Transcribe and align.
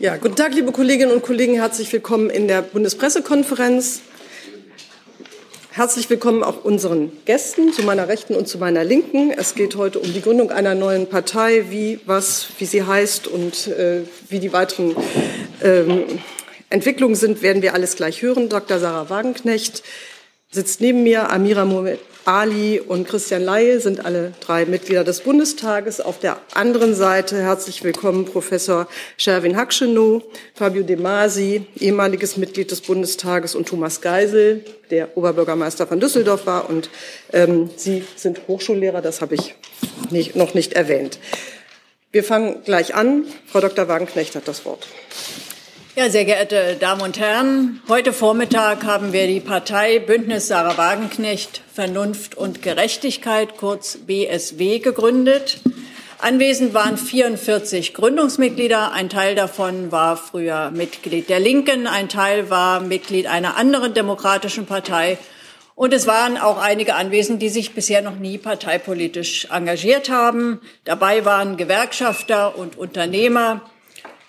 Ja, 0.00 0.16
guten 0.16 0.36
Tag, 0.36 0.54
liebe 0.54 0.70
Kolleginnen 0.70 1.10
und 1.10 1.24
Kollegen. 1.24 1.54
Herzlich 1.54 1.92
willkommen 1.92 2.30
in 2.30 2.46
der 2.46 2.62
Bundespressekonferenz. 2.62 4.02
Herzlich 5.72 6.08
willkommen 6.08 6.44
auch 6.44 6.64
unseren 6.64 7.10
Gästen 7.24 7.72
zu 7.72 7.82
meiner 7.82 8.06
Rechten 8.06 8.36
und 8.36 8.46
zu 8.46 8.58
meiner 8.58 8.84
Linken. 8.84 9.32
Es 9.32 9.56
geht 9.56 9.74
heute 9.74 9.98
um 9.98 10.12
die 10.12 10.22
Gründung 10.22 10.52
einer 10.52 10.76
neuen 10.76 11.08
Partei, 11.08 11.64
wie, 11.70 11.98
was, 12.06 12.46
wie 12.58 12.66
sie 12.66 12.84
heißt 12.84 13.26
und 13.26 13.66
äh, 13.66 14.02
wie 14.28 14.38
die 14.38 14.52
weiteren 14.52 14.94
ähm, 15.64 16.04
Entwicklungen 16.70 17.16
sind, 17.16 17.42
werden 17.42 17.60
wir 17.60 17.74
alles 17.74 17.96
gleich 17.96 18.22
hören. 18.22 18.48
Dr. 18.48 18.78
Sarah 18.78 19.10
Wagenknecht 19.10 19.82
sitzt 20.52 20.80
neben 20.80 21.02
mir, 21.02 21.28
Amira 21.28 21.64
Mohamed 21.64 21.98
Ali 22.28 22.78
und 22.78 23.08
Christian 23.08 23.42
Laie 23.42 23.80
sind 23.80 24.04
alle 24.04 24.34
drei 24.40 24.66
Mitglieder 24.66 25.02
des 25.02 25.22
Bundestages. 25.22 25.98
Auf 25.98 26.18
der 26.18 26.36
anderen 26.52 26.94
Seite 26.94 27.40
herzlich 27.40 27.82
willkommen 27.82 28.26
Professor 28.26 28.86
Sherwin 29.16 29.56
Hakschenow, 29.56 30.22
Fabio 30.52 30.82
De 30.82 30.96
Masi, 30.96 31.62
ehemaliges 31.80 32.36
Mitglied 32.36 32.70
des 32.70 32.82
Bundestages 32.82 33.54
und 33.54 33.66
Thomas 33.66 34.02
Geisel, 34.02 34.62
der 34.90 35.16
Oberbürgermeister 35.16 35.86
von 35.86 36.00
Düsseldorf 36.00 36.44
war. 36.44 36.68
Und 36.68 36.90
ähm, 37.32 37.70
Sie 37.76 38.04
sind 38.14 38.42
Hochschullehrer, 38.46 39.00
das 39.00 39.22
habe 39.22 39.34
ich 39.34 39.54
nicht, 40.10 40.36
noch 40.36 40.52
nicht 40.52 40.74
erwähnt. 40.74 41.18
Wir 42.12 42.24
fangen 42.24 42.62
gleich 42.62 42.94
an. 42.94 43.24
Frau 43.46 43.60
Dr. 43.60 43.88
Wagenknecht 43.88 44.34
hat 44.34 44.46
das 44.46 44.66
Wort. 44.66 44.86
Ja, 45.98 46.08
sehr 46.10 46.24
geehrte 46.24 46.76
Damen 46.78 47.00
und 47.00 47.18
Herren, 47.18 47.82
heute 47.88 48.12
Vormittag 48.12 48.84
haben 48.84 49.12
wir 49.12 49.26
die 49.26 49.40
Partei 49.40 49.98
Bündnis 49.98 50.46
Sarah 50.46 50.78
Wagenknecht 50.78 51.60
Vernunft 51.74 52.36
und 52.36 52.62
Gerechtigkeit, 52.62 53.56
kurz 53.56 53.98
BSW, 54.06 54.78
gegründet. 54.78 55.58
Anwesend 56.20 56.72
waren 56.72 56.96
44 56.96 57.94
Gründungsmitglieder. 57.94 58.92
Ein 58.92 59.08
Teil 59.08 59.34
davon 59.34 59.90
war 59.90 60.16
früher 60.16 60.70
Mitglied 60.70 61.28
der 61.28 61.40
Linken, 61.40 61.88
ein 61.88 62.08
Teil 62.08 62.48
war 62.48 62.78
Mitglied 62.78 63.26
einer 63.26 63.56
anderen 63.56 63.92
demokratischen 63.92 64.66
Partei. 64.66 65.18
Und 65.74 65.92
es 65.92 66.06
waren 66.06 66.38
auch 66.38 66.62
einige 66.62 66.94
anwesend, 66.94 67.42
die 67.42 67.48
sich 67.48 67.74
bisher 67.74 68.02
noch 68.02 68.20
nie 68.20 68.38
parteipolitisch 68.38 69.48
engagiert 69.50 70.10
haben. 70.10 70.60
Dabei 70.84 71.24
waren 71.24 71.56
Gewerkschafter 71.56 72.56
und 72.56 72.78
Unternehmer, 72.78 73.62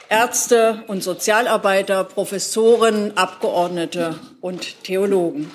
Ärzte 0.09 0.83
und 0.87 1.03
Sozialarbeiter, 1.03 2.03
Professoren, 2.03 3.15
Abgeordnete 3.15 4.19
und 4.41 4.83
Theologen. 4.83 5.51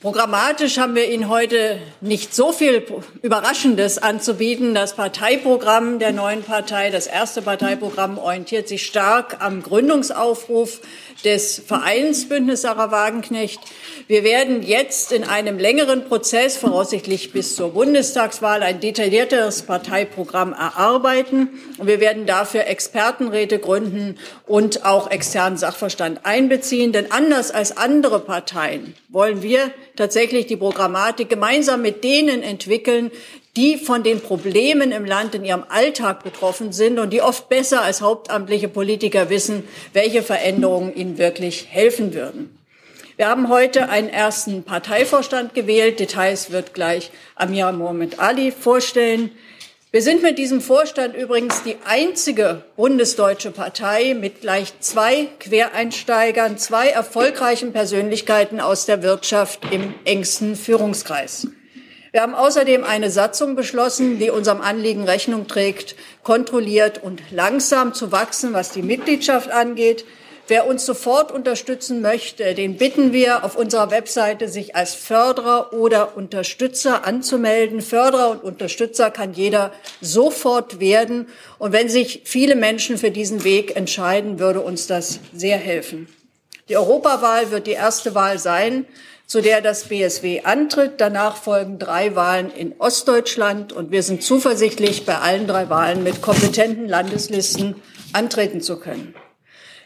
Programmatisch 0.00 0.78
haben 0.78 0.94
wir 0.94 1.10
Ihnen 1.10 1.28
heute 1.28 1.78
nicht 2.00 2.32
so 2.32 2.52
viel 2.52 2.86
Überraschendes 3.22 3.98
anzubieten. 3.98 4.72
Das 4.72 4.94
Parteiprogramm 4.94 5.98
der 5.98 6.12
neuen 6.12 6.42
Partei, 6.42 6.90
das 6.90 7.08
erste 7.08 7.42
Parteiprogramm, 7.42 8.18
orientiert 8.18 8.68
sich 8.68 8.86
stark 8.86 9.38
am 9.40 9.62
Gründungsaufruf 9.62 10.80
des 11.24 11.62
Vereins 11.66 12.28
Bündnis 12.28 12.62
Sarah 12.62 12.90
Wagenknecht. 12.90 13.60
Wir 14.06 14.24
werden 14.24 14.62
jetzt 14.62 15.12
in 15.12 15.24
einem 15.24 15.58
längeren 15.58 16.04
Prozess, 16.06 16.56
voraussichtlich 16.56 17.32
bis 17.32 17.54
zur 17.54 17.70
Bundestagswahl, 17.70 18.62
ein 18.62 18.80
detaillierteres 18.80 19.62
Parteiprogramm 19.62 20.52
erarbeiten. 20.52 21.48
Und 21.78 21.86
wir 21.86 22.00
werden 22.00 22.26
dafür 22.26 22.66
Expertenräte 22.66 23.58
gründen 23.58 24.18
und 24.46 24.84
auch 24.84 25.10
externen 25.10 25.58
Sachverstand 25.58 26.24
einbeziehen. 26.24 26.92
Denn 26.92 27.12
anders 27.12 27.50
als 27.50 27.76
andere 27.76 28.20
Parteien 28.20 28.94
wollen 29.08 29.42
wir 29.42 29.70
tatsächlich 29.96 30.46
die 30.46 30.56
Programmatik 30.56 31.28
gemeinsam 31.28 31.82
mit 31.82 32.04
denen 32.04 32.42
entwickeln, 32.42 33.10
die 33.56 33.76
von 33.76 34.02
den 34.02 34.20
Problemen 34.20 34.92
im 34.92 35.04
Land 35.04 35.34
in 35.34 35.44
ihrem 35.44 35.64
Alltag 35.68 36.22
betroffen 36.22 36.72
sind 36.72 36.98
und 36.98 37.12
die 37.12 37.22
oft 37.22 37.48
besser 37.48 37.82
als 37.82 38.00
hauptamtliche 38.00 38.68
Politiker 38.68 39.28
wissen, 39.28 39.64
welche 39.92 40.22
Veränderungen 40.22 40.94
ihnen 40.94 41.18
wirklich 41.18 41.66
helfen 41.68 42.14
würden. 42.14 42.56
Wir 43.16 43.28
haben 43.28 43.50
heute 43.50 43.90
einen 43.90 44.08
ersten 44.08 44.62
Parteivorstand 44.62 45.52
gewählt. 45.52 46.00
Details 46.00 46.52
wird 46.52 46.72
gleich 46.72 47.10
Amir 47.34 47.70
Mohamed 47.72 48.18
Ali 48.18 48.50
vorstellen. 48.50 49.30
Wir 49.90 50.00
sind 50.00 50.22
mit 50.22 50.38
diesem 50.38 50.60
Vorstand 50.60 51.16
übrigens 51.16 51.64
die 51.64 51.76
einzige 51.84 52.64
bundesdeutsche 52.76 53.50
Partei 53.50 54.14
mit 54.14 54.40
gleich 54.40 54.72
zwei 54.78 55.28
Quereinsteigern, 55.40 56.56
zwei 56.58 56.88
erfolgreichen 56.88 57.72
Persönlichkeiten 57.72 58.60
aus 58.60 58.86
der 58.86 59.02
Wirtschaft 59.02 59.66
im 59.72 59.92
engsten 60.04 60.54
Führungskreis. 60.54 61.48
Wir 62.12 62.22
haben 62.22 62.34
außerdem 62.34 62.82
eine 62.82 63.08
Satzung 63.08 63.54
beschlossen, 63.54 64.18
die 64.18 64.30
unserem 64.30 64.60
Anliegen 64.60 65.04
Rechnung 65.04 65.46
trägt, 65.46 65.94
kontrolliert 66.24 67.00
und 67.00 67.22
langsam 67.30 67.94
zu 67.94 68.10
wachsen, 68.10 68.52
was 68.52 68.72
die 68.72 68.82
Mitgliedschaft 68.82 69.50
angeht. 69.50 70.04
Wer 70.48 70.66
uns 70.66 70.84
sofort 70.84 71.30
unterstützen 71.30 72.02
möchte, 72.02 72.54
den 72.54 72.76
bitten 72.76 73.12
wir, 73.12 73.44
auf 73.44 73.54
unserer 73.54 73.92
Webseite 73.92 74.48
sich 74.48 74.74
als 74.74 74.96
Förderer 74.96 75.72
oder 75.72 76.16
Unterstützer 76.16 77.06
anzumelden. 77.06 77.80
Förderer 77.80 78.32
und 78.32 78.42
Unterstützer 78.42 79.12
kann 79.12 79.32
jeder 79.32 79.70
sofort 80.00 80.80
werden. 80.80 81.28
Und 81.60 81.72
wenn 81.72 81.88
sich 81.88 82.22
viele 82.24 82.56
Menschen 82.56 82.98
für 82.98 83.12
diesen 83.12 83.44
Weg 83.44 83.76
entscheiden, 83.76 84.40
würde 84.40 84.62
uns 84.62 84.88
das 84.88 85.20
sehr 85.32 85.58
helfen. 85.58 86.08
Die 86.68 86.76
Europawahl 86.76 87.52
wird 87.52 87.68
die 87.68 87.72
erste 87.72 88.16
Wahl 88.16 88.40
sein, 88.40 88.86
zu 89.30 89.40
der 89.40 89.60
das 89.60 89.84
BSW 89.84 90.40
antritt. 90.42 90.94
Danach 91.00 91.36
folgen 91.36 91.78
drei 91.78 92.16
Wahlen 92.16 92.50
in 92.50 92.74
Ostdeutschland 92.80 93.72
und 93.72 93.92
wir 93.92 94.02
sind 94.02 94.24
zuversichtlich, 94.24 95.06
bei 95.06 95.18
allen 95.18 95.46
drei 95.46 95.70
Wahlen 95.70 96.02
mit 96.02 96.20
kompetenten 96.20 96.88
Landeslisten 96.88 97.76
antreten 98.12 98.60
zu 98.60 98.80
können. 98.80 99.14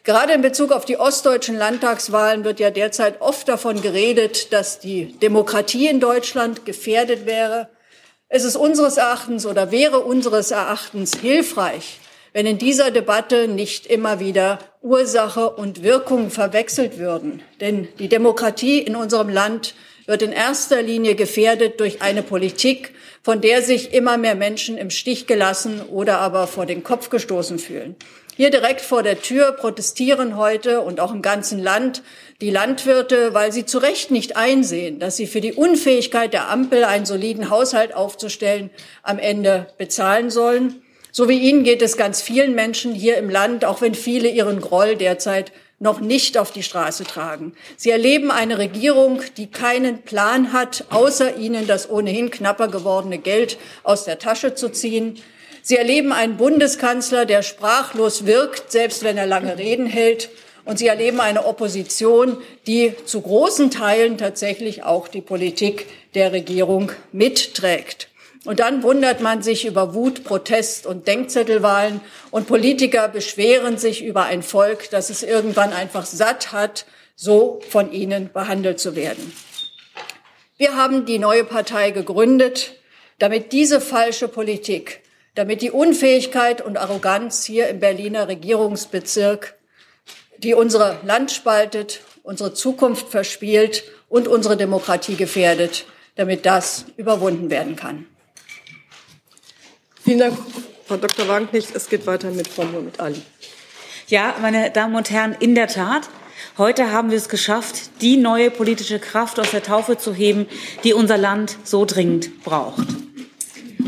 Gerade 0.02 0.32
in 0.32 0.40
Bezug 0.40 0.72
auf 0.72 0.86
die 0.86 0.96
ostdeutschen 0.96 1.58
Landtagswahlen 1.58 2.44
wird 2.44 2.58
ja 2.58 2.70
derzeit 2.70 3.20
oft 3.20 3.46
davon 3.46 3.82
geredet, 3.82 4.50
dass 4.54 4.80
die 4.80 5.12
Demokratie 5.18 5.88
in 5.88 6.00
Deutschland 6.00 6.64
gefährdet 6.64 7.26
wäre. 7.26 7.68
Es 8.30 8.44
ist 8.44 8.56
unseres 8.56 8.96
Erachtens 8.96 9.44
oder 9.44 9.70
wäre 9.70 10.00
unseres 10.00 10.52
Erachtens 10.52 11.18
hilfreich, 11.20 12.00
wenn 12.34 12.46
in 12.46 12.58
dieser 12.58 12.90
Debatte 12.90 13.46
nicht 13.46 13.86
immer 13.86 14.18
wieder 14.18 14.58
Ursache 14.82 15.50
und 15.50 15.84
Wirkung 15.84 16.30
verwechselt 16.30 16.98
würden. 16.98 17.42
Denn 17.60 17.88
die 18.00 18.08
Demokratie 18.08 18.80
in 18.80 18.96
unserem 18.96 19.28
Land 19.28 19.74
wird 20.06 20.20
in 20.20 20.32
erster 20.32 20.82
Linie 20.82 21.14
gefährdet 21.14 21.78
durch 21.80 22.02
eine 22.02 22.22
Politik, 22.22 22.92
von 23.22 23.40
der 23.40 23.62
sich 23.62 23.94
immer 23.94 24.18
mehr 24.18 24.34
Menschen 24.34 24.76
im 24.76 24.90
Stich 24.90 25.26
gelassen 25.26 25.80
oder 25.80 26.18
aber 26.18 26.48
vor 26.48 26.66
den 26.66 26.82
Kopf 26.82 27.08
gestoßen 27.08 27.58
fühlen. 27.60 27.94
Hier 28.36 28.50
direkt 28.50 28.80
vor 28.80 29.04
der 29.04 29.22
Tür 29.22 29.52
protestieren 29.52 30.36
heute 30.36 30.80
und 30.80 30.98
auch 30.98 31.14
im 31.14 31.22
ganzen 31.22 31.60
Land 31.60 32.02
die 32.40 32.50
Landwirte, 32.50 33.32
weil 33.32 33.52
sie 33.52 33.64
zu 33.64 33.78
Recht 33.78 34.10
nicht 34.10 34.36
einsehen, 34.36 34.98
dass 34.98 35.16
sie 35.16 35.28
für 35.28 35.40
die 35.40 35.52
Unfähigkeit 35.52 36.32
der 36.32 36.50
Ampel 36.50 36.82
einen 36.82 37.06
soliden 37.06 37.48
Haushalt 37.48 37.94
aufzustellen 37.94 38.70
am 39.04 39.20
Ende 39.20 39.68
bezahlen 39.78 40.30
sollen. 40.30 40.83
So 41.16 41.28
wie 41.28 41.38
Ihnen 41.38 41.62
geht 41.62 41.80
es 41.80 41.96
ganz 41.96 42.20
vielen 42.20 42.56
Menschen 42.56 42.92
hier 42.92 43.18
im 43.18 43.30
Land, 43.30 43.64
auch 43.64 43.80
wenn 43.80 43.94
viele 43.94 44.28
ihren 44.28 44.60
Groll 44.60 44.96
derzeit 44.96 45.52
noch 45.78 46.00
nicht 46.00 46.36
auf 46.36 46.50
die 46.50 46.64
Straße 46.64 47.04
tragen. 47.04 47.52
Sie 47.76 47.90
erleben 47.90 48.32
eine 48.32 48.58
Regierung, 48.58 49.20
die 49.36 49.46
keinen 49.46 50.02
Plan 50.02 50.52
hat, 50.52 50.86
außer 50.90 51.36
ihnen 51.36 51.68
das 51.68 51.88
ohnehin 51.88 52.32
knapper 52.32 52.66
gewordene 52.66 53.18
Geld 53.18 53.58
aus 53.84 54.04
der 54.04 54.18
Tasche 54.18 54.56
zu 54.56 54.70
ziehen. 54.70 55.22
Sie 55.62 55.76
erleben 55.76 56.10
einen 56.10 56.36
Bundeskanzler, 56.36 57.26
der 57.26 57.44
sprachlos 57.44 58.26
wirkt, 58.26 58.72
selbst 58.72 59.04
wenn 59.04 59.16
er 59.16 59.26
lange 59.26 59.56
Reden 59.56 59.86
hält. 59.86 60.30
Und 60.64 60.80
Sie 60.80 60.88
erleben 60.88 61.20
eine 61.20 61.46
Opposition, 61.46 62.38
die 62.66 62.92
zu 63.04 63.20
großen 63.20 63.70
Teilen 63.70 64.18
tatsächlich 64.18 64.82
auch 64.82 65.06
die 65.06 65.20
Politik 65.20 65.86
der 66.16 66.32
Regierung 66.32 66.90
mitträgt. 67.12 68.08
Und 68.44 68.60
dann 68.60 68.82
wundert 68.82 69.20
man 69.20 69.42
sich 69.42 69.64
über 69.64 69.94
Wut, 69.94 70.24
Protest 70.24 70.86
und 70.86 71.08
Denkzettelwahlen 71.08 72.00
und 72.30 72.46
Politiker 72.46 73.08
beschweren 73.08 73.78
sich 73.78 74.04
über 74.04 74.24
ein 74.24 74.42
Volk, 74.42 74.90
das 74.90 75.08
es 75.08 75.22
irgendwann 75.22 75.72
einfach 75.72 76.04
satt 76.04 76.52
hat, 76.52 76.84
so 77.16 77.60
von 77.70 77.90
ihnen 77.90 78.30
behandelt 78.32 78.80
zu 78.80 78.96
werden. 78.96 79.32
Wir 80.58 80.76
haben 80.76 81.06
die 81.06 81.18
neue 81.18 81.44
Partei 81.44 81.90
gegründet, 81.90 82.74
damit 83.18 83.52
diese 83.52 83.80
falsche 83.80 84.28
Politik, 84.28 85.00
damit 85.34 85.62
die 85.62 85.70
Unfähigkeit 85.70 86.60
und 86.60 86.76
Arroganz 86.76 87.44
hier 87.44 87.68
im 87.68 87.80
Berliner 87.80 88.28
Regierungsbezirk, 88.28 89.54
die 90.38 90.54
unsere 90.54 90.98
Land 91.04 91.30
spaltet, 91.30 92.00
unsere 92.22 92.52
Zukunft 92.52 93.08
verspielt 93.08 93.84
und 94.08 94.28
unsere 94.28 94.56
Demokratie 94.56 95.16
gefährdet, 95.16 95.86
damit 96.16 96.44
das 96.44 96.84
überwunden 96.96 97.50
werden 97.50 97.74
kann. 97.74 98.06
Vielen 100.04 100.18
Dank, 100.18 100.36
Frau 100.84 100.98
Dr. 100.98 101.26
Wagenknecht. 101.28 101.74
Es 101.74 101.88
geht 101.88 102.06
weiter 102.06 102.30
mit 102.30 102.46
Frau 102.46 102.64
Mohamed 102.64 103.00
Ali. 103.00 103.22
Ja, 104.06 104.34
meine 104.42 104.70
Damen 104.70 104.94
und 104.96 105.10
Herren, 105.10 105.34
in 105.40 105.54
der 105.54 105.66
Tat. 105.66 106.10
Heute 106.58 106.92
haben 106.92 107.10
wir 107.10 107.16
es 107.16 107.30
geschafft, 107.30 108.02
die 108.02 108.18
neue 108.18 108.50
politische 108.50 108.98
Kraft 108.98 109.40
aus 109.40 109.50
der 109.50 109.62
Taufe 109.62 109.96
zu 109.96 110.12
heben, 110.12 110.46
die 110.84 110.92
unser 110.92 111.16
Land 111.16 111.56
so 111.64 111.86
dringend 111.86 112.44
braucht. 112.44 112.86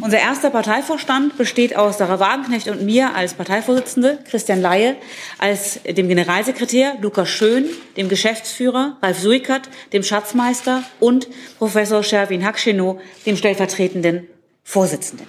Unser 0.01 0.19
erster 0.19 0.49
Parteivorstand 0.49 1.37
besteht 1.37 1.77
aus 1.77 1.99
Sarah 1.99 2.19
Wagenknecht 2.19 2.69
und 2.69 2.83
mir 2.83 3.15
als 3.15 3.35
Parteivorsitzende, 3.35 4.19
Christian 4.31 4.63
Laie 4.63 4.97
als 5.37 5.81
dem 5.83 6.09
Generalsekretär, 6.09 6.95
Lukas 7.03 7.29
Schön, 7.29 7.69
dem 7.99 8.09
Geschäftsführer, 8.09 8.97
Ralf 9.03 9.19
Suikert, 9.19 9.69
dem 9.93 10.03
Schatzmeister 10.03 10.83
und 10.99 11.29
Professor 11.59 12.03
Sherwin 12.03 12.43
Hakscheno, 12.47 13.01
dem 13.27 13.37
stellvertretenden 13.37 14.29
Vorsitzenden. 14.65 15.27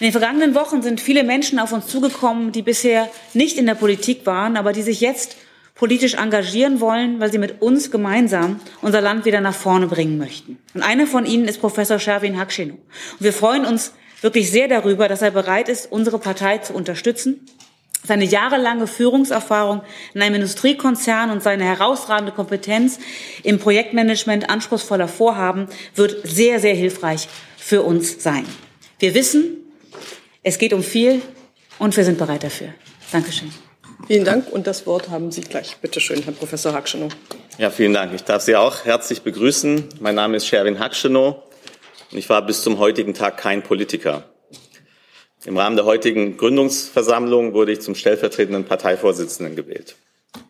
In 0.00 0.04
den 0.04 0.12
vergangenen 0.12 0.54
Wochen 0.54 0.80
sind 0.82 1.00
viele 1.00 1.24
Menschen 1.24 1.58
auf 1.58 1.72
uns 1.72 1.88
zugekommen, 1.88 2.52
die 2.52 2.62
bisher 2.62 3.10
nicht 3.34 3.58
in 3.58 3.66
der 3.66 3.74
Politik 3.74 4.26
waren, 4.26 4.56
aber 4.56 4.72
die 4.72 4.82
sich 4.82 5.00
jetzt 5.00 5.36
politisch 5.74 6.14
engagieren 6.14 6.80
wollen, 6.80 7.18
weil 7.18 7.32
sie 7.32 7.38
mit 7.38 7.62
uns 7.62 7.90
gemeinsam 7.90 8.60
unser 8.80 9.00
Land 9.00 9.24
wieder 9.24 9.40
nach 9.40 9.54
vorne 9.54 9.88
bringen 9.88 10.16
möchten. 10.16 10.58
Und 10.74 10.82
einer 10.82 11.06
von 11.06 11.26
ihnen 11.26 11.46
ist 11.46 11.60
Professor 11.60 11.98
Sherwin 11.98 12.38
Hakshinu. 12.38 12.74
Und 12.74 13.20
wir 13.20 13.32
freuen 13.32 13.64
uns 13.64 13.92
wirklich 14.20 14.50
sehr 14.50 14.68
darüber, 14.68 15.08
dass 15.08 15.22
er 15.22 15.32
bereit 15.32 15.68
ist, 15.68 15.90
unsere 15.90 16.18
Partei 16.20 16.58
zu 16.58 16.74
unterstützen. 16.74 17.46
Seine 18.04 18.24
jahrelange 18.24 18.86
Führungserfahrung 18.86 19.82
in 20.14 20.22
einem 20.22 20.36
Industriekonzern 20.36 21.30
und 21.30 21.42
seine 21.42 21.64
herausragende 21.64 22.32
Kompetenz 22.32 23.00
im 23.42 23.58
Projektmanagement 23.58 24.48
anspruchsvoller 24.48 25.08
Vorhaben 25.08 25.66
wird 25.96 26.16
sehr, 26.24 26.60
sehr 26.60 26.74
hilfreich 26.74 27.28
für 27.56 27.82
uns 27.82 28.22
sein. 28.22 28.46
Wir 29.00 29.14
wissen, 29.14 29.58
es 30.48 30.58
geht 30.58 30.72
um 30.72 30.82
viel 30.82 31.20
und 31.78 31.94
wir 31.94 32.04
sind 32.04 32.16
bereit 32.16 32.42
dafür. 32.42 32.68
Dankeschön. 33.12 33.52
Vielen 34.06 34.24
Dank 34.24 34.50
und 34.50 34.66
das 34.66 34.86
Wort 34.86 35.10
haben 35.10 35.30
Sie 35.30 35.42
gleich. 35.42 35.76
Bitte 35.82 36.00
schön, 36.00 36.22
Herr 36.22 36.32
Professor 36.32 36.72
Hakschenow. 36.72 37.12
Ja, 37.58 37.70
vielen 37.70 37.92
Dank. 37.92 38.14
Ich 38.14 38.24
darf 38.24 38.42
Sie 38.42 38.56
auch 38.56 38.86
herzlich 38.86 39.20
begrüßen. 39.20 39.84
Mein 40.00 40.14
Name 40.14 40.38
ist 40.38 40.46
Sherwin 40.46 40.78
Hakschenow 40.78 41.36
und 42.10 42.18
ich 42.18 42.30
war 42.30 42.46
bis 42.46 42.62
zum 42.62 42.78
heutigen 42.78 43.12
Tag 43.12 43.36
kein 43.36 43.62
Politiker. 43.62 44.24
Im 45.44 45.58
Rahmen 45.58 45.76
der 45.76 45.84
heutigen 45.84 46.38
Gründungsversammlung 46.38 47.52
wurde 47.52 47.72
ich 47.72 47.82
zum 47.82 47.94
stellvertretenden 47.94 48.64
Parteivorsitzenden 48.64 49.54
gewählt. 49.54 49.96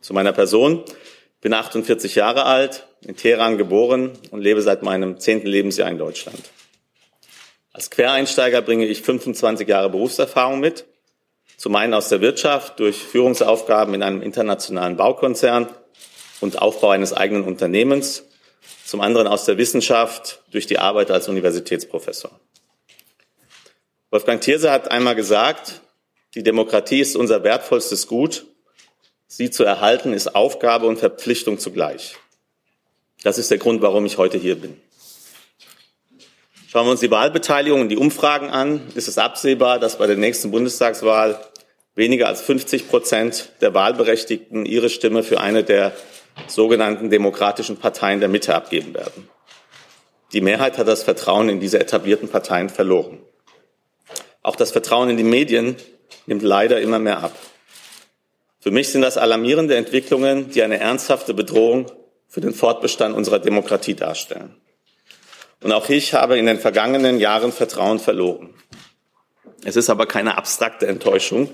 Zu 0.00 0.14
meiner 0.14 0.32
Person. 0.32 0.84
Ich 0.86 1.40
bin 1.40 1.52
48 1.52 2.14
Jahre 2.14 2.44
alt, 2.44 2.86
in 3.04 3.16
Teheran 3.16 3.58
geboren 3.58 4.12
und 4.30 4.42
lebe 4.42 4.62
seit 4.62 4.84
meinem 4.84 5.18
zehnten 5.18 5.48
Lebensjahr 5.48 5.90
in 5.90 5.98
Deutschland. 5.98 6.42
Als 7.72 7.90
Quereinsteiger 7.90 8.62
bringe 8.62 8.86
ich 8.86 9.02
25 9.02 9.68
Jahre 9.68 9.90
Berufserfahrung 9.90 10.60
mit 10.60 10.86
zum 11.58 11.74
einen 11.74 11.92
aus 11.92 12.08
der 12.08 12.20
Wirtschaft 12.20 12.78
durch 12.78 12.96
Führungsaufgaben 12.96 13.92
in 13.92 14.02
einem 14.04 14.22
internationalen 14.22 14.96
Baukonzern 14.96 15.68
und 16.40 16.62
Aufbau 16.62 16.90
eines 16.90 17.12
eigenen 17.12 17.42
Unternehmens, 17.42 18.24
zum 18.84 19.00
anderen 19.00 19.26
aus 19.26 19.44
der 19.44 19.58
Wissenschaft 19.58 20.40
durch 20.52 20.66
die 20.66 20.78
Arbeit 20.78 21.10
als 21.10 21.28
Universitätsprofessor. 21.28 22.30
Wolfgang 24.10 24.40
Thierse 24.40 24.70
hat 24.70 24.90
einmal 24.90 25.16
gesagt, 25.16 25.80
die 26.34 26.44
Demokratie 26.44 27.00
ist 27.00 27.16
unser 27.16 27.42
wertvollstes 27.42 28.06
Gut. 28.06 28.46
Sie 29.26 29.50
zu 29.50 29.64
erhalten 29.64 30.12
ist 30.12 30.34
Aufgabe 30.36 30.86
und 30.86 30.98
Verpflichtung 30.98 31.58
zugleich. 31.58 32.16
Das 33.24 33.36
ist 33.36 33.50
der 33.50 33.58
Grund, 33.58 33.82
warum 33.82 34.06
ich 34.06 34.16
heute 34.16 34.38
hier 34.38 34.54
bin. 34.54 34.80
Schauen 36.70 36.86
wir 36.86 36.90
uns 36.90 37.00
die 37.00 37.10
Wahlbeteiligung 37.10 37.80
und 37.80 37.88
die 37.88 37.96
Umfragen 37.96 38.50
an, 38.50 38.82
ist 38.94 39.08
es 39.08 39.16
absehbar, 39.16 39.78
dass 39.78 39.96
bei 39.96 40.06
der 40.06 40.18
nächsten 40.18 40.50
Bundestagswahl 40.50 41.40
weniger 41.94 42.26
als 42.28 42.42
50 42.42 42.90
Prozent 42.90 43.52
der 43.62 43.72
Wahlberechtigten 43.72 44.66
ihre 44.66 44.90
Stimme 44.90 45.22
für 45.22 45.40
eine 45.40 45.64
der 45.64 45.94
sogenannten 46.46 47.08
demokratischen 47.08 47.78
Parteien 47.78 48.20
der 48.20 48.28
Mitte 48.28 48.54
abgeben 48.54 48.92
werden. 48.92 49.30
Die 50.34 50.42
Mehrheit 50.42 50.76
hat 50.76 50.88
das 50.88 51.04
Vertrauen 51.04 51.48
in 51.48 51.58
diese 51.58 51.80
etablierten 51.80 52.28
Parteien 52.28 52.68
verloren. 52.68 53.18
Auch 54.42 54.54
das 54.54 54.70
Vertrauen 54.70 55.08
in 55.08 55.16
die 55.16 55.24
Medien 55.24 55.74
nimmt 56.26 56.42
leider 56.42 56.82
immer 56.82 56.98
mehr 56.98 57.22
ab. 57.22 57.32
Für 58.60 58.72
mich 58.72 58.90
sind 58.90 59.00
das 59.00 59.16
alarmierende 59.16 59.74
Entwicklungen, 59.74 60.50
die 60.50 60.62
eine 60.62 60.78
ernsthafte 60.78 61.32
Bedrohung 61.32 61.90
für 62.26 62.42
den 62.42 62.52
Fortbestand 62.52 63.16
unserer 63.16 63.38
Demokratie 63.38 63.94
darstellen. 63.94 64.54
Und 65.62 65.72
auch 65.72 65.88
ich 65.88 66.14
habe 66.14 66.38
in 66.38 66.46
den 66.46 66.58
vergangenen 66.58 67.18
Jahren 67.18 67.52
Vertrauen 67.52 67.98
verloren. 67.98 68.54
Es 69.64 69.76
ist 69.76 69.90
aber 69.90 70.06
keine 70.06 70.36
abstrakte 70.36 70.86
Enttäuschung, 70.86 71.50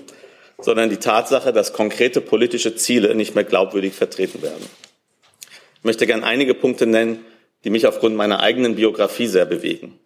sondern 0.59 0.89
die 0.89 0.97
Tatsache, 0.97 1.51
dass 1.51 1.73
konkrete 1.73 2.21
politische 2.21 2.75
Ziele 2.75 3.15
nicht 3.15 3.35
mehr 3.35 3.43
glaubwürdig 3.43 3.93
vertreten 3.93 4.41
werden. 4.41 4.65
Ich 5.77 5.83
möchte 5.83 6.07
gern 6.07 6.23
einige 6.23 6.53
Punkte 6.53 6.85
nennen, 6.85 7.25
die 7.63 7.71
mich 7.71 7.87
aufgrund 7.87 8.15
meiner 8.15 8.41
eigenen 8.41 8.75
Biografie 8.75 9.27
sehr 9.27 9.45
bewegen. 9.45 9.99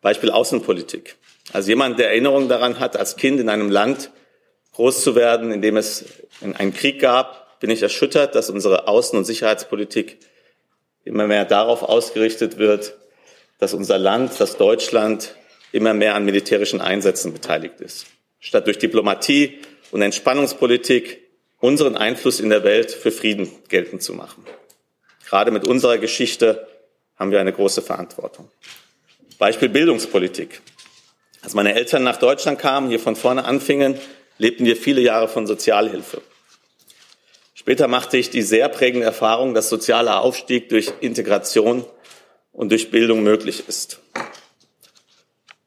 Beispiel 0.00 0.30
Außenpolitik. 0.30 1.16
Als 1.52 1.68
jemand, 1.68 1.98
der 1.98 2.08
Erinnerung 2.08 2.48
daran 2.48 2.80
hat, 2.80 2.96
als 2.96 3.16
Kind 3.16 3.40
in 3.40 3.48
einem 3.48 3.70
Land 3.70 4.10
groß 4.72 5.02
zu 5.02 5.14
werden, 5.14 5.52
in 5.52 5.60
dem 5.60 5.76
es 5.76 6.04
einen 6.40 6.72
Krieg 6.72 7.00
gab, 7.00 7.60
bin 7.60 7.70
ich 7.70 7.82
erschüttert, 7.82 8.34
dass 8.34 8.50
unsere 8.50 8.88
Außen- 8.88 9.16
und 9.16 9.24
Sicherheitspolitik 9.24 10.18
immer 11.04 11.26
mehr 11.26 11.44
darauf 11.44 11.82
ausgerichtet 11.82 12.58
wird, 12.58 12.96
dass 13.62 13.74
unser 13.74 13.96
Land, 13.96 14.40
dass 14.40 14.56
Deutschland 14.56 15.36
immer 15.70 15.94
mehr 15.94 16.16
an 16.16 16.24
militärischen 16.24 16.80
Einsätzen 16.80 17.32
beteiligt 17.32 17.80
ist, 17.80 18.06
statt 18.40 18.66
durch 18.66 18.78
Diplomatie 18.78 19.60
und 19.92 20.02
Entspannungspolitik 20.02 21.20
unseren 21.60 21.96
Einfluss 21.96 22.40
in 22.40 22.50
der 22.50 22.64
Welt 22.64 22.90
für 22.90 23.12
Frieden 23.12 23.48
geltend 23.68 24.02
zu 24.02 24.14
machen. 24.14 24.44
Gerade 25.28 25.52
mit 25.52 25.64
unserer 25.64 25.98
Geschichte 25.98 26.66
haben 27.14 27.30
wir 27.30 27.38
eine 27.38 27.52
große 27.52 27.82
Verantwortung. 27.82 28.50
Beispiel 29.38 29.68
Bildungspolitik. 29.68 30.60
Als 31.42 31.54
meine 31.54 31.76
Eltern 31.76 32.02
nach 32.02 32.16
Deutschland 32.16 32.58
kamen, 32.58 32.88
hier 32.88 32.98
von 32.98 33.14
vorne 33.14 33.44
anfingen, 33.44 33.94
lebten 34.38 34.64
wir 34.64 34.76
viele 34.76 35.02
Jahre 35.02 35.28
von 35.28 35.46
Sozialhilfe. 35.46 36.20
Später 37.54 37.86
machte 37.86 38.16
ich 38.16 38.28
die 38.28 38.42
sehr 38.42 38.68
prägende 38.68 39.06
Erfahrung, 39.06 39.54
dass 39.54 39.68
sozialer 39.68 40.20
Aufstieg 40.20 40.68
durch 40.68 40.92
Integration 40.98 41.84
und 42.52 42.70
durch 42.70 42.90
Bildung 42.90 43.22
möglich 43.22 43.64
ist. 43.66 44.00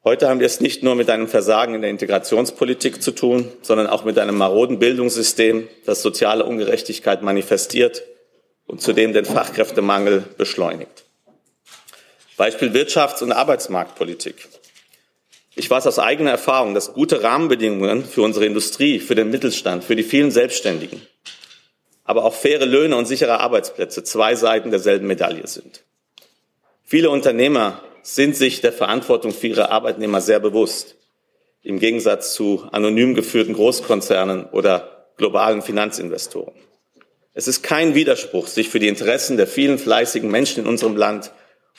Heute 0.04 0.28
haben 0.28 0.38
wir 0.38 0.46
es 0.46 0.60
nicht 0.60 0.84
nur 0.84 0.94
mit 0.94 1.10
einem 1.10 1.26
Versagen 1.26 1.74
in 1.74 1.80
der 1.80 1.90
Integrationspolitik 1.90 3.02
zu 3.02 3.10
tun, 3.10 3.50
sondern 3.62 3.88
auch 3.88 4.04
mit 4.04 4.18
einem 4.20 4.36
maroden 4.36 4.78
Bildungssystem, 4.78 5.66
das 5.84 6.00
soziale 6.00 6.44
Ungerechtigkeit 6.44 7.22
manifestiert 7.22 8.04
und 8.66 8.80
zudem 8.80 9.12
den 9.12 9.24
Fachkräftemangel 9.24 10.24
beschleunigt. 10.38 11.06
Beispiel 12.36 12.70
Wirtschafts- 12.70 13.22
und 13.22 13.32
Arbeitsmarktpolitik. 13.32 14.46
Ich 15.56 15.70
weiß 15.70 15.86
aus 15.86 15.98
eigener 15.98 16.32
Erfahrung, 16.32 16.74
dass 16.74 16.92
gute 16.92 17.22
Rahmenbedingungen 17.22 18.04
für 18.04 18.20
unsere 18.20 18.44
Industrie, 18.44 19.00
für 19.00 19.14
den 19.14 19.30
Mittelstand, 19.30 19.82
für 19.82 19.96
die 19.96 20.02
vielen 20.02 20.30
Selbstständigen, 20.30 21.00
aber 22.04 22.24
auch 22.24 22.34
faire 22.34 22.66
Löhne 22.66 22.94
und 22.94 23.06
sichere 23.06 23.40
Arbeitsplätze 23.40 24.04
zwei 24.04 24.36
Seiten 24.36 24.70
derselben 24.70 25.06
Medaille 25.06 25.46
sind. 25.46 25.82
Viele 26.88 27.10
Unternehmer 27.10 27.82
sind 28.02 28.36
sich 28.36 28.60
der 28.60 28.72
Verantwortung 28.72 29.32
für 29.32 29.48
ihre 29.48 29.72
Arbeitnehmer 29.72 30.20
sehr 30.20 30.38
bewusst, 30.38 30.94
im 31.62 31.80
Gegensatz 31.80 32.32
zu 32.34 32.62
anonym 32.70 33.16
geführten 33.16 33.54
Großkonzernen 33.54 34.44
oder 34.44 35.08
globalen 35.16 35.62
Finanzinvestoren. 35.62 36.54
Es 37.34 37.48
ist 37.48 37.64
kein 37.64 37.96
Widerspruch, 37.96 38.46
sich 38.46 38.68
für 38.68 38.78
die 38.78 38.86
Interessen 38.86 39.36
der 39.36 39.48
vielen 39.48 39.80
fleißigen 39.80 40.30
Menschen 40.30 40.62
in 40.62 40.68
unserem 40.68 40.96
Land 40.96 41.32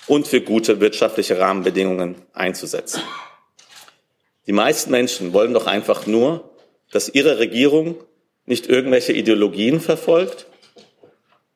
und 0.07 0.27
für 0.27 0.41
gute 0.41 0.81
wirtschaftliche 0.81 1.39
Rahmenbedingungen 1.39 2.15
einzusetzen. 2.33 3.01
Die 4.45 4.51
meisten 4.51 4.91
Menschen 4.91 5.31
wollen 5.31 5.53
doch 5.53 5.67
einfach 5.67 6.05
nur, 6.05 6.53
dass 6.91 7.07
ihre 7.07 7.39
Regierung 7.39 7.95
nicht 8.45 8.67
irgendwelche 8.67 9.13
Ideologien 9.13 9.79
verfolgt, 9.79 10.47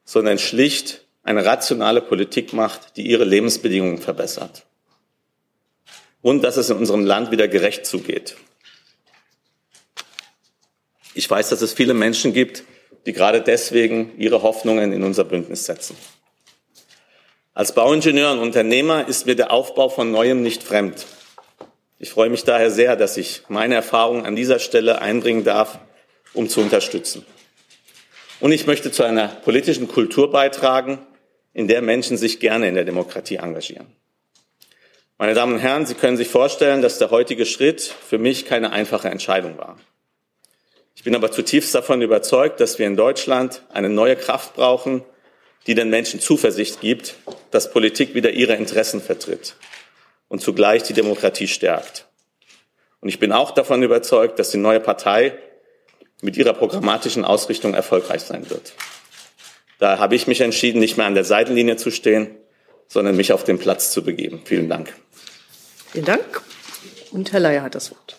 sondern 0.05 0.39
schlicht 0.39 1.05
eine 1.31 1.45
rationale 1.45 2.01
Politik 2.01 2.53
macht, 2.53 2.97
die 2.97 3.07
ihre 3.07 3.23
Lebensbedingungen 3.23 3.97
verbessert. 3.97 4.65
Und 6.21 6.43
dass 6.43 6.57
es 6.57 6.69
in 6.69 6.77
unserem 6.77 7.05
Land 7.05 7.31
wieder 7.31 7.47
gerecht 7.47 7.85
zugeht. 7.85 8.35
Ich 11.13 11.29
weiß, 11.29 11.49
dass 11.49 11.61
es 11.61 11.73
viele 11.73 11.93
Menschen 11.93 12.33
gibt, 12.33 12.63
die 13.05 13.13
gerade 13.13 13.41
deswegen 13.41 14.17
ihre 14.17 14.43
Hoffnungen 14.43 14.93
in 14.93 15.03
unser 15.03 15.23
Bündnis 15.23 15.65
setzen. 15.65 15.97
Als 17.53 17.73
Bauingenieur 17.73 18.31
und 18.31 18.39
Unternehmer 18.39 19.07
ist 19.07 19.25
mir 19.25 19.35
der 19.35 19.51
Aufbau 19.51 19.89
von 19.89 20.11
Neuem 20.11 20.41
nicht 20.41 20.63
fremd. 20.63 21.05
Ich 21.99 22.11
freue 22.11 22.29
mich 22.29 22.43
daher 22.43 22.71
sehr, 22.71 22.95
dass 22.95 23.17
ich 23.17 23.43
meine 23.49 23.75
Erfahrungen 23.75 24.25
an 24.25 24.35
dieser 24.35 24.59
Stelle 24.59 25.01
einbringen 25.01 25.43
darf, 25.43 25.79
um 26.33 26.47
zu 26.47 26.61
unterstützen. 26.61 27.25
Und 28.39 28.51
ich 28.51 28.67
möchte 28.67 28.91
zu 28.91 29.03
einer 29.03 29.27
politischen 29.27 29.87
Kultur 29.87 30.31
beitragen, 30.31 30.99
in 31.53 31.67
der 31.67 31.81
Menschen 31.81 32.17
sich 32.17 32.39
gerne 32.39 32.67
in 32.67 32.75
der 32.75 32.85
Demokratie 32.85 33.35
engagieren. 33.35 33.87
Meine 35.17 35.33
Damen 35.33 35.53
und 35.53 35.59
Herren, 35.59 35.85
Sie 35.85 35.93
können 35.93 36.17
sich 36.17 36.29
vorstellen, 36.29 36.81
dass 36.81 36.97
der 36.97 37.11
heutige 37.11 37.45
Schritt 37.45 37.81
für 37.81 38.17
mich 38.17 38.45
keine 38.45 38.71
einfache 38.71 39.09
Entscheidung 39.09 39.57
war. 39.57 39.77
Ich 40.95 41.03
bin 41.03 41.15
aber 41.15 41.31
zutiefst 41.31 41.73
davon 41.75 42.01
überzeugt, 42.01 42.59
dass 42.59 42.79
wir 42.79 42.87
in 42.87 42.95
Deutschland 42.95 43.63
eine 43.69 43.89
neue 43.89 44.15
Kraft 44.15 44.55
brauchen, 44.55 45.03
die 45.67 45.75
den 45.75 45.89
Menschen 45.89 46.19
Zuversicht 46.19 46.81
gibt, 46.81 47.15
dass 47.51 47.71
Politik 47.71 48.15
wieder 48.15 48.31
ihre 48.31 48.55
Interessen 48.55 49.01
vertritt 49.01 49.55
und 50.27 50.41
zugleich 50.41 50.83
die 50.83 50.93
Demokratie 50.93 51.47
stärkt. 51.47 52.07
Und 52.99 53.09
ich 53.09 53.19
bin 53.19 53.31
auch 53.31 53.51
davon 53.51 53.83
überzeugt, 53.83 54.39
dass 54.39 54.51
die 54.51 54.57
neue 54.57 54.79
Partei 54.79 55.33
mit 56.21 56.37
ihrer 56.37 56.53
programmatischen 56.53 57.25
Ausrichtung 57.25 57.73
erfolgreich 57.73 58.21
sein 58.21 58.49
wird. 58.49 58.73
Da 59.81 59.97
habe 59.97 60.13
ich 60.13 60.27
mich 60.27 60.41
entschieden, 60.41 60.77
nicht 60.77 60.97
mehr 60.97 61.07
an 61.07 61.15
der 61.15 61.23
Seitenlinie 61.23 61.75
zu 61.75 61.89
stehen, 61.89 62.35
sondern 62.87 63.15
mich 63.15 63.33
auf 63.33 63.43
den 63.43 63.57
Platz 63.57 63.89
zu 63.91 64.03
begeben. 64.03 64.39
Vielen 64.45 64.69
Dank. 64.69 64.93
Vielen 65.91 66.05
Dank. 66.05 66.43
Und 67.09 67.33
Herr 67.33 67.39
Leier 67.39 67.63
hat 67.63 67.73
das 67.73 67.89
Wort. 67.89 68.15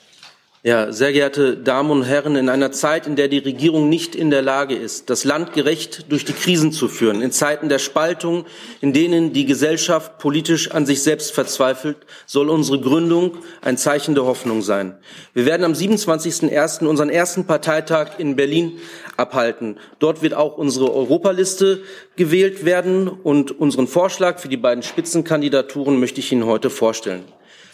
Ja, 0.65 0.93
sehr 0.93 1.13
geehrte 1.13 1.57
Damen 1.57 1.91
und 1.91 2.05
Herren, 2.05 2.37
in 2.37 2.49
einer 2.49 2.71
Zeit, 2.71 3.09
in 3.09 3.17
der 3.17 3.27
die 3.27 3.39
Regierung 3.39 3.89
nicht 3.89 4.15
in 4.15 4.31
der 4.31 4.43
Lage 4.43 4.77
ist, 4.77 5.11
das 5.11 5.25
Land 5.25 5.55
gerecht 5.55 6.07
durch 6.09 6.25
die 6.25 6.35
Krisen 6.35 6.71
zu 6.71 6.87
führen, 6.87 7.21
in 7.21 7.33
Zeiten 7.33 7.69
der 7.69 7.81
Spaltung, 7.81 8.45
in 8.81 8.93
denen 8.93 9.33
die 9.33 9.45
Gesellschaft 9.45 10.19
politisch 10.19 10.71
an 10.71 10.87
sich 10.87 11.03
selbst 11.03 11.33
verzweifelt, 11.33 11.97
soll 12.27 12.49
unsere 12.49 12.81
Gründung 12.81 13.39
ein 13.61 13.77
Zeichen 13.77 14.15
der 14.15 14.25
Hoffnung 14.25 14.63
sein. 14.63 14.97
Wir 15.35 15.47
werden 15.47 15.65
am 15.65 15.73
27.01. 15.73 16.87
unseren 16.87 17.11
ersten 17.11 17.45
Parteitag 17.45 18.21
in 18.21 18.37
Berlin 18.37 18.79
abhalten. 19.17 19.79
Dort 19.99 20.23
wird 20.23 20.35
auch 20.35 20.59
unsere 20.59 20.95
Europaliste 20.95 21.83
gewählt 22.15 22.65
werden 22.65 23.09
und 23.09 23.51
unseren 23.51 23.89
Vorschlag 23.89 24.39
für 24.39 24.49
die 24.49 24.57
beiden 24.57 24.85
Spitzenkandidaturen 24.85 25.99
möchte 25.99 26.21
ich 26.21 26.31
Ihnen 26.31 26.47
heute 26.47 26.71
vorstellen. 26.71 27.25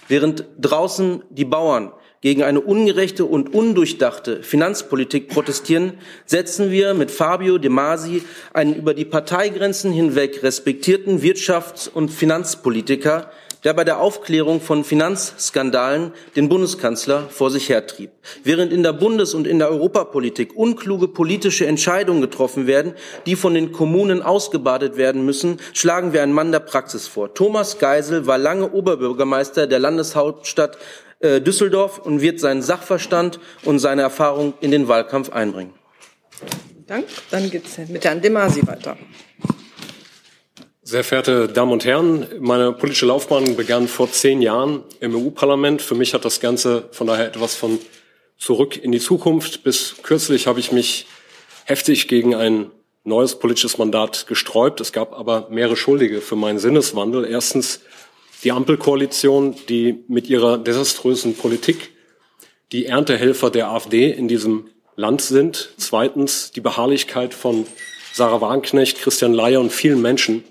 Während 0.08 0.46
draußen 0.58 1.22
die 1.28 1.44
Bauern 1.44 1.92
gegen 2.20 2.42
eine 2.42 2.60
ungerechte 2.60 3.24
und 3.24 3.54
undurchdachte 3.54 4.42
Finanzpolitik 4.42 5.28
protestieren, 5.28 5.94
setzen 6.26 6.70
wir 6.70 6.94
mit 6.94 7.10
Fabio 7.10 7.58
De 7.58 7.70
Masi 7.70 8.22
einen 8.52 8.74
über 8.74 8.94
die 8.94 9.04
Parteigrenzen 9.04 9.92
hinweg 9.92 10.42
respektierten 10.42 11.20
Wirtschafts- 11.20 11.88
und 11.88 12.10
Finanzpolitiker, 12.10 13.30
der 13.64 13.74
bei 13.74 13.84
der 13.84 14.00
Aufklärung 14.00 14.60
von 14.60 14.84
Finanzskandalen 14.84 16.12
den 16.36 16.48
Bundeskanzler 16.48 17.28
vor 17.28 17.50
sich 17.50 17.68
hertrieb. 17.68 18.10
Während 18.44 18.72
in 18.72 18.82
der 18.82 18.92
Bundes- 18.92 19.34
und 19.34 19.46
in 19.46 19.58
der 19.58 19.70
Europapolitik 19.70 20.56
unkluge 20.56 21.08
politische 21.08 21.66
Entscheidungen 21.66 22.20
getroffen 22.20 22.66
werden, 22.66 22.94
die 23.26 23.36
von 23.36 23.54
den 23.54 23.72
Kommunen 23.72 24.22
ausgebadet 24.22 24.96
werden 24.96 25.24
müssen, 25.24 25.58
schlagen 25.72 26.12
wir 26.12 26.22
einen 26.22 26.32
Mann 26.32 26.52
der 26.52 26.60
Praxis 26.60 27.08
vor. 27.08 27.34
Thomas 27.34 27.78
Geisel 27.78 28.26
war 28.26 28.38
lange 28.38 28.70
Oberbürgermeister 28.70 29.66
der 29.66 29.80
Landeshauptstadt 29.80 30.78
äh, 31.20 31.40
Düsseldorf 31.40 31.98
und 31.98 32.20
wird 32.20 32.40
seinen 32.40 32.62
Sachverstand 32.62 33.40
und 33.64 33.78
seine 33.78 34.02
Erfahrung 34.02 34.54
in 34.60 34.70
den 34.70 34.88
Wahlkampf 34.88 35.30
einbringen. 35.30 35.74
Dank. 36.86 37.06
Dann 37.30 37.50
geht 37.50 37.66
es 37.66 37.88
mit 37.88 38.04
Herrn 38.04 38.22
De 38.22 38.30
Masi 38.30 38.66
weiter. 38.66 38.96
Sehr 40.82 41.04
verehrte 41.04 41.48
Damen 41.48 41.72
und 41.72 41.84
Herren, 41.84 42.26
meine 42.40 42.72
politische 42.72 43.04
Laufbahn 43.04 43.56
begann 43.56 43.88
vor 43.88 44.10
zehn 44.10 44.40
Jahren 44.40 44.84
im 45.00 45.14
EU-Parlament. 45.14 45.82
Für 45.82 45.94
mich 45.94 46.14
hat 46.14 46.24
das 46.24 46.40
Ganze 46.40 46.88
von 46.92 47.06
daher 47.06 47.26
etwas 47.26 47.56
von 47.56 47.78
zurück 48.38 48.82
in 48.82 48.90
die 48.90 49.00
Zukunft. 49.00 49.64
Bis 49.64 49.96
kürzlich 50.02 50.46
habe 50.46 50.60
ich 50.60 50.72
mich 50.72 51.06
heftig 51.66 52.08
gegen 52.08 52.34
ein 52.34 52.70
neues 53.04 53.38
politisches 53.38 53.76
Mandat 53.76 54.26
gesträubt. 54.26 54.80
Es 54.80 54.92
gab 54.92 55.12
aber 55.12 55.48
mehrere 55.50 55.76
Schuldige 55.76 56.22
für 56.22 56.36
meinen 56.36 56.58
Sinneswandel. 56.58 57.26
Erstens 57.26 57.80
die 58.44 58.52
Ampelkoalition, 58.52 59.56
die 59.68 60.04
mit 60.08 60.28
ihrer 60.28 60.58
desaströsen 60.58 61.34
Politik 61.34 61.90
die 62.72 62.86
Erntehelfer 62.86 63.50
der 63.50 63.70
AfD 63.70 64.10
in 64.10 64.28
diesem 64.28 64.70
Land 64.96 65.22
sind. 65.22 65.72
Zweitens 65.76 66.52
die 66.52 66.60
Beharrlichkeit 66.60 67.34
von 67.34 67.66
Sarah 68.12 68.40
Wagenknecht, 68.40 69.00
Christian 69.00 69.32
Leier 69.32 69.60
und 69.60 69.72
vielen 69.72 70.02
Menschen, 70.02 70.44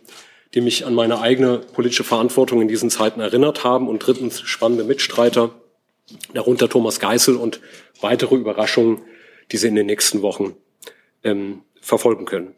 die 0.54 0.62
mich 0.62 0.86
an 0.86 0.96
meine 0.96 1.20
eigene 1.20 1.60
politische 1.60 2.04
Verantwortung 2.04 2.62
in 2.62 2.68
diesen 2.68 2.90
Zeiten 2.90 3.20
erinnert 3.20 3.64
haben. 3.64 3.88
Und 3.88 4.00
drittens 4.00 4.42
spannende 4.42 4.84
Mitstreiter, 4.84 5.52
darunter 6.34 6.70
Thomas 6.70 7.00
Geißel 7.00 7.36
und 7.36 7.60
weitere 8.02 8.36
Überraschungen, 8.36 9.02
die 9.52 9.58
Sie 9.58 9.68
in 9.68 9.76
den 9.76 9.86
nächsten 9.86 10.22
Wochen 10.22 10.56
ähm, 11.24 11.62
verfolgen 11.82 12.26
können. 12.26 12.56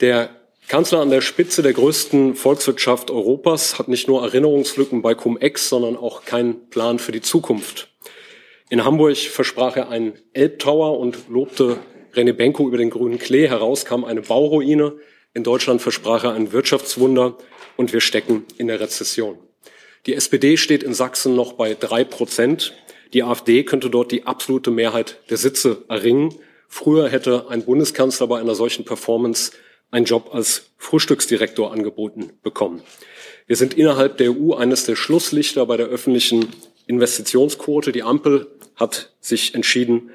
Der 0.00 0.39
Kanzler 0.70 1.00
an 1.00 1.10
der 1.10 1.20
Spitze 1.20 1.62
der 1.62 1.72
größten 1.72 2.36
Volkswirtschaft 2.36 3.10
Europas 3.10 3.80
hat 3.80 3.88
nicht 3.88 4.06
nur 4.06 4.22
Erinnerungslücken 4.22 5.02
bei 5.02 5.16
Cum-Ex, 5.16 5.68
sondern 5.68 5.96
auch 5.96 6.24
keinen 6.24 6.70
Plan 6.70 7.00
für 7.00 7.10
die 7.10 7.20
Zukunft. 7.20 7.88
In 8.68 8.84
Hamburg 8.84 9.16
versprach 9.16 9.76
er 9.76 9.88
einen 9.88 10.12
Elbtower 10.32 11.00
und 11.00 11.28
lobte 11.28 11.78
René 12.14 12.34
Benko 12.34 12.68
über 12.68 12.78
den 12.78 12.90
grünen 12.90 13.18
Klee. 13.18 13.48
Heraus 13.48 13.84
kam 13.84 14.04
eine 14.04 14.22
Bauruine. 14.22 14.92
In 15.34 15.42
Deutschland 15.42 15.82
versprach 15.82 16.22
er 16.22 16.34
ein 16.34 16.52
Wirtschaftswunder 16.52 17.36
und 17.76 17.92
wir 17.92 18.00
stecken 18.00 18.44
in 18.56 18.68
der 18.68 18.78
Rezession. 18.78 19.40
Die 20.06 20.14
SPD 20.14 20.56
steht 20.56 20.84
in 20.84 20.94
Sachsen 20.94 21.34
noch 21.34 21.54
bei 21.54 21.74
drei 21.74 22.04
Prozent. 22.04 22.74
Die 23.12 23.24
AfD 23.24 23.64
könnte 23.64 23.90
dort 23.90 24.12
die 24.12 24.24
absolute 24.24 24.70
Mehrheit 24.70 25.18
der 25.30 25.36
Sitze 25.36 25.82
erringen. 25.88 26.32
Früher 26.68 27.08
hätte 27.08 27.48
ein 27.48 27.64
Bundeskanzler 27.64 28.28
bei 28.28 28.38
einer 28.38 28.54
solchen 28.54 28.84
Performance 28.84 29.50
einen 29.90 30.04
Job 30.04 30.30
als 30.32 30.70
Frühstücksdirektor 30.78 31.72
angeboten 31.72 32.32
bekommen. 32.42 32.82
Wir 33.46 33.56
sind 33.56 33.74
innerhalb 33.74 34.16
der 34.18 34.30
EU 34.30 34.54
eines 34.54 34.84
der 34.84 34.96
Schlusslichter 34.96 35.66
bei 35.66 35.76
der 35.76 35.86
öffentlichen 35.86 36.48
Investitionsquote. 36.86 37.92
Die 37.92 38.02
Ampel 38.02 38.46
hat 38.76 39.12
sich 39.20 39.54
entschieden, 39.54 40.10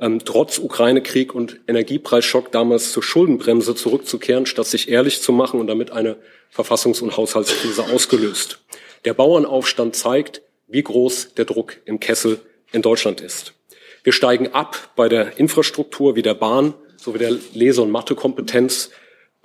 ähm, 0.00 0.20
trotz 0.24 0.58
Ukraine-Krieg 0.58 1.34
und 1.34 1.60
Energiepreisschock 1.66 2.52
damals 2.52 2.92
zur 2.92 3.02
Schuldenbremse 3.02 3.74
zurückzukehren, 3.74 4.46
statt 4.46 4.66
sich 4.66 4.88
ehrlich 4.88 5.22
zu 5.22 5.32
machen 5.32 5.60
und 5.60 5.66
damit 5.66 5.90
eine 5.90 6.16
Verfassungs- 6.54 7.02
und 7.02 7.16
Haushaltskrise 7.16 7.84
ausgelöst. 7.84 8.60
Der 9.04 9.14
Bauernaufstand 9.14 9.96
zeigt, 9.96 10.42
wie 10.66 10.82
groß 10.82 11.34
der 11.34 11.44
Druck 11.44 11.76
im 11.84 12.00
Kessel 12.00 12.40
in 12.72 12.82
Deutschland 12.82 13.20
ist. 13.20 13.54
Wir 14.02 14.12
steigen 14.12 14.48
ab 14.48 14.92
bei 14.96 15.08
der 15.08 15.38
Infrastruktur 15.38 16.16
wie 16.16 16.22
der 16.22 16.34
Bahn 16.34 16.74
sowie 16.96 17.18
der 17.18 17.36
Lese- 17.52 17.82
und 17.82 17.90
Mathekompetenz 17.90 18.90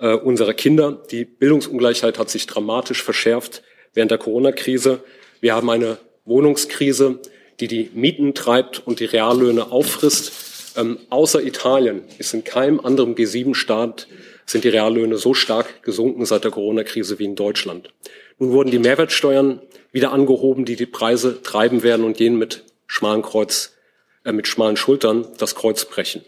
äh, 0.00 0.14
unserer 0.14 0.54
Kinder. 0.54 1.02
Die 1.10 1.24
Bildungsungleichheit 1.24 2.18
hat 2.18 2.30
sich 2.30 2.46
dramatisch 2.46 3.02
verschärft 3.02 3.62
während 3.94 4.10
der 4.10 4.18
Corona-Krise. 4.18 5.00
Wir 5.40 5.54
haben 5.54 5.70
eine 5.70 5.98
Wohnungskrise, 6.24 7.20
die 7.60 7.68
die 7.68 7.90
Mieten 7.94 8.34
treibt 8.34 8.86
und 8.86 9.00
die 9.00 9.04
Reallöhne 9.04 9.70
auffrisst. 9.70 10.32
Ähm, 10.76 10.98
außer 11.10 11.42
Italien 11.42 12.02
ist 12.18 12.34
in 12.34 12.44
keinem 12.44 12.80
anderen 12.80 13.14
G7-Staat 13.14 14.08
sind 14.46 14.64
die 14.64 14.68
Reallöhne 14.68 15.16
so 15.16 15.34
stark 15.34 15.82
gesunken 15.82 16.24
seit 16.24 16.44
der 16.44 16.50
Corona-Krise 16.50 17.18
wie 17.18 17.24
in 17.24 17.36
Deutschland. 17.36 17.92
Nun 18.38 18.52
wurden 18.52 18.70
die 18.70 18.78
Mehrwertsteuern 18.78 19.60
wieder 19.92 20.12
angehoben, 20.12 20.64
die 20.64 20.76
die 20.76 20.86
Preise 20.86 21.42
treiben 21.42 21.82
werden 21.82 22.04
und 22.04 22.18
jenen 22.18 22.38
mit 22.38 22.64
schmalen 22.86 23.22
Kreuz, 23.22 23.76
äh, 24.24 24.32
mit 24.32 24.48
schmalen 24.48 24.76
Schultern 24.76 25.26
das 25.38 25.54
Kreuz 25.54 25.84
brechen. 25.84 26.22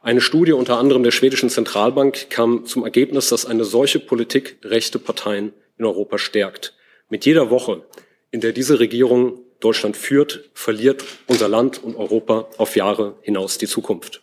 Eine 0.00 0.20
Studie 0.20 0.52
unter 0.52 0.78
anderem 0.78 1.02
der 1.02 1.10
schwedischen 1.10 1.50
Zentralbank 1.50 2.30
kam 2.30 2.64
zum 2.66 2.84
Ergebnis, 2.84 3.28
dass 3.30 3.46
eine 3.46 3.64
solche 3.64 3.98
Politik 3.98 4.58
rechte 4.62 4.98
Parteien 4.98 5.52
in 5.76 5.84
Europa 5.84 6.18
stärkt. 6.18 6.74
Mit 7.08 7.26
jeder 7.26 7.50
Woche, 7.50 7.82
in 8.30 8.40
der 8.40 8.52
diese 8.52 8.78
Regierung 8.78 9.40
Deutschland 9.60 9.96
führt, 9.96 10.50
verliert 10.54 11.04
unser 11.26 11.48
Land 11.48 11.82
und 11.82 11.96
Europa 11.96 12.48
auf 12.58 12.76
Jahre 12.76 13.16
hinaus 13.22 13.58
die 13.58 13.66
Zukunft. 13.66 14.22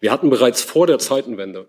Wir 0.00 0.12
hatten 0.12 0.28
bereits 0.28 0.62
vor 0.62 0.86
der 0.86 0.98
Zeitenwende 0.98 1.68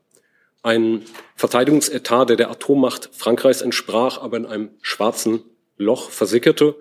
einen 0.62 1.06
Verteidigungsetat, 1.36 2.30
der 2.30 2.36
der 2.36 2.52
Atommacht 2.52 3.10
Frankreichs 3.14 3.62
entsprach, 3.62 4.22
aber 4.22 4.36
in 4.38 4.46
einem 4.46 4.72
schwarzen 4.82 5.44
Loch 5.78 6.10
versickerte. 6.10 6.76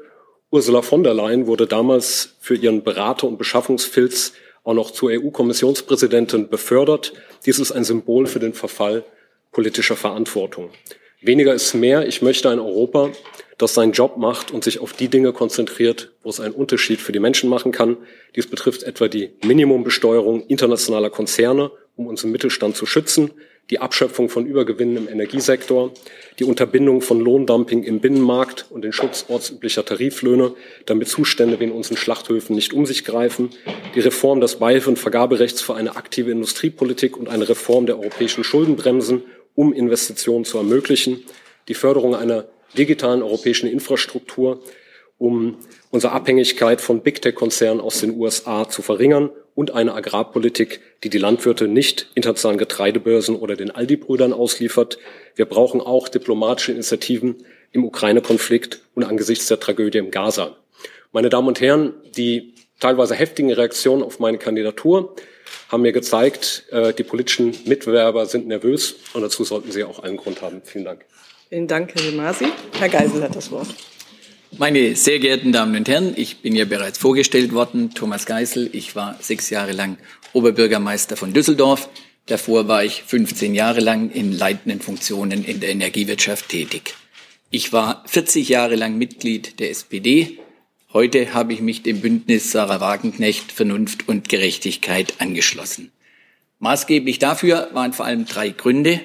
Ursula 0.51 0.83
von 0.83 1.05
der 1.05 1.15
Leyen 1.15 1.47
wurde 1.47 1.67
damals 1.67 2.37
für 2.41 2.57
ihren 2.57 2.83
Berater- 2.83 3.29
und 3.29 3.39
Beschaffungsfilz 3.39 4.33
auch 4.67 4.75
noch 4.75 4.91
zur 4.91 5.11
EU-Kommissionspräsidentin 5.13 6.49
befördert. 6.49 7.13
Dies 7.47 7.61
ist 7.61 7.71
ein 7.71 7.85
Symbol 7.85 8.27
für 8.27 8.41
den 8.41 8.53
Verfall 8.53 9.05
politischer 9.53 9.97
Verantwortung. 9.97 10.71
Weniger 11.23 11.55
ist 11.55 11.73
mehr. 11.75 12.07
Ich 12.07 12.21
möchte 12.21 12.51
ein 12.51 12.59
Europa, 12.59 13.11
das 13.59 13.75
seinen 13.75 13.93
Job 13.93 14.17
macht 14.17 14.51
und 14.51 14.65
sich 14.65 14.81
auf 14.81 14.93
die 14.93 15.09
Dinge 15.09 15.33
konzentriert, 15.33 16.13
wo 16.23 16.31
es 16.31 16.41
einen 16.41 16.53
Unterschied 16.53 17.01
für 17.01 17.13
die 17.13 17.21
Menschen 17.21 17.49
machen 17.49 17.71
kann. 17.71 17.97
Dies 18.35 18.49
betrifft 18.49 18.83
etwa 18.83 19.07
die 19.07 19.31
Minimumbesteuerung 19.45 20.45
internationaler 20.47 21.11
Konzerne, 21.11 21.71
um 21.95 22.09
unseren 22.09 22.33
Mittelstand 22.33 22.77
zu 22.77 22.87
schützen, 22.87 23.31
die 23.71 23.81
Abschöpfung 23.81 24.29
von 24.29 24.47
Übergewinnen 24.47 24.97
im 24.97 25.09
Energiesektor, 25.09 25.93
die 26.39 26.45
Unterbindung 26.45 27.01
von 27.01 27.21
Lohndumping 27.21 27.83
im 27.83 28.01
Binnenmarkt 28.01 28.67
und 28.71 28.83
den 28.83 28.93
Schutz 28.93 29.27
ortsüblicher 29.29 29.85
Tariflöhne, 29.85 30.55
damit 30.87 31.09
Zustände 31.09 31.59
wie 31.59 31.65
in 31.65 31.73
unseren 31.73 31.97
Schlachthöfen 31.97 32.55
nicht 32.55 32.73
um 32.73 32.87
sich 32.87 33.05
greifen, 33.05 33.51
die 33.95 34.01
Reform 34.01 34.41
des 34.41 34.57
Beihilfe- 34.57 34.91
und 34.91 34.99
Vergaberechts 34.99 35.61
für 35.61 35.75
eine 35.75 35.97
aktive 35.97 36.31
Industriepolitik 36.31 37.17
und 37.17 37.29
eine 37.29 37.49
Reform 37.49 37.87
der 37.87 37.99
europäischen 37.99 38.45
Schuldenbremsen, 38.45 39.23
um 39.55 39.73
Investitionen 39.73 40.45
zu 40.45 40.59
ermöglichen, 40.59 41.25
die 41.69 41.75
Förderung 41.75 42.15
einer 42.15 42.45
digitalen 42.79 43.23
europäischen 43.23 43.69
Infrastruktur, 43.69 44.63
um 45.19 45.57
unsere 45.91 46.13
Abhängigkeit 46.13 46.81
von 46.81 47.01
Big 47.01 47.23
Tech-Konzernen 47.23 47.81
aus 47.81 48.01
den 48.01 48.17
USA 48.17 48.69
zu 48.69 48.83
verringern 48.83 49.31
und 49.57 49.75
eine 49.75 49.95
Agrarpolitik, 49.95 50.81
die 51.03 51.11
die 51.11 51.19
Landwirte 51.19 51.67
nicht 51.67 52.09
internationalen 52.15 52.59
Getreidebörsen 52.59 53.35
oder 53.35 53.57
den 53.57 53.73
Aldi-Brüdern 53.73 54.33
ausliefert. 54.33 54.99
Wir 55.35 55.47
brauchen 55.47 55.81
auch 55.81 56.09
diplomatische 56.09 56.73
Initiativen 56.73 57.45
im 57.73 57.85
Ukraine-Konflikt 57.85 58.83
und 58.95 59.03
angesichts 59.03 59.47
der 59.47 59.59
Tragödie 59.59 59.99
im 59.99 60.13
Gaza. 60.13 60.57
Meine 61.11 61.31
Damen 61.31 61.49
und 61.49 61.61
Herren, 61.61 61.95
die 62.17 62.55
teilweise 62.79 63.15
heftigen 63.15 63.51
Reaktionen 63.51 64.03
auf 64.03 64.21
meine 64.21 64.39
Kandidatur 64.39 65.17
haben 65.69 65.83
mir 65.83 65.93
gezeigt, 65.93 66.65
äh, 66.71 66.93
die 66.93 67.03
politischen 67.03 67.55
Mitbewerber 67.65 68.27
sind 68.27 68.47
nervös 68.47 68.97
und 69.15 69.23
dazu 69.23 69.43
sollten 69.43 69.73
sie 69.73 69.85
auch 69.85 70.01
einen 70.01 70.19
Grund 70.19 70.43
haben. 70.43 70.61
Vielen 70.65 70.85
Dank. 70.85 71.05
Vielen 71.49 71.67
Dank, 71.67 71.95
Herr 71.95 72.03
Demasi. 72.03 72.47
Herr 72.79 72.89
Geisel 72.89 73.23
hat 73.23 73.35
das 73.35 73.51
Wort. 73.51 73.69
Meine 74.59 74.97
sehr 74.97 75.19
geehrten 75.19 75.53
Damen 75.53 75.77
und 75.77 75.87
Herren, 75.87 76.15
ich 76.17 76.39
bin 76.39 76.57
ja 76.57 76.65
bereits 76.65 76.97
vorgestellt 76.97 77.53
worden, 77.53 77.93
Thomas 77.93 78.25
Geisel. 78.25 78.71
Ich 78.73 78.97
war 78.97 79.19
sechs 79.21 79.51
Jahre 79.51 79.73
lang 79.73 79.99
Oberbürgermeister 80.33 81.19
von 81.19 81.35
Düsseldorf. 81.35 81.91
Davor 82.25 82.67
war 82.67 82.83
ich 82.83 83.03
15 83.03 83.55
Jahre 83.55 83.81
lang 83.81 84.11
in 84.11 84.33
leitenden 84.33 84.81
Funktionen 84.81 85.45
in 85.45 85.61
der 85.61 85.69
Energiewirtschaft 85.69 86.49
tätig. 86.49 86.95
Ich 87.51 87.75
war 87.75 88.03
40 88.07 88.49
Jahre 88.49 88.77
lang 88.77 88.97
Mitglied 88.97 89.61
der 89.61 89.71
SPD. 89.71 90.39
Heute 90.91 91.35
habe 91.35 91.53
ich 91.53 91.61
mich 91.61 91.83
dem 91.83 92.01
Bündnis 92.01 92.51
Sarah 92.51 92.81
Wagenknecht 92.81 93.53
Vernunft 93.53 94.09
und 94.09 94.31
Gerechtigkeit 94.31 95.15
angeschlossen. 95.19 95.93
Maßgeblich 96.61 97.19
dafür 97.19 97.69
waren 97.75 97.93
vor 97.93 98.07
allem 98.07 98.25
drei 98.25 98.49
Gründe. 98.49 99.03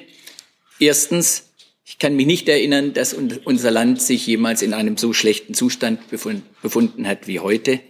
Erstens, 0.78 1.51
ich 1.84 1.98
kann 1.98 2.14
mich 2.14 2.26
nicht 2.26 2.48
erinnern, 2.48 2.92
dass 2.92 3.12
unser 3.14 3.70
Land 3.70 4.00
sich 4.00 4.26
jemals 4.26 4.62
in 4.62 4.72
einem 4.72 4.96
so 4.96 5.12
schlechten 5.12 5.54
Zustand 5.54 6.00
befunden 6.08 7.06
hat 7.06 7.26
wie 7.26 7.40
heute. 7.40 7.80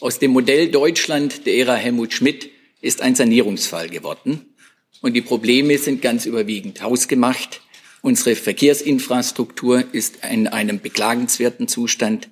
Aus 0.00 0.18
dem 0.18 0.30
Modell 0.30 0.70
Deutschland 0.70 1.46
der 1.46 1.54
Ära 1.56 1.74
Helmut 1.74 2.12
Schmidt 2.12 2.50
ist 2.80 3.02
ein 3.02 3.14
Sanierungsfall 3.14 3.88
geworden. 3.88 4.54
Und 5.02 5.14
die 5.14 5.22
Probleme 5.22 5.76
sind 5.78 6.00
ganz 6.00 6.24
überwiegend 6.26 6.82
hausgemacht. 6.82 7.60
Unsere 8.02 8.36
Verkehrsinfrastruktur 8.36 9.84
ist 9.92 10.18
in 10.30 10.48
einem 10.48 10.80
beklagenswerten 10.80 11.68
Zustand. 11.68 12.28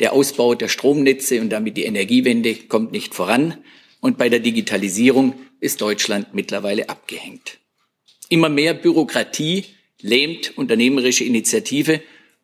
Der 0.00 0.12
Ausbau 0.12 0.54
der 0.54 0.68
Stromnetze 0.68 1.40
und 1.40 1.50
damit 1.50 1.76
die 1.76 1.84
Energiewende 1.84 2.54
kommt 2.54 2.92
nicht 2.92 3.14
voran. 3.14 3.58
Und 4.00 4.18
bei 4.18 4.28
der 4.28 4.40
Digitalisierung 4.40 5.34
ist 5.60 5.80
Deutschland 5.80 6.34
mittlerweile 6.34 6.88
abgehängt. 6.88 7.58
Immer 8.28 8.48
mehr 8.48 8.74
Bürokratie 8.74 9.64
lähmt 10.00 10.56
unternehmerische 10.56 11.24
Initiative. 11.24 12.00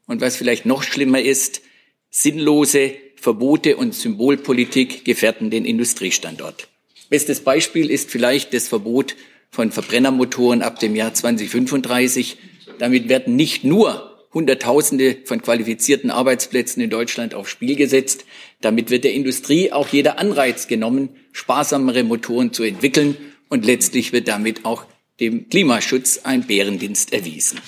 Und 0.06 0.20
was 0.20 0.36
vielleicht 0.36 0.66
noch 0.66 0.82
schlimmer 0.82 1.20
ist, 1.20 1.62
sinnlose 2.10 2.94
Verbote 3.16 3.76
und 3.76 3.94
Symbolpolitik 3.94 5.04
gefährden 5.04 5.50
den 5.50 5.64
Industriestandort. 5.64 6.68
Bestes 7.10 7.40
Beispiel 7.40 7.90
ist 7.90 8.10
vielleicht 8.10 8.54
das 8.54 8.68
Verbot 8.68 9.16
von 9.50 9.72
Verbrennermotoren 9.72 10.62
ab 10.62 10.78
dem 10.78 10.96
Jahr 10.96 11.12
2035 11.12 12.38
damit 12.80 13.10
werden 13.10 13.36
nicht 13.36 13.62
nur 13.62 14.06
Hunderttausende 14.32 15.18
von 15.24 15.42
qualifizierten 15.42 16.10
Arbeitsplätzen 16.10 16.82
in 16.82 16.88
Deutschland 16.88 17.34
aufs 17.34 17.50
Spiel 17.50 17.76
gesetzt. 17.76 18.24
Damit 18.62 18.88
wird 18.90 19.04
der 19.04 19.12
Industrie 19.12 19.70
auch 19.70 19.88
jeder 19.88 20.18
Anreiz 20.18 20.66
genommen, 20.66 21.10
sparsamere 21.32 22.04
Motoren 22.04 22.54
zu 22.54 22.62
entwickeln. 22.62 23.16
Und 23.50 23.66
letztlich 23.66 24.12
wird 24.12 24.28
damit 24.28 24.64
auch 24.64 24.86
dem 25.20 25.48
Klimaschutz 25.48 26.20
ein 26.24 26.46
Bärendienst 26.46 27.12
erwiesen. 27.12 27.60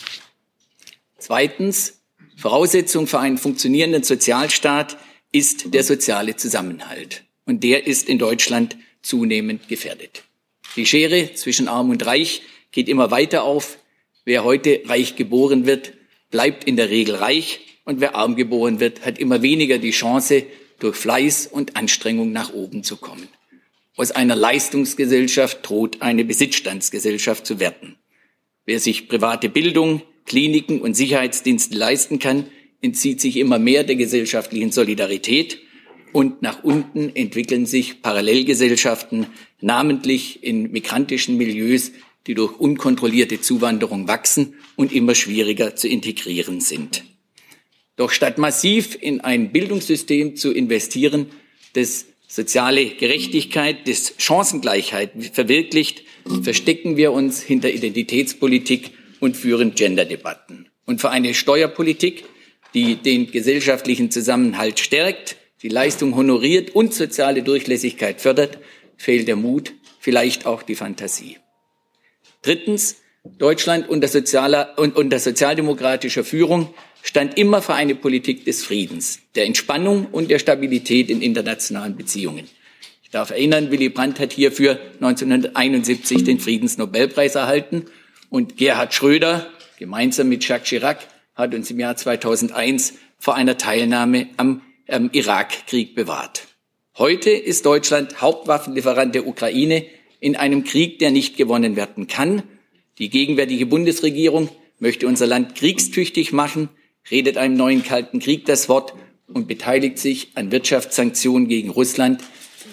Zweitens, 1.19 2.01
Voraussetzung 2.37 3.07
für 3.07 3.21
einen 3.21 3.39
funktionierenden 3.39 4.03
Sozialstaat 4.03 4.97
ist 5.31 5.73
der 5.73 5.85
soziale 5.85 6.37
Zusammenhalt. 6.37 7.25
Und 7.45 7.63
der 7.63 7.87
ist 7.87 8.09
in 8.09 8.19
Deutschland 8.19 8.77
zunehmend 9.03 9.69
gefährdet. 9.69 10.25
Die 10.77 10.87
Schere 10.87 11.35
zwischen 11.35 11.69
Arm 11.69 11.91
und 11.91 12.05
Reich 12.07 12.43
geht 12.71 12.89
immer 12.89 13.11
weiter 13.11 13.45
auf. 13.45 13.79
Wer 14.25 14.45
heute 14.45 14.83
reich 14.87 15.17
geboren 15.17 15.67
wird, 15.67 15.93
bleibt 16.31 16.65
in 16.65 16.77
der 16.77 16.91
Regel 16.91 17.17
reich 17.17 17.61
und 17.85 18.01
wer 18.01 18.15
arm 18.15 18.37
geboren 18.37 18.81
wird, 18.81 19.05
hat 19.05 19.19
immer 19.19 19.43
weniger 19.43 19.79
die 19.79 19.91
Chance, 19.91 20.45
durch 20.79 20.97
Fleiß 20.97 21.47
und 21.47 21.77
Anstrengung 21.77 22.33
nach 22.33 22.53
oben 22.53 22.83
zu 22.83 22.97
kommen. 22.97 23.29
Aus 23.97 24.11
einer 24.11 24.37
Leistungsgesellschaft 24.37 25.69
droht 25.69 26.01
eine 26.01 26.25
Besitzstandsgesellschaft 26.25 27.47
zu 27.47 27.61
werden. 27.61 27.97
Wer 28.65 28.81
sich 28.81 29.09
private 29.09 29.49
Bildung, 29.49 30.03
Kliniken 30.25 30.81
und 30.81 30.95
Sicherheitsdienste 30.95 31.77
leisten 31.77 32.19
kann, 32.19 32.47
entzieht 32.81 33.21
sich 33.21 33.37
immer 33.37 33.59
mehr 33.59 33.85
der 33.85 33.97
gesellschaftlichen 33.97 34.73
Solidarität 34.73 35.59
und 36.13 36.43
nach 36.43 36.63
unten 36.65 37.15
entwickeln 37.15 37.67
sich 37.67 38.03
Parallelgesellschaften, 38.03 39.27
namentlich 39.61 40.43
in 40.43 40.71
migrantischen 40.71 41.37
Milieus, 41.37 41.93
die 42.27 42.35
durch 42.35 42.59
unkontrollierte 42.59 43.41
Zuwanderung 43.41 44.09
wachsen 44.09 44.55
und 44.77 44.93
immer 44.93 45.15
schwieriger 45.15 45.75
zu 45.75 45.89
integrieren 45.89 46.61
sind. 46.61 47.05
Doch 47.97 48.11
statt 48.11 48.39
massiv 48.39 48.97
in 49.01 49.21
ein 49.21 49.53
Bildungssystem 49.53 50.37
zu 50.37 50.53
investieren, 50.53 51.27
das 51.73 52.07
soziale 52.33 52.87
Gerechtigkeit, 52.87 53.87
das 53.87 54.15
Chancengleichheit 54.17 55.11
verwirklicht, 55.35 56.03
verstecken 56.43 56.97
wir 56.97 57.13
uns 57.13 57.43
hinter 57.43 57.71
Identitätspolitik 57.71 58.93
und 59.21 59.37
führen 59.37 59.75
Genderdebatten. 59.75 60.71
Und 60.87 61.03
für 61.03 61.11
eine 61.11 61.35
Steuerpolitik, 61.35 62.25
die 62.73 62.97
den 62.97 63.31
gesellschaftlichen 63.31 64.11
Zusammenhalt 64.11 64.81
stärkt, 64.81 65.37
die 65.63 65.69
Leistung 65.69 66.17
honoriert 66.17 66.71
und 66.71 66.95
soziale 66.95 67.43
Durchlässigkeit 67.43 68.23
fördert, 68.23 68.59
fehlt 68.97 69.29
der 69.29 69.37
Mut, 69.37 69.75
vielleicht 70.01 70.47
auch 70.47 70.63
die 70.63 70.75
Fantasie. 70.75 71.37
Drittens, 72.41 72.97
Deutschland 73.25 73.91
unter, 73.91 74.09
sozialer, 74.09 74.79
unter 74.79 75.19
sozialdemokratischer 75.19 76.25
Führung 76.25 76.73
stand 77.03 77.37
immer 77.37 77.61
für 77.61 77.75
eine 77.75 77.95
Politik 77.95 78.45
des 78.45 78.65
Friedens, 78.65 79.21
der 79.35 79.47
Entspannung 79.47 80.07
und 80.07 80.31
der 80.31 80.39
Stabilität 80.39 81.11
in 81.11 81.21
internationalen 81.21 81.97
Beziehungen. 81.97 82.47
Ich 83.03 83.11
darf 83.11 83.31
erinnern, 83.31 83.71
Willy 83.71 83.89
Brandt 83.89 84.21
hat 84.21 84.33
hierfür 84.33 84.79
1971 84.95 86.25
den 86.25 86.41
Friedensnobelpreis 86.41 87.35
erhalten 87.35 87.87
und 88.31 88.57
Gerhard 88.57 88.95
Schröder 88.95 89.51
gemeinsam 89.79 90.29
mit 90.29 90.47
Jacques 90.47 90.69
Chirac 90.69 91.07
hat 91.35 91.55
uns 91.55 91.71
im 91.71 91.81
Jahr 91.81 91.97
2001 91.97 92.95
vor 93.19 93.35
einer 93.35 93.59
Teilnahme 93.59 94.29
am, 94.37 94.63
am 94.89 95.11
Irakkrieg 95.13 95.95
bewahrt. 95.95 96.47
Heute 96.97 97.31
ist 97.31 97.67
Deutschland 97.67 98.21
Hauptwaffenlieferant 98.21 99.15
der 99.15 99.27
Ukraine 99.27 99.85
in 100.21 100.37
einem 100.37 100.65
Krieg, 100.65 100.99
der 100.99 101.11
nicht 101.11 101.37
gewonnen 101.37 101.75
werden 101.75 102.07
kann. 102.07 102.43
Die 102.99 103.11
gegenwärtige 103.11 103.67
Bundesregierung 103.67 104.51
möchte 104.79 105.07
unser 105.07 105.27
Land 105.27 105.55
kriegstüchtig 105.55 106.33
machen, 106.33 106.69
redet 107.11 107.37
einem 107.37 107.57
neuen 107.57 107.83
Kalten 107.83 108.19
Krieg 108.19 108.45
das 108.47 108.69
Wort 108.69 108.95
und 109.27 109.49
beteiligt 109.49 109.99
sich 109.99 110.31
an 110.35 110.53
Wirtschaftssanktionen 110.53 111.49
gegen 111.49 111.71
Russland, 111.71 112.23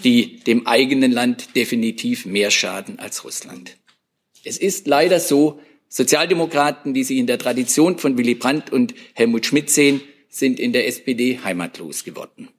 die 0.03 0.39
dem 0.39 0.67
eigenen 0.67 1.11
Land 1.11 1.55
definitiv 1.55 2.25
mehr 2.25 2.51
schaden 2.51 2.99
als 2.99 3.23
Russland. 3.23 3.77
Es 4.43 4.57
ist 4.57 4.87
leider 4.87 5.19
so, 5.19 5.59
Sozialdemokraten, 5.87 6.93
die 6.93 7.03
sich 7.03 7.17
in 7.17 7.27
der 7.27 7.39
Tradition 7.39 7.97
von 7.97 8.17
Willy 8.17 8.35
Brandt 8.35 8.71
und 8.71 8.93
Helmut 9.13 9.45
Schmidt 9.45 9.69
sehen, 9.69 10.01
sind 10.29 10.59
in 10.59 10.71
der 10.71 10.87
SPD 10.87 11.39
heimatlos 11.43 12.03
geworden. 12.03 12.49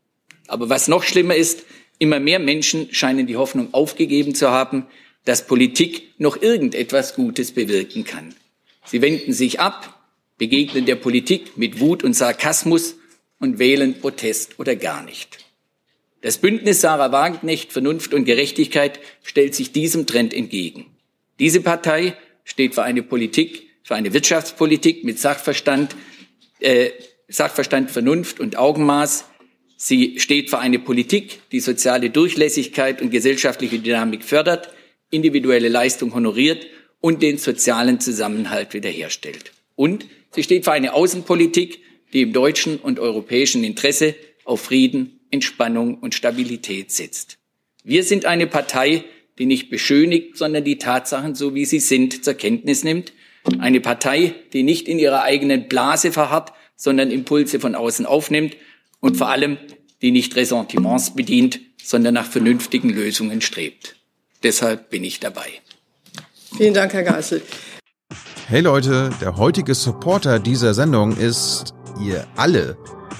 Aber 0.49 0.69
was 0.69 0.89
noch 0.89 1.05
schlimmer 1.05 1.37
ist, 1.37 1.65
Immer 2.01 2.19
mehr 2.19 2.39
Menschen 2.39 2.89
scheinen 2.93 3.27
die 3.27 3.37
Hoffnung 3.37 3.75
aufgegeben 3.75 4.35
zu 4.35 4.51
haben, 4.51 4.87
dass 5.27 5.47
Politik 5.47 6.15
noch 6.17 6.41
irgendetwas 6.41 7.15
Gutes 7.15 7.53
bewirken 7.53 8.05
kann. 8.05 8.35
Sie 8.87 9.03
wenden 9.03 9.35
sich 9.35 9.61
ab, 9.61 10.00
begegnen 10.41 10.87
der 10.87 10.97
Politik 10.97 11.57
mit 11.57 11.79
Wut 11.79 12.03
und 12.03 12.15
Sarkasmus 12.15 12.97
und 13.39 13.61
wählen 13.61 14.01
Protest 14.01 14.59
oder 14.59 14.75
gar 14.75 15.05
nicht. 15.05 15.39
Das 16.23 16.39
Bündnis 16.39 16.81
Sarah 16.81 17.13
Wagenknecht 17.13 17.73
Vernunft 17.73 18.15
und 18.15 18.25
Gerechtigkeit 18.25 18.99
stellt 19.23 19.55
sich 19.55 19.71
diesem 19.71 20.07
Trend 20.07 20.35
entgegen. 20.35 20.87
Diese 21.39 21.61
Partei 21.61 22.17
steht 22.43 22.75
für 22.75 22.83
eine 22.83 23.03
Politik, 23.03 23.69
für 23.83 23.95
eine 23.95 24.13
Wirtschaftspolitik 24.15 25.05
mit 25.05 25.19
Sachverstand, 25.19 25.95
äh, 26.59 26.91
Sachverstand, 27.29 27.91
Vernunft 27.91 28.41
und 28.41 28.57
Augenmaß, 28.57 29.27
Sie 29.83 30.21
steht 30.21 30.51
für 30.51 30.59
eine 30.59 30.79
Politik, 30.79 31.41
die 31.53 31.61
soziale 31.61 32.11
Durchlässigkeit 32.11 33.01
und 33.01 33.09
gesellschaftliche 33.09 33.79
Dynamik 33.79 34.25
fördert, 34.25 34.69
individuelle 35.11 35.69
Leistung 35.69 36.13
honoriert 36.13 36.67
und 37.01 37.23
den 37.23 37.39
sozialen 37.39 37.99
Zusammenhalt 37.99 38.75
wiederherstellt. 38.75 39.53
Und 39.77 40.05
sie 40.31 40.43
steht 40.43 40.65
für 40.65 40.73
eine 40.73 40.95
Außenpolitik, 40.95 41.81
die 42.13 42.23
im 42.23 42.33
deutschen 42.33 42.79
und 42.79 42.99
europäischen 42.99 43.65
Interesse 43.65 44.15
auf 44.45 44.63
Frieden, 44.63 45.21
Entspannung 45.31 45.99
und 45.99 46.15
Stabilität 46.15 46.91
setzt. 46.91 47.39
Wir 47.85 48.05
sind 48.05 48.25
eine 48.25 48.47
Partei, 48.47 49.05
die 49.39 49.47
nicht 49.47 49.71
beschönigt, 49.71 50.37
sondern 50.37 50.65
die 50.65 50.79
Tatsachen, 50.79 51.35
so 51.35 51.55
wie 51.55 51.65
sie 51.65 51.79
sind, 51.79 52.25
zur 52.25 52.35
Kenntnis 52.35 52.85
nimmt. 52.85 53.13
Eine 53.59 53.81
Partei, 53.81 54.35
die 54.53 54.63
nicht 54.63 54.87
in 54.87 54.99
ihrer 54.99 55.23
eigenen 55.23 55.69
Blase 55.69 56.13
verharrt, 56.13 56.53
sondern 56.77 57.11
Impulse 57.11 57.59
von 57.61 57.75
außen 57.75 58.05
aufnimmt 58.07 58.57
und 59.01 59.17
vor 59.17 59.29
allem 59.29 59.59
die 60.03 60.11
nicht 60.11 60.37
Ressentiments 60.37 61.15
bedient, 61.15 61.61
sondern 61.83 62.15
nach 62.15 62.27
vernünftigen 62.27 62.91
Lösungen 62.91 63.41
strebt. 63.41 63.97
Deshalb 64.43 64.91
bin 64.91 65.05
ich 65.05 65.21
dabei. 65.21 65.49
Vielen 66.57 66.75
Dank, 66.75 66.93
Herr 66.93 67.03
Geißel. 67.03 67.43
Hey 68.51 68.63
Leute, 68.63 69.11
der 69.21 69.37
heutige 69.37 69.77
Supporter 69.77 70.41
dieser 70.41 70.75
Sendung 70.75 71.17
ist 71.17 71.73
ihr 72.05 72.27
alle 72.35 72.77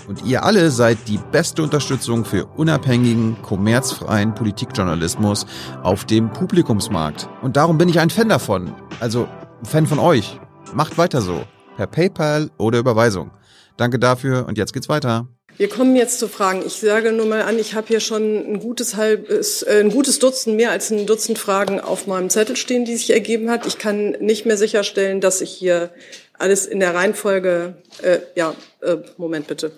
und 0.09 0.25
ihr 0.25 0.43
alle 0.43 0.73
seid 0.73 1.07
die 1.07 1.21
beste 1.31 1.63
Unterstützung 1.63 2.25
für 2.25 2.47
unabhängigen, 2.47 3.41
kommerzfreien 3.41 4.35
Politikjournalismus 4.35 5.47
auf 5.85 6.05
dem 6.05 6.33
Publikumsmarkt. 6.33 7.29
Und 7.43 7.57
darum 7.57 7.79
bin 7.79 7.89
ich 7.89 8.01
ein 8.01 8.11
Fan 8.11 8.29
davon. 8.29 8.75
Also 8.99 9.29
Fan 9.63 9.87
von 9.87 10.01
euch. 10.01 10.41
Macht 10.75 10.99
weiter 10.99 11.21
so. 11.21 11.45
Per 11.77 11.87
PayPal 11.87 12.51
oder 12.59 12.81
Überweisung. 12.81 13.31
Danke 13.77 14.01
dafür 14.01 14.49
und 14.49 14.59
jetzt 14.59 14.73
geht's 14.73 14.89
weiter. 14.89 15.29
Wir 15.61 15.69
kommen 15.69 15.95
jetzt 15.95 16.19
zu 16.19 16.27
Fragen. 16.27 16.63
Ich 16.67 16.77
sage 16.77 17.13
nur 17.13 17.27
mal 17.27 17.43
an, 17.43 17.59
ich 17.59 17.75
habe 17.75 17.89
hier 17.89 18.01
schon 18.01 18.55
ein 18.55 18.61
gutes 18.61 18.97
halbes, 18.97 19.61
äh, 19.61 19.81
ein 19.81 19.91
gutes 19.91 20.19
Dutzend, 20.19 20.57
mehr 20.57 20.71
als 20.71 20.91
ein 20.91 21.05
Dutzend 21.05 21.39
Fragen 21.39 21.81
auf 21.81 22.07
meinem 22.07 22.31
Zettel 22.31 22.57
stehen, 22.57 22.87
die 22.87 22.97
sich 22.97 23.11
ergeben 23.11 23.51
hat. 23.51 23.67
Ich 23.67 23.77
kann 23.77 24.13
nicht 24.21 24.47
mehr 24.47 24.57
sicherstellen, 24.57 25.21
dass 25.21 25.43
ich 25.43 25.51
hier 25.51 25.91
alles 26.39 26.65
in 26.65 26.81
der 26.81 26.95
Reihenfolge, 26.95 27.75
äh, 28.01 28.21
ja, 28.37 28.55
äh, 28.81 28.97
Moment 29.19 29.49
bitte, 29.49 29.73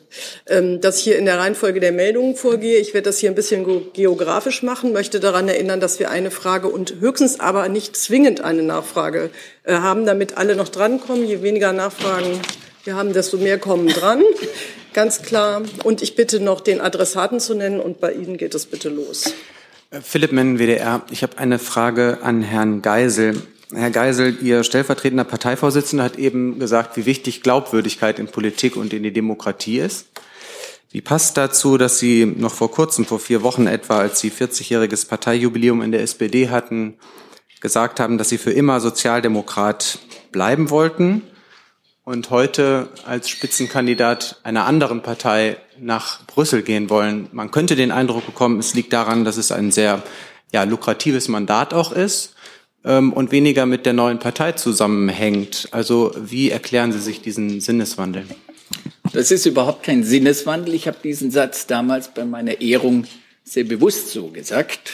ähm, 0.46 0.80
dass 0.80 0.98
ich 0.98 1.02
hier 1.02 1.18
in 1.18 1.24
der 1.24 1.40
Reihenfolge 1.40 1.80
der 1.80 1.90
Meldungen 1.90 2.36
vorgehe. 2.36 2.78
Ich 2.78 2.94
werde 2.94 3.06
das 3.06 3.18
hier 3.18 3.32
ein 3.32 3.34
bisschen 3.34 3.92
geografisch 3.92 4.62
machen, 4.62 4.92
möchte 4.92 5.18
daran 5.18 5.48
erinnern, 5.48 5.80
dass 5.80 5.98
wir 5.98 6.12
eine 6.12 6.30
Frage 6.30 6.68
und 6.68 7.00
höchstens 7.00 7.40
aber 7.40 7.68
nicht 7.68 7.96
zwingend 7.96 8.40
eine 8.40 8.62
Nachfrage 8.62 9.30
äh, 9.64 9.74
haben, 9.74 10.06
damit 10.06 10.36
alle 10.36 10.54
noch 10.54 10.68
drankommen. 10.68 11.26
Je 11.26 11.42
weniger 11.42 11.72
Nachfragen 11.72 12.40
wir 12.84 12.96
haben, 12.96 13.12
desto 13.12 13.36
mehr 13.36 13.58
kommen 13.58 13.88
dran. 13.88 14.22
Ganz 14.92 15.22
klar. 15.22 15.62
Und 15.84 16.02
ich 16.02 16.16
bitte 16.16 16.40
noch 16.40 16.60
den 16.60 16.80
Adressaten 16.80 17.40
zu 17.40 17.54
nennen 17.54 17.80
und 17.80 18.00
bei 18.00 18.12
Ihnen 18.12 18.36
geht 18.36 18.54
es 18.54 18.66
bitte 18.66 18.88
los. 18.88 19.32
Äh, 19.90 20.00
Philipp 20.00 20.32
Menn, 20.32 20.58
WDR. 20.58 21.02
Ich 21.10 21.22
habe 21.22 21.38
eine 21.38 21.58
Frage 21.58 22.18
an 22.22 22.42
Herrn 22.42 22.82
Geisel. 22.82 23.42
Herr 23.72 23.90
Geisel, 23.90 24.36
Ihr 24.42 24.64
stellvertretender 24.64 25.24
Parteivorsitzender 25.24 26.04
hat 26.04 26.18
eben 26.18 26.58
gesagt, 26.58 26.96
wie 26.96 27.06
wichtig 27.06 27.42
Glaubwürdigkeit 27.42 28.18
in 28.18 28.26
Politik 28.26 28.76
und 28.76 28.92
in 28.92 29.02
die 29.02 29.12
Demokratie 29.12 29.78
ist. 29.78 30.08
Wie 30.90 31.00
passt 31.00 31.38
dazu, 31.38 31.78
dass 31.78 31.98
Sie 31.98 32.26
noch 32.26 32.52
vor 32.52 32.70
kurzem, 32.70 33.06
vor 33.06 33.18
vier 33.18 33.42
Wochen 33.42 33.66
etwa, 33.66 33.98
als 33.98 34.20
Sie 34.20 34.30
40-jähriges 34.30 35.08
Parteijubiläum 35.08 35.80
in 35.80 35.90
der 35.90 36.02
SPD 36.02 36.50
hatten, 36.50 36.98
gesagt 37.60 37.98
haben, 37.98 38.18
dass 38.18 38.28
Sie 38.28 38.36
für 38.36 38.50
immer 38.50 38.78
Sozialdemokrat 38.80 40.00
bleiben 40.32 40.68
wollten 40.68 41.22
und 42.04 42.30
heute 42.30 42.88
als 43.06 43.28
Spitzenkandidat 43.28 44.40
einer 44.42 44.66
anderen 44.66 45.02
Partei 45.02 45.56
nach 45.78 46.26
Brüssel 46.26 46.62
gehen 46.62 46.90
wollen. 46.90 47.28
Man 47.32 47.50
könnte 47.50 47.76
den 47.76 47.92
Eindruck 47.92 48.26
bekommen, 48.26 48.58
es 48.58 48.74
liegt 48.74 48.92
daran, 48.92 49.24
dass 49.24 49.36
es 49.36 49.52
ein 49.52 49.70
sehr 49.70 50.02
ja, 50.52 50.64
lukratives 50.64 51.28
Mandat 51.28 51.72
auch 51.72 51.92
ist 51.92 52.34
ähm, 52.84 53.12
und 53.12 53.30
weniger 53.30 53.66
mit 53.66 53.86
der 53.86 53.92
neuen 53.92 54.18
Partei 54.18 54.52
zusammenhängt. 54.52 55.68
Also 55.70 56.12
wie 56.16 56.50
erklären 56.50 56.92
Sie 56.92 57.00
sich 57.00 57.22
diesen 57.22 57.60
Sinneswandel? 57.60 58.24
Das 59.12 59.30
ist 59.30 59.46
überhaupt 59.46 59.82
kein 59.84 60.02
Sinneswandel. 60.04 60.74
Ich 60.74 60.88
habe 60.88 60.98
diesen 61.02 61.30
Satz 61.30 61.66
damals 61.66 62.12
bei 62.12 62.24
meiner 62.24 62.60
Ehrung 62.60 63.04
sehr 63.44 63.64
bewusst 63.64 64.10
so 64.10 64.28
gesagt. 64.28 64.92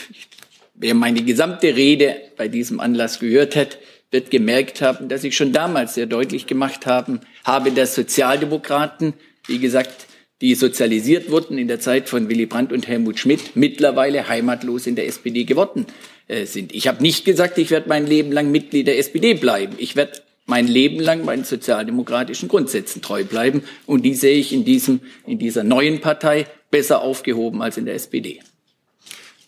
Wer 0.75 0.93
meine 0.93 1.23
gesamte 1.23 1.75
Rede 1.75 2.15
bei 2.37 2.47
diesem 2.47 2.79
Anlass 2.79 3.19
gehört 3.19 3.55
hat, 3.55 3.77
wird 4.11 4.31
gemerkt 4.31 4.81
haben, 4.81 5.07
dass 5.07 5.23
ich 5.23 5.35
schon 5.35 5.53
damals 5.53 5.93
sehr 5.93 6.05
deutlich 6.05 6.47
gemacht 6.47 6.85
haben, 6.85 7.21
habe, 7.43 7.71
dass 7.71 7.95
Sozialdemokraten, 7.95 9.13
wie 9.47 9.59
gesagt, 9.59 10.07
die 10.41 10.55
sozialisiert 10.55 11.29
wurden 11.31 11.57
in 11.57 11.67
der 11.67 11.79
Zeit 11.79 12.07
von 12.09 12.29
Willy 12.29 12.45
Brandt 12.45 12.71
und 12.71 12.87
Helmut 12.87 13.19
Schmidt, 13.19 13.55
mittlerweile 13.55 14.27
heimatlos 14.29 14.87
in 14.87 14.95
der 14.95 15.05
SPD 15.05 15.43
geworden 15.43 15.85
äh, 16.27 16.45
sind. 16.45 16.73
Ich 16.73 16.87
habe 16.87 17.01
nicht 17.01 17.25
gesagt, 17.25 17.57
ich 17.57 17.71
werde 17.71 17.89
mein 17.89 18.07
Leben 18.07 18.31
lang 18.31 18.49
Mitglied 18.51 18.87
der 18.87 18.97
SPD 18.97 19.33
bleiben. 19.33 19.75
Ich 19.77 19.95
werde 19.95 20.21
mein 20.45 20.67
Leben 20.67 20.99
lang 20.99 21.25
meinen 21.25 21.43
sozialdemokratischen 21.43 22.47
Grundsätzen 22.49 23.01
treu 23.01 23.23
bleiben. 23.23 23.63
Und 23.85 24.03
die 24.03 24.15
sehe 24.15 24.37
ich 24.37 24.53
in, 24.53 24.63
diesem, 24.63 25.01
in 25.27 25.39
dieser 25.39 25.63
neuen 25.63 25.99
Partei 26.01 26.47
besser 26.71 27.01
aufgehoben 27.01 27.61
als 27.61 27.77
in 27.77 27.85
der 27.85 27.95
SPD. 27.95 28.39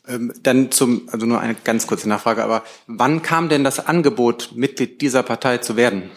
Ähm, 0.07 0.33
dann 0.41 0.71
zum, 0.71 1.07
also 1.11 1.25
nur 1.25 1.39
eine 1.39 1.55
ganz 1.63 1.85
kurze 1.85 2.09
Nachfrage, 2.09 2.43
aber 2.43 2.63
wann 2.87 3.21
kam 3.21 3.49
denn 3.49 3.63
das 3.63 3.85
Angebot, 3.85 4.51
Mitglied 4.55 5.01
dieser 5.01 5.21
Partei 5.21 5.59
zu 5.59 5.75
werden? 5.75 6.09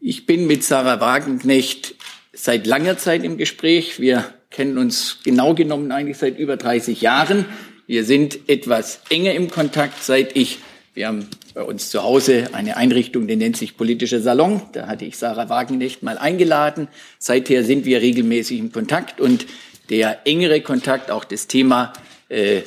Ich 0.00 0.24
bin 0.24 0.46
mit 0.46 0.64
Sarah 0.64 1.00
Wagenknecht 1.00 1.94
seit 2.32 2.66
langer 2.66 2.96
Zeit 2.96 3.24
im 3.24 3.36
Gespräch. 3.36 4.00
Wir 4.00 4.32
kennen 4.50 4.78
uns 4.78 5.18
genau 5.24 5.54
genommen 5.54 5.92
eigentlich 5.92 6.16
seit 6.16 6.38
über 6.38 6.56
30 6.56 7.02
Jahren. 7.02 7.44
Wir 7.86 8.04
sind 8.04 8.48
etwas 8.48 9.00
enger 9.10 9.34
im 9.34 9.50
Kontakt, 9.50 10.02
seit 10.02 10.36
ich, 10.36 10.58
wir 10.94 11.08
haben 11.08 11.26
bei 11.52 11.62
uns 11.62 11.90
zu 11.90 12.02
Hause 12.02 12.50
eine 12.52 12.76
Einrichtung, 12.76 13.26
die 13.26 13.36
nennt 13.36 13.56
sich 13.56 13.76
politischer 13.76 14.20
Salon. 14.20 14.62
Da 14.72 14.86
hatte 14.86 15.04
ich 15.04 15.18
Sarah 15.18 15.48
Wagenknecht 15.48 16.02
mal 16.02 16.16
eingeladen. 16.16 16.88
Seither 17.18 17.64
sind 17.64 17.84
wir 17.84 18.00
regelmäßig 18.00 18.58
im 18.58 18.72
Kontakt 18.72 19.20
und 19.20 19.46
der 19.90 20.26
engere 20.26 20.60
Kontakt, 20.60 21.10
auch 21.10 21.24
das 21.24 21.46
Thema 21.46 21.92
äh, 22.28 22.62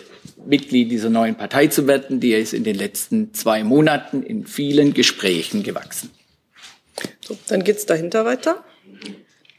Mitglied 0.46 0.92
dieser 0.92 1.10
neuen 1.10 1.36
Partei 1.36 1.68
zu 1.68 1.88
werden, 1.88 2.20
die 2.20 2.34
ist 2.34 2.54
in 2.54 2.64
den 2.64 2.76
letzten 2.76 3.34
zwei 3.34 3.64
Monaten 3.64 4.24
in 4.24 4.46
vielen 4.46 4.94
Gesprächen 4.94 5.64
gewachsen. 5.64 6.12
So, 7.26 7.38
dann 7.48 7.64
geht's 7.64 7.86
dahinter 7.86 8.26
weiter. 8.26 8.64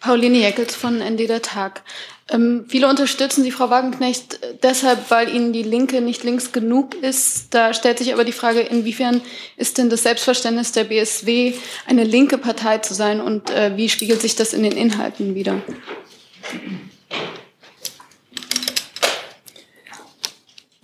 Pauline 0.01 0.39
Jeckels 0.39 0.75
von 0.75 0.99
ND 0.99 1.29
der 1.29 1.43
Tag. 1.43 1.83
Ähm, 2.29 2.65
viele 2.69 2.89
unterstützen 2.89 3.45
Sie, 3.45 3.53
Frau 3.53 3.71
Wagenknecht, 3.71 4.41
deshalb, 4.63 5.11
weil 5.11 5.29
Ihnen 5.29 5.53
die 5.53 5.63
Linke 5.63 6.01
nicht 6.01 6.25
links 6.25 6.51
genug 6.51 6.95
ist. 6.95 7.55
Da 7.55 7.73
stellt 7.73 7.99
sich 7.99 8.13
aber 8.13 8.25
die 8.25 8.33
Frage, 8.33 8.61
inwiefern 8.61 9.21
ist 9.57 9.79
denn 9.79 9.91
das 9.91 10.03
Selbstverständnis 10.03 10.73
der 10.73 10.85
BSW, 10.85 11.55
eine 11.87 12.05
linke 12.05 12.39
Partei 12.39 12.79
zu 12.79 12.95
sein 12.95 13.21
und 13.21 13.51
äh, 13.51 13.77
wie 13.77 13.89
spiegelt 13.89 14.21
sich 14.21 14.35
das 14.35 14.55
in 14.55 14.65
den 14.65 14.73
Inhalten 14.73 15.35
wieder? 15.37 15.63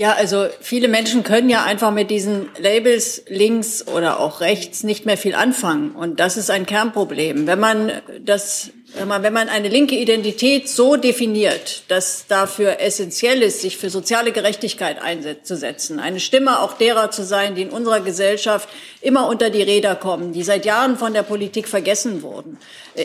Ja, 0.01 0.13
also 0.13 0.47
viele 0.61 0.87
Menschen 0.87 1.25
können 1.25 1.51
ja 1.51 1.65
einfach 1.65 1.91
mit 1.91 2.09
diesen 2.09 2.51
Labels 2.57 3.25
links 3.27 3.85
oder 3.89 4.21
auch 4.21 4.41
rechts 4.41 4.85
nicht 4.85 5.07
mehr 5.07 5.17
viel 5.17 5.35
anfangen. 5.35 5.91
Und 5.91 6.21
das 6.21 6.37
ist 6.37 6.51
ein 6.51 6.67
Kernproblem. 6.67 7.49
Wenn 7.49 7.59
man 7.59 7.91
das, 8.21 8.71
wenn 8.95 9.09
man, 9.09 9.49
eine 9.49 9.69
linke 9.69 9.97
Identität 9.97 10.69
so 10.69 10.95
definiert, 10.95 11.83
dass 11.89 12.27
dafür 12.29 12.79
essentiell 12.79 13.43
ist, 13.43 13.61
sich 13.61 13.77
für 13.77 13.91
soziale 13.91 14.31
Gerechtigkeit 14.31 15.03
einzusetzen, 15.03 15.99
eine 15.99 16.21
Stimme 16.21 16.61
auch 16.61 16.75
derer 16.75 17.11
zu 17.11 17.25
sein, 17.25 17.57
die 17.57 17.63
in 17.63 17.71
unserer 17.71 17.99
Gesellschaft 17.99 18.69
immer 19.01 19.27
unter 19.27 19.51
die 19.51 19.63
Räder 19.63 19.97
kommen, 19.97 20.33
die 20.33 20.45
seit 20.45 20.65
Jahren 20.65 20.97
von 20.97 21.13
der 21.13 21.25
Politik 21.25 21.67
vergessen 21.67 22.23
wurden. 22.23 22.59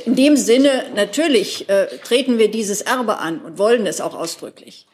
In 0.06 0.16
dem 0.16 0.38
Sinne, 0.38 0.84
natürlich 0.94 1.68
äh, 1.70 1.88
treten 2.04 2.38
wir 2.38 2.52
dieses 2.52 2.82
Erbe 2.82 3.18
an 3.18 3.40
und 3.40 3.58
wollen 3.58 3.88
es 3.88 4.00
auch 4.00 4.14
ausdrücklich. 4.14 4.86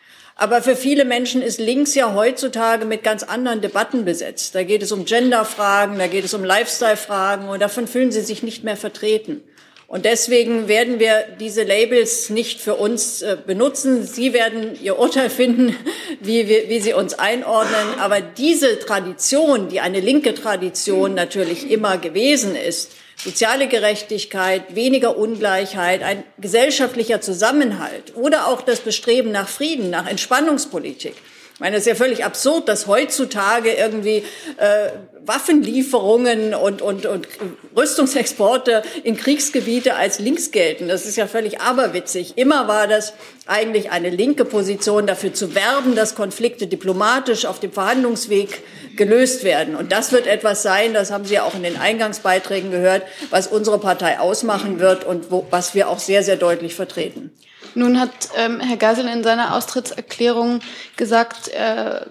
Aber 0.41 0.61
für 0.61 0.77
viele 0.77 1.03
Menschen 1.03 1.41
ist 1.41 1.59
links 1.59 1.95
ja 1.95 2.13
heutzutage 2.13 2.85
mit 2.85 3.03
ganz 3.03 3.23
anderen 3.23 3.59
Debatten 3.59 4.05
besetzt. 4.05 4.55
Da 4.55 4.63
geht 4.63 4.81
es 4.81 4.93
um 4.93 5.03
Genderfragen, 5.03 5.99
da 5.99 6.07
geht 6.07 6.23
es 6.23 6.33
um 6.33 6.45
Lifestyle-Fragen 6.45 7.49
und 7.49 7.61
davon 7.61 7.87
fühlen 7.87 8.13
sie 8.13 8.21
sich 8.21 8.41
nicht 8.41 8.63
mehr 8.63 8.77
vertreten. 8.77 9.43
Und 9.87 10.05
deswegen 10.05 10.69
werden 10.69 10.99
wir 10.99 11.25
diese 11.41 11.63
Labels 11.63 12.29
nicht 12.29 12.61
für 12.61 12.75
uns 12.75 13.21
äh, 13.21 13.35
benutzen. 13.45 14.05
Sie 14.05 14.31
werden 14.31 14.81
Ihr 14.81 14.97
Urteil 14.97 15.29
finden, 15.29 15.75
wie, 16.21 16.47
wir, 16.47 16.69
wie 16.69 16.79
Sie 16.79 16.93
uns 16.93 17.19
einordnen. 17.19 17.99
Aber 17.99 18.21
diese 18.21 18.79
Tradition, 18.79 19.67
die 19.67 19.81
eine 19.81 19.99
linke 19.99 20.35
Tradition 20.35 21.15
natürlich 21.15 21.69
immer 21.69 21.97
gewesen 21.97 22.55
ist, 22.55 22.93
soziale 23.23 23.67
Gerechtigkeit, 23.67 24.75
weniger 24.75 25.17
Ungleichheit, 25.17 26.03
ein 26.03 26.23
gesellschaftlicher 26.37 27.21
Zusammenhalt 27.21 28.15
oder 28.15 28.47
auch 28.47 28.61
das 28.61 28.79
Bestreben 28.79 29.31
nach 29.31 29.49
Frieden, 29.49 29.89
nach 29.89 30.07
Entspannungspolitik. 30.07 31.15
Ich 31.59 31.61
meine, 31.61 31.75
es 31.75 31.81
ist 31.81 31.87
ja 31.87 31.95
völlig 31.95 32.23
absurd, 32.23 32.69
dass 32.69 32.87
heutzutage 32.87 33.73
irgendwie 33.73 34.23
äh, 34.55 34.91
Waffenlieferungen 35.25 36.53
und, 36.53 36.81
und, 36.81 37.05
und 37.05 37.27
Rüstungsexporte 37.75 38.81
in 39.03 39.17
Kriegsgebiete 39.17 39.95
als 39.95 40.19
links 40.19 40.51
gelten. 40.51 40.87
Das 40.87 41.05
ist 41.05 41.17
ja 41.17 41.27
völlig 41.27 41.59
aberwitzig. 41.59 42.37
Immer 42.37 42.69
war 42.69 42.87
das 42.87 43.11
eigentlich 43.45 43.91
eine 43.91 44.09
linke 44.09 44.45
Position, 44.45 45.05
dafür 45.05 45.33
zu 45.33 45.53
werben, 45.53 45.95
dass 45.95 46.15
Konflikte 46.15 46.65
diplomatisch 46.65 47.45
auf 47.45 47.59
dem 47.59 47.73
Verhandlungsweg 47.73 48.61
gelöst 48.95 49.43
werden. 49.43 49.75
Und 49.75 49.91
das 49.91 50.13
wird 50.13 50.27
etwas 50.27 50.63
sein, 50.63 50.93
das 50.93 51.11
haben 51.11 51.25
Sie 51.25 51.33
ja 51.33 51.43
auch 51.43 51.55
in 51.55 51.63
den 51.63 51.75
Eingangsbeiträgen 51.75 52.71
gehört, 52.71 53.03
was 53.31 53.47
unsere 53.47 53.79
Partei 53.79 54.17
ausmachen 54.21 54.79
wird 54.79 55.03
und 55.03 55.29
wo, 55.29 55.45
was 55.49 55.75
wir 55.75 55.89
auch 55.89 55.99
sehr, 55.99 56.23
sehr 56.23 56.37
deutlich 56.37 56.73
vertreten. 56.73 57.31
Nun 57.75 57.99
hat 57.99 58.29
ähm, 58.35 58.59
Herr 58.59 58.77
Geisel 58.77 59.07
in 59.07 59.23
seiner 59.23 59.55
Austrittserklärung 59.55 60.61
gesagt, 60.95 61.47
er 61.49 62.07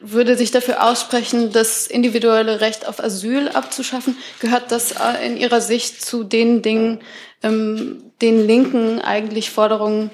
würde 0.00 0.36
sich 0.36 0.50
dafür 0.50 0.84
aussprechen, 0.84 1.52
das 1.52 1.86
individuelle 1.86 2.60
Recht 2.60 2.86
auf 2.86 3.02
Asyl 3.02 3.48
abzuschaffen. 3.48 4.16
Gehört 4.40 4.70
das 4.70 4.92
äh, 4.92 5.26
in 5.26 5.36
Ihrer 5.36 5.60
Sicht 5.60 6.04
zu 6.04 6.24
den 6.24 6.62
Dingen, 6.62 7.00
ähm, 7.42 8.02
den 8.20 8.46
linken 8.46 9.00
eigentlich 9.00 9.50
Forderungen, 9.50 10.10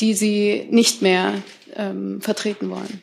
die 0.00 0.14
Sie 0.14 0.66
nicht 0.70 1.02
mehr 1.02 1.34
ähm, 1.76 2.20
vertreten 2.20 2.70
wollen? 2.70 3.02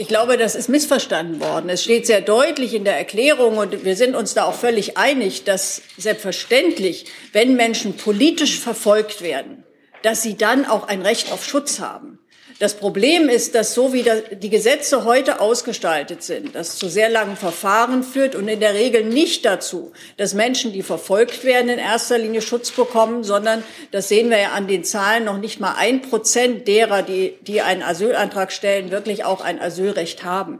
Ich 0.00 0.06
glaube, 0.06 0.36
das 0.36 0.54
ist 0.54 0.68
missverstanden 0.68 1.40
worden. 1.40 1.68
Es 1.68 1.82
steht 1.82 2.06
sehr 2.06 2.20
deutlich 2.20 2.72
in 2.72 2.84
der 2.84 2.96
Erklärung 2.96 3.58
und 3.58 3.84
wir 3.84 3.96
sind 3.96 4.14
uns 4.14 4.32
da 4.32 4.44
auch 4.44 4.54
völlig 4.54 4.96
einig, 4.96 5.42
dass 5.42 5.82
selbstverständlich, 5.96 7.06
wenn 7.32 7.56
Menschen 7.56 7.96
politisch 7.96 8.60
verfolgt 8.60 9.22
werden, 9.22 9.64
dass 10.02 10.22
sie 10.22 10.36
dann 10.36 10.64
auch 10.64 10.88
ein 10.88 11.02
Recht 11.02 11.32
auf 11.32 11.44
Schutz 11.44 11.80
haben. 11.80 12.18
Das 12.58 12.74
Problem 12.74 13.28
ist, 13.28 13.54
dass 13.54 13.72
so 13.72 13.92
wie 13.92 14.04
die 14.32 14.50
Gesetze 14.50 15.04
heute 15.04 15.40
ausgestaltet 15.40 16.24
sind, 16.24 16.56
das 16.56 16.76
zu 16.76 16.88
sehr 16.88 17.08
langen 17.08 17.36
Verfahren 17.36 18.02
führt 18.02 18.34
und 18.34 18.48
in 18.48 18.58
der 18.58 18.74
Regel 18.74 19.04
nicht 19.04 19.44
dazu, 19.44 19.92
dass 20.16 20.34
Menschen, 20.34 20.72
die 20.72 20.82
verfolgt 20.82 21.44
werden, 21.44 21.68
in 21.68 21.78
erster 21.78 22.18
Linie 22.18 22.42
Schutz 22.42 22.72
bekommen, 22.72 23.22
sondern 23.22 23.62
das 23.92 24.08
sehen 24.08 24.28
wir 24.28 24.40
ja 24.40 24.52
an 24.52 24.66
den 24.66 24.82
Zahlen 24.82 25.24
noch 25.24 25.38
nicht 25.38 25.60
mal 25.60 25.76
ein 25.78 26.02
Prozent 26.02 26.66
derer, 26.66 27.02
die, 27.02 27.38
die 27.42 27.60
einen 27.60 27.84
Asylantrag 27.84 28.50
stellen, 28.50 28.90
wirklich 28.90 29.24
auch 29.24 29.40
ein 29.40 29.60
Asylrecht 29.60 30.24
haben. 30.24 30.58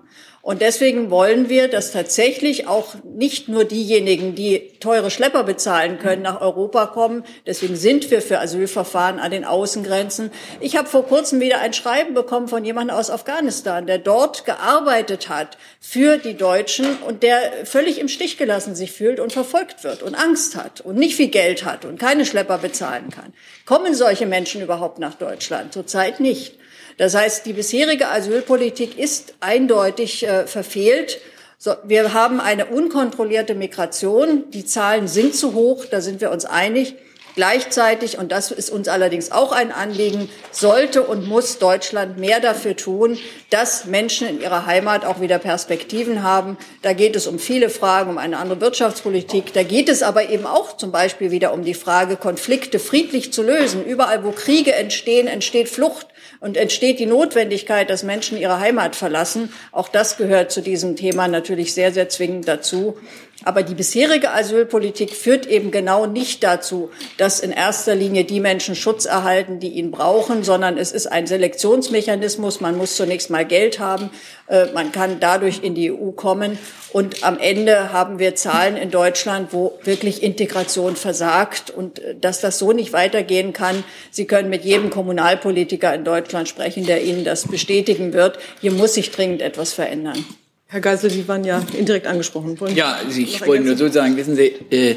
Und 0.48 0.62
deswegen 0.62 1.10
wollen 1.10 1.50
wir, 1.50 1.68
dass 1.68 1.92
tatsächlich 1.92 2.66
auch 2.66 2.94
nicht 3.04 3.50
nur 3.50 3.64
diejenigen, 3.64 4.34
die 4.34 4.72
teure 4.80 5.10
Schlepper 5.10 5.44
bezahlen 5.44 5.98
können, 5.98 6.22
nach 6.22 6.40
Europa 6.40 6.86
kommen. 6.86 7.22
Deswegen 7.46 7.76
sind 7.76 8.10
wir 8.10 8.22
für 8.22 8.40
Asylverfahren 8.40 9.18
an 9.18 9.30
den 9.30 9.44
Außengrenzen. 9.44 10.30
Ich 10.60 10.78
habe 10.78 10.88
vor 10.88 11.04
kurzem 11.04 11.40
wieder 11.40 11.60
ein 11.60 11.74
Schreiben 11.74 12.14
bekommen 12.14 12.48
von 12.48 12.64
jemandem 12.64 12.96
aus 12.96 13.10
Afghanistan, 13.10 13.86
der 13.86 13.98
dort 13.98 14.46
gearbeitet 14.46 15.28
hat 15.28 15.58
für 15.80 16.16
die 16.16 16.38
Deutschen 16.38 16.96
und 17.06 17.22
der 17.22 17.66
völlig 17.66 17.98
im 17.98 18.08
Stich 18.08 18.38
gelassen 18.38 18.74
sich 18.74 18.92
fühlt 18.92 19.20
und 19.20 19.34
verfolgt 19.34 19.84
wird 19.84 20.02
und 20.02 20.14
Angst 20.14 20.56
hat 20.56 20.80
und 20.80 20.96
nicht 20.96 21.14
viel 21.14 21.28
Geld 21.28 21.66
hat 21.66 21.84
und 21.84 22.00
keine 22.00 22.24
Schlepper 22.24 22.56
bezahlen 22.56 23.10
kann. 23.10 23.34
Kommen 23.66 23.94
solche 23.94 24.24
Menschen 24.24 24.62
überhaupt 24.62 24.98
nach 24.98 25.12
Deutschland? 25.12 25.74
Zurzeit 25.74 26.20
nicht. 26.20 26.54
Das 26.98 27.14
heißt, 27.14 27.46
die 27.46 27.54
bisherige 27.54 28.08
Asylpolitik 28.08 28.98
ist 28.98 29.34
eindeutig 29.40 30.26
äh, 30.26 30.46
verfehlt. 30.46 31.20
So, 31.56 31.74
wir 31.84 32.12
haben 32.12 32.40
eine 32.40 32.66
unkontrollierte 32.66 33.54
Migration. 33.54 34.50
Die 34.50 34.64
Zahlen 34.64 35.08
sind 35.08 35.34
zu 35.34 35.54
hoch, 35.54 35.86
da 35.86 36.00
sind 36.00 36.20
wir 36.20 36.30
uns 36.30 36.44
einig. 36.44 36.96
Gleichzeitig, 37.38 38.18
und 38.18 38.32
das 38.32 38.50
ist 38.50 38.68
uns 38.68 38.88
allerdings 38.88 39.30
auch 39.30 39.52
ein 39.52 39.70
Anliegen, 39.70 40.28
sollte 40.50 41.04
und 41.04 41.28
muss 41.28 41.60
Deutschland 41.60 42.18
mehr 42.18 42.40
dafür 42.40 42.74
tun, 42.74 43.16
dass 43.50 43.84
Menschen 43.84 44.26
in 44.26 44.40
ihrer 44.40 44.66
Heimat 44.66 45.04
auch 45.04 45.20
wieder 45.20 45.38
Perspektiven 45.38 46.24
haben. 46.24 46.58
Da 46.82 46.94
geht 46.94 47.14
es 47.14 47.28
um 47.28 47.38
viele 47.38 47.70
Fragen, 47.70 48.10
um 48.10 48.18
eine 48.18 48.38
andere 48.38 48.60
Wirtschaftspolitik. 48.60 49.52
Da 49.52 49.62
geht 49.62 49.88
es 49.88 50.02
aber 50.02 50.30
eben 50.30 50.46
auch 50.46 50.76
zum 50.78 50.90
Beispiel 50.90 51.30
wieder 51.30 51.52
um 51.52 51.62
die 51.62 51.74
Frage, 51.74 52.16
Konflikte 52.16 52.80
friedlich 52.80 53.32
zu 53.32 53.44
lösen. 53.44 53.84
Überall, 53.84 54.24
wo 54.24 54.32
Kriege 54.32 54.74
entstehen, 54.74 55.28
entsteht 55.28 55.68
Flucht 55.68 56.08
und 56.40 56.56
entsteht 56.56 56.98
die 56.98 57.06
Notwendigkeit, 57.06 57.88
dass 57.88 58.02
Menschen 58.02 58.36
ihre 58.36 58.58
Heimat 58.58 58.96
verlassen. 58.96 59.52
Auch 59.70 59.88
das 59.88 60.16
gehört 60.16 60.50
zu 60.50 60.60
diesem 60.60 60.96
Thema 60.96 61.28
natürlich 61.28 61.72
sehr, 61.72 61.92
sehr 61.92 62.08
zwingend 62.08 62.48
dazu. 62.48 62.96
Aber 63.44 63.62
die 63.62 63.74
bisherige 63.74 64.32
Asylpolitik 64.32 65.14
führt 65.14 65.46
eben 65.46 65.70
genau 65.70 66.06
nicht 66.06 66.42
dazu, 66.42 66.90
dass 67.18 67.27
in 67.40 67.52
erster 67.52 67.94
Linie 67.94 68.24
die 68.24 68.40
Menschen 68.40 68.74
Schutz 68.74 69.04
erhalten, 69.04 69.60
die 69.60 69.68
ihn 69.68 69.90
brauchen, 69.90 70.42
sondern 70.42 70.78
es 70.78 70.92
ist 70.92 71.06
ein 71.06 71.26
Selektionsmechanismus. 71.26 72.60
Man 72.60 72.76
muss 72.76 72.96
zunächst 72.96 73.28
mal 73.28 73.44
Geld 73.44 73.78
haben. 73.78 74.10
Äh, 74.48 74.72
man 74.72 74.90
kann 74.90 75.20
dadurch 75.20 75.62
in 75.62 75.74
die 75.74 75.92
EU 75.92 76.10
kommen. 76.12 76.58
Und 76.92 77.22
am 77.22 77.38
Ende 77.38 77.92
haben 77.92 78.18
wir 78.18 78.34
Zahlen 78.34 78.76
in 78.76 78.90
Deutschland, 78.90 79.52
wo 79.52 79.78
wirklich 79.84 80.22
Integration 80.22 80.96
versagt 80.96 81.70
und 81.70 81.98
äh, 81.98 82.14
dass 82.18 82.40
das 82.40 82.58
so 82.58 82.72
nicht 82.72 82.92
weitergehen 82.92 83.52
kann. 83.52 83.84
Sie 84.10 84.24
können 84.24 84.48
mit 84.48 84.64
jedem 84.64 84.90
Kommunalpolitiker 84.90 85.94
in 85.94 86.04
Deutschland 86.04 86.48
sprechen, 86.48 86.86
der 86.86 87.04
Ihnen 87.04 87.24
das 87.24 87.46
bestätigen 87.46 88.14
wird. 88.14 88.38
Hier 88.60 88.72
muss 88.72 88.94
sich 88.94 89.10
dringend 89.10 89.42
etwas 89.42 89.74
verändern. 89.74 90.24
Herr 90.66 90.80
Geisel, 90.80 91.10
Sie 91.10 91.26
waren 91.28 91.44
ja 91.44 91.62
indirekt 91.76 92.06
angesprochen. 92.06 92.58
Wollen 92.60 92.76
ja, 92.76 92.92
also 92.92 93.18
ich 93.20 93.46
wollte 93.46 93.64
nur 93.64 93.76
so 93.76 93.88
sagen, 93.88 94.16
wissen 94.16 94.36
Sie, 94.36 94.54
äh, 94.70 94.96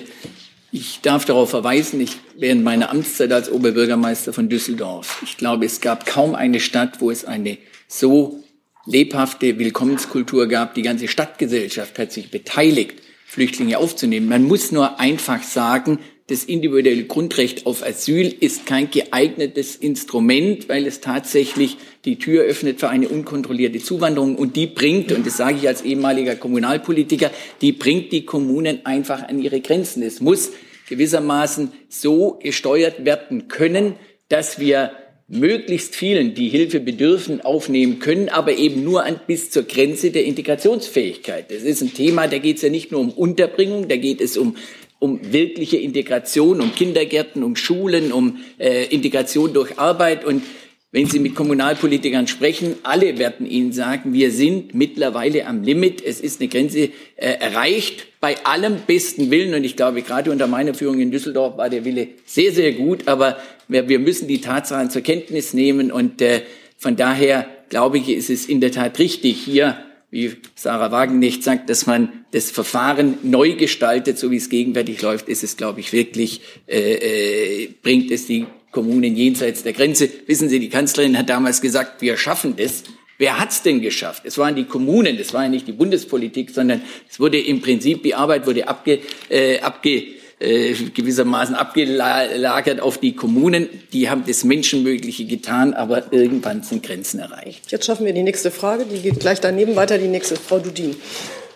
ich 0.72 1.02
darf 1.02 1.26
darauf 1.26 1.50
verweisen, 1.50 2.00
ich 2.00 2.18
während 2.36 2.64
meiner 2.64 2.90
Amtszeit 2.90 3.32
als 3.32 3.52
Oberbürgermeister 3.52 4.34
von 4.34 4.50
Düsseldorf, 4.50 5.22
ich 5.24 5.38
glaube, 5.38 5.66
es 5.66 5.82
gab 5.82 6.06
kaum 6.06 6.36
eine 6.36 6.60
Stadt, 6.60 7.02
wo 7.02 7.12
es 7.12 7.26
eine 7.26 7.58
so 7.88 8.44
lebhafte 8.86 9.60
Willkommenskultur 9.60 10.48
gab. 10.48 10.74
Die 10.74 10.82
ganze 10.82 11.08
Stadtgesellschaft 11.08 12.00
hat 12.00 12.12
sich 12.12 12.32
beteiligt, 12.32 13.02
Flüchtlinge 13.26 13.78
aufzunehmen. 13.78 14.28
Man 14.28 14.44
muss 14.44 14.72
nur 14.72 15.00
einfach 15.00 15.44
sagen, 15.44 16.00
das 16.32 16.46
individuelle 16.46 17.04
Grundrecht 17.04 17.66
auf 17.66 17.86
Asyl 17.86 18.34
ist 18.40 18.66
kein 18.66 18.90
geeignetes 18.90 19.76
Instrument, 19.76 20.70
weil 20.70 20.88
es 20.88 21.02
tatsächlich 21.02 21.76
die 22.06 22.20
Tür 22.20 22.46
öffnet 22.46 22.80
für 22.80 22.88
eine 22.88 23.10
unkontrollierte 23.10 23.80
Zuwanderung 23.80 24.38
und 24.38 24.56
die 24.56 24.68
bringt, 24.68 25.12
und 25.12 25.28
das 25.28 25.36
sage 25.36 25.58
ich 25.58 25.68
als 25.68 25.82
ehemaliger 25.82 26.38
Kommunalpolitiker, 26.38 27.32
die 27.62 27.74
bringt 27.74 28.14
die 28.14 28.26
Kommunen 28.26 28.86
einfach 28.86 29.28
an 29.28 29.42
ihre 29.42 29.60
Grenzen. 29.60 30.04
Es 30.04 30.22
muss 30.22 30.52
gewissermaßen 30.88 31.74
so 31.90 32.40
gesteuert 32.42 33.04
werden 33.04 33.50
können, 33.50 33.96
dass 34.30 34.58
wir 34.58 34.92
möglichst 35.28 35.96
vielen, 35.96 36.34
die 36.34 36.50
Hilfe 36.50 36.82
bedürfen, 36.82 37.40
aufnehmen 37.40 38.00
können, 38.00 38.28
aber 38.28 38.58
eben 38.58 38.84
nur 38.84 39.06
an, 39.06 39.20
bis 39.28 39.50
zur 39.50 39.64
Grenze 39.64 40.12
der 40.12 40.26
Integrationsfähigkeit. 40.26 41.50
Das 41.50 41.64
ist 41.64 41.82
ein 41.82 41.94
Thema, 41.94 42.28
da 42.28 42.38
geht 42.38 42.58
es 42.58 42.64
ja 42.64 42.70
nicht 42.70 42.92
nur 42.92 43.00
um 43.00 43.12
Unterbringung, 43.12 43.88
da 43.88 43.96
geht 43.96 44.20
es 44.20 44.38
um 44.38 44.58
um 45.02 45.34
wirkliche 45.34 45.78
Integration, 45.78 46.62
um 46.62 46.76
Kindergärten, 46.76 47.44
um 47.44 47.56
Schulen, 47.56 48.12
um 48.12 48.38
äh, 48.60 48.86
Integration 48.86 49.52
durch 49.52 49.80
Arbeit. 49.80 50.24
Und 50.24 50.44
wenn 50.92 51.08
Sie 51.08 51.18
mit 51.18 51.34
Kommunalpolitikern 51.34 52.28
sprechen, 52.28 52.76
alle 52.84 53.18
werden 53.18 53.48
Ihnen 53.48 53.72
sagen, 53.74 54.14
wir 54.14 54.30
sind 54.32 54.76
mittlerweile 54.76 55.48
am 55.48 55.64
Limit. 55.64 56.06
Es 56.06 56.22
ist 56.22 56.40
eine 56.40 56.50
Grenze 56.50 56.90
äh, 57.16 57.32
erreicht 57.40 58.06
bei 58.20 58.36
allem 58.46 58.76
besten 58.86 59.32
Willen. 59.32 59.56
Und 59.56 59.64
ich 59.64 59.76
glaube, 59.76 60.04
gerade 60.04 60.32
unter 60.32 60.46
meiner 60.46 60.76
Führung 60.76 61.00
in 61.00 61.10
Düsseldorf 61.10 61.58
war 61.58 61.72
der 61.72 61.84
Wille 61.84 62.10
sehr, 62.28 62.52
sehr 62.52 62.74
gut. 62.74 63.08
Aber 63.08 63.38
wir, 63.68 63.90
wir 63.90 63.98
müssen 63.98 64.28
die 64.28 64.40
Tatsachen 64.40 64.92
zur 64.92 65.02
Kenntnis 65.02 65.56
nehmen. 65.56 65.92
Und 65.92 66.22
äh, 66.22 66.44
von 66.78 66.96
daher 66.96 67.48
glaube 67.70 67.98
ich, 67.98 68.10
ist 68.10 68.30
es 68.30 68.46
in 68.46 68.62
der 68.62 68.72
Tat 68.72 69.00
richtig, 69.00 69.42
hier 69.42 69.78
wie 70.12 70.34
Sarah 70.56 70.92
Wagenknecht 70.92 71.42
sagt, 71.42 71.70
dass 71.70 71.86
man 71.86 72.10
das 72.32 72.52
Verfahren 72.52 73.18
neu 73.24 73.56
gestaltet, 73.56 74.20
so 74.20 74.30
wie 74.30 74.36
es 74.36 74.50
gegenwärtig 74.50 75.02
läuft, 75.02 75.30
ist 75.30 75.44
es, 75.44 75.56
glaube 75.56 75.80
ich, 75.80 75.94
wirklich, 75.94 76.42
äh, 76.68 77.64
äh, 77.64 77.70
bringt 77.82 78.12
es 78.12 78.28
die 78.28 78.46
Kommunen 78.72 79.16
jenseits 79.16 79.64
der 79.64 79.74
Grenze. 79.74 80.10
Wissen 80.28 80.50
Sie, 80.50 80.60
die 80.60 80.70
Kanzlerin 80.70 81.18
hat 81.18 81.30
damals 81.30 81.62
gesagt, 81.62 82.02
wir 82.02 82.18
schaffen 82.18 82.56
das. 82.58 82.84
Wer 83.18 83.40
hat's 83.40 83.62
denn 83.62 83.82
geschafft? 83.82 84.24
Es 84.26 84.38
waren 84.38 84.56
die 84.56 84.66
Kommunen, 84.66 85.18
das 85.18 85.34
war 85.34 85.44
ja 85.44 85.50
nicht 85.50 85.68
die 85.68 85.74
Bundespolitik, 85.74 86.50
sondern 86.50 86.82
es 87.10 87.20
wurde 87.20 87.40
im 87.40 87.62
Prinzip, 87.62 88.04
die 88.04 88.16
Arbeit 88.16 88.48
wurde 88.48 88.68
abge, 88.68 89.00
äh, 89.30 89.60
abge 89.60 90.21
äh, 90.42 90.74
gewissermaßen 90.74 91.56
abgelagert 91.56 92.80
auf 92.80 92.98
die 92.98 93.16
Kommunen. 93.16 93.70
Die 93.94 94.10
haben 94.10 94.24
das 94.26 94.44
Menschenmögliche 94.44 95.26
getan, 95.26 95.74
aber 95.74 96.12
irgendwann 96.12 96.64
sind 96.64 96.84
Grenzen 96.84 97.20
erreicht. 97.20 97.72
Jetzt 97.72 97.86
schaffen 97.86 98.06
wir 98.06 98.14
die 98.14 98.24
nächste 98.24 98.52
Frage. 98.52 98.86
Die 98.86 99.00
geht 99.00 99.20
gleich 99.20 99.40
daneben 99.40 99.76
weiter. 99.76 99.98
Die 99.98 100.08
nächste, 100.08 100.36
Frau 100.36 100.60
Dudin. 100.60 100.96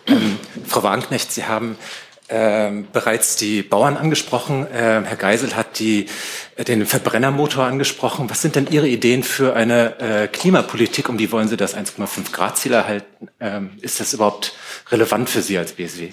Ähm, 0.06 0.36
Frau 0.66 0.82
Wagenknecht, 0.82 1.32
Sie 1.32 1.44
haben 1.44 1.76
ähm, 2.28 2.88
bereits 2.92 3.36
die 3.36 3.62
Bauern 3.62 3.96
angesprochen. 3.96 4.66
Ähm, 4.72 5.04
Herr 5.04 5.16
Geisel 5.16 5.54
hat 5.54 5.78
die, 5.78 6.06
äh, 6.56 6.64
den 6.64 6.84
Verbrennermotor 6.86 7.64
angesprochen. 7.64 8.28
Was 8.30 8.42
sind 8.42 8.56
denn 8.56 8.66
Ihre 8.70 8.88
Ideen 8.88 9.22
für 9.22 9.54
eine 9.54 10.00
äh, 10.00 10.28
Klimapolitik? 10.28 11.08
Um 11.08 11.18
die 11.18 11.30
wollen 11.30 11.48
Sie 11.48 11.56
das 11.56 11.76
1,5 11.76 12.32
Grad 12.32 12.58
Ziel 12.58 12.72
erhalten? 12.72 13.28
Ähm, 13.40 13.70
ist 13.80 14.00
das 14.00 14.12
überhaupt 14.12 14.54
relevant 14.90 15.30
für 15.30 15.42
Sie 15.42 15.56
als 15.56 15.72
BSW? 15.72 16.08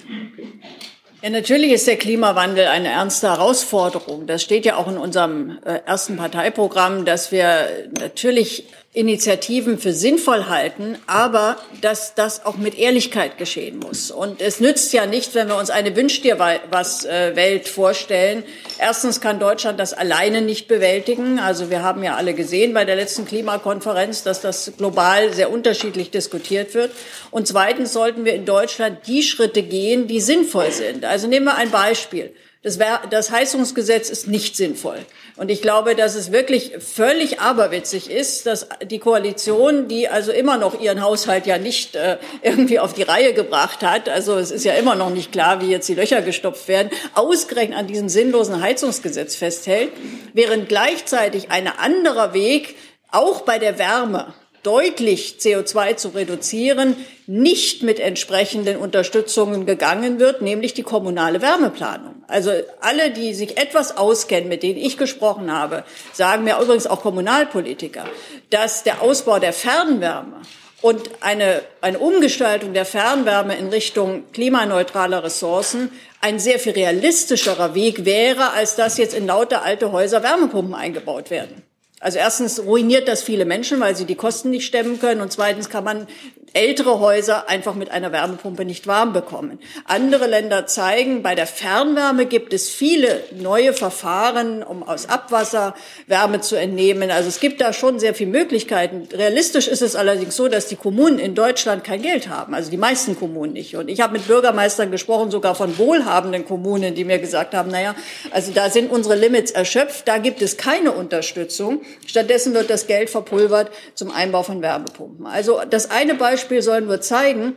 Ja, 1.24 1.30
natürlich 1.30 1.72
ist 1.72 1.88
der 1.88 1.96
Klimawandel 1.96 2.66
eine 2.68 2.90
ernste 2.90 3.30
Herausforderung. 3.30 4.28
Das 4.28 4.44
steht 4.44 4.66
ja 4.66 4.76
auch 4.76 4.90
in 4.90 4.98
unserem 4.98 5.58
äh, 5.64 5.80
ersten 5.86 6.18
Parteiprogramm, 6.18 7.06
dass 7.06 7.32
wir 7.32 7.88
natürlich 7.98 8.66
Initiativen 8.96 9.80
für 9.80 9.92
sinnvoll 9.92 10.46
halten, 10.46 11.00
aber 11.08 11.58
dass 11.82 12.14
das 12.14 12.46
auch 12.46 12.58
mit 12.58 12.78
Ehrlichkeit 12.78 13.40
geschehen 13.40 13.80
muss. 13.80 14.12
Und 14.12 14.40
es 14.40 14.60
nützt 14.60 14.94
ja 14.94 15.08
nicht, 15.08 15.34
wenn 15.34 15.48
wir 15.48 15.58
uns 15.58 15.72
eine 15.72 15.96
Wünsch 15.96 16.22
dir 16.22 16.38
was 16.38 17.04
äh, 17.04 17.36
Welt 17.36 17.68
vorstellen. 17.68 18.44
Erstens 18.78 19.20
kann 19.20 19.40
Deutschland 19.40 19.80
das 19.80 19.94
alleine 19.94 20.44
nicht 20.44 20.68
bewältigen. 20.68 21.40
Also 21.40 21.72
wir 21.72 21.82
haben 21.82 22.04
ja 22.04 22.16
alle 22.18 22.36
gesehen 22.36 22.76
bei 22.76 22.86
der 22.86 22.96
letzten 22.96 23.26
Klimakonferenz, 23.26 24.22
dass 24.22 24.42
das 24.42 24.74
global 24.78 25.34
sehr 25.34 25.52
unterschiedlich 25.52 26.12
diskutiert 26.12 26.76
wird. 26.76 26.92
Und 27.32 27.48
zweitens 27.48 27.94
sollten 27.94 28.26
wir 28.26 28.36
in 28.36 28.46
Deutschland 28.46 29.00
die 29.08 29.24
Schritte 29.24 29.64
gehen, 29.64 30.08
die 30.08 30.22
sinnvoll 30.22 30.72
sind. 30.72 31.04
Also 31.04 31.26
nehmen 31.26 31.48
wir 31.48 31.56
ein 31.56 31.72
Beispiel. 31.72 32.32
Das, 32.62 32.80
das 33.10 33.32
Heizungsgesetz 33.32 34.10
ist 34.10 34.28
nicht 34.28 34.56
sinnvoll. 34.56 35.00
Und 35.36 35.50
ich 35.50 35.64
glaube, 35.64 35.96
dass 35.96 36.14
es 36.14 36.32
wirklich 36.32 36.74
völlig 36.78 37.40
aberwitzig 37.40 38.12
ist, 38.12 38.46
dass 38.46 38.68
die 38.84 39.00
Koalition, 39.00 39.88
die 39.88 40.08
also 40.08 40.32
immer 40.32 40.58
noch 40.58 40.80
ihren 40.80 41.02
Haushalt 41.02 41.48
ja 41.48 41.58
nicht 41.58 41.96
äh, 41.96 42.18
irgendwie 42.44 42.80
auf 42.80 42.94
die 42.94 43.02
Reihe 43.02 43.34
gebracht 43.34 43.82
hat, 43.82 44.10
also 44.10 44.38
es 44.38 44.52
ist 44.52 44.64
ja 44.64 44.74
immer 44.74 44.94
noch 44.94 45.10
nicht 45.10 45.32
klar, 45.32 45.60
wie 45.60 45.72
jetzt 45.72 45.90
die 45.90 45.96
Löcher 45.96 46.22
gestopft 46.22 46.68
werden, 46.68 46.92
ausgerechnet 47.16 47.80
an 47.80 47.88
diesem 47.88 48.10
sinnlosen 48.10 48.62
Heizungsgesetz 48.62 49.36
festhält, 49.36 49.92
während 50.34 50.70
gleichzeitig 50.70 51.50
ein 51.50 51.68
anderer 51.68 52.36
Weg 52.36 52.76
auch 53.10 53.42
bei 53.42 53.58
der 53.58 53.80
Wärme 53.80 54.36
deutlich 54.62 55.38
CO2 55.40 55.96
zu 55.96 56.10
reduzieren, 56.10 56.96
nicht 57.26 57.82
mit 57.82 58.00
entsprechenden 58.00 58.78
Unterstützungen 58.78 59.66
gegangen 59.66 60.20
wird, 60.20 60.42
nämlich 60.42 60.76
die 60.76 60.84
kommunale 60.84 61.42
Wärmeplanung. 61.42 62.13
Also 62.28 62.52
alle, 62.82 63.12
die 63.12 63.34
sich 63.34 63.58
etwas 63.58 63.98
auskennen, 63.98 64.50
mit 64.50 64.64
denen 64.64 64.80
ich 64.80 64.98
gesprochen 64.98 65.52
habe, 65.52 65.84
sagen 66.14 66.44
mir 66.44 66.60
übrigens 66.60 66.88
auch 66.88 67.02
Kommunalpolitiker, 67.02 68.06
dass 68.50 68.84
der 68.84 69.02
Ausbau 69.02 69.40
der 69.40 69.54
Fernwärme 69.54 70.42
und 70.82 71.10
eine, 71.22 71.62
eine 71.82 72.00
Umgestaltung 72.00 72.74
der 72.74 72.86
Fernwärme 72.86 73.56
in 73.56 73.70
Richtung 73.70 74.32
klimaneutraler 74.34 75.24
Ressourcen 75.24 75.92
ein 76.20 76.40
sehr 76.40 76.60
viel 76.60 76.74
realistischerer 76.74 77.74
Weg 77.74 78.06
wäre, 78.06 78.52
als 78.52 78.76
dass 78.76 78.98
jetzt 78.98 79.14
in 79.14 79.28
lauter 79.28 79.64
alte 79.64 79.92
Häuser 79.92 80.24
Wärmepumpen 80.24 80.74
eingebaut 80.74 81.30
werden. 81.30 81.64
Also 82.04 82.18
erstens 82.18 82.60
ruiniert 82.60 83.08
das 83.08 83.24
viele 83.24 83.46
Menschen, 83.46 83.80
weil 83.80 83.96
sie 83.96 84.04
die 84.04 84.16
Kosten 84.16 84.50
nicht 84.50 84.66
stemmen 84.66 85.00
können. 85.00 85.22
Und 85.22 85.32
zweitens 85.32 85.70
kann 85.70 85.86
man 85.86 86.06
ältere 86.54 87.00
Häuser 87.00 87.50
einfach 87.50 87.74
mit 87.74 87.90
einer 87.90 88.12
Wärmepumpe 88.12 88.64
nicht 88.64 88.86
warm 88.86 89.12
bekommen. 89.12 89.60
Andere 89.86 90.28
Länder 90.28 90.68
zeigen, 90.68 91.24
bei 91.24 91.34
der 91.34 91.48
Fernwärme 91.48 92.28
gibt 92.28 92.54
es 92.54 92.70
viele 92.70 93.24
neue 93.32 93.74
Verfahren, 93.74 94.62
um 94.62 94.84
aus 94.84 95.10
Abwasser 95.10 95.74
Wärme 96.06 96.42
zu 96.42 96.56
entnehmen. 96.56 97.10
Also 97.10 97.28
es 97.30 97.40
gibt 97.40 97.60
da 97.60 97.74
schon 97.74 98.00
sehr 98.00 98.14
viele 98.14 98.30
Möglichkeiten. 98.30 99.08
Realistisch 99.12 99.68
ist 99.68 99.82
es 99.82 99.96
allerdings 99.96 100.36
so, 100.36 100.48
dass 100.48 100.68
die 100.68 100.76
Kommunen 100.76 101.18
in 101.18 101.34
Deutschland 101.34 101.84
kein 101.84 102.04
Geld 102.04 102.30
haben. 102.30 102.54
Also 102.54 102.70
die 102.70 102.78
meisten 102.78 103.18
Kommunen 103.18 103.54
nicht. 103.54 103.76
Und 103.76 103.90
ich 103.90 104.00
habe 104.02 104.14
mit 104.14 104.28
Bürgermeistern 104.28 104.92
gesprochen, 104.92 105.32
sogar 105.32 105.56
von 105.56 105.80
wohlhabenden 105.80 106.46
Kommunen, 106.46 106.94
die 106.94 107.04
mir 107.04 107.18
gesagt 107.18 107.56
haben, 107.56 107.72
naja, 107.72 107.96
also 108.30 108.52
da 108.52 108.70
sind 108.70 108.92
unsere 108.92 109.16
Limits 109.16 109.52
erschöpft, 109.52 110.08
da 110.08 110.20
gibt 110.20 110.44
es 110.44 110.58
keine 110.58 110.92
Unterstützung. 110.92 111.82
Stattdessen 112.06 112.54
wird 112.54 112.70
das 112.70 112.86
Geld 112.86 113.10
verpulvert 113.10 113.72
zum 113.96 114.12
Einbau 114.12 114.44
von 114.44 114.62
Wärmepumpen. 114.62 115.26
Also 115.26 115.60
das 115.68 115.90
eine 115.90 116.14
Beispiel 116.14 116.43
soll 116.62 116.82
nur 116.82 117.02
zeigen, 117.02 117.56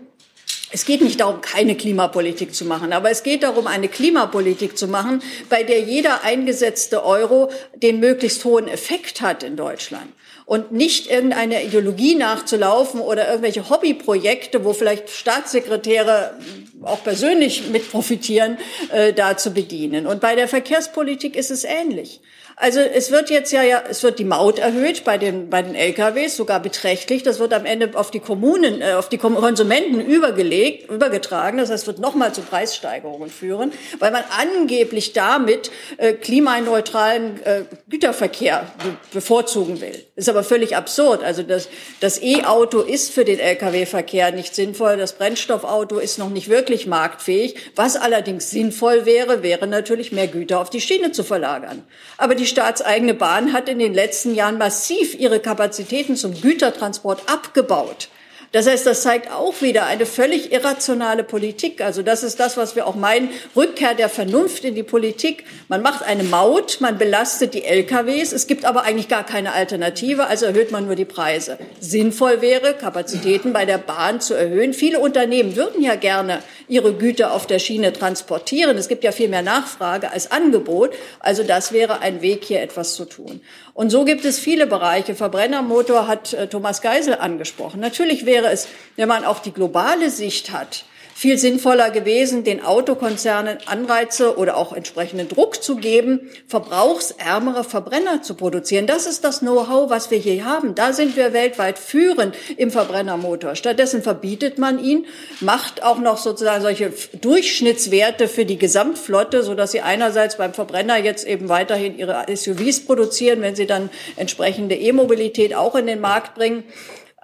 es 0.72 0.84
geht 0.84 1.00
nicht 1.00 1.20
darum, 1.20 1.40
keine 1.40 1.76
Klimapolitik 1.76 2.54
zu 2.54 2.64
machen, 2.64 2.92
aber 2.92 3.10
es 3.10 3.22
geht 3.22 3.44
darum, 3.44 3.66
eine 3.66 3.88
Klimapolitik 3.88 4.76
zu 4.76 4.88
machen, 4.88 5.22
bei 5.48 5.62
der 5.62 5.80
jeder 5.80 6.24
eingesetzte 6.24 7.04
Euro 7.04 7.50
den 7.76 8.00
möglichst 8.00 8.44
hohen 8.44 8.66
Effekt 8.66 9.20
hat 9.20 9.44
in 9.44 9.56
Deutschland 9.56 10.08
und 10.44 10.72
nicht 10.72 11.10
irgendeiner 11.10 11.62
Ideologie 11.62 12.14
nachzulaufen 12.14 13.00
oder 13.00 13.28
irgendwelche 13.28 13.68
Hobbyprojekte, 13.68 14.64
wo 14.64 14.72
vielleicht 14.72 15.10
Staatssekretäre 15.10 16.38
auch 16.82 17.02
persönlich 17.02 17.68
mit 17.68 17.90
profitieren, 17.90 18.58
äh, 18.92 19.12
da 19.12 19.36
zu 19.36 19.52
bedienen. 19.52 20.06
Und 20.06 20.20
bei 20.20 20.34
der 20.36 20.48
Verkehrspolitik 20.48 21.36
ist 21.36 21.50
es 21.50 21.64
ähnlich. 21.64 22.20
Also 22.58 22.80
es 22.80 23.10
wird 23.10 23.28
jetzt 23.28 23.52
ja, 23.52 23.62
ja, 23.62 23.82
es 23.86 24.02
wird 24.02 24.18
die 24.18 24.24
Maut 24.24 24.58
erhöht 24.58 25.04
bei 25.04 25.18
den, 25.18 25.50
bei 25.50 25.60
den 25.60 25.74
LKWs, 25.74 26.36
sogar 26.36 26.58
beträchtlich. 26.58 27.22
Das 27.22 27.38
wird 27.38 27.52
am 27.52 27.66
Ende 27.66 27.90
auf 27.92 28.10
die 28.10 28.18
Kommunen, 28.18 28.80
äh, 28.80 28.94
auf 28.94 29.10
die 29.10 29.18
Konsumenten 29.18 30.00
übergelegt, 30.00 30.90
übergetragen. 30.90 31.58
Das 31.58 31.68
heißt, 31.70 31.86
wird 31.86 31.98
nochmal 31.98 32.32
zu 32.32 32.40
Preissteigerungen 32.40 33.28
führen, 33.28 33.72
weil 33.98 34.10
man 34.10 34.24
angeblich 34.38 35.12
damit 35.12 35.70
äh, 35.98 36.14
klimaneutralen 36.14 37.44
äh, 37.44 37.62
Güterverkehr 37.90 38.66
be 38.82 38.96
bevorzugen 39.12 39.82
will. 39.82 40.06
Ist 40.14 40.30
aber 40.30 40.42
völlig 40.42 40.76
absurd. 40.76 41.22
Also 41.22 41.42
das, 41.42 41.68
das 42.00 42.22
E-Auto 42.22 42.80
ist 42.80 43.12
für 43.12 43.26
den 43.26 43.38
Lkw-Verkehr 43.38 44.32
nicht 44.32 44.54
sinnvoll. 44.54 44.96
Das 44.96 45.12
Brennstoffauto 45.12 45.98
ist 45.98 46.18
noch 46.18 46.30
nicht 46.30 46.48
wirklich 46.48 46.86
marktfähig. 46.86 47.54
Was 47.76 47.96
allerdings 47.96 48.50
sinnvoll 48.50 49.04
wäre, 49.04 49.42
wäre 49.42 49.66
natürlich 49.66 50.10
mehr 50.10 50.26
Güter 50.26 50.58
auf 50.60 50.70
die 50.70 50.80
Schiene 50.80 51.12
zu 51.12 51.22
verlagern. 51.22 51.84
Aber 52.16 52.34
die 52.34 52.45
die 52.46 52.50
staatseigene 52.50 53.14
Bahn 53.14 53.52
hat 53.52 53.68
in 53.68 53.80
den 53.80 53.92
letzten 53.92 54.32
Jahren 54.32 54.56
massiv 54.56 55.18
ihre 55.18 55.40
Kapazitäten 55.40 56.14
zum 56.14 56.40
Gütertransport 56.40 57.28
abgebaut. 57.28 58.08
Das 58.56 58.66
heißt, 58.66 58.86
das 58.86 59.02
zeigt 59.02 59.30
auch 59.30 59.60
wieder 59.60 59.84
eine 59.84 60.06
völlig 60.06 60.50
irrationale 60.50 61.24
Politik. 61.24 61.82
Also 61.82 62.00
das 62.00 62.22
ist 62.22 62.40
das, 62.40 62.56
was 62.56 62.74
wir 62.74 62.86
auch 62.86 62.94
meinen, 62.94 63.28
Rückkehr 63.54 63.92
der 63.92 64.08
Vernunft 64.08 64.64
in 64.64 64.74
die 64.74 64.82
Politik. 64.82 65.44
Man 65.68 65.82
macht 65.82 66.02
eine 66.02 66.24
Maut, 66.24 66.78
man 66.80 66.96
belastet 66.96 67.52
die 67.52 67.64
LKWs, 67.64 68.32
es 68.32 68.46
gibt 68.46 68.64
aber 68.64 68.84
eigentlich 68.84 69.08
gar 69.08 69.26
keine 69.26 69.52
Alternative, 69.52 70.26
also 70.26 70.46
erhöht 70.46 70.70
man 70.70 70.86
nur 70.86 70.94
die 70.94 71.04
Preise. 71.04 71.58
Sinnvoll 71.80 72.40
wäre, 72.40 72.72
Kapazitäten 72.72 73.52
bei 73.52 73.66
der 73.66 73.76
Bahn 73.76 74.22
zu 74.22 74.32
erhöhen. 74.32 74.72
Viele 74.72 75.00
Unternehmen 75.00 75.54
würden 75.54 75.82
ja 75.82 75.96
gerne 75.96 76.38
ihre 76.66 76.94
Güter 76.94 77.32
auf 77.32 77.46
der 77.46 77.58
Schiene 77.58 77.92
transportieren. 77.92 78.78
Es 78.78 78.88
gibt 78.88 79.04
ja 79.04 79.12
viel 79.12 79.28
mehr 79.28 79.42
Nachfrage 79.42 80.10
als 80.12 80.30
Angebot. 80.30 80.94
Also 81.20 81.42
das 81.42 81.72
wäre 81.72 82.00
ein 82.00 82.22
Weg, 82.22 82.44
hier 82.44 82.62
etwas 82.62 82.94
zu 82.94 83.04
tun. 83.04 83.42
Und 83.76 83.90
so 83.90 84.06
gibt 84.06 84.24
es 84.24 84.38
viele 84.38 84.66
Bereiche. 84.66 85.14
Verbrennermotor 85.14 86.08
hat 86.08 86.32
äh, 86.32 86.46
Thomas 86.46 86.80
Geisel 86.80 87.14
angesprochen. 87.14 87.78
Natürlich 87.78 88.24
wäre 88.24 88.48
es, 88.48 88.68
wenn 88.96 89.06
man 89.06 89.26
auch 89.26 89.38
die 89.40 89.52
globale 89.52 90.08
Sicht 90.08 90.50
hat, 90.50 90.86
viel 91.16 91.38
sinnvoller 91.38 91.88
gewesen, 91.90 92.44
den 92.44 92.62
Autokonzernen 92.62 93.56
Anreize 93.64 94.36
oder 94.36 94.58
auch 94.58 94.74
entsprechenden 94.74 95.30
Druck 95.30 95.62
zu 95.62 95.76
geben, 95.76 96.28
verbrauchsärmere 96.46 97.64
Verbrenner 97.64 98.20
zu 98.20 98.34
produzieren. 98.34 98.86
Das 98.86 99.06
ist 99.06 99.24
das 99.24 99.40
Know-how, 99.40 99.88
was 99.88 100.10
wir 100.10 100.18
hier 100.18 100.44
haben. 100.44 100.74
Da 100.74 100.92
sind 100.92 101.16
wir 101.16 101.32
weltweit 101.32 101.78
führend 101.78 102.36
im 102.58 102.70
Verbrennermotor. 102.70 103.56
Stattdessen 103.56 104.02
verbietet 104.02 104.58
man 104.58 104.78
ihn, 104.78 105.06
macht 105.40 105.82
auch 105.82 105.98
noch 106.00 106.18
sozusagen 106.18 106.60
solche 106.60 106.92
Durchschnittswerte 107.18 108.28
für 108.28 108.44
die 108.44 108.58
Gesamtflotte, 108.58 109.42
so 109.42 109.54
dass 109.54 109.72
sie 109.72 109.80
einerseits 109.80 110.36
beim 110.36 110.52
Verbrenner 110.52 110.98
jetzt 110.98 111.26
eben 111.26 111.48
weiterhin 111.48 111.98
ihre 111.98 112.26
SUVs 112.28 112.84
produzieren, 112.84 113.40
wenn 113.40 113.56
sie 113.56 113.66
dann 113.66 113.88
entsprechende 114.16 114.74
E-Mobilität 114.74 115.54
auch 115.54 115.76
in 115.76 115.86
den 115.86 116.00
Markt 116.00 116.34
bringen. 116.34 116.64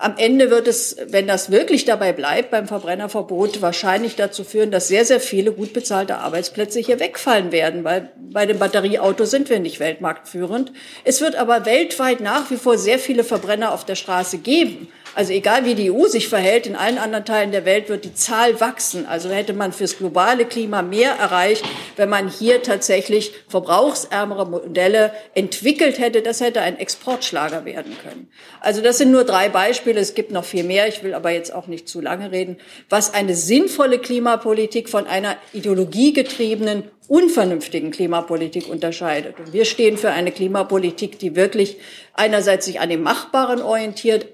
Am 0.02 0.14
Ende 0.16 0.50
wird 0.50 0.66
es, 0.66 0.96
wenn 1.06 1.28
das 1.28 1.52
wirklich 1.52 1.84
dabei 1.84 2.12
bleibt, 2.12 2.50
beim 2.50 2.66
Verbrennerverbot 2.66 3.62
wahrscheinlich 3.62 4.16
dazu 4.16 4.42
führen, 4.42 4.72
dass 4.72 4.88
sehr, 4.88 5.04
sehr 5.04 5.20
viele 5.20 5.52
gut 5.52 5.72
bezahlte 5.72 6.16
Arbeitsplätze 6.16 6.80
hier 6.80 6.98
wegfallen 6.98 7.52
werden, 7.52 7.84
weil 7.84 8.10
bei 8.18 8.44
dem 8.44 8.58
Batterieauto 8.58 9.26
sind 9.26 9.48
wir 9.48 9.60
nicht 9.60 9.78
weltmarktführend. 9.78 10.72
Es 11.04 11.20
wird 11.20 11.36
aber 11.36 11.66
weltweit 11.66 12.18
nach 12.18 12.50
wie 12.50 12.56
vor 12.56 12.78
sehr 12.78 12.98
viele 12.98 13.22
Verbrenner 13.22 13.72
auf 13.72 13.84
der 13.84 13.94
Straße 13.94 14.38
geben. 14.38 14.88
Also 15.14 15.32
egal 15.32 15.64
wie 15.64 15.74
die 15.74 15.90
EU 15.90 16.06
sich 16.06 16.28
verhält, 16.28 16.66
in 16.66 16.76
allen 16.76 16.98
anderen 16.98 17.24
Teilen 17.24 17.52
der 17.52 17.64
Welt 17.64 17.88
wird 17.88 18.04
die 18.04 18.14
Zahl 18.14 18.60
wachsen. 18.60 19.06
Also 19.06 19.28
hätte 19.28 19.52
man 19.52 19.72
fürs 19.72 19.98
globale 19.98 20.44
Klima 20.46 20.82
mehr 20.82 21.12
erreicht, 21.12 21.64
wenn 21.96 22.08
man 22.08 22.28
hier 22.28 22.62
tatsächlich 22.62 23.32
verbrauchsärmere 23.48 24.46
Modelle 24.46 25.12
entwickelt 25.34 25.98
hätte. 25.98 26.22
Das 26.22 26.40
hätte 26.40 26.62
ein 26.62 26.78
Exportschlager 26.78 27.64
werden 27.64 27.96
können. 28.02 28.28
Also 28.60 28.80
das 28.80 28.98
sind 28.98 29.10
nur 29.10 29.24
drei 29.24 29.48
Beispiele. 29.48 30.00
Es 30.00 30.14
gibt 30.14 30.32
noch 30.32 30.44
viel 30.44 30.64
mehr. 30.64 30.88
Ich 30.88 31.02
will 31.02 31.14
aber 31.14 31.30
jetzt 31.30 31.52
auch 31.52 31.66
nicht 31.66 31.88
zu 31.88 32.00
lange 32.00 32.32
reden. 32.32 32.56
Was 32.88 33.12
eine 33.12 33.34
sinnvolle 33.34 33.98
Klimapolitik 33.98 34.88
von 34.88 35.06
einer 35.06 35.36
ideologiegetriebenen 35.52 36.84
unvernünftigen 37.08 37.90
Klimapolitik 37.90 38.68
unterscheidet. 38.70 39.38
Und 39.38 39.52
wir 39.52 39.66
stehen 39.66 39.98
für 39.98 40.10
eine 40.10 40.32
Klimapolitik, 40.32 41.18
die 41.18 41.36
wirklich 41.36 41.76
einerseits 42.14 42.64
sich 42.64 42.80
an 42.80 42.88
dem 42.88 43.02
Machbaren 43.02 43.60
orientiert, 43.60 44.28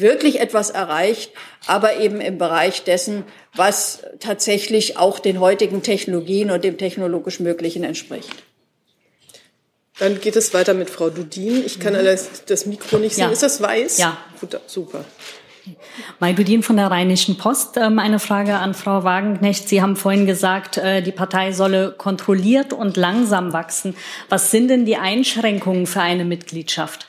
wirklich 0.00 0.40
etwas 0.40 0.70
erreicht, 0.70 1.32
aber 1.66 1.98
eben 1.98 2.20
im 2.20 2.38
Bereich 2.38 2.84
dessen, 2.84 3.24
was 3.54 4.02
tatsächlich 4.20 4.96
auch 4.96 5.18
den 5.18 5.40
heutigen 5.40 5.82
Technologien 5.82 6.50
und 6.50 6.64
dem 6.64 6.78
technologisch 6.78 7.40
Möglichen 7.40 7.84
entspricht. 7.84 8.42
Dann 9.98 10.18
geht 10.18 10.34
es 10.36 10.54
weiter 10.54 10.72
mit 10.72 10.88
Frau 10.88 11.10
Dudin. 11.10 11.64
Ich 11.64 11.78
kann 11.78 11.92
mhm. 11.92 12.18
das 12.46 12.66
Mikro 12.66 12.98
nicht 12.98 13.14
sehen. 13.14 13.24
Ja. 13.24 13.30
Ist 13.30 13.42
das 13.42 13.60
weiß? 13.60 13.98
Ja. 13.98 14.16
Gut, 14.40 14.58
super. 14.66 15.04
Mai 16.18 16.32
Dudin 16.32 16.62
von 16.62 16.76
der 16.76 16.90
Rheinischen 16.90 17.36
Post. 17.36 17.76
Ähm, 17.76 17.98
eine 17.98 18.18
Frage 18.18 18.56
an 18.56 18.72
Frau 18.72 19.04
Wagenknecht. 19.04 19.68
Sie 19.68 19.82
haben 19.82 19.96
vorhin 19.96 20.26
gesagt, 20.26 20.78
äh, 20.78 21.02
die 21.02 21.12
Partei 21.12 21.52
solle 21.52 21.92
kontrolliert 21.92 22.72
und 22.72 22.96
langsam 22.96 23.52
wachsen. 23.52 23.94
Was 24.30 24.50
sind 24.50 24.68
denn 24.68 24.86
die 24.86 24.96
Einschränkungen 24.96 25.86
für 25.86 26.00
eine 26.00 26.24
Mitgliedschaft? 26.24 27.06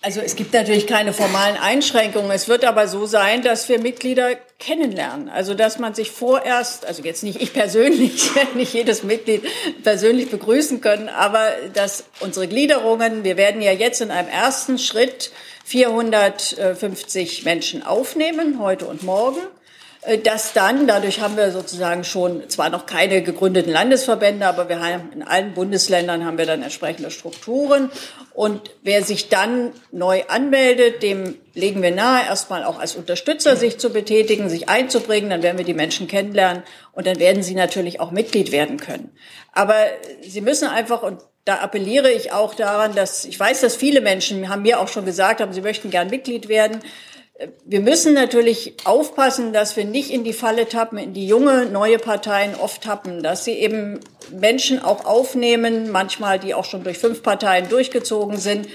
Also 0.00 0.20
es 0.20 0.36
gibt 0.36 0.52
natürlich 0.52 0.86
keine 0.86 1.12
formalen 1.12 1.56
Einschränkungen. 1.56 2.30
Es 2.30 2.48
wird 2.48 2.64
aber 2.64 2.86
so 2.86 3.06
sein, 3.06 3.42
dass 3.42 3.68
wir 3.68 3.80
Mitglieder 3.80 4.36
kennenlernen. 4.60 5.28
Also 5.28 5.54
dass 5.54 5.80
man 5.80 5.94
sich 5.94 6.12
vorerst, 6.12 6.86
also 6.86 7.02
jetzt 7.02 7.24
nicht 7.24 7.42
ich 7.42 7.52
persönlich, 7.52 8.30
nicht 8.54 8.74
jedes 8.74 9.02
Mitglied 9.02 9.42
persönlich 9.82 10.30
begrüßen 10.30 10.80
können, 10.80 11.08
aber 11.08 11.48
dass 11.74 12.04
unsere 12.20 12.46
Gliederungen, 12.46 13.24
wir 13.24 13.36
werden 13.36 13.60
ja 13.60 13.72
jetzt 13.72 14.00
in 14.00 14.12
einem 14.12 14.28
ersten 14.28 14.78
Schritt 14.78 15.32
450 15.64 17.44
Menschen 17.44 17.82
aufnehmen, 17.82 18.60
heute 18.60 18.86
und 18.86 19.02
morgen. 19.02 19.40
Äh, 20.02 20.18
dass 20.18 20.52
dann, 20.52 20.86
dadurch 20.86 21.20
haben 21.20 21.36
wir 21.36 21.50
sozusagen 21.50 22.04
schon 22.04 22.48
zwar 22.48 22.70
noch 22.70 22.86
keine 22.86 23.22
gegründeten 23.22 23.72
Landesverbände, 23.72 24.46
aber 24.46 24.68
wir 24.68 24.80
haben 24.80 25.10
in 25.12 25.22
allen 25.22 25.54
Bundesländern 25.54 26.24
haben 26.24 26.38
wir 26.38 26.46
dann 26.46 26.62
entsprechende 26.62 27.10
Strukturen. 27.10 27.90
Und 28.32 28.70
wer 28.82 29.02
sich 29.02 29.28
dann 29.28 29.72
neu 29.90 30.22
anmeldet, 30.28 31.02
dem 31.02 31.36
legen 31.54 31.82
wir 31.82 31.90
nahe, 31.90 32.24
erstmal 32.26 32.62
auch 32.62 32.78
als 32.78 32.94
Unterstützer 32.94 33.56
sich 33.56 33.78
zu 33.78 33.90
betätigen, 33.90 34.48
sich 34.48 34.68
einzubringen. 34.68 35.30
Dann 35.30 35.42
werden 35.42 35.58
wir 35.58 35.64
die 35.64 35.74
Menschen 35.74 36.06
kennenlernen 36.06 36.62
und 36.92 37.06
dann 37.06 37.18
werden 37.18 37.42
sie 37.42 37.56
natürlich 37.56 37.98
auch 37.98 38.12
Mitglied 38.12 38.52
werden 38.52 38.76
können. 38.76 39.10
Aber 39.52 39.74
sie 40.22 40.40
müssen 40.40 40.68
einfach, 40.68 41.02
und 41.02 41.20
da 41.44 41.56
appelliere 41.56 42.12
ich 42.12 42.30
auch 42.30 42.54
daran, 42.54 42.94
dass 42.94 43.24
ich 43.24 43.40
weiß, 43.40 43.62
dass 43.62 43.74
viele 43.74 44.00
Menschen 44.02 44.48
haben 44.48 44.62
mir 44.62 44.78
auch 44.78 44.88
schon 44.88 45.04
gesagt 45.04 45.40
haben, 45.40 45.52
sie 45.52 45.62
möchten 45.62 45.90
gern 45.90 46.10
Mitglied 46.10 46.48
werden. 46.48 46.78
Wir 47.64 47.80
müssen 47.80 48.14
natürlich 48.14 48.74
aufpassen, 48.82 49.52
dass 49.52 49.76
wir 49.76 49.84
nicht 49.84 50.10
in 50.10 50.24
die 50.24 50.32
Falle 50.32 50.68
tappen, 50.68 50.98
in 50.98 51.12
die 51.12 51.28
junge, 51.28 51.66
neue 51.66 51.98
Parteien 51.98 52.56
oft 52.56 52.82
tappen, 52.82 53.22
dass 53.22 53.44
sie 53.44 53.52
eben 53.52 54.00
Menschen 54.32 54.82
auch 54.82 55.04
aufnehmen, 55.04 55.92
manchmal 55.92 56.40
die 56.40 56.52
auch 56.52 56.64
schon 56.64 56.82
durch 56.82 56.98
fünf 56.98 57.22
Parteien 57.22 57.68
durchgezogen 57.68 58.38
sind, 58.38 58.66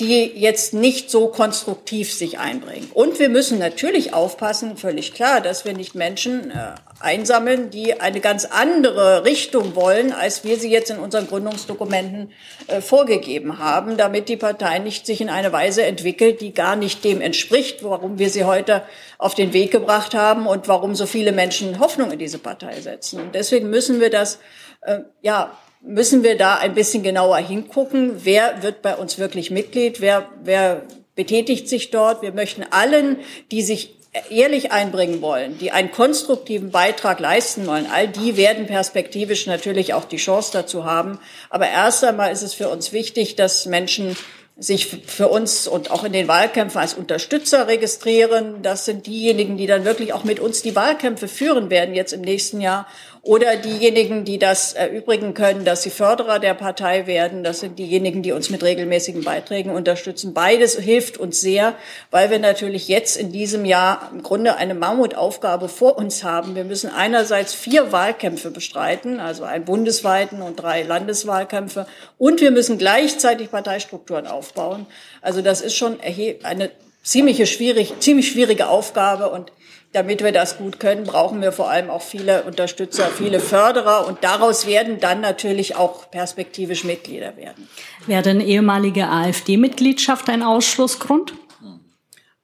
die 0.00 0.24
jetzt 0.24 0.72
nicht 0.72 1.10
so 1.10 1.28
konstruktiv 1.28 2.10
sich 2.10 2.38
einbringen. 2.38 2.90
Und 2.94 3.18
wir 3.18 3.28
müssen 3.28 3.58
natürlich 3.58 4.14
aufpassen, 4.14 4.78
völlig 4.78 5.12
klar, 5.12 5.42
dass 5.42 5.66
wir 5.66 5.74
nicht 5.74 5.94
Menschen 5.94 6.50
äh, 6.50 6.70
einsammeln, 7.00 7.70
die 7.70 8.00
eine 8.00 8.20
ganz 8.20 8.44
andere 8.44 9.24
Richtung 9.24 9.74
wollen, 9.74 10.12
als 10.12 10.44
wir 10.44 10.58
sie 10.58 10.70
jetzt 10.70 10.90
in 10.90 10.98
unseren 10.98 11.26
Gründungsdokumenten 11.28 12.32
äh, 12.66 12.80
vorgegeben 12.80 13.58
haben, 13.58 13.96
damit 13.96 14.28
die 14.28 14.36
Partei 14.36 14.78
nicht 14.78 15.06
sich 15.06 15.20
in 15.20 15.30
eine 15.30 15.52
Weise 15.52 15.84
entwickelt, 15.84 16.40
die 16.40 16.52
gar 16.52 16.76
nicht 16.76 17.04
dem 17.04 17.20
entspricht, 17.20 17.84
warum 17.84 18.18
wir 18.18 18.30
sie 18.30 18.44
heute 18.44 18.82
auf 19.18 19.34
den 19.34 19.52
Weg 19.52 19.70
gebracht 19.70 20.14
haben 20.14 20.46
und 20.46 20.68
warum 20.68 20.94
so 20.94 21.06
viele 21.06 21.32
Menschen 21.32 21.78
Hoffnung 21.78 22.10
in 22.10 22.18
diese 22.18 22.38
Partei 22.38 22.80
setzen. 22.80 23.20
Und 23.20 23.34
deswegen 23.34 23.70
müssen 23.70 24.00
wir 24.00 24.10
das 24.10 24.38
äh, 24.82 25.00
ja, 25.22 25.56
müssen 25.80 26.22
wir 26.22 26.36
da 26.36 26.56
ein 26.56 26.74
bisschen 26.74 27.02
genauer 27.02 27.38
hingucken, 27.38 28.24
wer 28.24 28.62
wird 28.62 28.82
bei 28.82 28.96
uns 28.96 29.18
wirklich 29.18 29.50
Mitglied, 29.50 30.00
wer, 30.00 30.28
wer 30.42 30.82
betätigt 31.14 31.68
sich 31.68 31.90
dort. 31.90 32.22
Wir 32.22 32.32
möchten 32.32 32.64
allen, 32.70 33.18
die 33.50 33.62
sich 33.62 33.97
ehrlich 34.30 34.72
einbringen 34.72 35.22
wollen, 35.22 35.58
die 35.58 35.70
einen 35.70 35.90
konstruktiven 35.90 36.70
Beitrag 36.70 37.20
leisten 37.20 37.66
wollen, 37.66 37.86
all 37.92 38.08
die 38.08 38.36
werden 38.36 38.66
perspektivisch 38.66 39.46
natürlich 39.46 39.94
auch 39.94 40.04
die 40.04 40.16
Chance 40.16 40.50
dazu 40.52 40.84
haben. 40.84 41.18
Aber 41.50 41.68
erst 41.68 42.04
einmal 42.04 42.32
ist 42.32 42.42
es 42.42 42.54
für 42.54 42.68
uns 42.68 42.92
wichtig, 42.92 43.36
dass 43.36 43.66
Menschen 43.66 44.16
sich 44.60 44.86
für 45.06 45.28
uns 45.28 45.68
und 45.68 45.92
auch 45.92 46.02
in 46.02 46.12
den 46.12 46.26
Wahlkämpfen 46.26 46.80
als 46.80 46.94
Unterstützer 46.94 47.68
registrieren. 47.68 48.60
Das 48.62 48.84
sind 48.84 49.06
diejenigen, 49.06 49.56
die 49.56 49.68
dann 49.68 49.84
wirklich 49.84 50.12
auch 50.12 50.24
mit 50.24 50.40
uns 50.40 50.62
die 50.62 50.74
Wahlkämpfe 50.74 51.28
führen 51.28 51.70
werden 51.70 51.94
jetzt 51.94 52.12
im 52.12 52.22
nächsten 52.22 52.60
Jahr 52.60 52.88
oder 53.28 53.56
diejenigen, 53.56 54.24
die 54.24 54.38
das 54.38 54.72
erübrigen 54.72 55.34
können, 55.34 55.66
dass 55.66 55.82
sie 55.82 55.90
Förderer 55.90 56.38
der 56.38 56.54
Partei 56.54 57.06
werden. 57.06 57.44
Das 57.44 57.60
sind 57.60 57.78
diejenigen, 57.78 58.22
die 58.22 58.32
uns 58.32 58.48
mit 58.48 58.62
regelmäßigen 58.62 59.22
Beiträgen 59.22 59.70
unterstützen. 59.70 60.32
Beides 60.32 60.78
hilft 60.78 61.18
uns 61.18 61.38
sehr, 61.42 61.74
weil 62.10 62.30
wir 62.30 62.38
natürlich 62.38 62.88
jetzt 62.88 63.18
in 63.18 63.30
diesem 63.30 63.66
Jahr 63.66 64.10
im 64.14 64.22
Grunde 64.22 64.56
eine 64.56 64.72
Mammutaufgabe 64.72 65.68
vor 65.68 65.98
uns 65.98 66.24
haben. 66.24 66.54
Wir 66.54 66.64
müssen 66.64 66.88
einerseits 66.90 67.52
vier 67.52 67.92
Wahlkämpfe 67.92 68.50
bestreiten, 68.50 69.20
also 69.20 69.44
einen 69.44 69.66
bundesweiten 69.66 70.40
und 70.40 70.56
drei 70.56 70.82
Landeswahlkämpfe. 70.82 71.86
Und 72.16 72.40
wir 72.40 72.50
müssen 72.50 72.78
gleichzeitig 72.78 73.50
Parteistrukturen 73.50 74.26
aufbauen. 74.26 74.86
Also 75.20 75.42
das 75.42 75.60
ist 75.60 75.76
schon 75.76 75.98
eine 76.00 76.70
ziemliche 77.02 77.46
schwierig, 77.46 77.92
ziemlich 78.00 78.28
schwierige 78.30 78.68
Aufgabe 78.68 79.28
und 79.28 79.52
damit 79.92 80.22
wir 80.22 80.32
das 80.32 80.58
gut 80.58 80.80
können, 80.80 81.04
brauchen 81.04 81.40
wir 81.40 81.52
vor 81.52 81.70
allem 81.70 81.88
auch 81.88 82.02
viele 82.02 82.42
Unterstützer, 82.42 83.06
viele 83.06 83.40
Förderer 83.40 84.06
und 84.06 84.22
daraus 84.22 84.66
werden 84.66 85.00
dann 85.00 85.20
natürlich 85.20 85.76
auch 85.76 86.10
perspektivisch 86.10 86.84
Mitglieder 86.84 87.36
werden. 87.36 87.68
Wäre 88.06 88.22
denn 88.22 88.40
ehemalige 88.40 89.08
AfD-Mitgliedschaft 89.08 90.28
ein 90.28 90.42
Ausschlussgrund? 90.42 91.34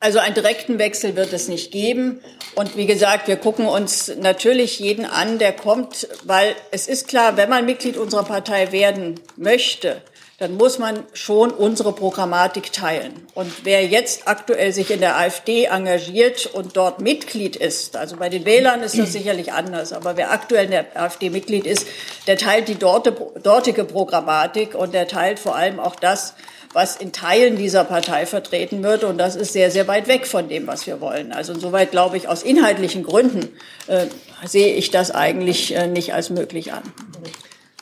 Also 0.00 0.18
einen 0.18 0.34
direkten 0.34 0.78
Wechsel 0.78 1.16
wird 1.16 1.32
es 1.32 1.48
nicht 1.48 1.72
geben. 1.72 2.20
Und 2.56 2.76
wie 2.76 2.84
gesagt, 2.84 3.26
wir 3.26 3.36
gucken 3.36 3.64
uns 3.64 4.12
natürlich 4.20 4.78
jeden 4.78 5.06
an, 5.06 5.38
der 5.38 5.52
kommt, 5.52 6.08
weil 6.24 6.54
es 6.72 6.88
ist 6.88 7.08
klar, 7.08 7.38
wenn 7.38 7.48
man 7.48 7.64
Mitglied 7.64 7.96
unserer 7.96 8.24
Partei 8.24 8.70
werden 8.70 9.18
möchte, 9.36 10.02
dann 10.44 10.58
muss 10.58 10.78
man 10.78 11.04
schon 11.14 11.50
unsere 11.50 11.94
Programmatik 11.94 12.70
teilen. 12.70 13.14
Und 13.32 13.50
wer 13.64 13.82
jetzt 13.86 14.28
aktuell 14.28 14.74
sich 14.74 14.90
in 14.90 15.00
der 15.00 15.16
AfD 15.16 15.64
engagiert 15.64 16.44
und 16.44 16.76
dort 16.76 17.00
Mitglied 17.00 17.56
ist, 17.56 17.96
also 17.96 18.16
bei 18.16 18.28
den 18.28 18.44
Wählern 18.44 18.82
ist 18.82 18.98
das 18.98 19.10
sicherlich 19.12 19.54
anders, 19.54 19.94
aber 19.94 20.18
wer 20.18 20.32
aktuell 20.32 20.66
in 20.66 20.72
der 20.72 21.00
AfD 21.00 21.30
Mitglied 21.30 21.66
ist, 21.66 21.86
der 22.26 22.36
teilt 22.36 22.68
die 22.68 22.76
dortige 22.76 23.84
Programmatik 23.84 24.74
und 24.74 24.92
der 24.92 25.08
teilt 25.08 25.38
vor 25.38 25.56
allem 25.56 25.80
auch 25.80 25.96
das, 25.96 26.34
was 26.74 26.96
in 26.96 27.12
Teilen 27.12 27.56
dieser 27.56 27.84
Partei 27.84 28.26
vertreten 28.26 28.82
wird. 28.82 29.02
Und 29.02 29.16
das 29.16 29.36
ist 29.36 29.54
sehr, 29.54 29.70
sehr 29.70 29.88
weit 29.88 30.08
weg 30.08 30.26
von 30.26 30.50
dem, 30.50 30.66
was 30.66 30.86
wir 30.86 31.00
wollen. 31.00 31.32
Also 31.32 31.54
insoweit 31.54 31.90
glaube 31.90 32.18
ich, 32.18 32.28
aus 32.28 32.42
inhaltlichen 32.42 33.02
Gründen 33.02 33.48
äh, 33.86 34.08
sehe 34.44 34.74
ich 34.74 34.90
das 34.90 35.10
eigentlich 35.10 35.74
äh, 35.74 35.86
nicht 35.86 36.12
als 36.12 36.28
möglich 36.28 36.74
an. 36.74 36.82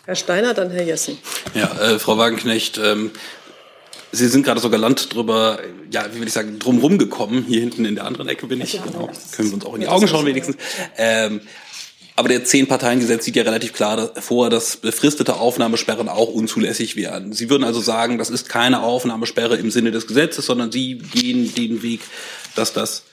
Herr 0.04 0.16
Steiner, 0.16 0.54
dann 0.54 0.70
Herr 0.70 0.84
Jessen. 0.84 1.18
Ja, 1.54 1.72
äh, 1.80 1.98
Frau 1.98 2.18
Wagenknecht, 2.18 2.78
ähm, 2.82 3.12
Sie 4.14 4.28
sind 4.28 4.44
gerade 4.44 4.60
so 4.60 4.68
galant 4.68 5.14
drüber, 5.14 5.58
ja, 5.90 6.04
wie 6.12 6.20
will 6.20 6.26
ich 6.26 6.34
sagen, 6.34 6.58
drumherum 6.58 6.98
gekommen. 6.98 7.46
Hier 7.48 7.60
hinten 7.60 7.86
in 7.86 7.94
der 7.94 8.04
anderen 8.04 8.28
Ecke 8.28 8.46
bin 8.46 8.60
ich. 8.60 8.72
Genau. 8.72 9.10
Können 9.34 9.48
wir 9.48 9.54
uns 9.54 9.64
auch 9.64 9.74
in 9.74 9.80
die 9.80 9.88
Augen 9.88 10.06
schauen 10.06 10.26
wenigstens. 10.26 10.56
Ähm, 10.98 11.40
aber 12.14 12.28
der 12.28 12.44
Zehn-Parteien-Gesetz 12.44 13.24
sieht 13.24 13.36
ja 13.36 13.42
relativ 13.42 13.72
klar 13.72 14.12
vor, 14.20 14.50
dass 14.50 14.76
befristete 14.76 15.36
Aufnahmesperren 15.36 16.10
auch 16.10 16.28
unzulässig 16.28 16.94
wären. 16.94 17.32
Sie 17.32 17.48
würden 17.48 17.64
also 17.64 17.80
sagen, 17.80 18.18
das 18.18 18.28
ist 18.28 18.50
keine 18.50 18.82
Aufnahmesperre 18.82 19.56
im 19.56 19.70
Sinne 19.70 19.92
des 19.92 20.06
Gesetzes, 20.06 20.44
sondern 20.44 20.70
Sie 20.70 20.98
gehen 20.98 21.54
den 21.54 21.82
Weg, 21.82 22.00
dass 22.54 22.74
das 22.74 23.04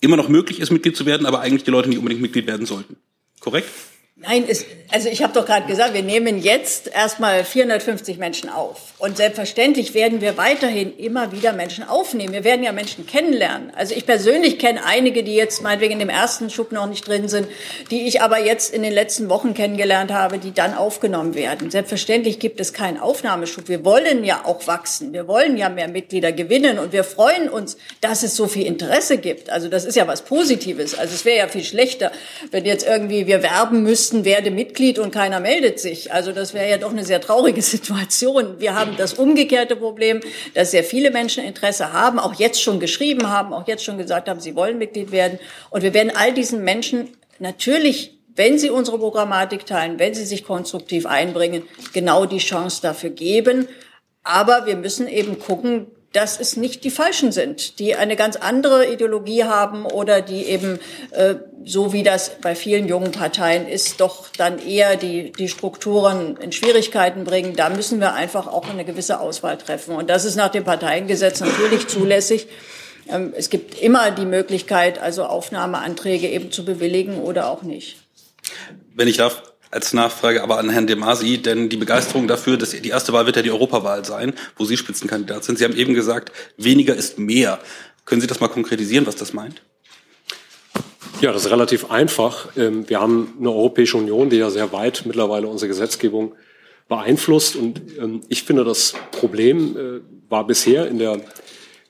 immer 0.00 0.18
noch 0.18 0.28
möglich 0.28 0.60
ist, 0.60 0.70
Mitglied 0.70 0.94
zu 0.94 1.06
werden, 1.06 1.24
aber 1.24 1.40
eigentlich 1.40 1.64
die 1.64 1.70
Leute 1.70 1.88
nicht 1.88 1.98
unbedingt 1.98 2.20
Mitglied 2.20 2.46
werden 2.46 2.66
sollten. 2.66 2.96
Korrekt? 3.40 3.68
Nein, 4.16 4.44
es, 4.48 4.64
also 4.92 5.08
ich 5.08 5.24
habe 5.24 5.32
doch 5.32 5.44
gerade 5.44 5.66
gesagt, 5.66 5.92
wir 5.92 6.04
nehmen 6.04 6.40
jetzt 6.40 6.86
erstmal 6.86 7.42
450 7.42 8.16
Menschen 8.16 8.48
auf. 8.48 8.94
Und 8.98 9.16
selbstverständlich 9.16 9.92
werden 9.92 10.20
wir 10.20 10.36
weiterhin 10.36 10.96
immer 10.96 11.32
wieder 11.32 11.52
Menschen 11.52 11.82
aufnehmen. 11.82 12.32
Wir 12.32 12.44
werden 12.44 12.62
ja 12.62 12.70
Menschen 12.70 13.08
kennenlernen. 13.08 13.72
Also 13.74 13.92
ich 13.92 14.06
persönlich 14.06 14.60
kenne 14.60 14.84
einige, 14.84 15.24
die 15.24 15.34
jetzt 15.34 15.62
meinetwegen 15.62 15.94
in 15.94 15.98
dem 15.98 16.10
ersten 16.10 16.48
Schub 16.48 16.70
noch 16.70 16.86
nicht 16.86 17.08
drin 17.08 17.28
sind, 17.28 17.48
die 17.90 18.06
ich 18.06 18.22
aber 18.22 18.38
jetzt 18.38 18.72
in 18.72 18.84
den 18.84 18.92
letzten 18.92 19.28
Wochen 19.30 19.52
kennengelernt 19.52 20.12
habe, 20.12 20.38
die 20.38 20.54
dann 20.54 20.74
aufgenommen 20.74 21.34
werden. 21.34 21.72
Selbstverständlich 21.72 22.38
gibt 22.38 22.60
es 22.60 22.72
keinen 22.72 23.00
Aufnahmeschub. 23.00 23.68
Wir 23.68 23.84
wollen 23.84 24.22
ja 24.22 24.44
auch 24.44 24.68
wachsen. 24.68 25.12
Wir 25.12 25.26
wollen 25.26 25.56
ja 25.56 25.68
mehr 25.68 25.88
Mitglieder 25.88 26.30
gewinnen. 26.30 26.78
Und 26.78 26.92
wir 26.92 27.02
freuen 27.02 27.48
uns, 27.48 27.76
dass 28.00 28.22
es 28.22 28.36
so 28.36 28.46
viel 28.46 28.64
Interesse 28.64 29.18
gibt. 29.18 29.50
Also 29.50 29.66
das 29.66 29.84
ist 29.84 29.96
ja 29.96 30.06
was 30.06 30.22
Positives. 30.22 30.96
Also 30.96 31.14
es 31.16 31.24
wäre 31.24 31.38
ja 31.38 31.48
viel 31.48 31.64
schlechter, 31.64 32.12
wenn 32.52 32.64
jetzt 32.64 32.86
irgendwie 32.86 33.26
wir 33.26 33.42
werben 33.42 33.82
müssen, 33.82 34.03
müssten, 34.04 34.24
werde 34.26 34.50
Mitglied 34.50 34.98
und 34.98 35.12
keiner 35.12 35.40
meldet 35.40 35.80
sich. 35.80 36.12
Also 36.12 36.32
das 36.32 36.52
wäre 36.52 36.68
ja 36.68 36.76
doch 36.76 36.90
eine 36.90 37.04
sehr 37.04 37.22
traurige 37.22 37.62
Situation. 37.74 38.60
Wir 38.60 38.74
haben 38.74 38.96
das 38.98 39.14
umgekehrte 39.14 39.76
Problem, 39.76 40.20
dass 40.52 40.72
sehr 40.72 40.84
viele 40.84 41.10
Menschen 41.10 41.42
Interesse 41.42 41.92
haben, 41.92 42.18
auch 42.18 42.34
jetzt 42.34 42.60
schon 42.60 42.80
geschrieben 42.80 43.30
haben, 43.30 43.54
auch 43.54 43.66
jetzt 43.66 43.82
schon 43.82 43.96
gesagt 43.96 44.28
haben, 44.28 44.40
sie 44.40 44.54
wollen 44.54 44.76
Mitglied 44.76 45.10
werden. 45.10 45.38
Und 45.70 45.82
wir 45.82 45.94
werden 45.94 46.12
all 46.14 46.32
diesen 46.32 46.64
Menschen 46.64 47.08
natürlich 47.38 48.10
wenn 48.36 48.58
Sie 48.58 48.68
unsere 48.68 48.98
Programmatik 48.98 49.64
teilen, 49.64 50.00
wenn 50.00 50.12
Sie 50.12 50.24
sich 50.24 50.42
konstruktiv 50.42 51.06
einbringen, 51.06 51.62
genau 51.92 52.26
die 52.26 52.38
Chance 52.38 52.82
dafür 52.82 53.10
geben. 53.10 53.68
Aber 54.24 54.66
wir 54.66 54.74
müssen 54.74 55.06
eben 55.06 55.38
gucken, 55.38 55.86
dass 56.14 56.38
es 56.38 56.56
nicht 56.56 56.84
die 56.84 56.90
Falschen 56.90 57.32
sind, 57.32 57.80
die 57.80 57.96
eine 57.96 58.14
ganz 58.14 58.36
andere 58.36 58.86
Ideologie 58.90 59.44
haben 59.44 59.84
oder 59.84 60.22
die 60.22 60.44
eben, 60.44 60.78
äh, 61.10 61.34
so 61.64 61.92
wie 61.92 62.04
das 62.04 62.38
bei 62.40 62.54
vielen 62.54 62.86
jungen 62.86 63.10
Parteien 63.10 63.66
ist, 63.66 64.00
doch 64.00 64.28
dann 64.28 64.64
eher 64.64 64.94
die, 64.96 65.32
die 65.32 65.48
Strukturen 65.48 66.36
in 66.36 66.52
Schwierigkeiten 66.52 67.24
bringen. 67.24 67.56
Da 67.56 67.68
müssen 67.68 67.98
wir 67.98 68.14
einfach 68.14 68.46
auch 68.46 68.68
eine 68.68 68.84
gewisse 68.84 69.18
Auswahl 69.18 69.58
treffen. 69.58 69.96
Und 69.96 70.08
das 70.08 70.24
ist 70.24 70.36
nach 70.36 70.50
dem 70.50 70.62
Parteiengesetz 70.62 71.40
natürlich 71.40 71.88
zulässig. 71.88 72.46
Ähm, 73.10 73.32
es 73.36 73.50
gibt 73.50 73.82
immer 73.82 74.12
die 74.12 74.26
Möglichkeit, 74.26 75.00
also 75.00 75.24
Aufnahmeanträge 75.24 76.28
eben 76.28 76.52
zu 76.52 76.64
bewilligen 76.64 77.18
oder 77.18 77.50
auch 77.50 77.62
nicht. 77.62 77.96
Wenn 78.94 79.08
ich 79.08 79.16
darf, 79.16 79.42
als 79.74 79.92
Nachfrage 79.92 80.42
aber 80.42 80.58
an 80.58 80.70
Herrn 80.70 80.86
De 80.86 80.94
Masi, 80.94 81.38
denn 81.38 81.68
die 81.68 81.76
Begeisterung 81.76 82.28
dafür, 82.28 82.56
dass 82.56 82.70
die 82.70 82.88
erste 82.88 83.12
Wahl 83.12 83.26
wird 83.26 83.36
ja 83.36 83.42
die 83.42 83.50
Europawahl 83.50 84.04
sein, 84.04 84.32
wo 84.56 84.64
Sie 84.64 84.76
Spitzenkandidat 84.76 85.42
sind. 85.42 85.58
Sie 85.58 85.64
haben 85.64 85.76
eben 85.76 85.94
gesagt, 85.94 86.30
weniger 86.56 86.94
ist 86.94 87.18
mehr. 87.18 87.58
Können 88.04 88.20
Sie 88.20 88.28
das 88.28 88.38
mal 88.38 88.48
konkretisieren, 88.48 89.06
was 89.06 89.16
das 89.16 89.32
meint? 89.32 89.62
Ja, 91.20 91.32
das 91.32 91.44
ist 91.44 91.50
relativ 91.50 91.90
einfach. 91.90 92.48
Ähm, 92.56 92.88
wir 92.88 93.00
haben 93.00 93.34
eine 93.38 93.50
Europäische 93.50 93.96
Union, 93.96 94.30
die 94.30 94.36
ja 94.36 94.50
sehr 94.50 94.72
weit 94.72 95.02
mittlerweile 95.06 95.48
unsere 95.48 95.68
Gesetzgebung 95.68 96.34
beeinflusst. 96.88 97.56
Und 97.56 97.80
ähm, 97.98 98.20
ich 98.28 98.44
finde, 98.44 98.64
das 98.64 98.94
Problem 99.10 99.76
äh, 99.76 100.00
war 100.30 100.46
bisher 100.46 100.86
in 100.86 100.98
der 100.98 101.20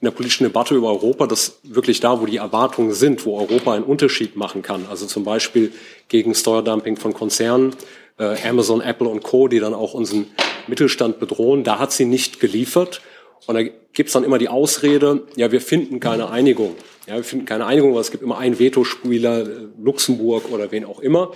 in 0.01 0.07
der 0.07 0.11
politischen 0.11 0.45
Debatte 0.45 0.74
über 0.74 0.88
Europa, 0.88 1.26
dass 1.26 1.61
wirklich 1.62 2.01
da, 2.01 2.20
wo 2.20 2.26
die 2.26 2.36
Erwartungen 2.36 2.92
sind, 2.92 3.24
wo 3.24 3.38
Europa 3.38 3.74
einen 3.74 3.84
Unterschied 3.84 4.36
machen 4.36 4.62
kann, 4.62 4.86
also 4.90 5.07
zum 5.07 5.24
Beispiel 5.24 5.72
gegen 6.09 6.34
Steuerdumping 6.34 6.97
von 6.97 7.14
Konzernen, 7.14 7.74
äh, 8.18 8.36
Amazon, 8.47 8.80
Apple 8.80 9.09
und 9.09 9.22
Co., 9.22 9.49
die 9.49 9.61
dann 9.61 9.74
auch 9.74 9.95
unseren 9.95 10.26
Mittelstand 10.66 11.18
bedrohen, 11.18 11.64
da 11.64 11.78
hat 11.78 11.92
sie 11.92 12.05
nicht 12.05 12.40
geliefert. 12.40 13.01
Und 13.47 13.55
da 13.57 13.62
gibt's 13.92 14.12
dann 14.12 14.24
immer 14.24 14.38
die 14.38 14.49
Ausrede, 14.49 15.22
ja, 15.36 15.53
wir 15.53 15.61
finden 15.61 16.01
keine 16.01 16.30
Einigung. 16.30 16.76
Ja, 17.07 17.16
wir 17.16 17.24
finden 17.24 17.45
keine 17.45 17.66
Einigung, 17.66 17.92
weil 17.92 18.01
es 18.01 18.11
gibt 18.11 18.22
immer 18.22 18.38
einen 18.38 18.59
Vetospieler, 18.59 19.42
äh, 19.42 19.47
Luxemburg 19.82 20.51
oder 20.51 20.72
wen 20.72 20.86
auch 20.86 21.01
immer. 21.01 21.32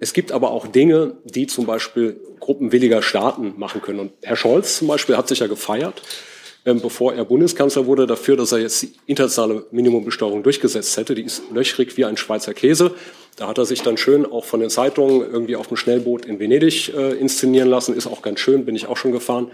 Es 0.00 0.12
gibt 0.12 0.32
aber 0.32 0.50
auch 0.50 0.66
Dinge, 0.66 1.16
die 1.24 1.46
zum 1.46 1.66
Beispiel 1.66 2.20
gruppenwilliger 2.40 3.02
Staaten 3.02 3.54
machen 3.56 3.80
können. 3.82 4.00
Und 4.00 4.12
Herr 4.22 4.36
Scholz 4.36 4.78
zum 4.78 4.88
Beispiel 4.88 5.16
hat 5.16 5.28
sich 5.28 5.38
ja 5.38 5.46
gefeiert, 5.46 6.02
bevor 6.64 7.14
er 7.14 7.24
Bundeskanzler 7.24 7.86
wurde, 7.86 8.06
dafür, 8.06 8.36
dass 8.36 8.52
er 8.52 8.58
jetzt 8.58 8.82
die 8.82 8.92
internationale 9.06 9.66
Minimumbesteuerung 9.70 10.42
durchgesetzt 10.42 10.96
hätte. 10.96 11.14
Die 11.14 11.22
ist 11.22 11.42
löchrig 11.52 11.96
wie 11.96 12.04
ein 12.04 12.16
Schweizer 12.16 12.54
Käse. 12.54 12.92
Da 13.36 13.48
hat 13.48 13.58
er 13.58 13.64
sich 13.64 13.82
dann 13.82 13.96
schön 13.96 14.30
auch 14.30 14.44
von 14.44 14.60
den 14.60 14.70
Zeitungen 14.70 15.22
irgendwie 15.22 15.56
auf 15.56 15.66
dem 15.66 15.76
Schnellboot 15.76 16.26
in 16.26 16.38
Venedig 16.38 16.92
äh, 16.94 17.14
inszenieren 17.14 17.68
lassen. 17.68 17.96
Ist 17.96 18.06
auch 18.06 18.22
ganz 18.22 18.40
schön, 18.40 18.64
bin 18.64 18.76
ich 18.76 18.86
auch 18.86 18.96
schon 18.96 19.12
gefahren. 19.12 19.50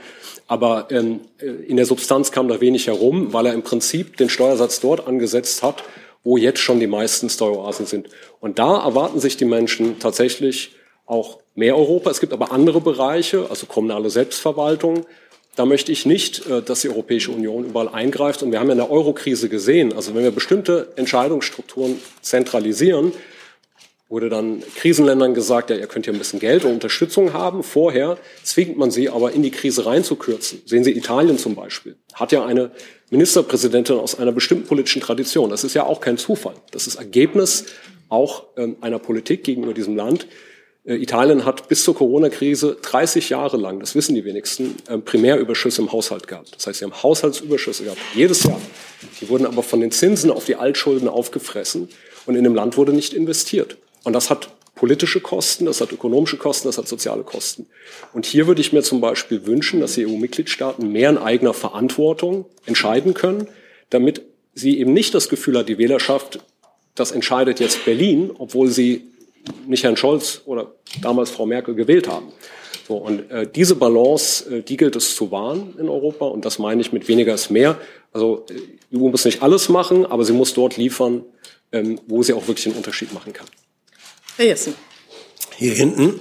Aber 0.49 0.89
ähm, 0.91 1.21
äh, 1.39 1.47
in 1.47 1.77
der 1.77 1.87
Substanz 1.87 2.33
kam 2.33 2.49
da 2.49 2.61
wenig 2.61 2.89
herum, 2.89 3.33
weil 3.33 3.47
er 3.47 3.55
im 3.55 3.63
Prinzip 3.63 4.17
den 4.17 4.29
Steuersatz 4.29 4.81
dort 4.81 5.07
angesetzt 5.07 5.63
hat, 5.63 5.85
wo 6.25 6.37
jetzt 6.37 6.61
schon 6.61 6.81
die 6.81 6.87
meisten 6.89 7.31
Steueroasen 7.31 7.87
sind. 7.87 8.09
Und 8.41 8.59
da 8.59 8.85
erwarten 8.85 9.21
sich 9.21 9.37
die 9.37 9.45
Menschen 9.45 9.99
tatsächlich 9.99 10.73
auch 11.07 11.39
mehr 11.55 11.77
Europa. 11.77 12.11
Es 12.11 12.21
gibt 12.21 12.33
aber 12.33 12.53
andere 12.53 12.81
Bereiche, 12.81 13.47
also 13.49 13.67
kommunale 13.67 14.11
Selbstverwaltung. 14.11 15.07
Da 15.59 15.67
möchte 15.67 15.91
ich 15.91 16.07
nicht, 16.07 16.47
äh, 16.47 16.63
dass 16.63 16.83
die 16.83 16.89
Europäische 16.89 17.33
Union 17.33 17.65
überall 17.65 17.89
eingreift. 17.89 18.45
Und 18.45 18.53
wir 18.53 18.61
haben 18.61 18.69
ja 18.69 18.75
in 18.75 18.79
der 18.79 18.93
Eurokrise 18.93 19.49
gesehen, 19.49 19.93
also 19.93 20.15
wenn 20.15 20.23
wir 20.23 20.31
bestimmte 20.31 20.93
Entscheidungsstrukturen 20.95 21.97
zentralisieren, 22.21 23.13
wurde 24.09 24.29
dann 24.29 24.63
Krisenländern 24.77 25.35
gesagt, 25.35 25.71
ja, 25.71 25.77
ihr 25.77 25.89
könnt 25.89 26.07
hier 26.07 26.15
ein 26.15 26.19
bisschen 26.19 26.39
Geld 26.39 26.65
und 26.65 26.75
Unterstützung 26.75 27.33
haben. 27.33 27.65
Vorher 27.65 28.19
zwingt 28.45 28.79
man 28.79 28.93
sie 28.93 29.09
aber 29.09 29.33
in 29.33 29.43
die 29.43 29.51
Krise 29.51 29.85
reinzukürzen. 29.85 30.63
Sehen 30.65 30.85
Sie 30.85 30.97
Italien 30.97 31.39
zum 31.39 31.57
Beispiel. 31.57 31.97
Hat 32.15 32.31
ja 32.31 32.47
eine 32.47 32.71
Ministerpräsidentin 33.11 33.97
aus 33.97 34.17
einer 34.17 34.31
bestimmten 34.31 34.69
politischen 34.69 35.03
Tradition. 35.03 35.51
Das 35.51 35.65
ist 35.65 35.75
ja 35.75 35.85
auch 35.85 36.01
kein 36.01 36.19
Zufall. 36.19 36.55
Das 36.71 36.87
ist 36.87 36.95
Ergebnis 36.95 37.65
auch 38.09 38.45
ähm, 38.57 38.77
einer 38.81 39.01
Politik 39.01 39.43
gegenüber 39.43 39.75
diesem 39.75 39.97
Land. 39.97 40.29
Äh, 40.89 40.97
Italien 40.97 41.45
hat 41.45 41.69
bis 41.69 41.85
zur 41.85 41.95
Corona-Krise 41.95 42.79
30 42.81 43.29
Jahre 43.29 43.59
lang, 43.59 43.79
das 43.79 43.95
wissen 43.95 44.15
die 44.15 44.25
wenigsten, 44.25 44.77
äh, 44.89 44.99
Primärüberschüsse 44.99 45.83
im 45.83 45.93
Haushalt 45.93 46.27
gehabt. 46.27 46.57
Das 46.57 46.67
heißt, 46.67 46.79
sie 46.79 46.85
haben 46.85 47.03
Haushaltsüberschüsse 47.03 47.85
gehabt, 47.85 48.01
jedes 48.15 48.43
Jahr. 48.45 48.61
Die 49.21 49.29
wurden 49.29 49.47
aber 49.47 49.63
von 49.63 49.81
den 49.81 49.91
Zinsen 49.91 50.31
auf 50.31 50.47
die 50.47 50.57
Altschulden 50.57 51.09
aufgefressen 51.09 51.89
und 52.27 52.35
in 52.35 52.45
dem 52.45 52.55
Land 52.55 52.77
wurde 52.77 52.93
nicht 52.93 53.13
investiert. 53.13 53.77
Und 54.03 54.15
das 54.15 54.31
hat 54.31 54.49
politische 54.75 55.21
Kosten, 55.21 55.67
das 55.67 55.81
hat 55.81 55.93
ökonomische 55.93 56.37
Kosten, 56.37 56.69
das 56.69 56.79
hat 56.79 56.89
soziale 56.89 57.25
Kosten. 57.25 57.67
Und 58.13 58.27
hier 58.27 58.47
würde 58.47 58.61
ich 58.61 58.73
mir 58.73 58.83
zum 58.83 59.01
Beispiel 59.01 59.45
wünschen, 59.45 59.81
dass 59.81 59.95
die 59.95 60.07
EU-Mitgliedstaaten 60.07 60.91
mehr 60.91 61.11
in 61.11 61.19
eigener 61.19 61.53
Verantwortung 61.53 62.47
entscheiden 62.65 63.13
können, 63.13 63.49
damit 63.91 64.23
sie 64.55 64.79
eben 64.79 64.93
nicht 64.93 65.15
das 65.15 65.29
Gefühl 65.29 65.59
hat, 65.59 65.69
die 65.69 65.79
Wählerschaft, 65.79 66.39
das 66.95 67.11
entscheidet 67.11 67.61
jetzt 67.61 67.85
Berlin, 67.85 68.31
obwohl 68.39 68.69
sie 68.69 69.09
nicht 69.67 69.85
Herrn 69.85 69.97
Scholz 69.97 70.43
oder 70.45 70.73
damals 71.03 71.31
Frau 71.31 71.47
Merkel 71.47 71.75
gewählt 71.75 72.09
haben. 72.09 72.33
So, 72.87 72.97
und 72.97 73.31
äh, 73.31 73.47
diese 73.47 73.75
Balance, 73.75 74.59
äh, 74.59 74.63
die 74.63 74.79
gilt 74.79 74.97
es 74.97 75.15
zu 75.15 75.31
wahren 75.31 75.75
in 75.79 75.89
Europa. 75.89 76.25
Und 76.25 76.45
das 76.45 76.59
meine 76.59 76.81
ich 76.81 76.93
mit 76.93 77.07
weniger 77.07 77.35
ist 77.35 77.51
mehr. 77.51 77.77
Also 78.13 78.47
äh, 78.51 78.55
die 78.91 78.97
EU 78.97 79.11
muss 79.11 79.27
nicht 79.27 79.43
alles 79.43 79.69
machen, 79.69 80.07
aber 80.07 80.25
sie 80.25 80.33
muss 80.33 80.55
dort 80.55 80.79
liefern, 80.79 81.23
ähm, 81.73 82.01
wo 82.07 82.23
sie 82.23 82.33
auch 82.33 82.49
wirklich 82.49 82.67
einen 82.67 82.77
Unterschied 82.77 83.13
machen 83.13 83.35
kann. 83.35 83.47
Herr 84.37 84.47
Jessen. 84.47 84.75
Hier 85.57 85.75
hinten. 85.75 86.21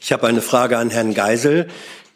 Ich 0.00 0.12
habe 0.12 0.26
eine 0.28 0.40
Frage 0.40 0.78
an 0.78 0.90
Herrn 0.90 1.14
Geisel. 1.14 1.66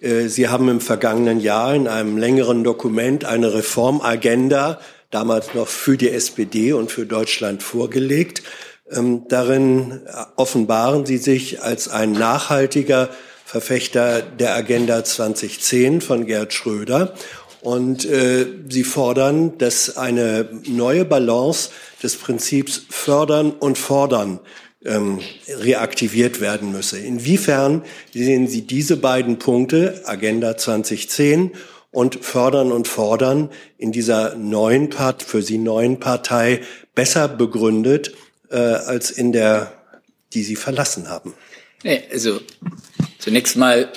Äh, 0.01 0.28
Sie 0.28 0.49
haben 0.49 0.68
im 0.68 0.80
vergangenen 0.80 1.40
Jahr 1.40 1.74
in 1.74 1.88
einem 1.88 2.18
längeren 2.18 2.62
Dokument 2.64 3.24
eine 3.24 3.53
Reformagenda, 3.53 4.80
damals 5.11 5.55
noch 5.55 5.68
für 5.68 5.97
die 5.97 6.11
SPD 6.11 6.72
und 6.72 6.93
für 6.93 7.07
Deutschland 7.07 7.62
vorgelegt. 7.62 8.43
Ähm, 8.90 9.26
darin 9.28 10.00
offenbaren 10.36 11.06
Sie 11.06 11.18
sich 11.18 11.62
als 11.62 11.88
ein 11.88 12.12
nachhaltiger 12.12 13.08
Verfechter 13.44 14.22
der 14.22 14.54
Agenda 14.54 15.04
2010 15.04 16.00
von 16.00 16.26
Gerd 16.26 16.52
Schröder. 16.52 17.14
Und 17.60 18.04
äh, 18.04 18.46
Sie 18.68 18.82
fordern, 18.82 19.56
dass 19.58 19.96
eine 19.96 20.48
neue 20.66 21.04
Balance 21.04 21.70
des 22.02 22.16
Prinzips 22.16 22.82
fördern 22.88 23.52
und 23.52 23.78
fordern 23.78 24.40
ähm, 24.84 25.20
reaktiviert 25.48 26.40
werden 26.40 26.72
müsse. 26.72 26.98
Inwiefern 26.98 27.82
sehen 28.12 28.48
Sie 28.48 28.62
diese 28.62 28.96
beiden 28.96 29.38
Punkte, 29.38 30.02
Agenda 30.06 30.56
2010 30.56 31.52
und 31.92 32.24
Fördern 32.24 32.72
und 32.72 32.88
Fordern, 32.88 33.50
in 33.78 33.92
dieser 33.92 34.34
neuen 34.34 34.90
Part, 34.90 35.22
für 35.22 35.42
Sie 35.42 35.58
neuen 35.58 36.00
Partei 36.00 36.62
besser 36.94 37.28
begründet 37.28 38.12
äh, 38.53 38.57
als 38.57 39.11
in 39.11 39.32
der, 39.32 39.72
die 40.32 40.42
Sie 40.42 40.57
verlassen 40.57 41.09
haben? 41.09 41.34
Nee, 41.82 42.03
also 42.12 42.40
zunächst 43.18 43.57
mal 43.57 43.92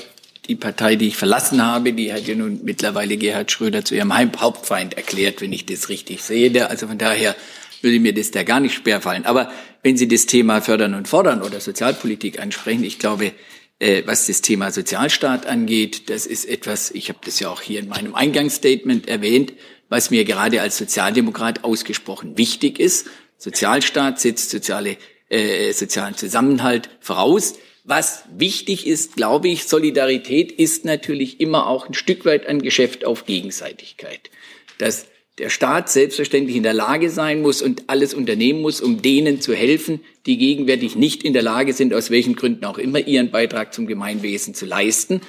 die 0.47 0.56
Partei, 0.56 0.95
die 0.95 1.08
ich 1.08 1.18
verlassen 1.18 1.64
habe, 1.64 1.93
die 1.93 2.14
hat 2.14 2.28
ja 2.28 2.36
nun 2.36 2.62
mittlerweile 2.64 3.18
Gerhard 3.18 3.51
Schröder 3.51 3.84
zu 3.84 3.95
ihrem 3.95 4.14
Hauptfeind 4.14 4.95
erklärt, 4.95 5.41
wenn 5.41 5.53
ich 5.53 5.66
das 5.66 5.89
richtig 5.89 6.24
sehe. 6.24 6.70
Also 6.70 6.88
von 6.88 6.97
daher 6.97 7.36
würde 7.82 7.99
mir 7.99 8.14
das 8.14 8.32
da 8.32 8.43
gar 8.43 8.60
nicht 8.60 8.76
schwerfallen. 8.76 9.26
Aber 9.26 9.51
wenn 9.84 9.97
Sie 9.97 10.08
das 10.08 10.26
Thema 10.26 10.62
Fördern 10.62 10.93
und 10.93 11.08
Fordern 11.08 11.41
oder 11.41 11.60
Sozialpolitik 11.60 12.39
ansprechen, 12.39 12.84
ich 12.84 12.99
glaube, 12.99 13.32
äh, 13.80 14.03
was 14.06 14.28
das 14.28 14.41
Thema 14.41 14.72
Sozialstaat 14.72 15.45
angeht, 15.45 16.10
das 16.10 16.26
ist 16.26 16.45
etwas, 16.45 16.91
ich 16.91 17.10
habe 17.10 17.20
das 17.24 17.39
ja 17.39 17.49
auch 17.49 17.62
hier 17.62 17.80
in 17.80 17.89
meinem 17.89 18.16
Eingangsstatement 18.16 19.08
erwähnt, 19.08 19.53
was 19.89 20.10
mir 20.10 20.26
gerade 20.26 20.62
als 20.62 20.78
Sozialdemokrat 20.78 21.64
ausgesprochen 21.64 22.38
wichtig 22.38 22.80
ist. 22.80 23.08
Sozialstaat 23.38 24.19
setzt 24.19 24.49
soziale, 24.49 24.97
äh, 25.29 25.71
sozialen 25.73 26.15
Zusammenhalt 26.15 26.89
voraus. 26.99 27.55
Was 27.83 28.23
wichtig 28.36 28.88
ist, 28.88 29.15
glaube 29.15 29.47
ich, 29.47 29.65
Solidarität 29.65 30.51
ist 30.51 30.86
natürlich 30.86 31.39
immer 31.39 31.67
auch 31.67 31.88
ein 31.88 31.93
Stück 31.93 32.25
weit 32.25 32.47
ein 32.47 32.61
Geschäft 32.61 33.05
auf 33.05 33.25
Gegenseitigkeit. 33.25 34.31
Das 34.79 35.05
der 35.38 35.49
Staat 35.49 35.89
selbstverständlich 35.89 36.55
in 36.55 36.63
der 36.63 36.73
Lage 36.73 37.09
sein 37.09 37.41
muss 37.41 37.61
und 37.61 37.83
alles 37.88 38.13
unternehmen 38.13 38.61
muss, 38.61 38.79
um 38.79 39.01
denen 39.01 39.41
zu 39.41 39.53
helfen, 39.53 39.99
die 40.25 40.38
gegenwärtig 40.38 40.95
nicht 40.95 41.23
in 41.23 41.33
der 41.33 41.41
Lage 41.41 41.73
sind, 41.73 41.93
aus 41.93 42.09
welchen 42.09 42.36
Gründen 42.36 42.63
auch 42.63 42.77
immer, 42.77 42.99
ihren 42.99 43.31
Beitrag 43.31 43.73
zum 43.73 43.86
Gemeinwesen 43.86 44.53
zu 44.53 44.65
leisten. 44.65 45.19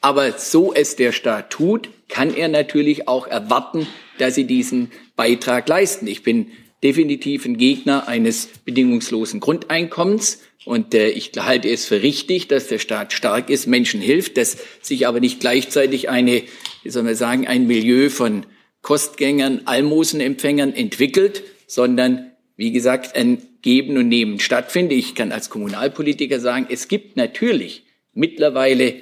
Aber 0.00 0.32
so 0.32 0.72
es 0.72 0.94
der 0.94 1.10
Staat 1.10 1.50
tut, 1.50 1.88
kann 2.08 2.32
er 2.32 2.46
natürlich 2.46 3.08
auch 3.08 3.26
erwarten, 3.26 3.88
dass 4.18 4.36
sie 4.36 4.44
diesen 4.44 4.92
Beitrag 5.16 5.68
leisten. 5.68 6.06
Ich 6.06 6.22
bin 6.22 6.52
definitiv 6.86 7.44
ein 7.44 7.56
Gegner 7.56 8.06
eines 8.06 8.46
bedingungslosen 8.64 9.40
Grundeinkommens. 9.40 10.40
Und 10.64 10.94
äh, 10.94 11.08
ich 11.08 11.32
halte 11.36 11.68
es 11.68 11.84
für 11.84 12.00
richtig, 12.00 12.46
dass 12.46 12.68
der 12.68 12.78
Staat 12.78 13.12
stark 13.12 13.50
ist, 13.50 13.66
Menschen 13.66 14.00
hilft, 14.00 14.36
dass 14.36 14.58
sich 14.80 15.08
aber 15.08 15.18
nicht 15.18 15.40
gleichzeitig 15.40 16.08
eine, 16.08 16.44
wie 16.84 16.90
soll 16.90 17.02
man 17.02 17.16
sagen, 17.16 17.48
ein 17.48 17.66
Milieu 17.66 18.08
von 18.08 18.46
Kostgängern, 18.82 19.62
Almosenempfängern 19.64 20.72
entwickelt, 20.72 21.42
sondern 21.66 22.30
wie 22.56 22.70
gesagt 22.70 23.16
ein 23.16 23.42
Geben 23.62 23.96
und 23.96 24.06
Nehmen 24.06 24.38
stattfindet. 24.38 24.96
Ich 24.96 25.16
kann 25.16 25.32
als 25.32 25.50
Kommunalpolitiker 25.50 26.38
sagen, 26.38 26.68
es 26.70 26.86
gibt 26.86 27.16
natürlich 27.16 27.82
mittlerweile 28.14 28.94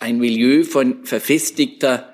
ein 0.00 0.18
Milieu 0.18 0.64
von 0.64 1.04
verfestigter 1.04 2.13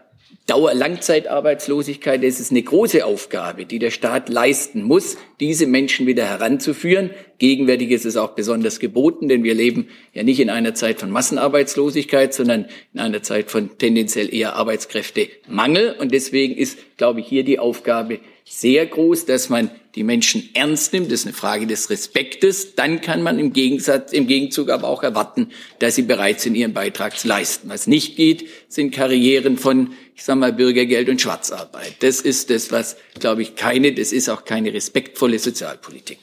Dauerlangzeitarbeitslosigkeit. 0.51 2.25
Es 2.25 2.41
ist 2.41 2.51
eine 2.51 2.63
große 2.63 3.07
Aufgabe, 3.07 3.67
die 3.67 3.79
der 3.79 3.93
Staat 3.93 4.29
leisten 4.29 4.83
muss, 4.83 5.17
diese 5.39 5.69
Menschen 5.69 6.09
wieder 6.09 6.25
heranzuführen. 6.25 7.11
Gegenwärtig 7.39 7.93
ist 7.93 8.05
es 8.05 8.17
auch 8.17 8.31
besonders 8.31 8.81
geboten, 8.81 9.29
denn 9.29 9.45
wir 9.45 9.55
leben 9.55 9.87
ja 10.13 10.25
nicht 10.25 10.41
in 10.41 10.51
einer 10.51 10.75
Zeit 10.75 10.99
von 10.99 11.11
Massenarbeitslosigkeit, 11.11 12.35
sondern 12.35 12.67
in 12.93 12.99
einer 12.99 13.23
Zeit 13.23 13.49
von 13.49 13.79
tendenziell 13.79 14.35
eher 14.35 14.57
Arbeitskräftemangel. 14.57 15.95
Und 16.01 16.13
deswegen 16.13 16.57
ist, 16.57 16.79
glaube 16.97 17.21
ich, 17.21 17.29
hier 17.29 17.45
die 17.45 17.61
Aufgabe 17.61 18.19
sehr 18.45 18.87
groß, 18.87 19.27
dass 19.27 19.49
man 19.49 19.71
die 19.95 20.05
Menschen 20.05 20.51
ernst 20.55 20.93
nimmt. 20.93 21.07
Das 21.07 21.21
ist 21.21 21.27
eine 21.27 21.35
Frage 21.35 21.67
des 21.67 21.91
Respektes. 21.91 22.75
Dann 22.75 23.01
kann 23.01 23.23
man 23.23 23.39
im 23.39 23.53
Gegensatz, 23.53 24.13
im 24.13 24.27
Gegenzug 24.27 24.71
aber 24.71 24.89
auch 24.89 25.03
erwarten, 25.03 25.51
dass 25.79 25.97
sie 25.97 26.03
bereit 26.03 26.41
sind, 26.41 26.55
ihren 26.55 26.73
Beitrag 26.73 27.19
zu 27.19 27.29
leisten. 27.29 27.69
Was 27.69 27.87
nicht 27.87 28.17
geht, 28.17 28.47
sind 28.69 28.93
Karrieren 28.93 29.57
von, 29.57 29.93
ich 30.15 30.25
sage 30.25 30.39
mal, 30.39 30.53
Bürgergeld 30.53 31.09
und 31.09 31.21
Schwarzarbeit. 31.21 31.97
Das 32.01 32.21
ist 32.21 32.51
das, 32.51 32.71
was, 32.71 32.97
glaube 33.19 33.43
ich, 33.43 33.57
keine, 33.57 33.93
das 33.93 34.13
ist 34.13 34.29
auch 34.29 34.45
keine 34.45 34.73
respektvolle 34.73 35.39
Sozialpolitik. 35.39 36.19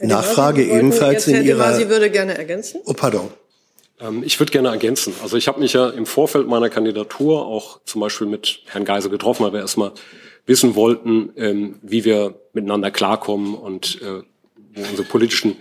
Nachfrage 0.00 0.64
ebenfalls 0.64 1.26
in 1.26 1.44
Ihrer. 1.44 1.74
Sie 1.74 1.88
würde 1.88 2.10
gerne 2.10 2.36
ergänzen. 2.36 2.80
Oh, 2.84 2.92
pardon. 2.92 3.30
Ähm, 4.00 4.22
ich 4.24 4.38
würde 4.38 4.52
gerne 4.52 4.68
ergänzen. 4.68 5.14
Also 5.22 5.36
ich 5.36 5.48
habe 5.48 5.60
mich 5.60 5.72
ja 5.72 5.88
im 5.88 6.06
Vorfeld 6.06 6.46
meiner 6.46 6.70
Kandidatur 6.70 7.46
auch 7.46 7.80
zum 7.84 8.00
Beispiel 8.00 8.26
mit 8.26 8.60
Herrn 8.66 8.84
Geisel 8.84 9.10
getroffen, 9.10 9.44
weil 9.44 9.52
wir 9.52 9.60
erstmal 9.60 9.92
wissen 10.48 10.74
wollten, 10.74 11.30
ähm, 11.36 11.76
wie 11.82 12.04
wir 12.04 12.40
miteinander 12.52 12.90
klarkommen 12.90 13.54
und 13.54 14.00
äh, 14.02 14.22
wo 14.74 14.80
unsere 14.80 15.06
politischen 15.06 15.56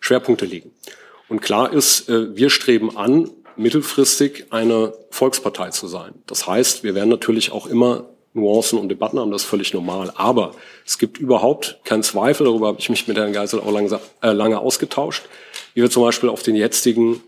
Schwerpunkte 0.00 0.46
liegen. 0.46 0.72
Und 1.28 1.40
klar 1.42 1.72
ist, 1.72 2.08
äh, 2.08 2.34
wir 2.34 2.50
streben 2.50 2.96
an, 2.96 3.30
mittelfristig 3.56 4.46
eine 4.50 4.94
Volkspartei 5.10 5.70
zu 5.70 5.86
sein. 5.86 6.14
Das 6.26 6.46
heißt, 6.46 6.82
wir 6.82 6.94
werden 6.94 7.10
natürlich 7.10 7.52
auch 7.52 7.66
immer 7.66 8.08
Nuancen 8.32 8.78
und 8.78 8.88
Debatten 8.88 9.18
haben, 9.18 9.30
das 9.30 9.42
ist 9.42 9.48
völlig 9.48 9.74
normal. 9.74 10.12
Aber 10.16 10.52
es 10.86 10.98
gibt 10.98 11.18
überhaupt 11.18 11.78
keinen 11.84 12.02
Zweifel, 12.02 12.46
darüber 12.46 12.68
habe 12.68 12.80
ich 12.80 12.88
mich 12.88 13.06
mit 13.08 13.18
Herrn 13.18 13.32
Geisel 13.32 13.60
auch 13.60 13.72
lange, 13.72 14.00
äh, 14.22 14.32
lange 14.32 14.58
ausgetauscht, 14.58 15.24
wie 15.74 15.82
wir 15.82 15.90
zum 15.90 16.02
Beispiel 16.02 16.30
auf 16.30 16.42
den 16.42 16.56
jetzigen 16.56 17.20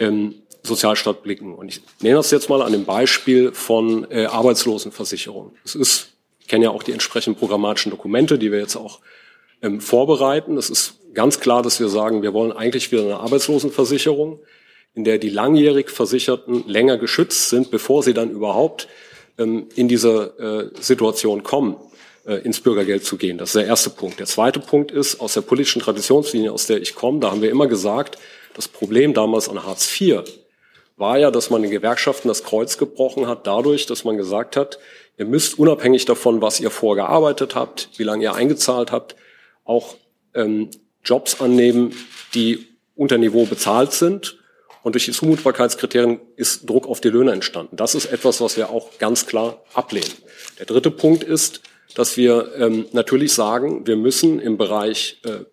ähm, 0.00 0.36
Sozialstaat 0.62 1.22
blicken. 1.22 1.54
Und 1.54 1.68
ich 1.68 1.82
nehme 2.00 2.16
das 2.16 2.30
jetzt 2.30 2.48
mal 2.48 2.62
an 2.62 2.72
dem 2.72 2.84
Beispiel 2.84 3.52
von 3.52 4.10
äh, 4.10 4.26
Arbeitslosenversicherung. 4.26 5.54
Es 5.64 5.74
ist, 5.74 6.13
ich 6.44 6.48
kenne 6.48 6.64
ja 6.64 6.70
auch 6.70 6.82
die 6.82 6.92
entsprechenden 6.92 7.38
programmatischen 7.38 7.90
Dokumente, 7.90 8.38
die 8.38 8.52
wir 8.52 8.58
jetzt 8.58 8.76
auch 8.76 9.00
ähm, 9.62 9.80
vorbereiten. 9.80 10.58
Es 10.58 10.68
ist 10.68 10.98
ganz 11.14 11.40
klar, 11.40 11.62
dass 11.62 11.80
wir 11.80 11.88
sagen, 11.88 12.20
wir 12.20 12.34
wollen 12.34 12.52
eigentlich 12.52 12.92
wieder 12.92 13.02
eine 13.02 13.16
Arbeitslosenversicherung, 13.16 14.40
in 14.94 15.04
der 15.04 15.16
die 15.16 15.30
langjährig 15.30 15.88
Versicherten 15.88 16.68
länger 16.68 16.98
geschützt 16.98 17.48
sind, 17.48 17.70
bevor 17.70 18.02
sie 18.02 18.12
dann 18.12 18.30
überhaupt 18.30 18.88
ähm, 19.38 19.68
in 19.74 19.88
diese 19.88 20.70
äh, 20.76 20.82
Situation 20.82 21.44
kommen, 21.44 21.76
äh, 22.26 22.34
ins 22.34 22.60
Bürgergeld 22.60 23.06
zu 23.06 23.16
gehen. 23.16 23.38
Das 23.38 23.48
ist 23.48 23.56
der 23.56 23.66
erste 23.66 23.88
Punkt. 23.88 24.20
Der 24.20 24.26
zweite 24.26 24.60
Punkt 24.60 24.90
ist, 24.90 25.20
aus 25.22 25.32
der 25.32 25.40
politischen 25.40 25.80
Traditionslinie, 25.80 26.52
aus 26.52 26.66
der 26.66 26.82
ich 26.82 26.94
komme, 26.94 27.20
da 27.20 27.30
haben 27.30 27.40
wir 27.40 27.50
immer 27.50 27.68
gesagt, 27.68 28.18
das 28.52 28.68
Problem 28.68 29.14
damals 29.14 29.48
an 29.48 29.64
Hartz 29.64 29.98
IV 29.98 30.24
war 30.96 31.18
ja, 31.18 31.30
dass 31.30 31.50
man 31.50 31.62
den 31.62 31.70
Gewerkschaften 31.70 32.28
das 32.28 32.44
Kreuz 32.44 32.78
gebrochen 32.78 33.26
hat, 33.26 33.46
dadurch, 33.46 33.86
dass 33.86 34.04
man 34.04 34.16
gesagt 34.16 34.56
hat, 34.56 34.78
ihr 35.16 35.26
müsst 35.26 35.58
unabhängig 35.58 36.04
davon, 36.04 36.42
was 36.42 36.60
ihr 36.60 36.70
vorgearbeitet 36.70 37.54
habt, 37.54 37.90
wie 37.96 38.02
lange 38.02 38.24
ihr 38.24 38.34
eingezahlt 38.34 38.92
habt, 38.92 39.16
auch 39.64 39.96
ähm, 40.34 40.70
Jobs 41.04 41.40
annehmen, 41.40 41.94
die 42.34 42.66
unter 42.96 43.18
Niveau 43.18 43.44
bezahlt 43.44 43.92
sind. 43.92 44.38
Und 44.82 44.94
durch 44.94 45.06
die 45.06 45.12
Zumutbarkeitskriterien 45.12 46.20
ist 46.36 46.68
Druck 46.68 46.86
auf 46.86 47.00
die 47.00 47.08
Löhne 47.08 47.32
entstanden. 47.32 47.76
Das 47.76 47.94
ist 47.94 48.06
etwas, 48.06 48.40
was 48.40 48.56
wir 48.56 48.70
auch 48.70 48.98
ganz 48.98 49.26
klar 49.26 49.62
ablehnen. 49.72 50.12
Der 50.58 50.66
dritte 50.66 50.90
Punkt 50.90 51.24
ist, 51.24 51.62
dass 51.94 52.16
wir 52.16 52.52
ähm, 52.58 52.86
natürlich 52.92 53.32
sagen, 53.32 53.86
wir 53.86 53.96
müssen 53.96 54.40
im 54.40 54.58
Bereich 54.58 55.20
äh, 55.24 55.44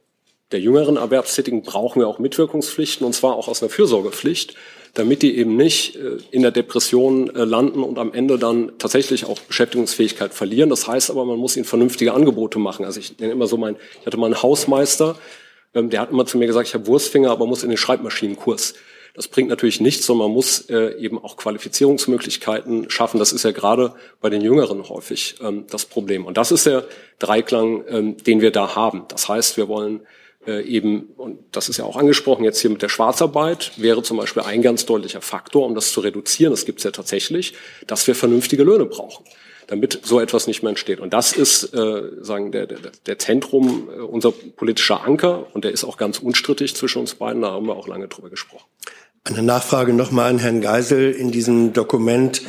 der 0.51 0.59
jüngeren 0.59 0.97
Erwerbstätigen 0.97 1.61
brauchen 1.61 2.01
wir 2.01 2.07
auch 2.07 2.19
Mitwirkungspflichten 2.19 3.05
und 3.05 3.13
zwar 3.13 3.35
auch 3.35 3.47
aus 3.47 3.61
einer 3.61 3.69
Fürsorgepflicht, 3.69 4.55
damit 4.93 5.21
die 5.21 5.37
eben 5.37 5.55
nicht 5.55 5.95
äh, 5.95 6.17
in 6.31 6.41
der 6.41 6.51
Depression 6.51 7.33
äh, 7.35 7.43
landen 7.43 7.83
und 7.83 7.97
am 7.97 8.13
Ende 8.13 8.37
dann 8.37 8.73
tatsächlich 8.77 9.25
auch 9.25 9.39
Beschäftigungsfähigkeit 9.39 10.33
verlieren. 10.33 10.69
Das 10.69 10.87
heißt 10.87 11.09
aber, 11.09 11.25
man 11.25 11.39
muss 11.39 11.55
ihnen 11.55 11.65
vernünftige 11.65 12.13
Angebote 12.13 12.59
machen. 12.59 12.85
Also 12.85 12.99
ich 12.99 13.17
nenne 13.19 13.31
immer 13.31 13.47
so 13.47 13.57
mein, 13.57 13.77
ich 13.99 14.05
hatte 14.05 14.17
mal 14.17 14.25
einen 14.25 14.41
Hausmeister, 14.41 15.15
ähm, 15.73 15.89
der 15.89 16.01
hat 16.01 16.11
immer 16.11 16.25
zu 16.25 16.37
mir 16.37 16.47
gesagt, 16.47 16.67
ich 16.67 16.73
habe 16.73 16.87
Wurstfinger, 16.87 17.31
aber 17.31 17.45
muss 17.45 17.63
in 17.63 17.69
den 17.69 17.77
Schreibmaschinenkurs. 17.77 18.75
Das 19.13 19.27
bringt 19.27 19.49
natürlich 19.49 19.81
nichts, 19.81 20.05
sondern 20.05 20.27
man 20.27 20.35
muss 20.35 20.69
äh, 20.69 20.95
eben 20.97 21.21
auch 21.21 21.35
Qualifizierungsmöglichkeiten 21.35 22.89
schaffen. 22.89 23.19
Das 23.19 23.33
ist 23.33 23.43
ja 23.43 23.51
gerade 23.51 23.93
bei 24.21 24.29
den 24.29 24.41
Jüngeren 24.41 24.87
häufig 24.87 25.35
ähm, 25.41 25.65
das 25.69 25.85
Problem. 25.85 26.25
Und 26.25 26.37
das 26.37 26.51
ist 26.51 26.65
der 26.65 26.85
Dreiklang, 27.19 27.83
ähm, 27.89 28.17
den 28.17 28.41
wir 28.41 28.51
da 28.51 28.75
haben. 28.75 29.03
Das 29.09 29.27
heißt, 29.27 29.57
wir 29.57 29.67
wollen 29.67 30.01
äh, 30.47 30.63
eben, 30.63 31.09
und 31.17 31.39
das 31.51 31.69
ist 31.69 31.77
ja 31.77 31.85
auch 31.85 31.97
angesprochen 31.97 32.43
jetzt 32.43 32.59
hier 32.59 32.69
mit 32.69 32.81
der 32.81 32.89
Schwarzarbeit, 32.89 33.71
wäre 33.77 34.03
zum 34.03 34.17
Beispiel 34.17 34.43
ein 34.43 34.61
ganz 34.61 34.85
deutlicher 34.85 35.21
Faktor, 35.21 35.65
um 35.65 35.75
das 35.75 35.91
zu 35.91 36.01
reduzieren, 36.01 36.51
das 36.51 36.65
gibt 36.65 36.79
es 36.79 36.83
ja 36.83 36.91
tatsächlich, 36.91 37.53
dass 37.87 38.07
wir 38.07 38.15
vernünftige 38.15 38.63
Löhne 38.63 38.85
brauchen 38.85 39.25
damit 39.71 40.01
so 40.03 40.19
etwas 40.19 40.47
nicht 40.47 40.63
mehr 40.63 40.71
entsteht. 40.71 40.99
Und 40.99 41.13
das 41.13 41.31
ist 41.31 41.73
äh, 41.73 42.01
sagen 42.19 42.51
der, 42.51 42.67
der, 42.67 42.79
der 43.05 43.19
Zentrum, 43.19 43.89
äh, 43.89 44.01
unser 44.01 44.31
politischer 44.31 45.05
Anker 45.05 45.47
und 45.53 45.63
der 45.63 45.71
ist 45.71 45.85
auch 45.85 45.95
ganz 45.95 46.19
unstrittig 46.19 46.75
zwischen 46.75 46.99
uns 46.99 47.15
beiden. 47.15 47.41
Da 47.41 47.51
haben 47.51 47.67
wir 47.67 47.77
auch 47.77 47.87
lange 47.87 48.09
drüber 48.09 48.29
gesprochen. 48.29 48.65
Eine 49.23 49.43
Nachfrage 49.43 49.93
nochmal 49.93 50.31
an 50.31 50.39
Herrn 50.39 50.59
Geisel. 50.59 51.11
In 51.11 51.31
diesem 51.31 51.71
Dokument 51.71 52.41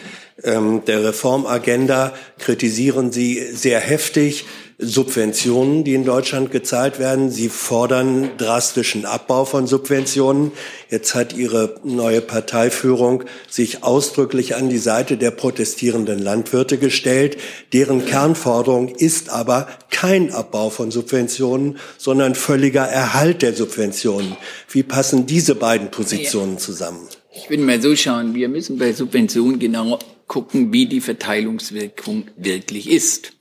ähm, 0.42 0.84
der 0.86 1.04
Reformagenda 1.04 2.12
kritisieren 2.38 3.12
Sie 3.12 3.38
sehr 3.38 3.78
heftig 3.78 4.46
Subventionen, 4.82 5.84
die 5.84 5.94
in 5.94 6.04
Deutschland 6.04 6.50
gezahlt 6.50 6.98
werden. 6.98 7.30
Sie 7.30 7.48
fordern 7.48 8.30
drastischen 8.36 9.06
Abbau 9.06 9.44
von 9.44 9.66
Subventionen. 9.66 10.50
Jetzt 10.90 11.14
hat 11.14 11.32
Ihre 11.34 11.76
neue 11.84 12.20
Parteiführung 12.20 13.24
sich 13.48 13.84
ausdrücklich 13.84 14.56
an 14.56 14.68
die 14.68 14.78
Seite 14.78 15.16
der 15.16 15.30
protestierenden 15.30 16.18
Landwirte 16.18 16.78
gestellt. 16.78 17.38
Deren 17.72 18.04
Kernforderung 18.04 18.88
ist 18.88 19.30
aber 19.30 19.68
kein 19.90 20.32
Abbau 20.32 20.68
von 20.68 20.90
Subventionen, 20.90 21.78
sondern 21.96 22.34
völliger 22.34 22.84
Erhalt 22.84 23.42
der 23.42 23.54
Subventionen. 23.54 24.36
Wie 24.68 24.82
passen 24.82 25.26
diese 25.26 25.54
beiden 25.54 25.90
Positionen 25.90 26.58
zusammen? 26.58 27.06
Ich 27.32 27.48
würde 27.48 27.62
mal 27.62 27.80
so 27.80 27.94
schauen, 27.94 28.34
wir 28.34 28.48
müssen 28.48 28.78
bei 28.78 28.92
Subventionen 28.92 29.58
genau 29.58 30.00
gucken, 30.26 30.72
wie 30.72 30.86
die 30.86 31.00
Verteilungswirkung 31.00 32.24
wirklich 32.36 32.90
ist 32.90 33.32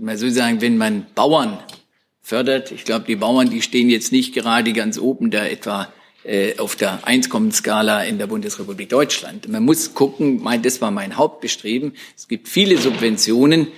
mal 0.00 0.16
so 0.16 0.28
sagen, 0.28 0.60
wenn 0.60 0.78
man 0.78 1.06
Bauern 1.14 1.58
fördert, 2.20 2.72
ich 2.72 2.84
glaube, 2.84 3.06
die 3.06 3.16
Bauern, 3.16 3.50
die 3.50 3.62
stehen 3.62 3.90
jetzt 3.90 4.12
nicht 4.12 4.34
gerade 4.34 4.72
ganz 4.72 4.98
oben 4.98 5.30
da 5.30 5.46
etwa 5.46 5.92
äh, 6.24 6.58
auf 6.58 6.76
der 6.76 7.06
Einkommensskala 7.06 8.04
in 8.04 8.18
der 8.18 8.26
Bundesrepublik 8.26 8.88
Deutschland. 8.88 9.48
Man 9.48 9.64
muss 9.64 9.94
gucken, 9.94 10.42
mein, 10.42 10.62
das 10.62 10.80
war 10.80 10.90
mein 10.90 11.16
Hauptbestreben. 11.16 11.92
Es 12.16 12.28
gibt 12.28 12.48
viele 12.48 12.76
Subventionen, 12.76 13.68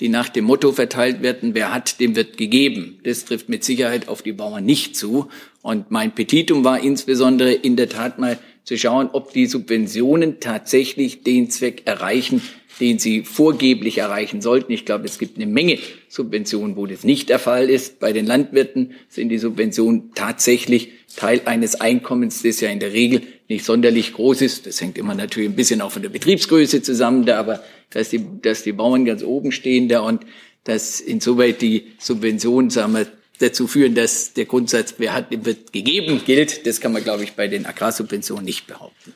die 0.00 0.08
nach 0.08 0.30
dem 0.30 0.46
Motto 0.46 0.72
verteilt 0.72 1.22
werden, 1.22 1.54
wer 1.54 1.72
hat, 1.72 2.00
dem 2.00 2.16
wird 2.16 2.38
gegeben. 2.38 2.98
Das 3.04 3.26
trifft 3.26 3.48
mit 3.48 3.64
Sicherheit 3.64 4.08
auf 4.08 4.22
die 4.22 4.32
Bauern 4.32 4.64
nicht 4.64 4.96
zu. 4.96 5.28
Und 5.62 5.90
mein 5.90 6.14
Petitum 6.14 6.64
war 6.64 6.82
insbesondere 6.82 7.52
in 7.52 7.76
der 7.76 7.90
Tat 7.90 8.18
mal 8.18 8.38
zu 8.64 8.78
schauen, 8.78 9.10
ob 9.12 9.32
die 9.32 9.46
Subventionen 9.46 10.40
tatsächlich 10.40 11.22
den 11.22 11.50
Zweck 11.50 11.82
erreichen, 11.84 12.40
den 12.80 12.98
sie 12.98 13.22
vorgeblich 13.24 13.98
erreichen 13.98 14.40
sollten. 14.40 14.72
Ich 14.72 14.86
glaube, 14.86 15.04
es 15.04 15.18
gibt 15.18 15.36
eine 15.36 15.46
Menge 15.46 15.78
Subventionen, 16.08 16.76
wo 16.76 16.86
das 16.86 17.04
nicht 17.04 17.28
der 17.28 17.38
Fall 17.38 17.68
ist. 17.68 18.00
Bei 18.00 18.12
den 18.12 18.26
Landwirten 18.26 18.92
sind 19.08 19.28
die 19.28 19.38
Subventionen 19.38 20.12
tatsächlich 20.14 20.90
Teil 21.16 21.42
eines 21.44 21.80
Einkommens, 21.80 22.42
das 22.42 22.60
ja 22.60 22.70
in 22.70 22.80
der 22.80 22.92
Regel 22.92 23.22
nicht 23.48 23.64
sonderlich 23.64 24.12
groß 24.14 24.42
ist. 24.42 24.66
Das 24.66 24.80
hängt 24.80 24.96
immer 24.96 25.14
natürlich 25.14 25.50
ein 25.50 25.56
bisschen 25.56 25.80
auch 25.80 25.92
von 25.92 26.02
der 26.02 26.08
Betriebsgröße 26.08 26.82
zusammen, 26.82 27.26
da 27.26 27.38
aber 27.38 27.62
dass 27.90 28.08
die, 28.08 28.24
dass 28.42 28.62
die 28.62 28.72
Bauern 28.72 29.04
ganz 29.04 29.22
oben 29.22 29.52
stehen 29.52 29.88
da 29.88 30.00
und 30.00 30.24
dass 30.64 31.00
insoweit 31.00 31.60
die 31.60 31.86
Subventionen, 31.98 32.70
sagen 32.70 32.94
wir, 32.94 33.06
dazu 33.40 33.66
führen, 33.66 33.94
dass 33.94 34.34
der 34.34 34.44
Grundsatz, 34.44 34.94
wer 34.98 35.14
hat, 35.14 35.26
wird 35.44 35.72
gegeben, 35.72 36.20
gilt. 36.24 36.66
Das 36.66 36.80
kann 36.80 36.92
man, 36.92 37.02
glaube 37.02 37.24
ich, 37.24 37.32
bei 37.32 37.48
den 37.48 37.66
Agrarsubventionen 37.66 38.44
nicht 38.44 38.66
behaupten. 38.66 39.14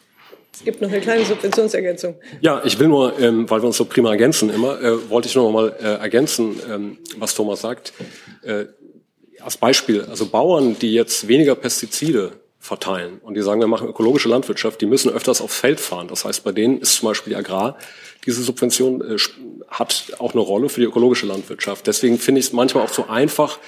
Es 0.54 0.62
gibt 0.64 0.80
noch 0.80 0.88
eine 0.88 1.00
kleine 1.00 1.24
Subventionsergänzung. 1.24 2.14
Ja, 2.40 2.62
ich 2.64 2.78
will 2.78 2.86
nur, 2.86 3.18
ähm, 3.18 3.50
weil 3.50 3.60
wir 3.60 3.66
uns 3.66 3.76
so 3.76 3.84
prima 3.86 4.10
ergänzen 4.10 4.50
immer, 4.50 4.80
äh, 4.80 5.10
wollte 5.10 5.26
ich 5.26 5.34
nur 5.34 5.44
noch 5.44 5.52
mal 5.52 5.74
äh, 5.80 6.00
ergänzen, 6.00 6.60
ähm, 6.70 6.98
was 7.18 7.34
Thomas 7.34 7.60
sagt. 7.60 7.92
Äh, 8.42 8.66
als 9.40 9.56
Beispiel, 9.56 10.02
also 10.02 10.26
Bauern, 10.26 10.78
die 10.78 10.94
jetzt 10.94 11.26
weniger 11.26 11.56
Pestizide 11.56 12.32
verteilen 12.60 13.18
und 13.22 13.34
die 13.34 13.42
sagen, 13.42 13.60
wir 13.60 13.66
machen 13.66 13.88
ökologische 13.88 14.28
Landwirtschaft, 14.28 14.80
die 14.80 14.86
müssen 14.86 15.10
öfters 15.10 15.40
aufs 15.42 15.58
Feld 15.58 15.80
fahren. 15.80 16.08
Das 16.08 16.24
heißt, 16.24 16.44
bei 16.44 16.52
denen 16.52 16.78
ist 16.78 16.94
zum 16.96 17.08
Beispiel 17.08 17.32
die 17.32 17.36
Agrar, 17.36 17.76
diese 18.24 18.42
Subvention 18.42 19.02
äh, 19.02 19.16
hat 19.68 20.14
auch 20.18 20.32
eine 20.32 20.40
Rolle 20.40 20.68
für 20.68 20.80
die 20.80 20.86
ökologische 20.86 21.26
Landwirtschaft. 21.26 21.86
Deswegen 21.86 22.18
finde 22.18 22.38
ich 22.38 22.46
es 22.46 22.52
manchmal 22.52 22.84
auch 22.84 22.92
so 22.92 23.08
einfach, 23.08 23.58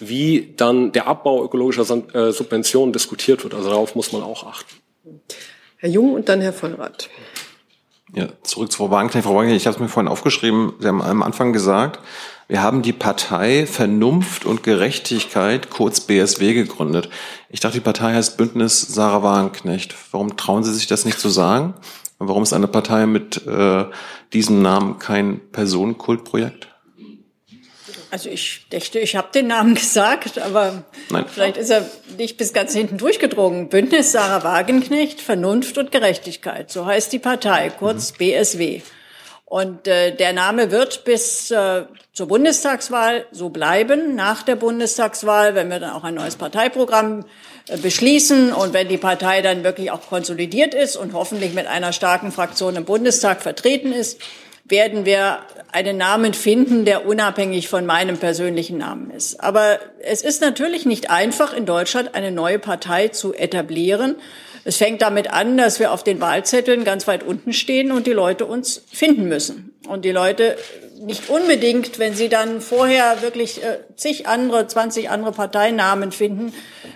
wie 0.00 0.54
dann 0.56 0.92
der 0.92 1.06
Abbau 1.06 1.44
ökologischer 1.44 1.82
äh, 2.14 2.32
Subventionen 2.32 2.92
diskutiert 2.92 3.44
wird. 3.44 3.54
Also 3.54 3.68
darauf 3.68 3.94
muss 3.94 4.12
man 4.12 4.22
auch 4.22 4.44
achten. 4.44 4.74
Herr 5.82 5.90
Jung 5.90 6.14
und 6.14 6.28
dann 6.28 6.40
Herr 6.40 6.52
Vollrath. 6.52 7.10
Ja, 8.14 8.28
zurück 8.44 8.70
zu 8.70 8.78
Frau 8.78 8.92
Wagenknecht. 8.92 9.26
Frau 9.26 9.34
Wagenknecht, 9.34 9.62
ich 9.62 9.66
habe 9.66 9.74
es 9.74 9.80
mir 9.80 9.88
vorhin 9.88 10.06
aufgeschrieben. 10.06 10.74
Sie 10.78 10.86
haben 10.86 11.02
am 11.02 11.24
Anfang 11.24 11.52
gesagt, 11.52 11.98
wir 12.46 12.62
haben 12.62 12.82
die 12.82 12.92
Partei 12.92 13.66
Vernunft 13.66 14.44
und 14.44 14.62
Gerechtigkeit, 14.62 15.70
kurz 15.70 15.98
BSW, 15.98 16.54
gegründet. 16.54 17.10
Ich 17.48 17.58
dachte, 17.58 17.78
die 17.78 17.84
Partei 17.84 18.14
heißt 18.14 18.36
Bündnis 18.36 18.80
Sarah 18.80 19.24
Wagenknecht. 19.24 19.96
Warum 20.12 20.36
trauen 20.36 20.62
Sie 20.62 20.72
sich 20.72 20.86
das 20.86 21.04
nicht 21.04 21.18
zu 21.18 21.28
sagen? 21.28 21.74
Und 22.18 22.28
warum 22.28 22.44
ist 22.44 22.52
eine 22.52 22.68
Partei 22.68 23.06
mit 23.06 23.44
äh, 23.48 23.86
diesem 24.32 24.62
Namen 24.62 25.00
kein 25.00 25.40
Personenkultprojekt? 25.50 26.71
Also 28.12 28.28
ich 28.28 28.66
dachte, 28.68 28.98
ich 28.98 29.16
habe 29.16 29.28
den 29.34 29.46
Namen 29.46 29.74
gesagt, 29.74 30.38
aber 30.38 30.84
Nein. 31.08 31.24
vielleicht 31.32 31.56
ist 31.56 31.70
er 31.70 31.88
nicht 32.18 32.36
bis 32.36 32.52
ganz 32.52 32.74
hinten 32.74 32.98
durchgedrungen. 32.98 33.70
Bündnis 33.70 34.12
Sarah 34.12 34.44
Wagenknecht, 34.44 35.22
Vernunft 35.22 35.78
und 35.78 35.90
Gerechtigkeit. 35.92 36.70
So 36.70 36.84
heißt 36.84 37.10
die 37.14 37.18
Partei, 37.18 37.70
kurz 37.70 38.12
mhm. 38.12 38.16
BSW. 38.18 38.82
Und 39.46 39.88
äh, 39.88 40.14
der 40.14 40.34
Name 40.34 40.70
wird 40.70 41.04
bis 41.04 41.50
äh, 41.50 41.84
zur 42.12 42.28
Bundestagswahl 42.28 43.24
so 43.32 43.48
bleiben. 43.48 44.14
Nach 44.14 44.42
der 44.42 44.56
Bundestagswahl, 44.56 45.54
wenn 45.54 45.70
wir 45.70 45.80
dann 45.80 45.92
auch 45.92 46.04
ein 46.04 46.14
neues 46.14 46.36
Parteiprogramm 46.36 47.24
äh, 47.68 47.78
beschließen 47.78 48.52
und 48.52 48.74
wenn 48.74 48.88
die 48.88 48.98
Partei 48.98 49.40
dann 49.40 49.64
wirklich 49.64 49.90
auch 49.90 50.06
konsolidiert 50.06 50.74
ist 50.74 50.96
und 50.96 51.14
hoffentlich 51.14 51.54
mit 51.54 51.66
einer 51.66 51.94
starken 51.94 52.30
Fraktion 52.30 52.76
im 52.76 52.84
Bundestag 52.84 53.40
vertreten 53.40 53.92
ist, 53.92 54.20
werden 54.64 55.06
wir 55.06 55.40
einen 55.72 55.96
Namen 55.96 56.34
finden, 56.34 56.84
der 56.84 57.06
unabhängig 57.06 57.68
von 57.68 57.86
meinem 57.86 58.18
persönlichen 58.18 58.78
Namen 58.78 59.10
ist. 59.10 59.40
Aber 59.40 59.78
es 60.00 60.22
ist 60.22 60.42
natürlich 60.42 60.84
nicht 60.84 61.10
einfach, 61.10 61.54
in 61.54 61.64
Deutschland 61.64 62.14
eine 62.14 62.30
neue 62.30 62.58
Partei 62.58 63.08
zu 63.08 63.32
etablieren. 63.32 64.16
Es 64.64 64.76
fängt 64.76 65.02
damit 65.02 65.32
an, 65.32 65.56
dass 65.56 65.80
wir 65.80 65.90
auf 65.92 66.04
den 66.04 66.20
Wahlzetteln 66.20 66.84
ganz 66.84 67.08
weit 67.08 67.22
unten 67.22 67.52
stehen 67.52 67.90
und 67.90 68.06
die 68.06 68.12
Leute 68.12 68.44
uns 68.44 68.82
finden 68.92 69.28
müssen. 69.28 69.74
Und 69.88 70.04
die 70.04 70.12
Leute 70.12 70.56
nicht 71.00 71.30
unbedingt, 71.30 71.98
wenn 71.98 72.14
Sie 72.14 72.28
dann 72.28 72.60
vorher 72.60 73.22
wirklich 73.22 73.64
äh, 73.64 73.78
zig 73.96 74.28
andere, 74.28 74.68
20 74.68 75.10
andere 75.10 75.32
Parteinamen 75.32 76.12
finden, 76.12 76.52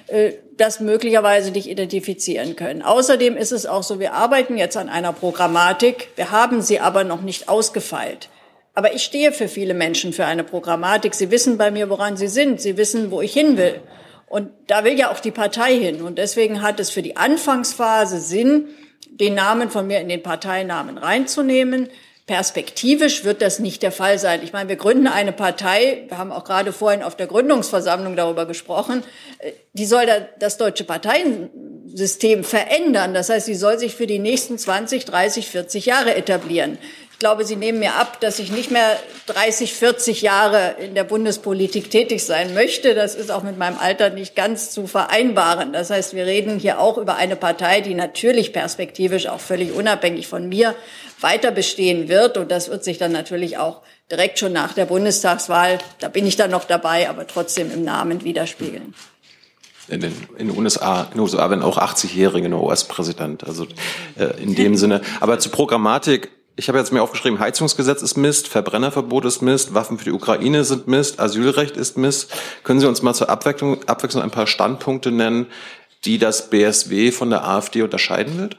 äh, 0.07 0.33
das 0.57 0.81
möglicherweise 0.81 1.51
nicht 1.51 1.69
identifizieren 1.69 2.57
können. 2.57 2.83
Außerdem 2.83 3.37
ist 3.37 3.53
es 3.53 3.67
auch 3.67 3.83
so, 3.83 3.99
wir 3.99 4.13
arbeiten 4.13 4.57
jetzt 4.57 4.77
an 4.77 4.89
einer 4.89 5.13
Programmatik, 5.13 6.09
wir 6.17 6.31
haben 6.31 6.63
sie 6.63 6.79
aber 6.79 7.05
noch 7.05 7.23
nicht 7.23 7.49
ausgefeilt. 7.49 8.29
Aber 8.77 8.95
ich 8.95 9.03
stehe 9.03 9.33
für 9.33 9.49
viele 9.49 9.73
Menschen 9.73 10.13
für 10.13 10.27
eine 10.27 10.45
Programmatik. 10.45 11.15
Sie 11.15 11.31
wissen 11.31 11.57
bei 11.57 11.71
mir, 11.71 11.89
woran 11.89 12.19
sie 12.19 12.29
sind. 12.29 12.61
Sie 12.61 12.77
wissen, 12.77 13.11
wo 13.11 13.23
ich 13.23 13.33
hin 13.33 13.57
will. 13.57 13.81
Und 14.27 14.51
da 14.67 14.85
will 14.85 14.99
ja 14.99 15.11
auch 15.11 15.21
die 15.21 15.31
Partei 15.31 15.75
hin. 15.75 16.03
Und 16.03 16.19
deswegen 16.19 16.61
hat 16.61 16.79
es 16.79 16.91
für 16.91 17.01
die 17.01 17.17
Anfangsphase 17.17 18.21
Sinn, 18.21 18.69
den 19.09 19.35
Namen 19.35 19.71
von 19.71 19.87
mir 19.87 20.01
in 20.01 20.11
den 20.11 20.23
Parteinamen 20.23 20.99
reinzunehmen. 20.99 21.89
Perspektivisch 22.27 23.25
wird 23.25 23.41
das 23.41 23.61
nicht 23.61 23.83
der 23.83 23.93
Fall 23.93 24.19
sein. 24.19 24.41
Ich 24.43 24.53
meine, 24.53 24.69
wir 24.69 24.77
gründen 24.77 25.07
eine 25.07 25.33
Partei, 25.33 26.05
wir 26.09 26.19
haben 26.19 26.33
auch 26.33 26.45
gerade 26.45 26.73
vorhin 26.73 27.03
auf 27.03 27.17
der 27.17 27.29
Gründungsversammlung 27.29 28.15
darüber 28.15 28.47
gesprochen, 28.47 29.05
die 29.75 29.87
soll 29.87 30.07
das 30.39 30.57
deutsche 30.59 30.83
Parteiensystem 30.83 32.43
verändern. 32.43 33.15
Das 33.15 33.31
heißt, 33.31 33.47
sie 33.47 33.55
soll 33.55 33.79
sich 33.79 33.95
für 33.95 34.09
die 34.09 34.19
nächsten 34.19 34.59
20, 34.59 35.05
30, 35.05 35.47
40 35.47 35.87
Jahre 35.87 36.17
etablieren. 36.17 36.79
Ich 37.17 37.21
glaube, 37.21 37.47
Sie 37.47 37.57
nehmen 37.57 37.79
mir 37.79 37.95
ab, 37.95 38.21
dass 38.21 38.39
ich 38.39 38.53
nicht 38.53 38.71
mehr 38.71 38.95
30, 39.25 39.73
40 39.73 40.21
Jahre 40.21 40.77
in 40.79 40.95
der 40.95 41.03
Bundespolitik 41.03 41.91
tätig 41.91 42.23
sein 42.23 42.53
möchte. 42.53 42.95
Das 42.95 43.15
ist 43.15 43.31
auch 43.31 43.43
mit 43.43 43.57
meinem 43.57 43.79
Alter 43.79 44.11
nicht 44.11 44.37
ganz 44.37 44.71
zu 44.71 44.87
vereinbaren. 44.87 45.73
Das 45.73 45.89
heißt, 45.89 46.15
wir 46.15 46.27
reden 46.27 46.59
hier 46.59 46.79
auch 46.79 46.99
über 46.99 47.17
eine 47.17 47.35
Partei, 47.35 47.81
die 47.81 47.95
natürlich 47.95 48.53
perspektivisch 48.53 49.29
auch 49.29 49.41
völlig 49.41 49.73
unabhängig 49.73 50.29
von 50.29 50.47
mir 50.47 50.75
weiter 51.23 51.53
bestehen 51.53 52.11
wird. 52.11 52.37
Und 52.37 52.51
das 52.51 52.69
wird 52.69 52.85
sich 52.85 52.99
dann 52.99 53.13
natürlich 53.13 53.57
auch 53.57 53.81
direkt 54.11 54.39
schon 54.39 54.53
nach 54.53 54.75
der 54.75 54.85
Bundestagswahl, 54.85 55.79
da 56.01 56.09
bin 56.09 56.27
ich 56.27 56.37
dann 56.37 56.51
noch 56.51 56.65
dabei, 56.65 57.09
aber 57.09 57.27
trotzdem 57.27 57.73
im 57.73 57.83
Namen 57.83 58.25
widerspiegeln. 58.25 58.95
In 59.89 60.01
den, 60.01 60.13
in 60.37 60.49
den 60.49 60.59
USA, 60.59 61.05
in 61.05 61.13
den 61.13 61.21
USA 61.21 61.49
werden 61.49 61.63
auch 61.63 61.79
80-Jährige 61.79 62.55
US-Präsident. 62.55 63.45
Also 63.45 63.67
äh, 64.19 64.43
in 64.43 64.55
dem 64.55 64.77
Sinne. 64.77 65.01
Aber 65.21 65.39
zur 65.39 65.53
Programmatik 65.53 66.36
ich 66.57 66.69
habe 66.69 66.79
jetzt 66.79 66.93
mir 66.93 67.03
aufgeschrieben, 67.03 67.39
Heizungsgesetz 67.39 68.01
ist 68.01 68.17
Mist, 68.17 68.49
Verbrennerverbot 68.49 69.27
ist 69.27 69.43
Mist, 69.43 69.75
Waffen 69.75 69.99
für 69.99 70.05
die 70.05 70.13
Ukraine 70.13 70.65
sind 70.65 70.89
Mist, 70.89 71.21
Asylrecht 71.21 71.77
ist 71.77 71.99
Mist. 71.99 72.33
Können 72.65 72.81
Sie 72.81 72.89
uns 72.89 73.03
mal 73.03 73.15
zur 73.15 73.29
Abwechslung, 73.29 73.85
Abwechslung 73.87 74.23
ein 74.23 74.31
paar 74.31 74.47
Standpunkte 74.47 75.11
nennen, 75.11 75.47
die 76.07 76.19
das 76.19 76.49
BSW 76.49 77.13
von 77.13 77.29
der 77.29 77.47
AfD 77.47 77.83
unterscheiden 77.83 78.39
wird? 78.39 78.57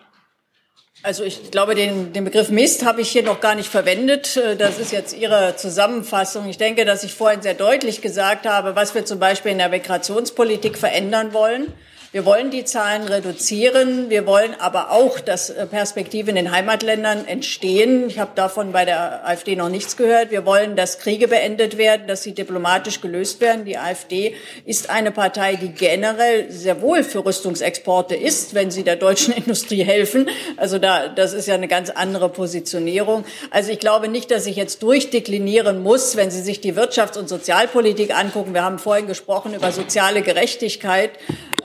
Also 1.02 1.24
ich 1.24 1.52
glaube, 1.52 1.74
den, 1.74 2.14
den 2.14 2.24
Begriff 2.24 2.50
Mist 2.50 2.86
habe 2.86 3.02
ich 3.02 3.10
hier 3.10 3.24
noch 3.24 3.40
gar 3.40 3.56
nicht 3.56 3.70
verwendet. 3.70 4.40
Das 4.58 4.78
ist 4.78 4.92
jetzt 4.92 5.16
Ihre 5.16 5.56
Zusammenfassung. 5.56 6.48
Ich 6.50 6.58
denke, 6.58 6.86
dass 6.86 7.04
ich 7.04 7.14
vorhin 7.14 7.42
sehr 7.42 7.54
deutlich 7.54 8.02
gesagt 8.02 8.46
habe, 8.46 8.76
was 8.76 8.94
wir 8.94 9.06
zum 9.06 9.20
Beispiel 9.20 9.52
in 9.52 9.60
der 9.60 9.70
Migrationspolitik 9.70 10.78
verändern 10.78 11.34
wollen. 11.34 11.74
Wir 12.14 12.24
wollen 12.24 12.52
die 12.52 12.64
Zahlen 12.64 13.04
reduzieren. 13.04 14.10
Wir 14.10 14.26
wollen 14.26 14.56
aber 14.58 14.92
auch, 14.92 15.20
dass 15.20 15.50
äh, 15.50 15.66
Perspektiven 15.66 16.30
in 16.30 16.46
den 16.46 16.52
Heimatländern 16.54 17.28
entstehen. 17.28 18.08
Ich 18.08 18.18
habe 18.18 18.32
davon 18.34 18.72
bei 18.72 18.86
der 18.86 19.28
AfD 19.28 19.58
noch 19.58 19.68
nichts 19.68 19.98
gehört. 19.98 20.32
Wir 20.32 20.46
wollen, 20.46 20.78
dass 20.78 21.00
Kriege 21.00 21.28
beendet 21.28 21.78
werden, 21.78 22.08
dass 22.08 22.24
sie 22.24 22.32
diplomatisch 22.32 23.02
gelöst 23.02 23.42
werden. 23.42 23.66
Die 23.66 23.78
AfD 23.78 24.36
ist 24.64 24.90
eine 24.90 25.12
Partei, 25.12 25.58
die 25.58 25.68
generell 25.68 26.50
sehr 26.50 26.82
wohl 26.82 27.04
für 27.04 27.26
Rüstungsexporte 27.26 28.16
ist, 28.16 28.54
wenn 28.54 28.72
sie 28.72 28.84
der 28.84 28.96
deutschen 28.96 29.34
Industrie 29.36 29.84
helfen. 29.84 30.30
Also 30.56 30.80
da, 30.80 31.10
das 31.10 31.34
ist 31.34 31.50
ja 31.50 31.56
eine 31.56 31.68
ganz 31.68 31.90
andere 31.90 32.30
Positionierung. 32.30 33.26
Also 33.52 33.70
ich 33.74 33.80
glaube 33.80 34.08
nicht, 34.08 34.32
dass 34.32 34.46
ich 34.46 34.56
jetzt 34.56 34.82
durchdeklinieren 34.82 35.84
muss, 35.84 36.16
wenn 36.16 36.32
Sie 36.32 36.42
sich 36.42 36.62
die 36.62 36.74
Wirtschafts- 36.74 37.18
und 37.18 37.28
Sozialpolitik 37.28 38.18
angucken. 38.18 38.54
Wir 38.54 38.64
haben 38.64 38.80
vorhin 38.80 39.08
gesprochen 39.08 39.54
über 39.54 39.74
soziale 39.74 40.22
Gerechtigkeit. 40.22 41.12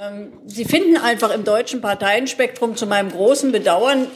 Ähm, 0.02 0.32
Sie 0.46 0.64
finden 0.64 0.96
einfach 0.96 1.32
im 1.32 1.44
deutschen 1.44 1.80
Parteienspektrum 1.80 2.76
zu 2.76 2.86
meinem 2.86 3.10
großen 3.10 3.52
Bedauern 3.52 4.08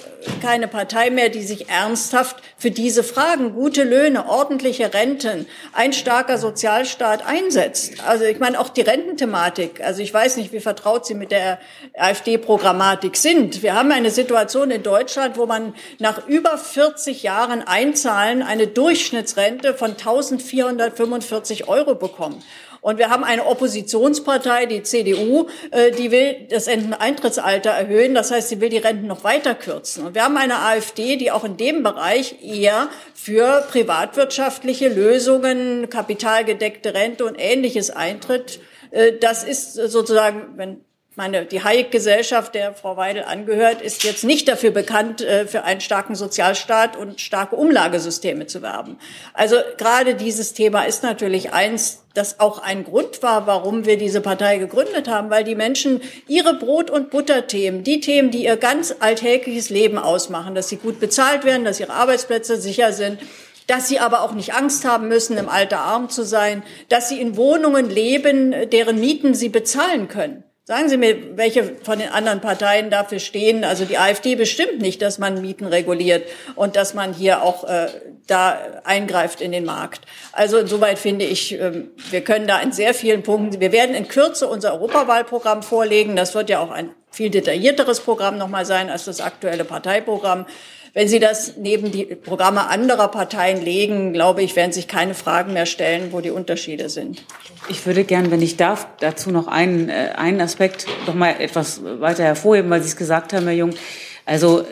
keine 0.42 0.66
Partei 0.66 1.10
mehr, 1.10 1.28
die 1.28 1.42
sich 1.42 1.68
ernsthaft 1.68 2.42
für 2.56 2.70
diese 2.70 3.04
Fragen, 3.04 3.54
gute 3.54 3.84
Löhne, 3.84 4.28
ordentliche 4.28 4.92
Renten, 4.92 5.46
ein 5.72 5.92
starker 5.92 6.38
Sozialstaat 6.38 7.24
einsetzt. 7.24 8.04
Also 8.06 8.24
ich 8.24 8.38
meine 8.38 8.58
auch 8.58 8.68
die 8.68 8.80
Rententhematik. 8.80 9.80
Also 9.84 10.02
ich 10.02 10.12
weiß 10.12 10.36
nicht, 10.38 10.52
wie 10.52 10.60
vertraut 10.60 11.06
Sie 11.06 11.14
mit 11.14 11.30
der 11.30 11.58
AfD-Programmatik 11.96 13.16
sind. 13.16 13.62
Wir 13.62 13.74
haben 13.74 13.92
eine 13.92 14.10
Situation 14.10 14.70
in 14.70 14.82
Deutschland, 14.82 15.36
wo 15.36 15.46
man 15.46 15.74
nach 15.98 16.26
über 16.26 16.58
40 16.58 17.22
Jahren 17.22 17.62
Einzahlen 17.62 18.42
eine 18.42 18.66
Durchschnittsrente 18.66 19.74
von 19.74 19.90
1445 19.90 21.68
Euro 21.68 21.94
bekommt. 21.94 22.42
Und 22.86 22.98
wir 22.98 23.10
haben 23.10 23.24
eine 23.24 23.44
Oppositionspartei, 23.46 24.66
die 24.66 24.84
CDU, 24.84 25.48
äh, 25.72 25.90
die 25.90 26.12
will 26.12 26.46
das 26.48 26.68
Renteneintrittsalter 26.68 27.70
erhöhen. 27.70 28.14
Das 28.14 28.30
heißt, 28.30 28.48
sie 28.48 28.60
will 28.60 28.68
die 28.68 28.78
Renten 28.78 29.08
noch 29.08 29.24
weiter 29.24 29.56
kürzen. 29.56 30.06
Und 30.06 30.14
wir 30.14 30.22
haben 30.22 30.36
eine 30.36 30.60
AfD, 30.60 31.16
die 31.16 31.32
auch 31.32 31.42
in 31.42 31.56
dem 31.56 31.82
Bereich 31.82 32.36
eher 32.44 32.88
für 33.12 33.66
privatwirtschaftliche 33.72 34.88
Lösungen, 34.88 35.90
kapitalgedeckte 35.90 36.94
Rente 36.94 37.24
und 37.24 37.34
ähnliches 37.34 37.90
eintritt. 37.90 38.60
Äh, 38.92 39.14
das 39.20 39.42
ist 39.42 39.74
sozusagen, 39.74 40.52
wenn 40.54 40.85
meine, 41.16 41.46
die 41.46 41.64
Hayek-Gesellschaft, 41.64 42.54
der 42.54 42.74
Frau 42.74 42.98
Weidel 42.98 43.24
angehört, 43.24 43.80
ist 43.80 44.04
jetzt 44.04 44.22
nicht 44.22 44.48
dafür 44.48 44.70
bekannt, 44.70 45.22
äh, 45.22 45.46
für 45.46 45.64
einen 45.64 45.80
starken 45.80 46.14
Sozialstaat 46.14 46.96
und 46.96 47.20
starke 47.20 47.56
Umlagesysteme 47.56 48.46
zu 48.46 48.60
werben. 48.60 48.98
Also 49.32 49.56
gerade 49.78 50.14
dieses 50.14 50.52
Thema 50.52 50.82
ist 50.82 51.02
natürlich 51.02 51.52
eins, 51.52 52.02
das 52.12 52.38
auch 52.38 52.58
ein 52.58 52.84
Grund 52.84 53.22
war, 53.22 53.46
warum 53.46 53.86
wir 53.86 53.96
diese 53.96 54.20
Partei 54.20 54.58
gegründet 54.58 55.08
haben, 55.08 55.30
weil 55.30 55.44
die 55.44 55.54
Menschen 55.54 56.02
ihre 56.28 56.54
Brot- 56.54 56.90
und 56.90 57.10
Butterthemen, 57.10 57.82
die 57.82 58.00
Themen, 58.00 58.30
die 58.30 58.44
ihr 58.44 58.56
ganz 58.56 58.94
alltägliches 59.00 59.70
Leben 59.70 59.98
ausmachen, 59.98 60.54
dass 60.54 60.68
sie 60.68 60.76
gut 60.76 61.00
bezahlt 61.00 61.44
werden, 61.44 61.64
dass 61.64 61.80
ihre 61.80 61.92
Arbeitsplätze 61.92 62.60
sicher 62.60 62.92
sind, 62.92 63.20
dass 63.66 63.88
sie 63.88 63.98
aber 63.98 64.22
auch 64.22 64.32
nicht 64.32 64.54
Angst 64.54 64.84
haben 64.84 65.08
müssen, 65.08 65.36
im 65.38 65.48
Alter 65.48 65.80
arm 65.80 66.08
zu 66.08 66.24
sein, 66.24 66.62
dass 66.88 67.08
sie 67.08 67.20
in 67.20 67.36
Wohnungen 67.36 67.90
leben, 67.90 68.54
deren 68.70 69.00
Mieten 69.00 69.34
sie 69.34 69.48
bezahlen 69.48 70.08
können. 70.08 70.45
Sagen 70.68 70.88
Sie 70.88 70.96
mir, 70.96 71.36
welche 71.36 71.76
von 71.84 72.00
den 72.00 72.08
anderen 72.08 72.40
Parteien 72.40 72.90
dafür 72.90 73.20
stehen. 73.20 73.62
Also 73.62 73.84
die 73.84 73.98
AfD 73.98 74.34
bestimmt 74.34 74.80
nicht, 74.80 75.00
dass 75.00 75.20
man 75.20 75.40
Mieten 75.40 75.64
reguliert 75.64 76.26
und 76.56 76.74
dass 76.74 76.92
man 76.92 77.14
hier 77.14 77.42
auch 77.42 77.62
äh, 77.62 77.86
da 78.26 78.58
eingreift 78.82 79.40
in 79.40 79.52
den 79.52 79.64
Markt. 79.64 80.00
Also 80.32 80.58
insoweit 80.58 80.98
finde 80.98 81.24
ich, 81.24 81.52
äh, 81.52 81.84
wir 82.10 82.20
können 82.22 82.48
da 82.48 82.58
in 82.58 82.72
sehr 82.72 82.94
vielen 82.94 83.22
Punkten, 83.22 83.60
wir 83.60 83.70
werden 83.70 83.94
in 83.94 84.08
Kürze 84.08 84.48
unser 84.48 84.72
Europawahlprogramm 84.72 85.62
vorlegen. 85.62 86.16
Das 86.16 86.34
wird 86.34 86.50
ja 86.50 86.58
auch 86.58 86.72
ein 86.72 86.90
viel 87.12 87.30
detaillierteres 87.30 88.00
Programm 88.00 88.36
nochmal 88.36 88.66
sein 88.66 88.90
als 88.90 89.04
das 89.04 89.20
aktuelle 89.20 89.64
Parteiprogramm. 89.64 90.46
Wenn 90.96 91.08
Sie 91.08 91.20
das 91.20 91.58
neben 91.58 91.92
die 91.92 92.06
Programme 92.06 92.68
anderer 92.68 93.08
Parteien 93.08 93.62
legen, 93.62 94.14
glaube 94.14 94.42
ich, 94.42 94.56
werden 94.56 94.72
sich 94.72 94.88
keine 94.88 95.12
Fragen 95.12 95.52
mehr 95.52 95.66
stellen, 95.66 96.10
wo 96.10 96.22
die 96.22 96.30
Unterschiede 96.30 96.88
sind. 96.88 97.22
Ich 97.68 97.84
würde 97.84 98.02
gern, 98.04 98.30
wenn 98.30 98.40
ich 98.40 98.56
darf, 98.56 98.88
dazu 99.00 99.30
noch 99.30 99.46
einen, 99.46 99.90
äh, 99.90 100.12
einen 100.16 100.40
Aspekt 100.40 100.86
noch 101.06 101.12
mal 101.12 101.34
etwas 101.38 101.82
weiter 101.84 102.24
hervorheben, 102.24 102.70
weil 102.70 102.80
Sie 102.80 102.88
es 102.88 102.96
gesagt 102.96 103.34
haben, 103.34 103.44
Herr 103.44 103.52
Jung. 103.52 103.74
Also 104.24 104.60
äh, 104.60 104.64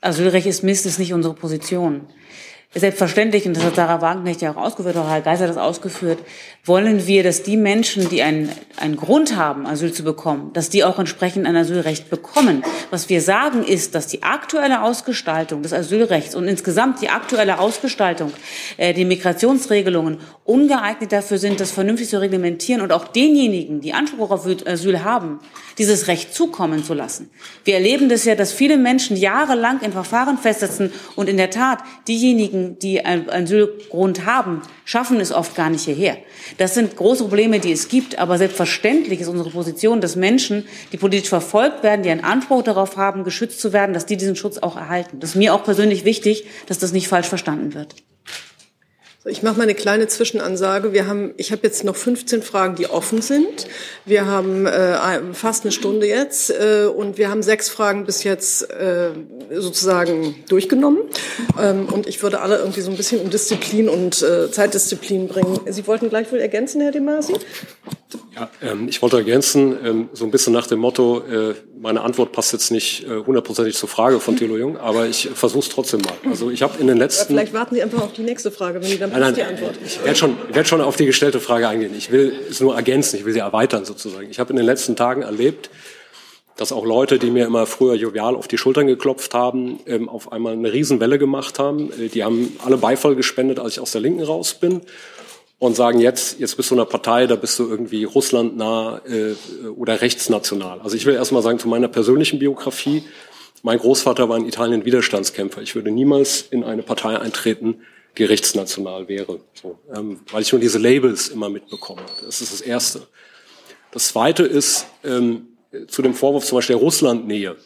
Asylrecht 0.00 0.46
ist 0.46 0.62
Mist, 0.62 0.86
ist 0.86 1.00
nicht 1.00 1.12
unsere 1.12 1.34
Position. 1.34 2.02
Selbstverständlich, 2.72 3.46
und 3.46 3.56
das 3.56 3.64
hat 3.64 3.74
Sarah 3.74 4.00
Wagenknecht 4.00 4.42
ja 4.42 4.52
auch 4.52 4.56
ausgeführt, 4.56 4.96
auch 4.96 5.10
Herr 5.10 5.22
Geiser 5.22 5.48
das 5.48 5.56
ausgeführt, 5.56 6.20
wollen 6.64 7.04
wir, 7.08 7.24
dass 7.24 7.42
die 7.42 7.56
Menschen, 7.56 8.08
die 8.08 8.22
einen, 8.22 8.48
einen 8.76 8.94
Grund 8.94 9.34
haben, 9.34 9.66
Asyl 9.66 9.92
zu 9.92 10.04
bekommen, 10.04 10.52
dass 10.52 10.70
die 10.70 10.84
auch 10.84 11.00
entsprechend 11.00 11.48
ein 11.48 11.56
Asylrecht 11.56 12.10
bekommen. 12.10 12.62
Was 12.90 13.08
wir 13.08 13.22
sagen 13.22 13.64
ist, 13.64 13.96
dass 13.96 14.06
die 14.06 14.22
aktuelle 14.22 14.82
Ausgestaltung 14.82 15.62
des 15.62 15.72
Asylrechts 15.72 16.36
und 16.36 16.46
insgesamt 16.46 17.02
die 17.02 17.08
aktuelle 17.08 17.58
Ausgestaltung 17.58 18.32
äh, 18.76 18.94
die 18.94 19.04
Migrationsregelungen 19.04 20.18
ungeeignet 20.44 21.10
dafür 21.10 21.38
sind, 21.38 21.58
das 21.58 21.72
vernünftig 21.72 22.08
zu 22.08 22.20
reglementieren 22.20 22.82
und 22.82 22.92
auch 22.92 23.08
denjenigen, 23.08 23.80
die 23.80 23.94
Anspruch 23.94 24.30
auf 24.30 24.46
Asyl 24.46 25.02
haben, 25.02 25.40
dieses 25.78 26.06
Recht 26.06 26.34
zukommen 26.34 26.84
zu 26.84 26.94
lassen. 26.94 27.30
Wir 27.64 27.74
erleben 27.74 28.08
das 28.08 28.24
ja, 28.24 28.36
dass 28.36 28.52
viele 28.52 28.76
Menschen 28.76 29.16
jahrelang 29.16 29.80
in 29.80 29.90
Verfahren 29.90 30.38
festsetzen 30.38 30.92
und 31.16 31.28
in 31.28 31.36
der 31.36 31.50
Tat 31.50 31.80
diejenigen, 32.06 32.59
diejenigen, 32.60 32.78
die 32.78 33.04
einen 33.04 33.30
Asylgrund 33.30 34.26
haben, 34.26 34.62
schaffen 34.84 35.20
es 35.20 35.32
oft 35.32 35.54
gar 35.54 35.70
nicht 35.70 35.84
hierher. 35.84 36.16
Das 36.58 36.74
sind 36.74 36.96
große 36.96 37.24
Probleme, 37.24 37.60
die 37.60 37.72
es 37.72 37.88
gibt, 37.88 38.18
aber 38.18 38.38
selbstverständlich 38.38 39.20
ist 39.20 39.28
unsere 39.28 39.50
Position, 39.50 40.00
dass 40.00 40.16
Menschen, 40.16 40.66
die 40.92 40.96
politisch 40.96 41.28
verfolgt 41.28 41.82
werden, 41.82 42.02
die 42.02 42.10
einen 42.10 42.24
Anspruch 42.24 42.62
darauf 42.62 42.96
haben, 42.96 43.24
geschützt 43.24 43.60
zu 43.60 43.72
werden, 43.72 43.92
dass 43.92 44.06
die 44.06 44.16
diesen 44.16 44.36
Schutz 44.36 44.58
auch 44.58 44.76
erhalten. 44.76 45.20
Das 45.20 45.30
ist 45.30 45.36
mir 45.36 45.54
auch 45.54 45.64
persönlich 45.64 46.04
wichtig, 46.04 46.46
dass 46.66 46.78
das 46.78 46.92
nicht 46.92 47.08
falsch 47.08 47.28
verstanden 47.28 47.74
wird. 47.74 47.94
Ich 49.26 49.42
mache 49.42 49.58
mal 49.58 49.64
eine 49.64 49.74
kleine 49.74 50.08
Zwischenansage. 50.08 50.94
Wir 50.94 51.06
haben, 51.06 51.34
ich 51.36 51.52
habe 51.52 51.60
jetzt 51.64 51.84
noch 51.84 51.94
15 51.94 52.40
Fragen, 52.40 52.74
die 52.76 52.86
offen 52.86 53.20
sind. 53.20 53.66
Wir 54.06 54.24
haben 54.24 54.64
äh, 54.64 55.34
fast 55.34 55.64
eine 55.64 55.72
Stunde 55.72 56.06
jetzt 56.06 56.48
äh, 56.48 56.86
und 56.86 57.18
wir 57.18 57.28
haben 57.28 57.42
sechs 57.42 57.68
Fragen 57.68 58.06
bis 58.06 58.24
jetzt 58.24 58.70
äh, 58.70 59.10
sozusagen 59.54 60.36
durchgenommen. 60.48 61.02
Ähm, 61.60 61.86
und 61.92 62.06
ich 62.06 62.22
würde 62.22 62.40
alle 62.40 62.60
irgendwie 62.60 62.80
so 62.80 62.90
ein 62.90 62.96
bisschen 62.96 63.20
um 63.20 63.28
Disziplin 63.28 63.90
und 63.90 64.22
äh, 64.22 64.50
Zeitdisziplin 64.50 65.28
bringen. 65.28 65.60
Sie 65.68 65.86
wollten 65.86 66.08
gleich 66.08 66.32
wohl 66.32 66.38
ergänzen, 66.38 66.80
Herr 66.80 66.92
De 66.92 67.02
Masi? 67.02 67.34
Ja, 68.34 68.50
ähm, 68.62 68.88
ich 68.88 69.02
wollte 69.02 69.18
ergänzen, 69.18 69.76
ähm, 69.84 70.08
so 70.14 70.24
ein 70.24 70.30
bisschen 70.30 70.54
nach 70.54 70.66
dem 70.66 70.78
Motto, 70.78 71.22
äh, 71.30 71.54
meine 71.80 72.02
Antwort 72.02 72.32
passt 72.32 72.52
jetzt 72.52 72.70
nicht 72.70 73.06
äh, 73.06 73.24
hundertprozentig 73.24 73.74
zur 73.74 73.88
Frage 73.88 74.20
von 74.20 74.36
Thilo 74.36 74.58
Jung, 74.58 74.76
aber 74.76 75.06
ich 75.06 75.30
versuche 75.34 75.60
es 75.60 75.68
trotzdem 75.70 76.02
mal. 76.02 76.12
Also 76.28 76.50
ich 76.50 76.62
habe 76.62 76.78
in 76.78 76.86
den 76.86 76.98
letzten... 76.98 77.22
Aber 77.22 77.40
vielleicht 77.40 77.54
warten 77.54 77.74
Sie 77.74 77.82
einfach 77.82 78.02
auf 78.02 78.12
die 78.12 78.22
nächste 78.22 78.50
Frage, 78.50 78.82
wenn 78.82 78.88
die 78.88 78.98
dann 78.98 79.10
Nein, 79.10 79.20
nein, 79.20 79.34
die 79.34 79.42
Antwort. 79.42 79.74
Ich 79.84 80.04
werde 80.04 80.16
schon, 80.16 80.36
werd 80.52 80.68
schon 80.68 80.82
auf 80.82 80.96
die 80.96 81.06
gestellte 81.06 81.40
Frage 81.40 81.68
eingehen. 81.68 81.94
Ich 81.96 82.10
will 82.12 82.34
es 82.50 82.60
nur 82.60 82.76
ergänzen, 82.76 83.16
ich 83.16 83.24
will 83.24 83.32
sie 83.32 83.38
erweitern 83.38 83.86
sozusagen. 83.86 84.28
Ich 84.30 84.38
habe 84.38 84.50
in 84.50 84.56
den 84.56 84.66
letzten 84.66 84.94
Tagen 84.94 85.22
erlebt, 85.22 85.70
dass 86.56 86.70
auch 86.70 86.84
Leute, 86.84 87.18
die 87.18 87.30
mir 87.30 87.46
immer 87.46 87.64
früher 87.64 87.94
jovial 87.94 88.36
auf 88.36 88.46
die 88.46 88.58
Schultern 88.58 88.86
geklopft 88.86 89.32
haben, 89.32 89.80
ähm, 89.86 90.10
auf 90.10 90.32
einmal 90.32 90.52
eine 90.52 90.70
Riesenwelle 90.70 91.18
gemacht 91.18 91.58
haben. 91.58 91.90
Äh, 91.98 92.08
die 92.08 92.24
haben 92.24 92.58
alle 92.62 92.76
Beifall 92.76 93.16
gespendet, 93.16 93.58
als 93.58 93.74
ich 93.74 93.80
aus 93.80 93.92
der 93.92 94.02
Linken 94.02 94.22
raus 94.22 94.52
bin 94.52 94.82
und 95.60 95.76
sagen 95.76 96.00
jetzt, 96.00 96.40
jetzt 96.40 96.56
bist 96.56 96.70
du 96.70 96.74
in 96.74 96.80
einer 96.80 96.88
Partei, 96.88 97.26
da 97.26 97.36
bist 97.36 97.58
du 97.58 97.68
irgendwie 97.68 98.04
russlandnah 98.04 99.02
äh, 99.06 99.34
oder 99.68 100.00
rechtsnational. 100.00 100.80
Also 100.80 100.96
ich 100.96 101.04
will 101.04 101.14
erstmal 101.14 101.42
sagen, 101.42 101.58
zu 101.58 101.68
meiner 101.68 101.86
persönlichen 101.86 102.38
Biografie, 102.38 103.04
mein 103.62 103.78
Großvater 103.78 104.26
war 104.30 104.38
in 104.38 104.48
Italien 104.48 104.86
Widerstandskämpfer. 104.86 105.60
Ich 105.60 105.74
würde 105.74 105.90
niemals 105.90 106.40
in 106.40 106.64
eine 106.64 106.82
Partei 106.82 107.18
eintreten, 107.18 107.82
die 108.16 108.24
rechtsnational 108.24 109.06
wäre, 109.06 109.40
so, 109.52 109.78
ähm, 109.94 110.20
weil 110.32 110.40
ich 110.40 110.50
nur 110.50 110.62
diese 110.62 110.78
Labels 110.78 111.28
immer 111.28 111.50
mitbekomme. 111.50 112.00
Das 112.24 112.40
ist 112.40 112.54
das 112.54 112.62
Erste. 112.62 113.06
Das 113.92 114.08
Zweite 114.08 114.44
ist 114.44 114.86
ähm, 115.04 115.48
zu 115.88 116.00
dem 116.00 116.14
Vorwurf 116.14 116.46
zum 116.46 116.56
Beispiel 116.56 116.76
der 116.76 116.82
Russlandnähe. 116.82 117.56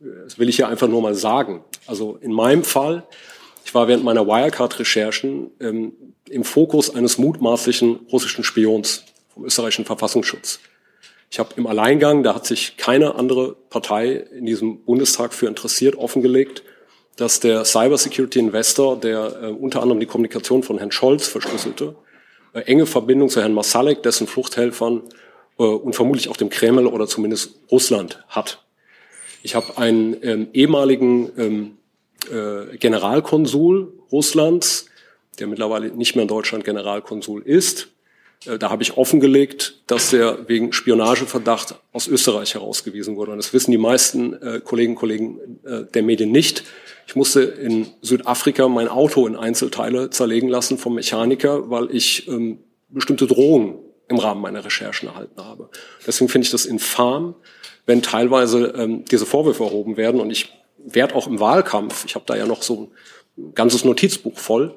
Das 0.00 0.38
will 0.38 0.48
ich 0.48 0.56
ja 0.56 0.68
einfach 0.68 0.88
nur 0.88 1.02
mal 1.02 1.14
sagen. 1.14 1.62
Also 1.86 2.16
in 2.16 2.32
meinem 2.32 2.64
Fall, 2.64 3.06
ich 3.66 3.74
war 3.74 3.88
während 3.88 4.04
meiner 4.04 4.26
Wirecard-Recherchen 4.26 5.50
ähm, 5.60 5.92
im 6.36 6.44
Fokus 6.44 6.94
eines 6.94 7.18
mutmaßlichen 7.18 8.06
russischen 8.12 8.44
Spions 8.44 9.04
vom 9.32 9.46
österreichischen 9.46 9.86
Verfassungsschutz. 9.86 10.60
Ich 11.30 11.38
habe 11.38 11.50
im 11.56 11.66
Alleingang, 11.66 12.22
da 12.22 12.34
hat 12.34 12.46
sich 12.46 12.76
keine 12.76 13.16
andere 13.16 13.56
Partei 13.70 14.12
in 14.12 14.46
diesem 14.46 14.84
Bundestag 14.84 15.32
für 15.32 15.46
interessiert, 15.46 15.96
offengelegt, 15.96 16.62
dass 17.16 17.40
der 17.40 17.64
Cybersecurity 17.64 18.38
Investor, 18.38 19.00
der 19.00 19.42
äh, 19.42 19.46
unter 19.46 19.82
anderem 19.82 19.98
die 19.98 20.06
Kommunikation 20.06 20.62
von 20.62 20.78
Herrn 20.78 20.92
Scholz 20.92 21.26
verschlüsselte, 21.26 21.96
äh, 22.52 22.60
enge 22.60 22.84
Verbindung 22.84 23.30
zu 23.30 23.40
Herrn 23.40 23.54
Masalek, 23.54 24.02
dessen 24.02 24.26
Fluchthelfern 24.26 25.02
äh, 25.58 25.62
und 25.62 25.96
vermutlich 25.96 26.28
auch 26.28 26.36
dem 26.36 26.50
Kreml 26.50 26.86
oder 26.86 27.06
zumindest 27.06 27.58
Russland 27.72 28.22
hat. 28.28 28.62
Ich 29.42 29.54
habe 29.54 29.78
einen 29.78 30.16
ähm, 30.22 30.48
ehemaligen 30.52 31.32
ähm, 31.38 31.78
äh, 32.30 32.76
Generalkonsul 32.76 33.94
Russlands, 34.12 34.86
der 35.38 35.46
mittlerweile 35.46 35.88
nicht 35.88 36.14
mehr 36.14 36.22
in 36.22 36.28
Deutschland 36.28 36.64
Generalkonsul 36.64 37.42
ist. 37.42 37.88
Äh, 38.44 38.58
da 38.58 38.70
habe 38.70 38.82
ich 38.82 38.96
offengelegt, 38.96 39.82
dass 39.86 40.12
er 40.12 40.48
wegen 40.48 40.72
Spionageverdacht 40.72 41.76
aus 41.92 42.08
Österreich 42.08 42.54
herausgewiesen 42.54 43.16
wurde. 43.16 43.32
Und 43.32 43.38
das 43.38 43.52
wissen 43.52 43.70
die 43.70 43.78
meisten 43.78 44.34
äh, 44.34 44.60
Kolleginnen 44.62 44.96
und 44.96 45.00
Kollegen 45.00 45.40
äh, 45.64 45.84
der 45.84 46.02
Medien 46.02 46.32
nicht. 46.32 46.64
Ich 47.06 47.16
musste 47.16 47.42
in 47.42 47.86
Südafrika 48.02 48.68
mein 48.68 48.88
Auto 48.88 49.26
in 49.26 49.36
Einzelteile 49.36 50.10
zerlegen 50.10 50.48
lassen 50.48 50.76
vom 50.76 50.94
Mechaniker, 50.94 51.70
weil 51.70 51.94
ich 51.94 52.26
ähm, 52.28 52.58
bestimmte 52.88 53.26
Drohungen 53.26 53.78
im 54.08 54.18
Rahmen 54.18 54.40
meiner 54.40 54.64
Recherchen 54.64 55.08
erhalten 55.08 55.42
habe. 55.42 55.68
Deswegen 56.06 56.28
finde 56.28 56.46
ich 56.46 56.52
das 56.52 56.66
infam, 56.66 57.34
wenn 57.86 58.02
teilweise 58.02 58.74
ähm, 58.76 59.04
diese 59.04 59.26
Vorwürfe 59.26 59.64
erhoben 59.64 59.96
werden. 59.96 60.20
Und 60.20 60.30
ich 60.30 60.52
werde 60.78 61.14
auch 61.14 61.26
im 61.26 61.40
Wahlkampf, 61.40 62.04
ich 62.04 62.14
habe 62.14 62.24
da 62.26 62.36
ja 62.36 62.46
noch 62.46 62.62
so 62.62 62.90
ein 63.36 63.54
ganzes 63.54 63.84
Notizbuch 63.84 64.38
voll, 64.38 64.76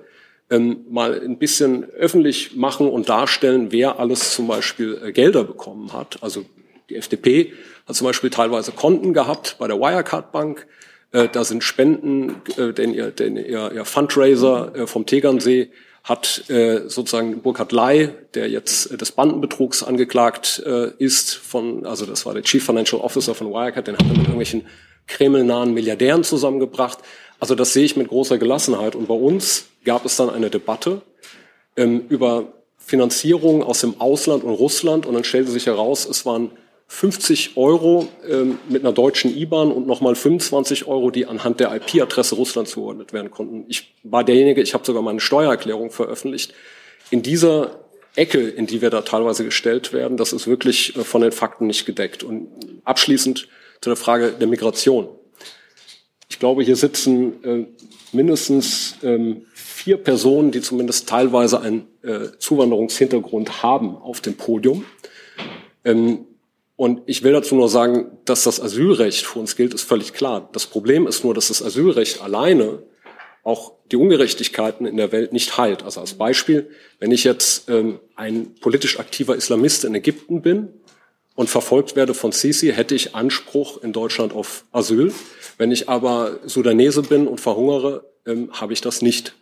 ähm, 0.49 0.85
mal 0.89 1.21
ein 1.21 1.37
bisschen 1.37 1.89
öffentlich 1.91 2.55
machen 2.55 2.89
und 2.89 3.09
darstellen, 3.09 3.71
wer 3.71 3.99
alles 3.99 4.33
zum 4.33 4.47
Beispiel 4.47 4.99
äh, 5.03 5.11
Gelder 5.11 5.43
bekommen 5.43 5.93
hat. 5.93 6.17
Also 6.21 6.45
die 6.89 6.95
FDP 6.95 7.53
hat 7.87 7.95
zum 7.95 8.07
Beispiel 8.07 8.29
teilweise 8.29 8.71
Konten 8.71 9.13
gehabt 9.13 9.57
bei 9.59 9.67
der 9.67 9.79
Wirecard 9.79 10.31
Bank. 10.31 10.67
Äh, 11.11 11.27
da 11.31 11.43
sind 11.43 11.63
Spenden, 11.63 12.41
äh, 12.57 12.73
denn, 12.73 12.93
ihr, 12.93 13.11
denn 13.11 13.35
ihr, 13.35 13.71
ihr 13.71 13.85
Fundraiser 13.85 14.75
äh, 14.75 14.87
vom 14.87 15.05
Tegernsee 15.05 15.69
hat 16.03 16.49
äh, 16.49 16.87
sozusagen 16.87 17.41
Burkhard 17.41 17.71
Ley, 17.71 18.09
der 18.33 18.49
jetzt 18.49 18.91
äh, 18.91 18.97
des 18.97 19.11
Bandenbetrugs 19.11 19.83
angeklagt 19.83 20.59
ist, 20.97 21.35
von, 21.35 21.85
also 21.85 22.05
das 22.05 22.25
war 22.25 22.33
der 22.33 22.43
Chief 22.43 22.65
Financial 22.65 23.01
Officer 23.01 23.35
von 23.35 23.51
Wirecard, 23.51 23.87
den 23.87 23.95
hat 23.95 24.03
er 24.03 24.09
mit 24.09 24.19
irgendwelchen 24.19 24.65
kremlnahen 25.07 25.73
Milliardären 25.73 26.23
zusammengebracht. 26.23 26.99
Also 27.39 27.55
das 27.55 27.73
sehe 27.73 27.85
ich 27.85 27.95
mit 27.95 28.09
großer 28.09 28.37
Gelassenheit. 28.37 28.95
Und 28.95 29.07
bei 29.07 29.15
uns 29.15 29.67
gab 29.85 30.05
es 30.05 30.17
dann 30.17 30.29
eine 30.29 30.49
Debatte 30.49 31.01
ähm, 31.75 32.05
über 32.09 32.53
Finanzierung 32.77 33.63
aus 33.63 33.81
dem 33.81 33.99
Ausland 34.01 34.43
und 34.43 34.53
Russland. 34.53 35.05
Und 35.05 35.13
dann 35.13 35.23
stellte 35.23 35.51
sich 35.51 35.65
heraus, 35.65 36.05
es 36.05 36.25
waren 36.25 36.51
50 36.87 37.55
Euro 37.55 38.07
ähm, 38.27 38.57
mit 38.67 38.83
einer 38.83 38.93
deutschen 38.93 39.35
IBAN 39.35 39.71
und 39.71 39.85
nochmal 39.85 40.15
25 40.15 40.87
Euro, 40.87 41.11
die 41.11 41.27
anhand 41.27 41.59
der 41.59 41.73
IP-Adresse 41.75 42.35
Russland 42.35 42.67
zugeordnet 42.67 43.13
werden 43.13 43.29
konnten. 43.29 43.65
Ich 43.67 43.93
war 44.03 44.23
derjenige, 44.23 44.61
ich 44.61 44.73
habe 44.73 44.85
sogar 44.85 45.03
meine 45.03 45.19
Steuererklärung 45.19 45.91
veröffentlicht. 45.91 46.53
In 47.11 47.21
dieser 47.21 47.79
Ecke, 48.15 48.39
in 48.39 48.65
die 48.65 48.81
wir 48.81 48.89
da 48.89 49.01
teilweise 49.01 49.45
gestellt 49.45 49.93
werden, 49.93 50.17
das 50.17 50.33
ist 50.33 50.47
wirklich 50.47 50.95
äh, 50.97 51.03
von 51.03 51.21
den 51.21 51.31
Fakten 51.31 51.67
nicht 51.67 51.85
gedeckt. 51.85 52.23
Und 52.23 52.49
abschließend 52.85 53.47
zu 53.81 53.89
der 53.89 53.95
Frage 53.95 54.31
der 54.31 54.47
Migration. 54.47 55.09
Ich 56.29 56.37
glaube, 56.37 56.63
hier 56.63 56.75
sitzen 56.75 57.43
äh, 57.43 57.65
mindestens 58.11 58.95
ähm, 59.03 59.45
vier 59.53 59.97
Personen, 59.97 60.51
die 60.51 60.61
zumindest 60.61 61.09
teilweise 61.09 61.59
einen 61.59 61.87
äh, 62.03 62.27
Zuwanderungshintergrund 62.37 63.63
haben 63.63 63.97
auf 63.97 64.21
dem 64.21 64.35
Podium. 64.35 64.85
Ähm, 65.83 66.25
und 66.75 67.01
ich 67.07 67.23
will 67.23 67.33
dazu 67.33 67.55
nur 67.55 67.67
sagen, 67.67 68.11
dass 68.25 68.43
das 68.43 68.61
Asylrecht 68.61 69.25
für 69.25 69.39
uns 69.39 69.55
gilt, 69.55 69.73
ist 69.73 69.81
völlig 69.81 70.13
klar. 70.13 70.49
Das 70.53 70.67
Problem 70.67 71.07
ist 71.07 71.23
nur, 71.23 71.33
dass 71.33 71.49
das 71.49 71.61
Asylrecht 71.61 72.21
alleine 72.21 72.83
auch 73.43 73.73
die 73.91 73.97
Ungerechtigkeiten 73.97 74.85
in 74.85 74.97
der 74.97 75.11
Welt 75.11 75.33
nicht 75.33 75.57
heilt. 75.57 75.83
Also 75.83 75.99
als 75.99 76.13
Beispiel, 76.13 76.69
wenn 76.99 77.11
ich 77.11 77.23
jetzt 77.23 77.69
ähm, 77.69 77.99
ein 78.15 78.53
politisch 78.61 78.99
aktiver 78.99 79.35
Islamist 79.35 79.83
in 79.83 79.95
Ägypten 79.95 80.41
bin 80.41 80.69
und 81.35 81.49
verfolgt 81.49 81.95
werde 81.95 82.13
von 82.13 82.31
Sisi, 82.31 82.71
hätte 82.71 82.95
ich 82.95 83.15
Anspruch 83.15 83.81
in 83.83 83.91
Deutschland 83.91 84.33
auf 84.33 84.65
Asyl. 84.71 85.11
Wenn 85.59 85.71
ich 85.71 85.89
aber 85.89 86.39
Sudanese 86.45 87.03
bin 87.03 87.27
und 87.27 87.41
verhungere, 87.41 88.05
ähm, 88.25 88.49
habe 88.53 88.71
ich 88.71 88.79
das 88.79 89.01
nicht. 89.01 89.35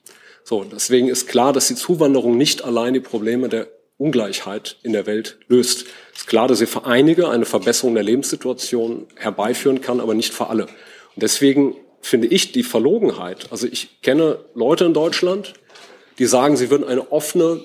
So, 0.44 0.64
deswegen 0.64 1.10
ist 1.10 1.28
klar, 1.28 1.54
dass 1.54 1.68
die 1.68 1.76
Zuwanderung 1.76 2.38
nicht 2.38 2.66
allein 2.66 2.96
die 2.96 3.00
Probleme 3.00 3.50
der 3.50 3.68
Ungleichheit 3.98 4.78
in 4.82 4.94
der 4.94 5.06
Welt 5.06 5.38
löst. 5.48 5.86
Es 6.14 6.22
ist 6.22 6.28
klar, 6.28 6.48
dass 6.48 6.58
sie 6.58 6.66
für 6.66 6.86
einige 6.86 7.30
eine 7.30 7.46
Verbesserung 7.46 7.94
der 7.94 8.04
Lebenssituation 8.04 9.06
herbeiführen 9.16 9.80
kann, 9.80 10.00
aber 10.00 10.16
nicht 10.16 10.34
für 10.34 10.48
alle. 10.48 10.64
Und 10.64 11.22
deswegen 11.22 11.76
finde 12.02 12.28
ich 12.28 12.52
die 12.52 12.64
Verlogenheit, 12.64 13.52
also 13.52 13.68
ich 13.68 14.02
kenne 14.02 14.40
Leute 14.56 14.86
in 14.86 14.96
Deutschland, 14.96 15.54
die 16.18 16.26
sagen, 16.26 16.58
sie 16.58 16.72
würden 16.72 16.88
eine 16.88 17.12
offene 17.12 17.62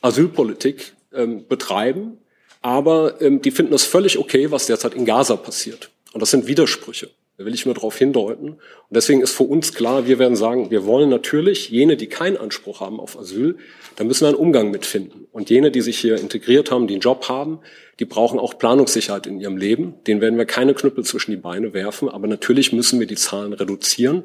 Asylpolitik 0.00 0.92
ähm, 1.12 1.48
betreiben, 1.48 2.18
aber 2.62 3.20
ähm, 3.20 3.42
die 3.42 3.50
finden 3.50 3.74
es 3.74 3.84
völlig 3.84 4.16
okay, 4.16 4.52
was 4.52 4.66
derzeit 4.66 4.94
in 4.94 5.06
Gaza 5.06 5.34
passiert. 5.34 5.90
Und 6.12 6.20
das 6.20 6.30
sind 6.30 6.46
Widersprüche. 6.46 7.10
Da 7.38 7.44
will 7.44 7.54
ich 7.54 7.66
nur 7.66 7.74
darauf 7.74 7.98
hindeuten. 7.98 8.50
Und 8.50 8.58
deswegen 8.90 9.20
ist 9.20 9.32
für 9.32 9.42
uns 9.42 9.74
klar, 9.74 10.06
wir 10.06 10.18
werden 10.18 10.36
sagen, 10.36 10.70
wir 10.70 10.86
wollen 10.86 11.10
natürlich 11.10 11.68
jene, 11.68 11.96
die 11.96 12.06
keinen 12.06 12.38
Anspruch 12.38 12.80
haben 12.80 12.98
auf 12.98 13.18
Asyl, 13.18 13.58
da 13.96 14.04
müssen 14.04 14.22
wir 14.22 14.28
einen 14.28 14.38
Umgang 14.38 14.70
mitfinden. 14.70 15.26
Und 15.32 15.50
jene, 15.50 15.70
die 15.70 15.82
sich 15.82 15.98
hier 15.98 16.16
integriert 16.16 16.70
haben, 16.70 16.86
die 16.86 16.94
einen 16.94 17.02
Job 17.02 17.28
haben, 17.28 17.58
die 17.98 18.06
brauchen 18.06 18.38
auch 18.38 18.58
Planungssicherheit 18.58 19.26
in 19.26 19.40
ihrem 19.40 19.56
Leben. 19.56 19.94
Den 20.06 20.20
werden 20.20 20.38
wir 20.38 20.46
keine 20.46 20.74
Knüppel 20.74 21.04
zwischen 21.04 21.30
die 21.30 21.36
Beine 21.36 21.74
werfen. 21.74 22.08
Aber 22.08 22.26
natürlich 22.26 22.72
müssen 22.72 23.00
wir 23.00 23.06
die 23.06 23.16
Zahlen 23.16 23.52
reduzieren. 23.52 24.24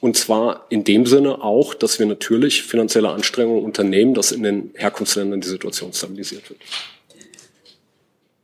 Und 0.00 0.16
zwar 0.16 0.66
in 0.70 0.84
dem 0.84 1.06
Sinne 1.06 1.42
auch, 1.42 1.74
dass 1.74 1.98
wir 1.98 2.06
natürlich 2.06 2.62
finanzielle 2.62 3.10
Anstrengungen 3.10 3.64
unternehmen, 3.64 4.14
dass 4.14 4.32
in 4.32 4.42
den 4.42 4.70
Herkunftsländern 4.74 5.40
die 5.40 5.48
Situation 5.48 5.92
stabilisiert 5.92 6.48
wird. 6.50 6.60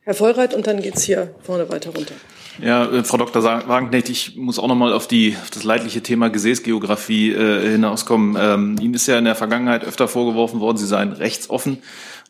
Herr 0.03 0.15
Vollreit, 0.15 0.53
und 0.55 0.67
dann 0.67 0.83
geht's 0.83 1.03
hier 1.03 1.35
vorne 1.43 1.69
weiter 1.69 1.91
runter. 1.91 2.15
Ja, 2.61 2.85
äh, 2.85 3.05
Frau 3.05 3.17
Dr. 3.17 3.43
Wagenknecht, 3.43 4.09
ich 4.09 4.37
muss 4.37 4.59
auch 4.59 4.69
noch 4.69 4.75
mal 4.75 4.93
auf, 4.93 5.07
die, 5.07 5.37
auf 5.41 5.51
das 5.51 5.65
leidliche 5.65 6.03
Thema 6.03 6.29
Gesäßgeografie 6.29 7.33
äh, 7.33 7.71
hinauskommen. 7.71 8.37
Ähm, 8.39 8.77
Ihnen 8.81 8.95
ist 8.95 9.07
ja 9.07 9.19
in 9.19 9.25
der 9.25 9.35
Vergangenheit 9.35 9.85
öfter 9.85 10.09
vorgeworfen 10.09 10.61
worden, 10.61 10.77
Sie 10.77 10.87
seien 10.87 11.13
rechtsoffen. 11.13 11.79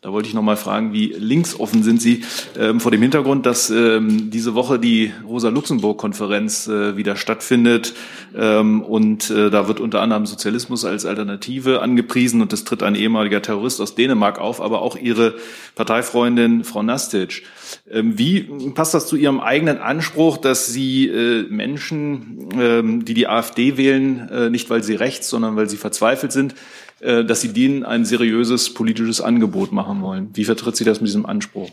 Da 0.03 0.11
wollte 0.11 0.27
ich 0.27 0.33
noch 0.33 0.41
mal 0.41 0.57
fragen, 0.57 0.91
wie 0.91 1.15
linksoffen 1.17 1.81
sind 1.81 2.01
Sie 2.01 2.25
ähm, 2.59 2.81
vor 2.81 2.91
dem 2.91 3.01
Hintergrund, 3.01 3.45
dass 3.45 3.69
ähm, 3.69 4.29
diese 4.31 4.53
Woche 4.53 4.77
die 4.77 5.13
Rosa-Luxemburg-Konferenz 5.25 6.67
äh, 6.67 6.97
wieder 6.97 7.15
stattfindet 7.15 7.93
ähm, 8.35 8.81
und 8.81 9.29
äh, 9.29 9.49
da 9.49 9.69
wird 9.69 9.79
unter 9.79 10.01
anderem 10.01 10.25
Sozialismus 10.25 10.83
als 10.83 11.05
Alternative 11.05 11.81
angepriesen 11.81 12.41
und 12.41 12.51
es 12.51 12.65
tritt 12.65 12.83
ein 12.83 12.95
ehemaliger 12.95 13.41
Terrorist 13.41 13.79
aus 13.79 13.95
Dänemark 13.95 14.39
auf, 14.39 14.59
aber 14.59 14.81
auch 14.81 14.97
Ihre 14.97 15.35
Parteifreundin 15.75 16.65
Frau 16.65 16.83
Nastic. 16.83 17.43
Ähm, 17.89 18.17
wie 18.19 18.41
passt 18.75 18.93
das 18.93 19.07
zu 19.07 19.15
Ihrem 19.15 19.39
eigenen 19.39 19.77
Anspruch, 19.77 20.35
dass 20.35 20.65
Sie 20.65 21.07
äh, 21.07 21.43
Menschen, 21.43 22.49
ähm, 22.59 23.05
die 23.05 23.13
die 23.13 23.29
AfD 23.29 23.77
wählen, 23.77 24.27
äh, 24.27 24.49
nicht 24.49 24.69
weil 24.69 24.83
sie 24.83 24.95
rechts, 24.95 25.29
sondern 25.29 25.55
weil 25.55 25.69
sie 25.69 25.77
verzweifelt 25.77 26.33
sind, 26.33 26.55
dass 26.99 27.41
Sie 27.41 27.53
denen 27.53 27.83
ein 27.83 28.05
seriöses 28.05 28.73
politisches 28.73 29.19
Angebot 29.19 29.71
machen 29.71 30.01
wollen. 30.01 30.29
Wie 30.33 30.45
vertritt 30.45 30.77
Sie 30.77 30.85
das 30.85 31.01
mit 31.01 31.07
diesem 31.07 31.25
Anspruch? 31.25 31.69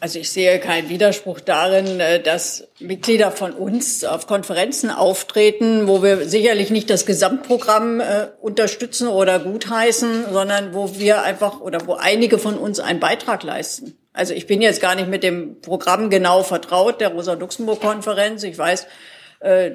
Also 0.00 0.20
ich 0.20 0.30
sehe 0.30 0.60
keinen 0.60 0.88
Widerspruch 0.88 1.40
darin, 1.40 1.98
äh, 1.98 2.22
dass 2.22 2.68
Mitglieder 2.78 3.32
von 3.32 3.52
uns 3.52 4.04
auf 4.04 4.28
Konferenzen 4.28 4.90
auftreten, 4.90 5.88
wo 5.88 6.02
wir 6.02 6.28
sicherlich 6.28 6.70
nicht 6.70 6.88
das 6.88 7.04
Gesamtprogramm 7.04 8.00
äh, 8.00 8.28
unterstützen 8.40 9.08
oder 9.08 9.40
gutheißen, 9.40 10.26
sondern 10.32 10.72
wo 10.72 10.98
wir 10.98 11.22
einfach 11.22 11.60
oder 11.60 11.86
wo 11.86 11.94
einige 11.94 12.38
von 12.38 12.56
uns 12.56 12.78
einen 12.78 13.00
Beitrag 13.00 13.42
leisten. 13.42 13.98
Also 14.12 14.34
ich 14.34 14.46
bin 14.46 14.62
jetzt 14.62 14.80
gar 14.80 14.94
nicht 14.94 15.08
mit 15.08 15.24
dem 15.24 15.60
Programm 15.60 16.10
genau 16.10 16.44
vertraut 16.44 17.00
der 17.00 17.08
Rosa-Luxemburg-Konferenz. 17.08 18.44
Ich 18.44 18.56
weiß, 18.56 18.84
äh, 18.84 18.86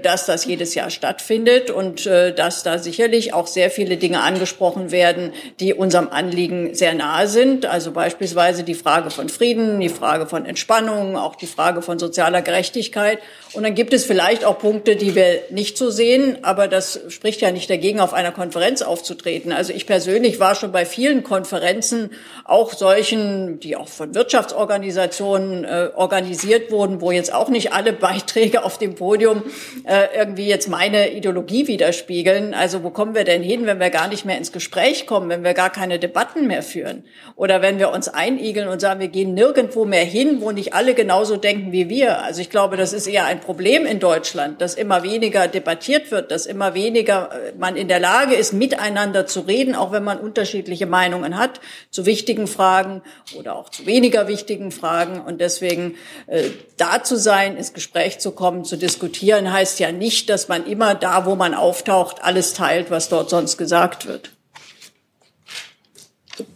dass 0.01 0.26
das 0.26 0.43
jedes 0.43 0.76
Jahr 0.76 0.89
stattfindet 0.89 1.72
und 1.72 2.05
äh, 2.05 2.34
dass 2.34 2.64
da 2.64 2.80
sicherlich 2.80 3.34
auch 3.34 3.47
sehr 3.47 3.72
viele 3.72 3.95
Dinge 3.95 4.20
angesprochen 4.20 4.91
werden, 4.91 5.32
die 5.61 5.74
unserem 5.74 6.09
Anliegen 6.09 6.76
sehr 6.76 6.93
nahe 6.93 7.28
sind. 7.28 7.66
Also 7.66 7.91
beispielsweise 7.91 8.64
die 8.64 8.74
Frage 8.74 9.09
von 9.09 9.30
Frieden, 9.30 9.80
die 9.80 9.88
Frage 9.88 10.28
von 10.28 10.45
Entspannung, 10.45 11.16
auch 11.16 11.38
die 11.38 11.47
Frage 11.47 11.82
von 11.82 11.97
sozialer 11.97 12.41
Gerechtigkeit. 12.41 13.20
Und 13.53 13.64
dann 13.64 13.74
gibt 13.74 13.93
es 13.93 14.03
vielleicht 14.03 14.43
auch 14.43 14.59
Punkte, 14.59 14.97
die 14.97 15.16
wir 15.16 15.43
nicht 15.49 15.78
so 15.78 15.89
sehen, 15.89 16.39
aber 16.41 16.68
das 16.68 16.99
spricht 17.07 17.39
ja 17.39 17.51
nicht 17.51 17.70
dagegen, 17.70 18.01
auf 18.01 18.14
einer 18.14 18.32
Konferenz 18.32 18.82
aufzutreten. 18.82 19.53
Also 19.53 19.72
ich 19.72 19.88
persönlich 19.88 20.41
war 20.41 20.55
schon 20.55 20.74
bei 20.74 20.86
vielen 20.86 21.24
Konferenzen, 21.24 22.11
auch 22.43 22.74
solchen, 22.74 23.61
die 23.61 23.78
auch 23.78 23.88
von 23.88 24.14
Wirtschaftsorganisationen 24.14 25.64
äh, 25.64 25.89
organisiert 25.95 26.70
wurden, 26.70 26.99
wo 26.99 27.11
jetzt 27.11 27.34
auch 27.34 27.47
nicht 27.47 27.72
alle 27.72 27.93
Beiträge 28.03 28.66
auf 28.66 28.78
dem 28.78 28.95
Podium 28.95 29.43
äh, 29.86 30.08
irgendwie 30.18 30.47
jetzt 30.47 30.68
meine 30.68 31.12
Ideologie 31.12 31.68
widerspiegeln. 31.68 32.54
Also 32.54 32.84
wo 32.84 32.89
kommen 32.89 33.16
wir 33.16 33.24
denn 33.24 33.43
hin, 33.43 33.66
wenn 33.66 33.80
wir 33.80 33.89
gar 33.89 34.08
nicht 34.08 34.26
mehr 34.26 34.38
ins 34.38 34.51
Gespräch 34.51 35.06
kommen, 35.06 35.30
wenn 35.30 35.43
wir 35.43 35.54
gar 35.54 35.70
keine 35.70 35.99
Debatten 35.99 36.47
mehr 36.47 36.64
führen? 36.64 37.04
Oder 37.36 37.62
wenn 37.62 37.80
wir 37.80 37.91
uns 37.91 38.08
einigeln 38.08 38.68
und 38.68 38.80
sagen, 38.80 38.99
wir 38.99 39.08
gehen 39.08 39.34
nirgendwo 39.34 39.86
mehr 39.86 40.06
hin, 40.06 40.41
wo 40.41 40.51
nicht 40.51 40.74
alle 40.74 40.93
genauso 40.93 41.38
denken 41.38 41.72
wie 41.72 41.89
wir. 41.89 42.24
Also 42.24 42.41
ich 42.41 42.49
glaube, 42.49 42.78
das 42.78 42.93
ist 42.93 43.08
eher 43.08 43.26
ein 43.26 43.39
Problem 43.39 43.86
in 43.86 43.99
Deutschland, 43.99 44.62
dass 44.62 44.76
immer 44.76 45.04
weniger 45.04 45.47
debattiert 45.47 46.12
wird, 46.12 46.32
dass 46.32 46.45
immer 46.45 46.74
weniger 46.74 47.30
äh, 47.32 47.54
man 47.58 47.76
in 47.76 47.88
der 47.88 47.99
Lage 47.99 48.36
ist, 48.36 48.54
miteinander 48.54 49.26
zu 49.26 49.41
reden, 49.41 49.76
auch 49.76 49.91
wenn 49.91 50.04
man 50.04 50.20
unterschiedliche 50.20 50.86
Meinungen 50.86 51.38
hat 51.38 51.60
zu 51.89 52.06
wichtigen 52.06 52.47
Fragen 52.47 53.01
oder 53.38 53.56
auch 53.56 53.70
zu 53.70 53.86
weniger 53.86 54.28
wichtigen 54.28 54.72
Fragen. 54.72 55.22
Und 55.22 55.41
deswegen 55.41 55.95
äh, 56.28 56.43
da 56.78 57.04
zu 57.04 57.18
sein, 57.18 57.58
ins 57.58 57.74
Gespräch 57.74 58.20
zu 58.20 58.32
kommen, 58.32 58.66
zu 58.66 58.78
diskutieren, 58.78 59.43
Teilen 59.44 59.54
heißt 59.54 59.80
ja 59.80 59.91
nicht, 59.91 60.30
dass 60.30 60.48
man 60.48 60.66
immer 60.66 60.96
da, 60.96 61.26
wo 61.26 61.36
man 61.36 61.54
auftaucht, 61.54 62.24
alles 62.24 62.54
teilt, 62.54 62.91
was 62.91 63.10
dort 63.10 63.30
sonst 63.30 63.58
gesagt 63.58 64.06
wird. 64.08 64.32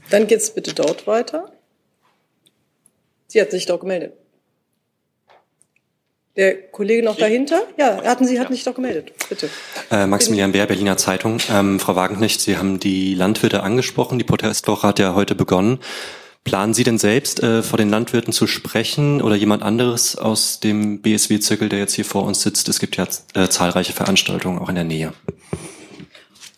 Dann 0.10 0.28
geht 0.28 0.40
es 0.40 0.54
bitte 0.54 0.74
dort 0.74 1.06
weiter. 1.06 1.52
Sie 3.28 3.42
hat 3.42 3.52
sich 3.52 3.66
doch 3.66 3.80
gemeldet. 3.80 4.14
Der 6.38 6.70
Kollege 6.70 7.04
noch 7.04 7.18
dahinter? 7.18 7.64
Ja, 7.78 8.04
hatten 8.04 8.26
Sie 8.26 8.40
hatten 8.40 8.54
sich 8.54 8.64
doch 8.64 8.76
gemeldet. 8.76 9.12
Bitte. 9.28 9.50
Äh, 9.90 10.06
Maximilian 10.06 10.52
Bär, 10.52 10.68
Berliner 10.68 10.96
Zeitung. 10.96 11.40
Ähm, 11.52 11.80
Frau 11.80 11.96
Wagenknecht, 11.96 12.40
Sie 12.40 12.58
haben 12.58 12.80
die 12.80 13.16
Landwirte 13.16 13.64
angesprochen. 13.64 14.20
Die 14.20 14.24
Protestwoche 14.24 14.88
hat 14.88 15.00
ja 15.00 15.16
heute 15.16 15.34
begonnen. 15.34 15.80
Planen 16.48 16.74
Sie 16.74 16.86
denn 16.86 16.98
selbst, 16.98 17.44
äh, 17.44 17.62
vor 17.62 17.78
den 17.78 17.90
Landwirten 17.90 18.32
zu 18.32 18.48
sprechen 18.48 19.22
oder 19.22 19.36
jemand 19.36 19.64
anderes 19.64 20.16
aus 20.16 20.62
dem 20.62 21.02
BSW-Zirkel, 21.02 21.68
der 21.68 21.80
jetzt 21.80 21.94
hier 21.94 22.06
vor 22.06 22.24
uns 22.24 22.42
sitzt? 22.42 22.70
Es 22.70 22.80
gibt 22.80 22.96
ja 22.96 23.06
äh, 23.34 23.50
zahlreiche 23.50 23.92
Veranstaltungen 23.92 24.58
auch 24.58 24.70
in 24.70 24.76
der 24.76 24.86
Nähe. 24.86 25.12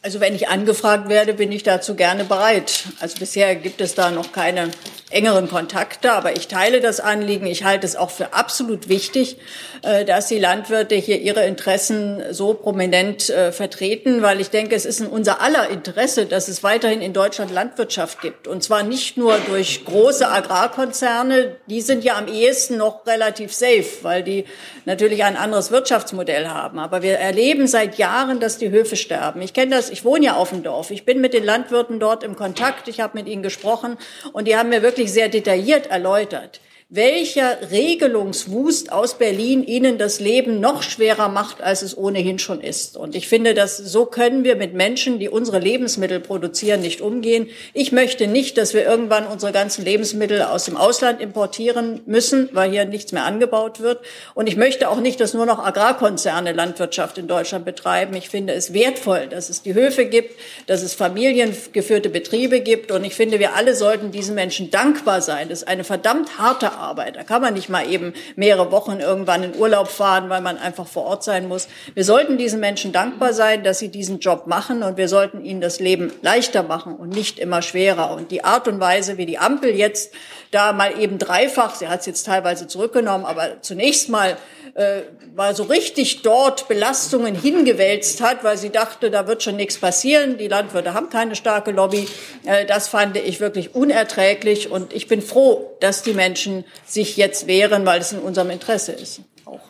Also 0.03 0.19
wenn 0.19 0.35
ich 0.35 0.47
angefragt 0.47 1.09
werde, 1.09 1.33
bin 1.33 1.51
ich 1.51 1.63
dazu 1.63 1.95
gerne 1.95 2.23
bereit. 2.23 2.83
Also 2.99 3.17
bisher 3.17 3.55
gibt 3.55 3.81
es 3.81 3.95
da 3.95 4.11
noch 4.11 4.31
keine 4.31 4.69
engeren 5.09 5.49
Kontakte, 5.49 6.11
aber 6.11 6.35
ich 6.35 6.47
teile 6.47 6.81
das 6.81 6.99
Anliegen. 6.99 7.47
Ich 7.47 7.63
halte 7.63 7.85
es 7.85 7.95
auch 7.95 8.11
für 8.11 8.33
absolut 8.33 8.89
wichtig, 8.89 9.37
äh, 9.81 10.05
dass 10.05 10.27
die 10.27 10.37
Landwirte 10.39 10.95
hier 10.95 11.19
ihre 11.19 11.45
Interessen 11.45 12.21
so 12.31 12.53
prominent 12.53 13.29
äh, 13.29 13.51
vertreten, 13.51 14.21
weil 14.21 14.39
ich 14.39 14.49
denke, 14.49 14.75
es 14.75 14.85
ist 14.85 14.99
in 14.99 15.07
unser 15.07 15.41
aller 15.41 15.69
Interesse, 15.69 16.25
dass 16.25 16.47
es 16.47 16.63
weiterhin 16.63 17.01
in 17.01 17.13
Deutschland 17.13 17.51
Landwirtschaft 17.51 18.21
gibt. 18.21 18.47
Und 18.47 18.63
zwar 18.63 18.83
nicht 18.83 19.17
nur 19.17 19.37
durch 19.47 19.83
große 19.85 20.29
Agrarkonzerne, 20.29 21.55
die 21.67 21.81
sind 21.81 22.03
ja 22.03 22.17
am 22.17 22.27
ehesten 22.27 22.77
noch 22.77 23.07
relativ 23.07 23.53
safe, 23.53 23.85
weil 24.03 24.23
die 24.23 24.45
natürlich 24.85 25.23
ein 25.23 25.37
anderes 25.37 25.71
Wirtschaftsmodell 25.71 26.47
haben. 26.47 26.77
Aber 26.77 27.01
wir 27.01 27.17
erleben 27.17 27.67
seit 27.67 27.97
Jahren, 27.97 28.39
dass 28.39 28.57
die 28.57 28.69
Höfe 28.69 28.95
sterben. 28.95 29.41
Ich 29.41 29.53
kenne 29.53 29.75
das, 29.75 29.89
ich 29.89 30.05
wohne 30.05 30.25
ja 30.25 30.35
auf 30.35 30.49
dem 30.49 30.61
Dorf. 30.61 30.91
Ich 30.91 31.05
bin 31.05 31.21
mit 31.21 31.33
den 31.33 31.43
Landwirten 31.43 31.99
dort 31.99 32.23
im 32.23 32.35
Kontakt. 32.35 32.87
Ich 32.87 32.99
habe 32.99 33.17
mit 33.17 33.27
ihnen 33.27 33.41
gesprochen 33.41 33.97
und 34.33 34.47
die 34.47 34.55
haben 34.55 34.69
mir 34.69 34.81
wirklich 34.81 34.98
wirklich 34.99 35.13
sehr 35.13 35.29
detailliert 35.29 35.87
erläutert, 35.87 36.59
welcher 36.91 37.69
Regelungswust 37.69 38.91
aus 38.91 39.19
Berlin 39.19 39.63
ihnen 39.63 39.99
das 39.99 40.19
Leben 40.19 40.59
noch 40.59 40.81
schwerer 40.81 41.29
macht, 41.29 41.61
als 41.61 41.83
es 41.83 41.95
ohnehin 41.95 42.39
schon 42.39 42.61
ist. 42.61 42.97
Und 42.97 43.13
ich 43.13 43.27
finde, 43.27 43.53
dass 43.53 43.77
so 43.77 44.07
können 44.07 44.43
wir 44.43 44.55
mit 44.55 44.73
Menschen, 44.73 45.19
die 45.19 45.29
unsere 45.29 45.59
Lebensmittel 45.59 46.19
produzieren, 46.19 46.81
nicht 46.81 47.01
umgehen. 47.01 47.47
Ich 47.75 47.91
möchte 47.91 48.25
nicht, 48.25 48.57
dass 48.57 48.73
wir 48.73 48.85
irgendwann 48.85 49.27
unsere 49.27 49.51
ganzen 49.51 49.85
Lebensmittel 49.85 50.41
aus 50.41 50.65
dem 50.65 50.77
Ausland 50.77 51.21
importieren 51.21 52.01
müssen, 52.07 52.49
weil 52.53 52.71
hier 52.71 52.85
nichts 52.85 53.11
mehr 53.11 53.23
angebaut 53.23 53.81
wird. 53.81 53.99
Und 54.33 54.47
ich 54.47 54.55
möchte 54.55 54.89
auch 54.89 54.99
nicht, 54.99 55.19
dass 55.19 55.35
nur 55.35 55.45
noch 55.45 55.63
Agrarkonzerne 55.63 56.53
Landwirtschaft 56.53 57.19
in 57.19 57.27
Deutschland 57.27 57.65
betreiben. 57.65 58.15
Ich 58.15 58.29
finde 58.29 58.53
es 58.53 58.73
wertvoll, 58.73 59.27
dass 59.27 59.51
es 59.51 59.61
die 59.61 59.75
Höfe 59.75 60.05
gibt, 60.05 60.39
dass 60.65 60.81
es 60.81 60.95
familiengeführte 60.95 62.09
Betriebe 62.09 62.61
gibt. 62.61 62.91
Und 62.91 63.03
ich 63.03 63.13
finde, 63.13 63.37
wir 63.37 63.53
alle 63.53 63.75
sollten 63.75 64.09
diesen 64.09 64.33
Menschen 64.33 64.71
dankbar 64.71 65.21
sein. 65.21 65.49
Das 65.49 65.59
ist 65.59 65.67
eine 65.67 65.83
verdammt 65.83 66.39
harte 66.39 66.78
Arbeit. 66.79 67.15
Da 67.15 67.23
kann 67.23 67.41
man 67.41 67.53
nicht 67.53 67.69
mal 67.69 67.89
eben 67.89 68.13
mehrere 68.35 68.71
Wochen 68.71 68.99
irgendwann 68.99 69.43
in 69.43 69.55
Urlaub 69.55 69.87
fahren, 69.87 70.29
weil 70.29 70.41
man 70.41 70.57
einfach 70.57 70.87
vor 70.87 71.05
Ort 71.05 71.23
sein 71.23 71.47
muss. 71.47 71.67
Wir 71.93 72.03
sollten 72.03 72.37
diesen 72.37 72.59
Menschen 72.59 72.91
dankbar 72.91 73.33
sein, 73.33 73.63
dass 73.63 73.79
sie 73.79 73.89
diesen 73.89 74.19
Job 74.19 74.47
machen 74.47 74.83
und 74.83 74.97
wir 74.97 75.07
sollten 75.07 75.43
ihnen 75.43 75.61
das 75.61 75.79
Leben 75.79 76.11
leichter 76.21 76.63
machen 76.63 76.95
und 76.95 77.09
nicht 77.09 77.39
immer 77.39 77.61
schwerer. 77.61 78.11
Und 78.11 78.31
die 78.31 78.43
Art 78.43 78.67
und 78.67 78.79
Weise, 78.79 79.17
wie 79.17 79.25
die 79.25 79.37
Ampel 79.37 79.75
jetzt 79.75 80.13
da 80.51 80.73
mal 80.73 80.99
eben 80.99 81.19
dreifach, 81.19 81.75
sie 81.75 81.87
hat 81.87 81.99
es 81.99 82.05
jetzt 82.05 82.25
teilweise 82.25 82.67
zurückgenommen, 82.67 83.25
aber 83.25 83.61
zunächst 83.61 84.09
mal 84.09 84.37
äh, 84.75 85.01
mal 85.35 85.55
so 85.55 85.63
richtig 85.63 86.21
dort 86.21 86.67
Belastungen 86.67 87.35
hingewälzt 87.35 88.21
hat, 88.21 88.43
weil 88.43 88.57
sie 88.57 88.69
dachte, 88.69 89.09
da 89.09 89.27
wird 89.27 89.43
schon 89.43 89.55
nichts 89.55 89.77
passieren. 89.77 90.37
Die 90.37 90.47
Landwirte 90.47 90.93
haben 90.93 91.09
keine 91.09 91.35
starke 91.35 91.71
Lobby. 91.71 92.07
Äh, 92.45 92.65
das 92.65 92.87
fand 92.87 93.17
ich 93.17 93.39
wirklich 93.39 93.75
unerträglich 93.75 94.69
und 94.69 94.93
ich 94.93 95.07
bin 95.07 95.21
froh, 95.21 95.75
dass 95.79 96.01
die 96.01 96.13
Menschen 96.13 96.65
sich 96.85 97.17
jetzt 97.17 97.47
wehren, 97.47 97.85
weil 97.85 98.01
es 98.01 98.11
in 98.11 98.19
unserem 98.19 98.49
Interesse 98.49 98.91
ist. 98.91 99.21
Auch. 99.45 99.61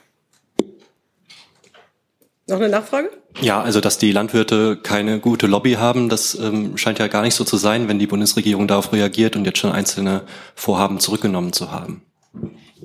Noch 2.47 2.57
eine 2.57 2.69
Nachfrage? 2.69 3.11
Ja, 3.41 3.61
also 3.61 3.79
dass 3.79 3.97
die 3.97 4.11
Landwirte 4.11 4.77
keine 4.77 5.19
gute 5.19 5.45
Lobby 5.47 5.73
haben, 5.73 6.09
das 6.09 6.35
ähm, 6.35 6.77
scheint 6.77 6.99
ja 6.99 7.07
gar 7.07 7.21
nicht 7.21 7.35
so 7.35 7.43
zu 7.43 7.57
sein, 7.57 7.87
wenn 7.87 7.99
die 7.99 8.07
Bundesregierung 8.07 8.67
darauf 8.67 8.91
reagiert 8.91 9.35
und 9.35 9.45
jetzt 9.45 9.59
schon 9.59 9.71
einzelne 9.71 10.23
Vorhaben 10.55 10.99
zurückgenommen 10.99 11.53
zu 11.53 11.71
haben. 11.71 12.01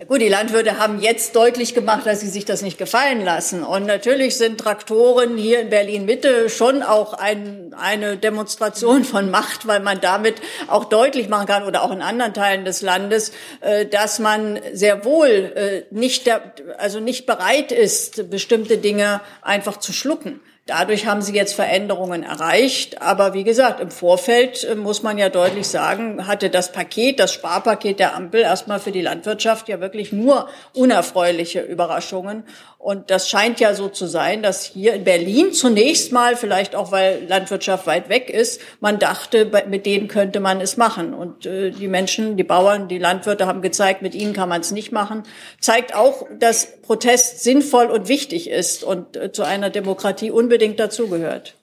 Gut, 0.07 0.21
die 0.21 0.29
Landwirte 0.29 0.79
haben 0.79 1.01
jetzt 1.01 1.35
deutlich 1.35 1.73
gemacht, 1.73 2.05
dass 2.05 2.21
sie 2.21 2.29
sich 2.29 2.45
das 2.45 2.63
nicht 2.63 2.77
gefallen 2.77 3.25
lassen. 3.25 3.63
Und 3.63 3.87
natürlich 3.87 4.37
sind 4.37 4.59
Traktoren 4.59 5.37
hier 5.37 5.61
in 5.61 5.71
Berlin-Mitte 5.71 6.51
schon 6.51 6.83
auch 6.83 7.15
ein, 7.15 7.75
eine 7.79 8.19
Demonstration 8.19 9.05
von 9.05 9.31
Macht, 9.31 9.67
weil 9.67 9.81
man 9.81 10.01
damit 10.01 10.37
auch 10.67 10.85
deutlich 10.85 11.29
machen 11.29 11.47
kann 11.47 11.63
oder 11.63 11.83
auch 11.83 11.91
in 11.91 12.03
anderen 12.03 12.35
Teilen 12.35 12.65
des 12.65 12.83
Landes, 12.83 13.33
äh, 13.61 13.87
dass 13.87 14.19
man 14.19 14.61
sehr 14.73 15.05
wohl 15.05 15.29
äh, 15.29 15.83
nicht, 15.91 16.31
also 16.77 17.01
nicht 17.01 17.25
bereit 17.25 17.73
ist, 17.73 18.29
bestimmte 18.31 18.79
Dinge 18.79 19.23
einfach 19.43 19.79
zu 19.79 19.93
schlucken. 19.93 20.41
Dadurch 20.67 21.05
haben 21.05 21.21
sie 21.21 21.35
jetzt 21.35 21.55
Veränderungen 21.55 22.23
erreicht. 22.23 23.03
Aber 23.03 23.35
wie 23.35 23.45
gesagt, 23.45 23.81
im 23.81 23.91
Vorfeld 23.91 24.65
äh, 24.65 24.75
muss 24.75 25.03
man 25.03 25.19
ja 25.19 25.29
deutlich 25.29 25.69
sagen, 25.69 26.27
hatte 26.27 26.49
das 26.49 26.73
Paket, 26.73 27.21
das 27.21 27.35
Sparpaket 27.35 28.01
der 28.01 28.17
Ampel 28.17 28.41
erstmal 28.41 28.81
für 28.81 28.91
die 28.91 29.03
Landwirtschaft 29.03 29.69
ja 29.69 29.81
wirklich 29.81 30.11
nur 30.11 30.49
unerfreuliche 30.73 31.61
Überraschungen. 31.61 32.45
Und 32.79 33.11
das 33.11 33.29
scheint 33.29 33.61
ja 33.61 33.75
so 33.75 33.89
zu 33.89 34.07
sein, 34.07 34.43
dass 34.43 34.65
hier 34.65 34.95
in 34.95 35.05
Berlin 35.05 35.53
zunächst 35.53 36.13
mal, 36.13 36.35
vielleicht 36.35 36.75
auch 36.75 36.93
weil 36.93 37.25
Landwirtschaft 37.29 37.87
weit 37.87 38.09
weg 38.09 38.31
ist, 38.31 38.61
man 38.81 38.99
dachte, 38.99 39.51
mit 39.69 39.85
denen 39.85 40.09
könnte 40.09 40.41
man 40.41 40.63
es 40.63 40.79
machen. 40.79 41.13
Und 41.13 41.45
äh, 41.45 41.73
die 41.73 41.89
Menschen, 41.89 42.39
die 42.39 42.45
Bauern, 42.45 42.89
die 42.89 42.99
Landwirte 42.99 43.47
haben 43.47 43.61
gezeigt, 43.61 44.01
mit 44.01 44.15
ihnen 44.15 44.33
kann 44.33 44.49
man 44.49 44.63
es 44.63 44.71
nicht 44.71 44.93
machen. 44.93 45.25
Zeigt 45.61 45.95
auch, 45.95 46.27
dass 46.39 46.81
Protest 46.81 47.43
sinnvoll 47.43 47.87
und 47.87 48.09
wichtig 48.09 48.49
ist 48.49 48.83
und 48.83 49.17
äh, 49.17 49.31
zu 49.31 49.43
einer 49.43 49.69
Demokratie 49.69 50.31
unbedingt 50.31 50.54
dazugehört. 50.59 51.57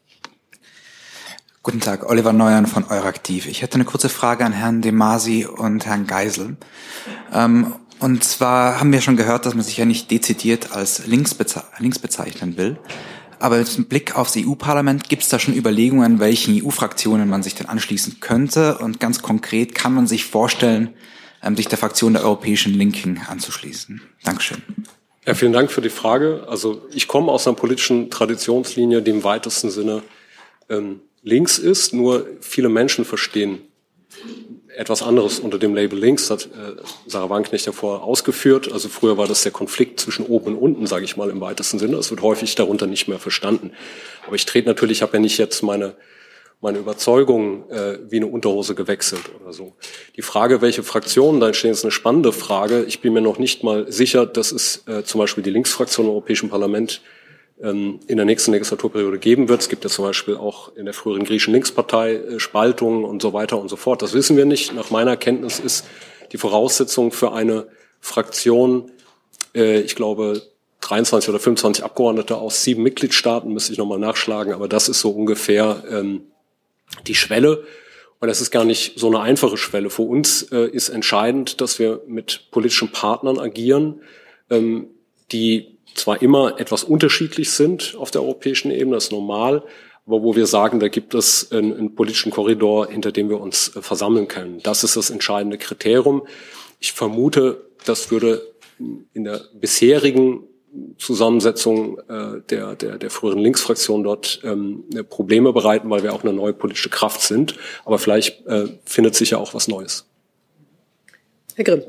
Guten 1.63 1.79
Tag, 1.79 2.09
Oliver 2.09 2.33
Neuern 2.33 2.65
von 2.65 2.85
Euraktiv. 2.89 3.45
Ich 3.45 3.61
hätte 3.61 3.75
eine 3.75 3.85
kurze 3.85 4.09
Frage 4.09 4.43
an 4.43 4.51
Herrn 4.51 4.81
De 4.81 4.91
Masi 4.91 5.45
und 5.45 5.85
Herrn 5.85 6.07
Geisel. 6.07 6.57
Ähm, 7.31 7.75
und 7.99 8.23
zwar 8.23 8.79
haben 8.79 8.91
wir 8.91 9.01
schon 9.01 9.15
gehört, 9.15 9.45
dass 9.45 9.53
man 9.53 9.63
sich 9.63 9.77
ja 9.77 9.85
nicht 9.85 10.09
dezidiert 10.09 10.71
als 10.71 11.05
links, 11.05 11.35
beze 11.35 11.63
links 11.77 11.99
bezeichnen 11.99 12.57
will. 12.57 12.79
Aber 13.37 13.57
mit 13.57 13.89
Blick 13.89 14.15
aufs 14.15 14.35
EU-Parlament 14.35 15.07
gibt 15.07 15.21
es 15.21 15.29
da 15.29 15.37
schon 15.37 15.55
Überlegungen, 15.55 16.19
welchen 16.19 16.59
EU-Fraktionen 16.63 17.29
man 17.29 17.43
sich 17.43 17.53
denn 17.53 17.67
anschließen 17.69 18.19
könnte. 18.19 18.79
Und 18.79 18.99
ganz 18.99 19.21
konkret 19.21 19.75
kann 19.75 19.93
man 19.93 20.07
sich 20.07 20.25
vorstellen, 20.25 20.95
ähm, 21.43 21.55
sich 21.55 21.67
der 21.67 21.77
Fraktion 21.77 22.13
der 22.13 22.23
Europäischen 22.23 22.73
Linken 22.73 23.21
anzuschließen. 23.27 24.01
Dankeschön. 24.23 24.63
Ja, 25.25 25.35
vielen 25.35 25.53
Dank 25.53 25.71
für 25.71 25.81
die 25.81 25.89
Frage. 25.89 26.45
Also 26.47 26.81
ich 26.93 27.07
komme 27.07 27.31
aus 27.31 27.45
einer 27.45 27.55
politischen 27.55 28.09
Traditionslinie, 28.09 29.03
die 29.03 29.11
im 29.11 29.23
weitesten 29.23 29.69
Sinne 29.69 30.01
ähm, 30.67 31.01
links 31.21 31.59
ist. 31.59 31.93
Nur 31.93 32.25
viele 32.39 32.69
Menschen 32.69 33.05
verstehen 33.05 33.59
etwas 34.75 35.03
anderes 35.03 35.39
unter 35.39 35.59
dem 35.59 35.75
Label 35.75 35.99
links, 35.99 36.31
hat 36.31 36.45
äh, 36.45 36.81
Sarah 37.05 37.29
Wanknecht 37.29 37.67
davor 37.67 38.03
ausgeführt. 38.03 38.71
Also 38.71 38.89
früher 38.89 39.17
war 39.17 39.27
das 39.27 39.43
der 39.43 39.51
Konflikt 39.51 39.99
zwischen 39.99 40.25
oben 40.25 40.55
und 40.55 40.57
unten, 40.57 40.87
sage 40.87 41.05
ich 41.05 41.17
mal 41.17 41.29
im 41.29 41.39
weitesten 41.39 41.77
Sinne. 41.77 41.97
Das 41.97 42.09
wird 42.09 42.21
häufig 42.21 42.55
darunter 42.55 42.87
nicht 42.87 43.07
mehr 43.07 43.19
verstanden. 43.19 43.73
Aber 44.25 44.35
ich 44.35 44.45
trete 44.47 44.67
natürlich, 44.67 44.99
ich 44.99 45.01
habe 45.03 45.13
ja 45.13 45.19
nicht 45.19 45.37
jetzt 45.37 45.61
meine 45.61 45.95
meine 46.61 46.77
Überzeugung 46.77 47.69
äh, 47.71 47.97
wie 48.07 48.17
eine 48.17 48.27
Unterhose 48.27 48.75
gewechselt 48.75 49.31
oder 49.41 49.51
so. 49.51 49.73
Die 50.15 50.21
Frage, 50.21 50.61
welche 50.61 50.83
Fraktionen 50.83 51.41
da 51.41 51.47
entstehen, 51.47 51.71
ist 51.71 51.83
eine 51.83 51.91
spannende 51.91 52.31
Frage. 52.31 52.83
Ich 52.83 53.01
bin 53.01 53.13
mir 53.13 53.21
noch 53.21 53.39
nicht 53.39 53.63
mal 53.63 53.91
sicher, 53.91 54.27
dass 54.27 54.51
es 54.51 54.83
äh, 54.87 55.03
zum 55.03 55.19
Beispiel 55.19 55.43
die 55.43 55.49
Linksfraktion 55.49 56.05
im 56.05 56.11
Europäischen 56.11 56.49
Parlament 56.49 57.01
ähm, 57.61 57.99
in 58.07 58.17
der 58.17 58.27
nächsten 58.27 58.51
Legislaturperiode 58.51 59.17
geben 59.17 59.49
wird. 59.49 59.61
Es 59.61 59.69
gibt 59.69 59.83
ja 59.83 59.89
zum 59.89 60.05
Beispiel 60.05 60.37
auch 60.37 60.75
in 60.75 60.85
der 60.85 60.93
früheren 60.93 61.23
griechischen 61.23 61.53
Linkspartei 61.53 62.13
äh, 62.13 62.39
Spaltungen 62.39 63.05
und 63.05 63.23
so 63.23 63.33
weiter 63.33 63.59
und 63.59 63.69
so 63.69 63.75
fort. 63.75 64.03
Das 64.03 64.13
wissen 64.13 64.37
wir 64.37 64.45
nicht. 64.45 64.73
Nach 64.73 64.91
meiner 64.91 65.17
Kenntnis 65.17 65.59
ist 65.59 65.85
die 66.31 66.37
Voraussetzung 66.37 67.11
für 67.11 67.33
eine 67.33 67.67
Fraktion, 67.99 68.91
äh, 69.55 69.79
ich 69.79 69.95
glaube, 69.95 70.43
23 70.81 71.29
oder 71.29 71.39
25 71.39 71.83
Abgeordnete 71.83 72.37
aus 72.37 72.63
sieben 72.63 72.83
Mitgliedstaaten, 72.83 73.51
müsste 73.51 73.71
ich 73.71 73.77
nochmal 73.77 73.99
nachschlagen, 73.99 74.53
aber 74.53 74.67
das 74.67 74.89
ist 74.89 74.99
so 74.99 75.11
ungefähr 75.11 75.83
ähm, 75.89 76.23
die 77.07 77.15
Schwelle. 77.15 77.63
Und 78.19 78.27
das 78.27 78.41
ist 78.41 78.51
gar 78.51 78.65
nicht 78.65 78.99
so 78.99 79.07
eine 79.07 79.19
einfache 79.19 79.57
Schwelle. 79.57 79.89
Für 79.89 80.03
uns 80.03 80.43
äh, 80.51 80.67
ist 80.67 80.89
entscheidend, 80.89 81.59
dass 81.59 81.79
wir 81.79 82.01
mit 82.07 82.51
politischen 82.51 82.91
Partnern 82.91 83.39
agieren, 83.39 84.01
ähm, 84.49 84.89
die 85.31 85.79
zwar 85.95 86.21
immer 86.21 86.59
etwas 86.59 86.83
unterschiedlich 86.83 87.51
sind 87.51 87.95
auf 87.97 88.11
der 88.11 88.21
europäischen 88.21 88.71
Ebene, 88.71 88.95
das 88.95 89.05
ist 89.05 89.11
normal, 89.11 89.63
aber 90.05 90.23
wo 90.23 90.35
wir 90.35 90.45
sagen, 90.45 90.79
da 90.79 90.87
gibt 90.87 91.13
es 91.13 91.51
einen, 91.51 91.73
einen 91.73 91.95
politischen 91.95 92.31
Korridor, 92.31 92.89
hinter 92.89 93.11
dem 93.11 93.29
wir 93.29 93.39
uns 93.39 93.75
äh, 93.75 93.81
versammeln 93.81 94.27
können. 94.27 94.59
Das 94.63 94.83
ist 94.83 94.95
das 94.95 95.09
entscheidende 95.09 95.57
Kriterium. 95.57 96.23
Ich 96.79 96.93
vermute, 96.93 97.69
das 97.85 98.11
würde 98.11 98.53
in 99.13 99.23
der 99.23 99.41
bisherigen 99.53 100.43
Zusammensetzung 100.97 101.99
äh, 102.07 102.41
der, 102.49 102.75
der, 102.75 102.97
der 102.97 103.09
früheren 103.09 103.39
Linksfraktion 103.39 104.03
dort 104.03 104.39
ähm, 104.43 104.85
Probleme 105.09 105.51
bereiten, 105.51 105.89
weil 105.89 106.03
wir 106.03 106.13
auch 106.13 106.23
eine 106.23 106.33
neue 106.33 106.53
politische 106.53 106.89
Kraft 106.89 107.21
sind. 107.21 107.55
Aber 107.83 107.99
vielleicht 107.99 108.45
äh, 108.47 108.67
findet 108.85 109.15
sich 109.15 109.31
ja 109.31 109.37
auch 109.37 109.53
was 109.53 109.67
Neues. 109.67 110.05
Herr 111.55 111.65
Grimm. 111.65 111.83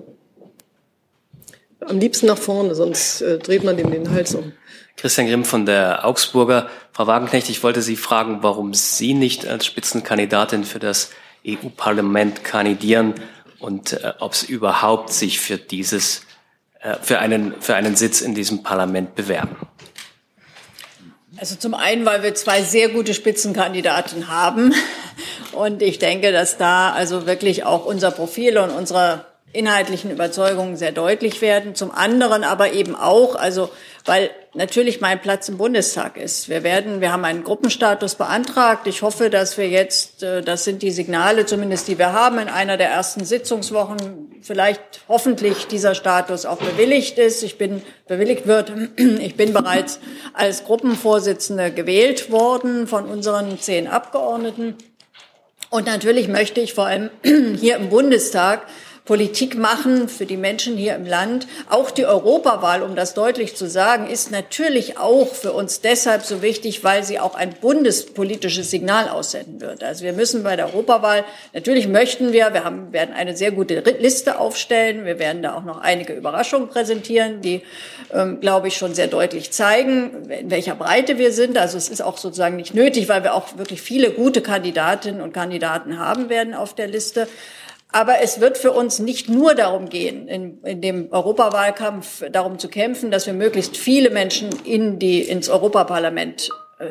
Am 1.80 1.98
liebsten 1.98 2.26
nach 2.26 2.38
vorne, 2.38 2.74
sonst 2.74 3.20
äh, 3.22 3.38
dreht 3.38 3.64
man 3.64 3.76
dem 3.76 3.90
den 3.90 4.10
Hals 4.10 4.34
um. 4.34 4.52
Christian 4.96 5.26
Grimm 5.26 5.44
von 5.44 5.66
der 5.66 6.04
Augsburger. 6.06 6.68
Frau 6.92 7.06
Wagenknecht, 7.06 7.48
ich 7.48 7.62
wollte 7.62 7.82
Sie 7.82 7.96
fragen, 7.96 8.38
warum 8.42 8.74
Sie 8.74 9.14
nicht 9.14 9.46
als 9.46 9.66
Spitzenkandidatin 9.66 10.64
für 10.64 10.78
das 10.78 11.10
EU-Parlament 11.46 12.44
kandidieren 12.44 13.14
und 13.58 13.92
äh, 13.92 14.12
ob 14.18 14.32
es 14.32 14.42
überhaupt 14.42 15.12
sich 15.12 15.40
für 15.40 15.56
dieses, 15.56 16.18
äh, 16.18 16.31
für 17.02 17.18
einen, 17.18 17.60
für 17.60 17.74
einen 17.74 17.96
Sitz 17.96 18.20
in 18.20 18.34
diesem 18.34 18.62
Parlament 18.62 19.14
bewerben. 19.14 19.56
Also 21.38 21.56
zum 21.56 21.74
einen, 21.74 22.04
weil 22.04 22.22
wir 22.22 22.34
zwei 22.34 22.62
sehr 22.62 22.88
gute 22.88 23.14
Spitzenkandidaten 23.14 24.28
haben. 24.28 24.74
Und 25.52 25.82
ich 25.82 25.98
denke, 25.98 26.32
dass 26.32 26.56
da 26.56 26.92
also 26.92 27.26
wirklich 27.26 27.64
auch 27.64 27.84
unser 27.84 28.10
Profil 28.10 28.58
und 28.58 28.70
unsere 28.70 29.26
inhaltlichen 29.52 30.10
Überzeugungen 30.10 30.76
sehr 30.76 30.92
deutlich 30.92 31.40
werden. 31.42 31.74
Zum 31.74 31.90
anderen 31.90 32.44
aber 32.44 32.72
eben 32.72 32.94
auch, 32.94 33.34
also 33.34 33.70
weil 34.04 34.30
natürlich 34.54 35.00
mein 35.00 35.20
Platz 35.20 35.48
im 35.48 35.56
Bundestag 35.56 36.16
ist. 36.16 36.48
Wir 36.48 36.62
werden, 36.62 37.00
wir 37.00 37.12
haben 37.12 37.24
einen 37.24 37.42
Gruppenstatus 37.42 38.16
beantragt. 38.16 38.86
Ich 38.86 39.02
hoffe, 39.02 39.30
dass 39.30 39.56
wir 39.56 39.68
jetzt, 39.68 40.22
äh, 40.22 40.42
das 40.42 40.64
sind 40.64 40.82
die 40.82 40.90
Signale 40.90 41.46
zumindest, 41.46 41.88
die 41.88 41.98
wir 41.98 42.12
haben, 42.12 42.38
in 42.38 42.48
einer 42.48 42.76
der 42.76 42.90
ersten 42.90 43.24
Sitzungswochen 43.24 44.30
vielleicht 44.42 44.80
hoffentlich 45.08 45.66
dieser 45.68 45.94
Status 45.94 46.44
auch 46.44 46.58
bewilligt 46.58 47.18
ist. 47.18 47.42
Ich 47.42 47.58
bin 47.58 47.82
bewilligt 48.06 48.46
wird. 48.46 48.72
Ich 49.22 49.36
bin 49.36 49.52
bereits 49.52 50.00
als 50.32 50.64
Gruppenvorsitzende 50.64 51.70
gewählt 51.70 52.30
worden 52.30 52.86
von 52.86 53.06
unseren 53.06 53.58
zehn 53.58 53.86
Abgeordneten. 53.86 54.76
Und 55.70 55.86
natürlich 55.86 56.28
möchte 56.28 56.60
ich 56.60 56.74
vor 56.74 56.86
allem 56.86 57.10
hier 57.58 57.76
im 57.76 57.88
Bundestag 57.88 58.66
Politik 59.12 59.58
machen 59.58 60.08
für 60.08 60.24
die 60.24 60.38
Menschen 60.38 60.78
hier 60.78 60.96
im 60.96 61.04
Land. 61.04 61.46
Auch 61.68 61.90
die 61.90 62.06
Europawahl, 62.06 62.82
um 62.82 62.96
das 62.96 63.12
deutlich 63.12 63.54
zu 63.54 63.68
sagen, 63.68 64.06
ist 64.06 64.30
natürlich 64.30 64.96
auch 64.96 65.34
für 65.34 65.52
uns 65.52 65.82
deshalb 65.82 66.22
so 66.22 66.40
wichtig, 66.40 66.82
weil 66.82 67.04
sie 67.04 67.20
auch 67.20 67.34
ein 67.34 67.52
bundespolitisches 67.60 68.70
Signal 68.70 69.10
aussenden 69.10 69.60
wird. 69.60 69.84
Also 69.84 70.02
wir 70.04 70.14
müssen 70.14 70.42
bei 70.42 70.56
der 70.56 70.68
Europawahl, 70.68 71.26
natürlich 71.52 71.88
möchten 71.88 72.32
wir, 72.32 72.54
wir 72.54 72.64
haben, 72.64 72.90
werden 72.94 73.14
eine 73.14 73.36
sehr 73.36 73.50
gute 73.50 73.80
Liste 73.80 74.38
aufstellen. 74.38 75.04
Wir 75.04 75.18
werden 75.18 75.42
da 75.42 75.56
auch 75.56 75.64
noch 75.64 75.82
einige 75.82 76.14
Überraschungen 76.14 76.70
präsentieren, 76.70 77.42
die, 77.42 77.60
ähm, 78.14 78.40
glaube 78.40 78.68
ich, 78.68 78.78
schon 78.78 78.94
sehr 78.94 79.08
deutlich 79.08 79.50
zeigen, 79.50 80.30
in 80.30 80.50
welcher 80.50 80.74
Breite 80.74 81.18
wir 81.18 81.32
sind. 81.32 81.58
Also 81.58 81.76
es 81.76 81.90
ist 81.90 82.00
auch 82.00 82.16
sozusagen 82.16 82.56
nicht 82.56 82.72
nötig, 82.72 83.10
weil 83.10 83.22
wir 83.24 83.34
auch 83.34 83.58
wirklich 83.58 83.82
viele 83.82 84.10
gute 84.10 84.40
Kandidatinnen 84.40 85.20
und 85.20 85.34
Kandidaten 85.34 85.98
haben 85.98 86.30
werden 86.30 86.54
auf 86.54 86.74
der 86.74 86.86
Liste. 86.86 87.28
Aber 87.92 88.22
es 88.22 88.40
wird 88.40 88.56
für 88.56 88.72
uns 88.72 88.98
nicht 88.98 89.28
nur 89.28 89.54
darum 89.54 89.90
gehen, 89.90 90.26
in, 90.26 90.62
in, 90.62 90.80
dem 90.80 91.12
Europawahlkampf 91.12 92.24
darum 92.32 92.58
zu 92.58 92.68
kämpfen, 92.68 93.10
dass 93.10 93.26
wir 93.26 93.34
möglichst 93.34 93.76
viele 93.76 94.08
Menschen 94.08 94.48
in 94.64 94.98
die, 94.98 95.20
ins 95.20 95.50
Europaparlament 95.50 96.48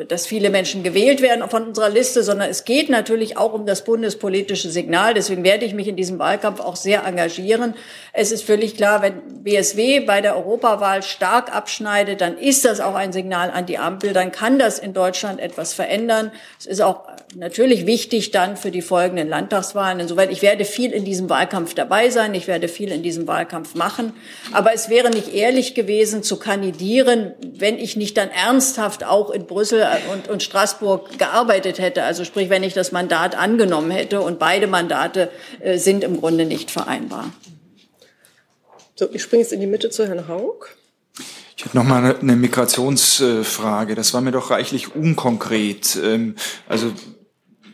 dass 0.08 0.26
viele 0.26 0.48
Menschen 0.50 0.82
gewählt 0.82 1.20
werden 1.20 1.48
von 1.50 1.68
unserer 1.68 1.90
Liste, 1.90 2.22
sondern 2.22 2.48
es 2.48 2.64
geht 2.64 2.88
natürlich 2.88 3.36
auch 3.36 3.52
um 3.52 3.66
das 3.66 3.84
bundespolitische 3.84 4.70
Signal. 4.70 5.12
Deswegen 5.12 5.44
werde 5.44 5.66
ich 5.66 5.74
mich 5.74 5.86
in 5.86 5.96
diesem 5.96 6.18
Wahlkampf 6.18 6.60
auch 6.60 6.76
sehr 6.76 7.04
engagieren. 7.04 7.74
Es 8.12 8.32
ist 8.32 8.44
völlig 8.44 8.76
klar, 8.76 9.02
wenn 9.02 9.42
BSW 9.42 10.00
bei 10.00 10.20
der 10.20 10.36
Europawahl 10.36 11.02
stark 11.02 11.54
abschneidet, 11.54 12.20
dann 12.20 12.38
ist 12.38 12.64
das 12.64 12.80
auch 12.80 12.94
ein 12.94 13.12
Signal 13.12 13.50
an 13.50 13.66
die 13.66 13.78
Ampel. 13.78 14.12
Dann 14.12 14.32
kann 14.32 14.58
das 14.58 14.78
in 14.78 14.94
Deutschland 14.94 15.40
etwas 15.40 15.74
verändern. 15.74 16.32
Es 16.58 16.66
ist 16.66 16.80
auch 16.80 17.02
natürlich 17.36 17.86
wichtig 17.86 18.30
dann 18.30 18.56
für 18.56 18.70
die 18.70 18.82
folgenden 18.82 19.28
Landtagswahlen. 19.28 20.00
Insoweit, 20.00 20.30
ich 20.30 20.42
werde 20.42 20.64
viel 20.64 20.92
in 20.92 21.04
diesem 21.04 21.28
Wahlkampf 21.28 21.74
dabei 21.74 22.08
sein. 22.08 22.34
Ich 22.34 22.46
werde 22.46 22.68
viel 22.68 22.92
in 22.92 23.02
diesem 23.02 23.26
Wahlkampf 23.26 23.74
machen. 23.74 24.14
Aber 24.52 24.72
es 24.72 24.88
wäre 24.88 25.10
nicht 25.10 25.34
ehrlich 25.34 25.74
gewesen 25.74 26.22
zu 26.22 26.38
kandidieren, 26.38 27.32
wenn 27.42 27.78
ich 27.78 27.96
nicht 27.96 28.16
dann 28.16 28.30
ernsthaft 28.30 29.04
auch 29.04 29.30
in 29.30 29.46
Brüssel 29.46 29.81
und, 30.12 30.28
und 30.28 30.42
Straßburg 30.42 31.18
gearbeitet 31.18 31.78
hätte. 31.78 32.02
Also 32.02 32.24
sprich, 32.24 32.50
wenn 32.50 32.62
ich 32.62 32.74
das 32.74 32.92
Mandat 32.92 33.36
angenommen 33.36 33.90
hätte 33.90 34.20
und 34.20 34.38
beide 34.38 34.66
Mandate 34.66 35.30
äh, 35.60 35.78
sind 35.78 36.04
im 36.04 36.20
Grunde 36.20 36.44
nicht 36.44 36.70
vereinbar. 36.70 37.32
So, 38.94 39.08
ich 39.12 39.22
springe 39.22 39.42
jetzt 39.42 39.52
in 39.52 39.60
die 39.60 39.66
Mitte 39.66 39.90
zu 39.90 40.06
Herrn 40.06 40.28
Haug. 40.28 40.68
Ich 41.56 41.64
hätte 41.64 41.76
noch 41.76 41.84
mal 41.84 42.16
eine 42.16 42.36
Migrationsfrage. 42.36 43.94
Das 43.94 44.14
war 44.14 44.20
mir 44.20 44.32
doch 44.32 44.50
reichlich 44.50 44.94
unkonkret. 44.94 45.98
Ähm, 46.02 46.36
also 46.68 46.92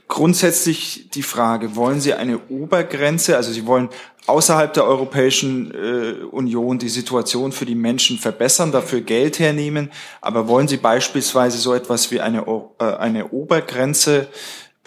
grundsätzlich 0.09 1.11
die 1.11 1.23
Frage, 1.23 1.77
wollen 1.77 2.01
Sie 2.01 2.15
eine 2.15 2.39
Obergrenze, 2.49 3.37
also 3.37 3.53
Sie 3.53 3.67
wollen 3.67 3.91
außerhalb 4.27 4.73
der 4.73 4.85
Europäischen 4.85 5.73
äh, 5.73 6.25
Union 6.25 6.79
die 6.79 6.89
Situation 6.89 7.53
für 7.53 7.67
die 7.67 7.75
Menschen 7.75 8.19
verbessern, 8.19 8.73
dafür 8.73 9.01
Geld 9.01 9.39
hernehmen, 9.39 9.91
aber 10.21 10.49
wollen 10.49 10.69
Sie 10.69 10.77
beispielsweise 10.77 11.59
so 11.59 11.75
etwas 11.75 12.11
wie 12.11 12.21
eine, 12.21 12.47
äh, 12.79 12.85
eine 12.85 13.29
Obergrenze 13.31 14.29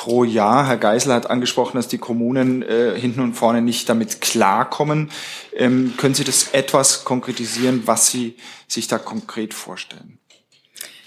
pro 0.01 0.23
Jahr. 0.23 0.65
Herr 0.65 0.77
Geisel 0.77 1.13
hat 1.13 1.29
angesprochen, 1.29 1.77
dass 1.77 1.87
die 1.87 1.99
Kommunen 1.99 2.63
äh, 2.63 2.99
hinten 2.99 3.21
und 3.21 3.33
vorne 3.35 3.61
nicht 3.61 3.87
damit 3.87 4.19
klarkommen. 4.19 5.11
Ähm, 5.55 5.93
können 5.97 6.15
Sie 6.15 6.23
das 6.23 6.49
etwas 6.53 7.03
konkretisieren, 7.05 7.83
was 7.85 8.07
Sie 8.07 8.35
sich 8.67 8.87
da 8.87 8.97
konkret 8.97 9.53
vorstellen? 9.53 10.17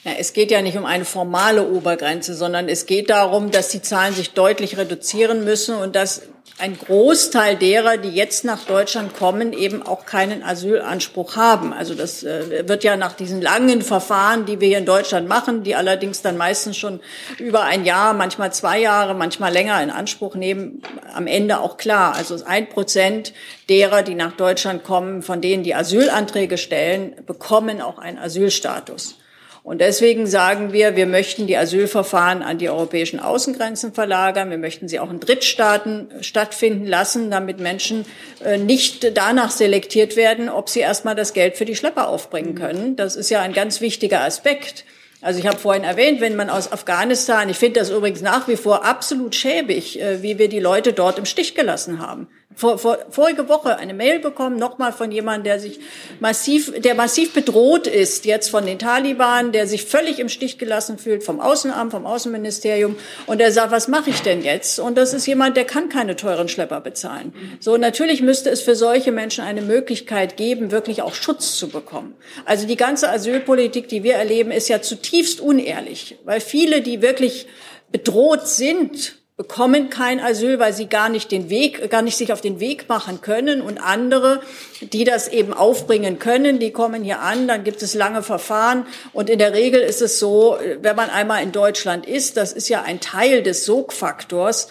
Ja, 0.04 0.12
es 0.18 0.34
geht 0.34 0.50
ja 0.50 0.60
nicht 0.60 0.76
um 0.76 0.84
eine 0.84 1.06
formale 1.06 1.66
Obergrenze, 1.66 2.34
sondern 2.34 2.68
es 2.68 2.84
geht 2.84 3.08
darum, 3.08 3.50
dass 3.50 3.70
die 3.70 3.80
Zahlen 3.80 4.14
sich 4.14 4.32
deutlich 4.32 4.76
reduzieren 4.76 5.44
müssen 5.44 5.74
und 5.76 5.96
dass 5.96 6.22
ein 6.58 6.78
Großteil 6.78 7.56
derer, 7.56 7.96
die 7.96 8.10
jetzt 8.10 8.44
nach 8.44 8.64
Deutschland 8.64 9.16
kommen, 9.16 9.54
eben 9.54 9.82
auch 9.82 10.04
keinen 10.04 10.44
Asylanspruch 10.44 11.36
haben. 11.36 11.72
Also 11.72 11.94
das 11.94 12.22
äh, 12.22 12.68
wird 12.68 12.84
ja 12.84 12.96
nach 12.96 13.14
diesen 13.14 13.40
langen 13.40 13.80
Verfahren, 13.80 14.44
die 14.44 14.60
wir 14.60 14.68
hier 14.68 14.78
in 14.78 14.84
Deutschland 14.84 15.26
machen, 15.26 15.64
die 15.64 15.74
allerdings 15.74 16.20
dann 16.20 16.36
meistens 16.36 16.76
schon 16.76 17.00
über 17.38 17.62
ein 17.62 17.84
Jahr, 17.84 18.12
manchmal 18.12 18.52
zwei 18.52 18.78
Jahre, 18.78 19.14
manchmal 19.14 19.52
länger 19.52 19.82
in 19.82 19.90
Anspruch 19.90 20.36
nehmen, 20.36 20.82
am 21.14 21.26
Ende 21.26 21.60
auch 21.60 21.78
klar. 21.78 22.14
Also 22.14 22.36
ein 22.44 22.68
Prozent 22.68 23.32
derer, 23.70 24.02
die 24.02 24.14
nach 24.14 24.32
Deutschland 24.32 24.84
kommen, 24.84 25.22
von 25.22 25.40
denen 25.40 25.64
die 25.64 25.74
Asylanträge 25.74 26.58
stellen, 26.58 27.16
bekommen 27.26 27.80
auch 27.80 27.98
einen 27.98 28.18
Asylstatus. 28.18 29.16
Und 29.64 29.80
deswegen 29.80 30.26
sagen 30.26 30.74
wir, 30.74 30.94
wir 30.94 31.06
möchten 31.06 31.46
die 31.46 31.56
Asylverfahren 31.56 32.42
an 32.42 32.58
die 32.58 32.68
europäischen 32.68 33.18
Außengrenzen 33.18 33.94
verlagern. 33.94 34.50
Wir 34.50 34.58
möchten 34.58 34.88
sie 34.88 35.00
auch 35.00 35.10
in 35.10 35.20
Drittstaaten 35.20 36.08
stattfinden 36.20 36.86
lassen, 36.86 37.30
damit 37.30 37.60
Menschen 37.60 38.04
äh, 38.44 38.58
nicht 38.58 39.16
danach 39.16 39.50
selektiert 39.50 40.16
werden, 40.16 40.50
ob 40.50 40.68
sie 40.68 40.80
erstmal 40.80 41.14
das 41.14 41.32
Geld 41.32 41.56
für 41.56 41.64
die 41.64 41.76
Schlepper 41.76 42.08
aufbringen 42.08 42.54
können. 42.54 42.94
Das 42.96 43.16
ist 43.16 43.30
ja 43.30 43.40
ein 43.40 43.54
ganz 43.54 43.80
wichtiger 43.80 44.20
Aspekt. 44.20 44.84
Also 45.22 45.40
ich 45.40 45.46
habe 45.46 45.56
vorhin 45.56 45.84
erwähnt, 45.84 46.20
wenn 46.20 46.36
man 46.36 46.50
aus 46.50 46.70
Afghanistan, 46.70 47.48
ich 47.48 47.56
finde 47.56 47.80
das 47.80 47.88
übrigens 47.88 48.20
nach 48.20 48.46
wie 48.48 48.56
vor 48.56 48.84
absolut 48.84 49.34
schäbig, 49.34 49.98
äh, 49.98 50.22
wie 50.22 50.38
wir 50.38 50.50
die 50.50 50.60
Leute 50.60 50.92
dort 50.92 51.18
im 51.18 51.24
Stich 51.24 51.54
gelassen 51.54 52.00
haben 52.00 52.28
vor, 52.54 52.78
vor, 52.78 52.98
vorige 53.10 53.48
Woche 53.48 53.76
eine 53.76 53.94
Mail 53.94 54.20
bekommen, 54.20 54.58
nochmal 54.58 54.92
von 54.92 55.10
jemandem, 55.10 55.44
der 55.44 55.60
sich 55.60 55.80
massiv, 56.20 56.72
der 56.80 56.94
massiv 56.94 57.32
bedroht 57.32 57.86
ist 57.86 58.24
jetzt 58.24 58.48
von 58.48 58.64
den 58.64 58.78
Taliban, 58.78 59.52
der 59.52 59.66
sich 59.66 59.84
völlig 59.84 60.18
im 60.18 60.28
Stich 60.28 60.58
gelassen 60.58 60.98
fühlt 60.98 61.24
vom 61.24 61.40
Außenamt, 61.40 61.90
vom 61.90 62.06
Außenministerium 62.06 62.96
und 63.26 63.38
der 63.38 63.52
sagt, 63.52 63.72
was 63.72 63.88
mache 63.88 64.10
ich 64.10 64.22
denn 64.22 64.42
jetzt? 64.42 64.78
Und 64.78 64.96
das 64.96 65.12
ist 65.12 65.26
jemand, 65.26 65.56
der 65.56 65.64
kann 65.64 65.88
keine 65.88 66.16
teuren 66.16 66.48
Schlepper 66.48 66.80
bezahlen. 66.80 67.34
So 67.60 67.76
natürlich 67.76 68.22
müsste 68.22 68.50
es 68.50 68.60
für 68.60 68.76
solche 68.76 69.10
Menschen 69.10 69.44
eine 69.44 69.62
Möglichkeit 69.62 70.36
geben, 70.36 70.70
wirklich 70.70 71.02
auch 71.02 71.14
Schutz 71.14 71.56
zu 71.58 71.68
bekommen. 71.68 72.14
Also 72.44 72.66
die 72.66 72.76
ganze 72.76 73.10
Asylpolitik, 73.10 73.88
die 73.88 74.02
wir 74.04 74.14
erleben, 74.14 74.50
ist 74.50 74.68
ja 74.68 74.80
zutiefst 74.80 75.40
unehrlich, 75.40 76.18
weil 76.24 76.40
viele, 76.40 76.82
die 76.82 77.02
wirklich 77.02 77.46
bedroht 77.90 78.46
sind, 78.46 79.23
bekommen 79.36 79.90
kein 79.90 80.20
Asyl, 80.20 80.60
weil 80.60 80.72
sie 80.72 80.86
gar 80.86 81.08
nicht 81.08 81.32
den 81.32 81.50
Weg, 81.50 81.90
gar 81.90 82.02
nicht 82.02 82.16
sich 82.16 82.32
auf 82.32 82.40
den 82.40 82.60
Weg 82.60 82.88
machen 82.88 83.20
können. 83.20 83.62
Und 83.62 83.78
andere, 83.78 84.40
die 84.80 85.02
das 85.02 85.26
eben 85.26 85.52
aufbringen 85.52 86.20
können, 86.20 86.60
die 86.60 86.70
kommen 86.70 87.02
hier 87.02 87.20
an, 87.20 87.48
dann 87.48 87.64
gibt 87.64 87.82
es 87.82 87.94
lange 87.94 88.22
Verfahren. 88.22 88.86
Und 89.12 89.28
in 89.28 89.40
der 89.40 89.52
Regel 89.52 89.80
ist 89.80 90.02
es 90.02 90.20
so, 90.20 90.56
wenn 90.80 90.94
man 90.94 91.10
einmal 91.10 91.42
in 91.42 91.50
Deutschland 91.50 92.06
ist, 92.06 92.36
das 92.36 92.52
ist 92.52 92.68
ja 92.68 92.82
ein 92.82 93.00
Teil 93.00 93.42
des 93.42 93.64
Sogfaktors, 93.64 94.68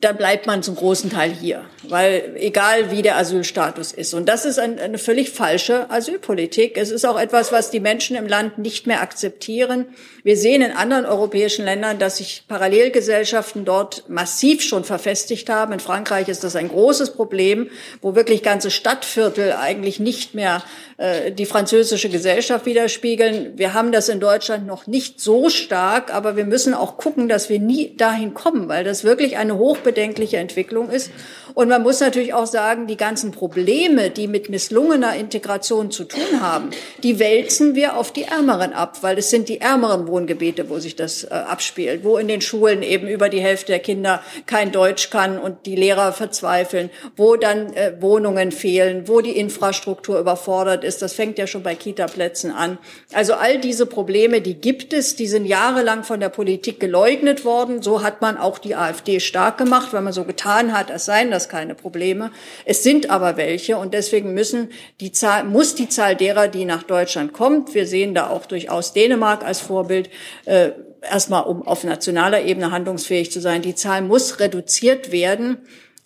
dann 0.00 0.16
bleibt 0.16 0.46
man 0.46 0.62
zum 0.62 0.74
großen 0.74 1.10
Teil 1.10 1.30
hier, 1.30 1.64
weil 1.88 2.34
egal 2.36 2.90
wie 2.90 3.02
der 3.02 3.16
Asylstatus 3.16 3.92
ist. 3.92 4.14
Und 4.14 4.26
das 4.26 4.46
ist 4.46 4.58
ein, 4.58 4.78
eine 4.78 4.96
völlig 4.96 5.30
falsche 5.30 5.90
Asylpolitik. 5.90 6.78
Es 6.78 6.90
ist 6.90 7.04
auch 7.04 7.20
etwas, 7.20 7.52
was 7.52 7.70
die 7.70 7.80
Menschen 7.80 8.16
im 8.16 8.26
Land 8.26 8.58
nicht 8.58 8.86
mehr 8.86 9.02
akzeptieren. 9.02 9.86
Wir 10.22 10.36
sehen 10.36 10.62
in 10.62 10.72
anderen 10.72 11.04
europäischen 11.04 11.64
Ländern, 11.64 11.98
dass 11.98 12.16
sich 12.16 12.44
Parallelgesellschaften 12.48 13.64
dort 13.64 14.08
massiv 14.08 14.62
schon 14.62 14.84
verfestigt 14.84 15.50
haben. 15.50 15.72
In 15.72 15.80
Frankreich 15.80 16.28
ist 16.28 16.42
das 16.42 16.56
ein 16.56 16.68
großes 16.68 17.12
Problem, 17.12 17.68
wo 18.00 18.14
wirklich 18.14 18.42
ganze 18.42 18.70
Stadtviertel 18.70 19.52
eigentlich 19.52 20.00
nicht 20.00 20.34
mehr 20.34 20.62
die 21.36 21.46
französische 21.46 22.08
Gesellschaft 22.08 22.64
widerspiegeln. 22.64 23.58
Wir 23.58 23.74
haben 23.74 23.90
das 23.90 24.08
in 24.08 24.20
Deutschland 24.20 24.66
noch 24.66 24.86
nicht 24.86 25.20
so 25.20 25.50
stark, 25.50 26.14
aber 26.14 26.36
wir 26.36 26.44
müssen 26.44 26.74
auch 26.74 26.96
gucken, 26.96 27.28
dass 27.28 27.48
wir 27.48 27.58
nie 27.58 27.96
dahin 27.96 28.34
kommen, 28.34 28.68
weil 28.68 28.84
das 28.84 29.02
wirklich 29.02 29.36
eine 29.36 29.58
hochbedenkliche 29.58 30.36
Entwicklung 30.36 30.90
ist. 30.90 31.10
Und 31.54 31.68
man 31.68 31.82
muss 31.82 32.00
natürlich 32.00 32.34
auch 32.34 32.46
sagen, 32.46 32.86
die 32.86 32.96
ganzen 32.96 33.30
Probleme, 33.30 34.10
die 34.10 34.28
mit 34.28 34.48
misslungener 34.48 35.14
Integration 35.16 35.90
zu 35.90 36.04
tun 36.04 36.40
haben, 36.40 36.70
die 37.02 37.18
wälzen 37.18 37.74
wir 37.74 37.96
auf 37.96 38.12
die 38.12 38.24
Ärmeren 38.24 38.72
ab, 38.72 38.98
weil 39.02 39.18
es 39.18 39.30
sind 39.30 39.48
die 39.48 39.60
ärmeren 39.60 40.06
Wohngebiete, 40.08 40.68
wo 40.68 40.78
sich 40.78 40.96
das 40.96 41.24
äh, 41.24 41.28
abspielt, 41.28 42.04
wo 42.04 42.16
in 42.16 42.28
den 42.28 42.40
Schulen 42.40 42.82
eben 42.82 43.08
über 43.08 43.28
die 43.28 43.40
Hälfte 43.40 43.72
der 43.72 43.78
Kinder 43.80 44.22
kein 44.46 44.72
Deutsch 44.72 45.10
kann 45.10 45.38
und 45.38 45.66
die 45.66 45.76
Lehrer 45.76 46.12
verzweifeln, 46.12 46.90
wo 47.16 47.36
dann 47.36 47.72
äh, 47.74 47.94
Wohnungen 48.00 48.52
fehlen, 48.52 49.08
wo 49.08 49.20
die 49.20 49.36
Infrastruktur 49.36 50.18
überfordert 50.18 50.84
ist. 50.84 51.02
Das 51.02 51.12
fängt 51.12 51.38
ja 51.38 51.46
schon 51.46 51.62
bei 51.62 51.74
Kita-Plätzen 51.74 52.50
an. 52.50 52.78
Also 53.12 53.34
all 53.34 53.58
diese 53.58 53.86
Probleme, 53.86 54.40
die 54.40 54.54
gibt 54.54 54.92
es, 54.92 55.16
die 55.16 55.26
sind 55.26 55.46
jahrelang 55.46 56.04
von 56.04 56.20
der 56.20 56.28
Politik 56.28 56.80
geleugnet 56.80 57.44
worden. 57.44 57.82
So 57.82 58.02
hat 58.02 58.20
man 58.20 58.36
auch 58.38 58.58
die 58.58 58.74
AfD 58.74 59.20
stark 59.20 59.58
gemacht, 59.58 59.92
weil 59.92 60.02
man 60.02 60.12
so 60.12 60.24
getan 60.24 60.72
hat, 60.72 60.90
als 60.90 61.04
seien 61.04 61.30
das 61.30 61.41
das 61.42 61.48
keine 61.48 61.74
Probleme. 61.74 62.30
Es 62.64 62.82
sind 62.82 63.10
aber 63.10 63.36
welche 63.36 63.76
und 63.76 63.94
deswegen 63.94 64.34
müssen 64.34 64.70
die 65.00 65.12
Zahl, 65.12 65.44
muss 65.44 65.74
die 65.74 65.88
Zahl 65.88 66.16
derer, 66.16 66.48
die 66.48 66.64
nach 66.64 66.82
Deutschland 66.82 67.32
kommt, 67.32 67.74
wir 67.74 67.86
sehen 67.86 68.14
da 68.14 68.28
auch 68.28 68.46
durchaus 68.46 68.92
Dänemark 68.92 69.44
als 69.44 69.60
Vorbild, 69.60 70.08
äh, 70.44 70.70
erstmal 71.02 71.44
um 71.44 71.66
auf 71.66 71.84
nationaler 71.84 72.44
Ebene 72.44 72.70
handlungsfähig 72.70 73.32
zu 73.32 73.40
sein, 73.40 73.62
die 73.62 73.74
Zahl 73.74 74.02
muss 74.02 74.38
reduziert 74.38 75.10
werden. 75.10 75.58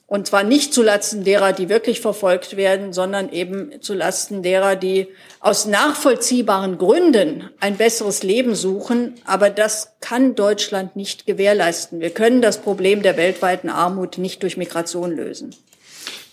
Und 0.09 0.29
zwar 0.29 0.45
nicht 0.45 0.73
zulasten 0.73 1.25
derer, 1.25 1.53
die 1.53 1.69
wirklich 1.69 2.01
verfolgt 2.01 2.57
werden, 2.57 2.93
sondern 2.93 3.33
eben 3.33 3.73
zulasten 3.83 4.43
derer, 4.45 4.77
die 4.77 5.09
aus 5.41 5.67
nachvollziehbaren 5.67 6.79
Gründen 6.79 7.51
ein 7.59 7.77
besseres 7.77 8.23
Leben 8.23 8.55
suchen. 8.55 9.15
Aber 9.25 9.51
das 9.51 9.97
kann 10.01 10.37
Deutschland 10.37 10.95
nicht 10.95 11.27
gewährleisten. 11.27 11.99
Wir 12.01 12.11
können 12.11 12.41
das 12.41 12.59
Problem 12.59 13.03
der 13.03 13.17
weltweiten 13.17 13.69
Armut 13.69 14.19
nicht 14.19 14.45
durch 14.45 14.57
Migration 14.57 15.11
lösen. 15.11 15.57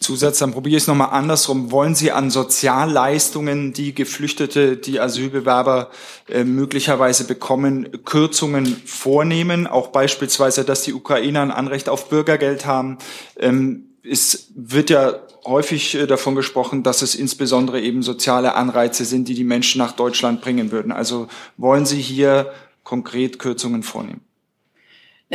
Zusatz, 0.03 0.37
dann 0.37 0.51
probiere 0.51 0.77
ich 0.77 0.83
es 0.83 0.87
nochmal 0.87 1.09
andersrum. 1.09 1.71
Wollen 1.71 1.95
Sie 1.95 2.11
an 2.11 2.29
Sozialleistungen, 2.29 3.73
die 3.73 3.95
Geflüchtete, 3.95 4.77
die 4.77 4.99
Asylbewerber 4.99 5.89
äh, 6.29 6.43
möglicherweise 6.43 7.25
bekommen, 7.25 8.03
Kürzungen 8.05 8.65
vornehmen? 8.85 9.65
Auch 9.65 9.87
beispielsweise, 9.87 10.63
dass 10.63 10.83
die 10.83 10.93
Ukrainer 10.93 11.41
ein 11.41 11.51
Anrecht 11.51 11.89
auf 11.89 12.09
Bürgergeld 12.09 12.67
haben. 12.67 12.99
Ähm, 13.39 13.85
es 14.03 14.51
wird 14.53 14.89
ja 14.89 15.15
häufig 15.45 15.95
äh, 15.95 16.07
davon 16.07 16.35
gesprochen, 16.35 16.83
dass 16.83 17.01
es 17.01 17.15
insbesondere 17.15 17.81
eben 17.81 18.03
soziale 18.03 18.55
Anreize 18.55 19.05
sind, 19.05 19.27
die 19.27 19.33
die 19.33 19.43
Menschen 19.43 19.79
nach 19.79 19.93
Deutschland 19.93 20.41
bringen 20.41 20.71
würden. 20.71 20.91
Also 20.91 21.27
wollen 21.57 21.85
Sie 21.85 22.01
hier 22.01 22.51
konkret 22.83 23.39
Kürzungen 23.39 23.83
vornehmen? 23.83 24.21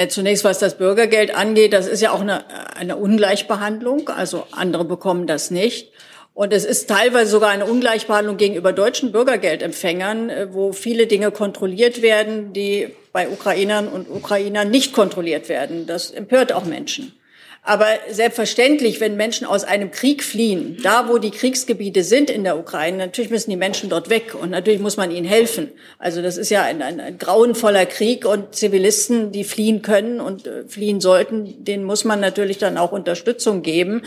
Zunächst, 0.09 0.45
was 0.45 0.59
das 0.59 0.79
Bürgergeld 0.79 1.35
angeht, 1.35 1.73
das 1.73 1.87
ist 1.89 2.01
ja 2.01 2.13
auch 2.13 2.21
eine, 2.21 2.45
eine 2.77 2.97
Ungleichbehandlung. 2.97 4.09
Also 4.09 4.47
andere 4.53 4.85
bekommen 4.85 5.27
das 5.27 5.51
nicht. 5.51 5.91
Und 6.39 6.53
es 6.53 6.65
ist 6.65 6.89
teilweise 6.89 7.33
sogar 7.33 7.51
eine 7.51 7.67
Ungleichbehandlung 7.67 8.37
gegenüber 8.37 8.73
deutschen 8.73 9.11
Bürgergeldempfängern, 9.11 10.31
äh, 10.31 10.55
wo 10.55 10.73
viele 10.73 11.09
Dinge 11.09 11.33
kontrolliert 11.33 12.01
werden, 12.01 12.53
die 12.53 12.95
bei 13.13 13.29
Ukrainern 13.29 13.89
und 13.89 14.09
Ukrainern 14.09 14.71
nicht 14.71 14.93
kontrolliert 14.93 15.49
werden. 15.49 15.89
Das 15.89 16.13
empört 16.13 16.53
auch 16.53 16.65
Menschen. 16.65 17.18
Aber 17.63 17.87
selbstverständlich, 18.11 19.01
wenn 19.01 19.17
Menschen 19.17 19.47
aus 19.47 19.65
einem 19.65 19.91
Krieg 19.91 20.25
fliehen, 20.25 20.79
da 20.83 21.09
wo 21.09 21.19
die 21.19 21.31
Kriegsgebiete 21.31 22.03
sind 22.03 22.31
in 22.31 22.43
der 22.43 22.59
Ukraine, 22.59 22.97
natürlich 22.97 23.31
müssen 23.31 23.51
die 23.51 23.57
Menschen 23.57 23.91
dort 23.91 24.09
weg 24.09 24.35
und 24.41 24.51
natürlich 24.51 24.81
muss 24.81 24.97
man 24.97 25.11
ihnen 25.11 25.27
helfen. 25.27 25.71
Also 25.99 26.23
das 26.23 26.39
ist 26.39 26.49
ja 26.49 26.63
ein, 26.63 26.81
ein, 26.81 26.99
ein 26.99 27.19
grauenvoller 27.19 27.85
Krieg 27.85 28.25
und 28.25 28.55
Zivilisten, 28.55 29.33
die 29.33 29.45
fliehen 29.45 29.83
können 29.83 30.19
und 30.19 30.47
äh, 30.47 30.67
fliehen 30.67 31.03
sollten, 31.03 31.63
denen 31.63 31.85
muss 31.85 32.05
man 32.05 32.21
natürlich 32.21 32.57
dann 32.57 32.79
auch 32.79 32.91
Unterstützung 32.93 33.61
geben 33.61 34.03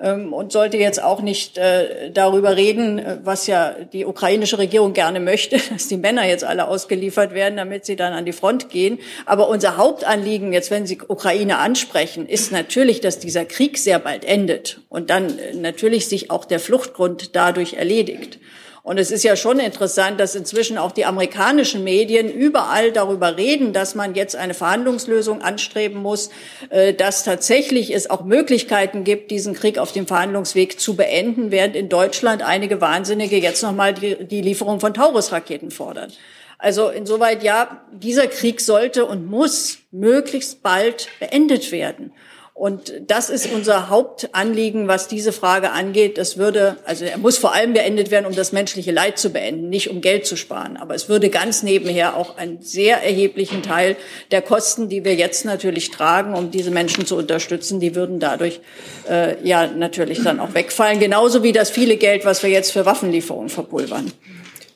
ähm, 0.00 0.32
und 0.32 0.52
sollte 0.52 0.78
jetzt 0.78 1.02
auch 1.02 1.20
nicht 1.20 1.58
äh, 1.58 2.10
darüber 2.10 2.56
reden, 2.56 2.98
äh, 2.98 3.18
was 3.22 3.46
ja 3.46 3.74
die 3.92 4.06
ukrainische 4.06 4.56
Regierung 4.56 4.94
gerne 4.94 5.20
möchte, 5.20 5.58
dass 5.70 5.86
die 5.86 5.98
Männer 5.98 6.26
jetzt 6.26 6.44
alle 6.44 6.66
ausgeliefert 6.66 7.34
werden, 7.34 7.58
damit 7.58 7.84
sie 7.84 7.96
dann 7.96 8.14
an 8.14 8.24
die 8.24 8.32
Front 8.32 8.70
gehen. 8.70 8.98
Aber 9.26 9.48
unser 9.48 9.76
Hauptanliegen 9.76 10.54
jetzt, 10.54 10.70
wenn 10.70 10.86
Sie 10.86 10.98
Ukraine 11.06 11.58
ansprechen, 11.58 12.26
ist 12.26 12.52
natürlich 12.52 13.01
dass 13.04 13.18
dieser 13.18 13.44
Krieg 13.44 13.78
sehr 13.78 13.98
bald 13.98 14.24
endet 14.24 14.80
und 14.88 15.10
dann 15.10 15.38
äh, 15.38 15.54
natürlich 15.54 16.08
sich 16.08 16.30
auch 16.30 16.44
der 16.44 16.60
Fluchtgrund 16.60 17.36
dadurch 17.36 17.74
erledigt. 17.74 18.38
Und 18.84 18.98
es 18.98 19.12
ist 19.12 19.22
ja 19.22 19.36
schon 19.36 19.60
interessant, 19.60 20.18
dass 20.18 20.34
inzwischen 20.34 20.76
auch 20.76 20.90
die 20.90 21.04
amerikanischen 21.04 21.84
Medien 21.84 22.28
überall 22.28 22.90
darüber 22.90 23.36
reden, 23.36 23.72
dass 23.72 23.94
man 23.94 24.16
jetzt 24.16 24.34
eine 24.34 24.54
Verhandlungslösung 24.54 25.40
anstreben 25.40 26.02
muss, 26.02 26.30
äh, 26.70 26.92
dass 26.92 27.22
tatsächlich 27.22 27.94
es 27.94 28.10
auch 28.10 28.24
Möglichkeiten 28.24 29.04
gibt, 29.04 29.30
diesen 29.30 29.54
Krieg 29.54 29.78
auf 29.78 29.92
dem 29.92 30.08
Verhandlungsweg 30.08 30.80
zu 30.80 30.96
beenden, 30.96 31.52
während 31.52 31.76
in 31.76 31.88
Deutschland 31.88 32.42
einige 32.42 32.80
Wahnsinnige 32.80 33.36
jetzt 33.36 33.62
nochmal 33.62 33.94
die, 33.94 34.24
die 34.24 34.42
Lieferung 34.42 34.80
von 34.80 34.94
Taurus-Raketen 34.94 35.70
fordern. 35.70 36.12
Also 36.58 36.90
insoweit 36.90 37.42
ja, 37.44 37.84
dieser 37.92 38.26
Krieg 38.26 38.60
sollte 38.60 39.04
und 39.04 39.26
muss 39.26 39.78
möglichst 39.92 40.62
bald 40.62 41.08
beendet 41.20 41.70
werden. 41.70 42.12
Und 42.54 42.92
das 43.06 43.30
ist 43.30 43.50
unser 43.50 43.88
Hauptanliegen, 43.88 44.86
was 44.86 45.08
diese 45.08 45.32
Frage 45.32 45.70
angeht. 45.70 46.18
Das 46.18 46.36
würde, 46.36 46.76
also 46.84 47.06
er 47.06 47.16
muss 47.16 47.38
vor 47.38 47.54
allem 47.54 47.72
beendet 47.72 48.10
werden, 48.10 48.26
um 48.26 48.34
das 48.34 48.52
menschliche 48.52 48.92
Leid 48.92 49.18
zu 49.18 49.30
beenden, 49.30 49.70
nicht 49.70 49.88
um 49.88 50.02
Geld 50.02 50.26
zu 50.26 50.36
sparen. 50.36 50.76
Aber 50.76 50.94
es 50.94 51.08
würde 51.08 51.30
ganz 51.30 51.62
nebenher 51.62 52.14
auch 52.14 52.36
einen 52.36 52.60
sehr 52.60 53.02
erheblichen 53.02 53.62
Teil 53.62 53.96
der 54.30 54.42
Kosten, 54.42 54.90
die 54.90 55.02
wir 55.04 55.14
jetzt 55.14 55.46
natürlich 55.46 55.90
tragen, 55.90 56.34
um 56.34 56.50
diese 56.50 56.70
Menschen 56.70 57.06
zu 57.06 57.16
unterstützen, 57.16 57.80
die 57.80 57.94
würden 57.94 58.20
dadurch 58.20 58.60
äh, 59.08 59.42
ja 59.42 59.66
natürlich 59.66 60.22
dann 60.22 60.38
auch 60.38 60.52
wegfallen. 60.52 61.00
Genauso 61.00 61.42
wie 61.42 61.52
das 61.52 61.70
viele 61.70 61.96
Geld, 61.96 62.26
was 62.26 62.42
wir 62.42 62.50
jetzt 62.50 62.70
für 62.70 62.84
Waffenlieferungen 62.84 63.48
verpulvern. 63.48 64.12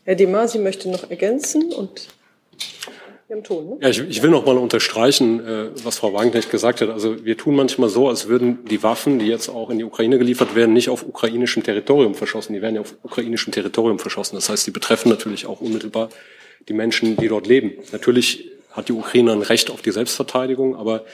Herr 0.05 0.15
Demasi 0.15 0.59
möchte 0.59 0.89
noch 0.89 1.11
ergänzen 1.11 1.73
und 1.75 2.09
haben 3.35 3.43
Ton, 3.43 3.69
ne? 3.69 3.79
Ja, 3.81 3.89
ich, 3.89 3.99
ich 3.99 4.23
will 4.23 4.31
noch 4.31 4.47
mal 4.47 4.57
unterstreichen, 4.57 5.45
äh, 5.45 5.71
was 5.83 5.99
Frau 5.99 6.13
Wagenknecht 6.13 6.51
gesagt 6.51 6.81
hat. 6.81 6.91
Also 6.91 7.25
wir 7.25 7.37
tun 7.37 7.57
manchmal 7.57 7.89
so, 7.89 8.09
als 8.09 8.29
würden 8.29 8.65
die 8.67 8.83
Waffen, 8.83 9.19
die 9.19 9.27
jetzt 9.27 9.49
auch 9.49 9.71
in 9.71 9.79
die 9.79 9.85
Ukraine 9.85 10.19
geliefert 10.19 10.55
werden, 10.55 10.73
nicht 10.73 10.89
auf 10.89 11.05
ukrainischem 11.05 11.63
Territorium 11.63 12.15
verschossen. 12.15 12.53
Die 12.53 12.63
werden 12.63 12.77
ja 12.77 12.83
auf 12.83 12.95
ukrainischem 13.03 13.53
Territorium 13.53 13.99
verschossen. 13.99 14.37
Das 14.37 14.49
heißt, 14.49 14.67
die 14.67 14.71
betreffen 14.71 15.09
natürlich 15.09 15.47
auch 15.47 15.61
unmittelbar 15.61 16.09
die 16.69 16.73
Menschen, 16.73 17.17
die 17.17 17.29
dort 17.29 17.47
leben. 17.47 17.73
Natürlich 17.93 18.51
hat 18.73 18.89
die 18.89 18.93
Ukraine 18.93 19.33
ein 19.33 19.43
Recht 19.43 19.71
auf 19.71 19.83
die 19.83 19.91
Selbstverteidigung, 19.93 20.77
aber 20.77 21.05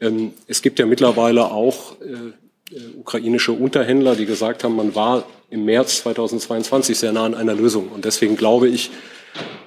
ähm, 0.00 0.32
es 0.48 0.62
gibt 0.62 0.78
ja 0.78 0.86
mittlerweile 0.86 1.44
auch 1.44 2.00
äh, 2.00 2.74
äh 2.74 2.96
ukrainische 2.96 3.52
Unterhändler, 3.52 4.16
die 4.16 4.26
gesagt 4.26 4.64
haben, 4.64 4.76
man 4.76 4.94
war 4.94 5.26
im 5.50 5.64
März 5.64 5.98
2022 5.98 6.98
sehr 6.98 7.12
nah 7.12 7.24
an 7.24 7.34
einer 7.34 7.54
Lösung. 7.54 7.88
Und 7.88 8.04
deswegen 8.04 8.36
glaube 8.36 8.68
ich, 8.68 8.90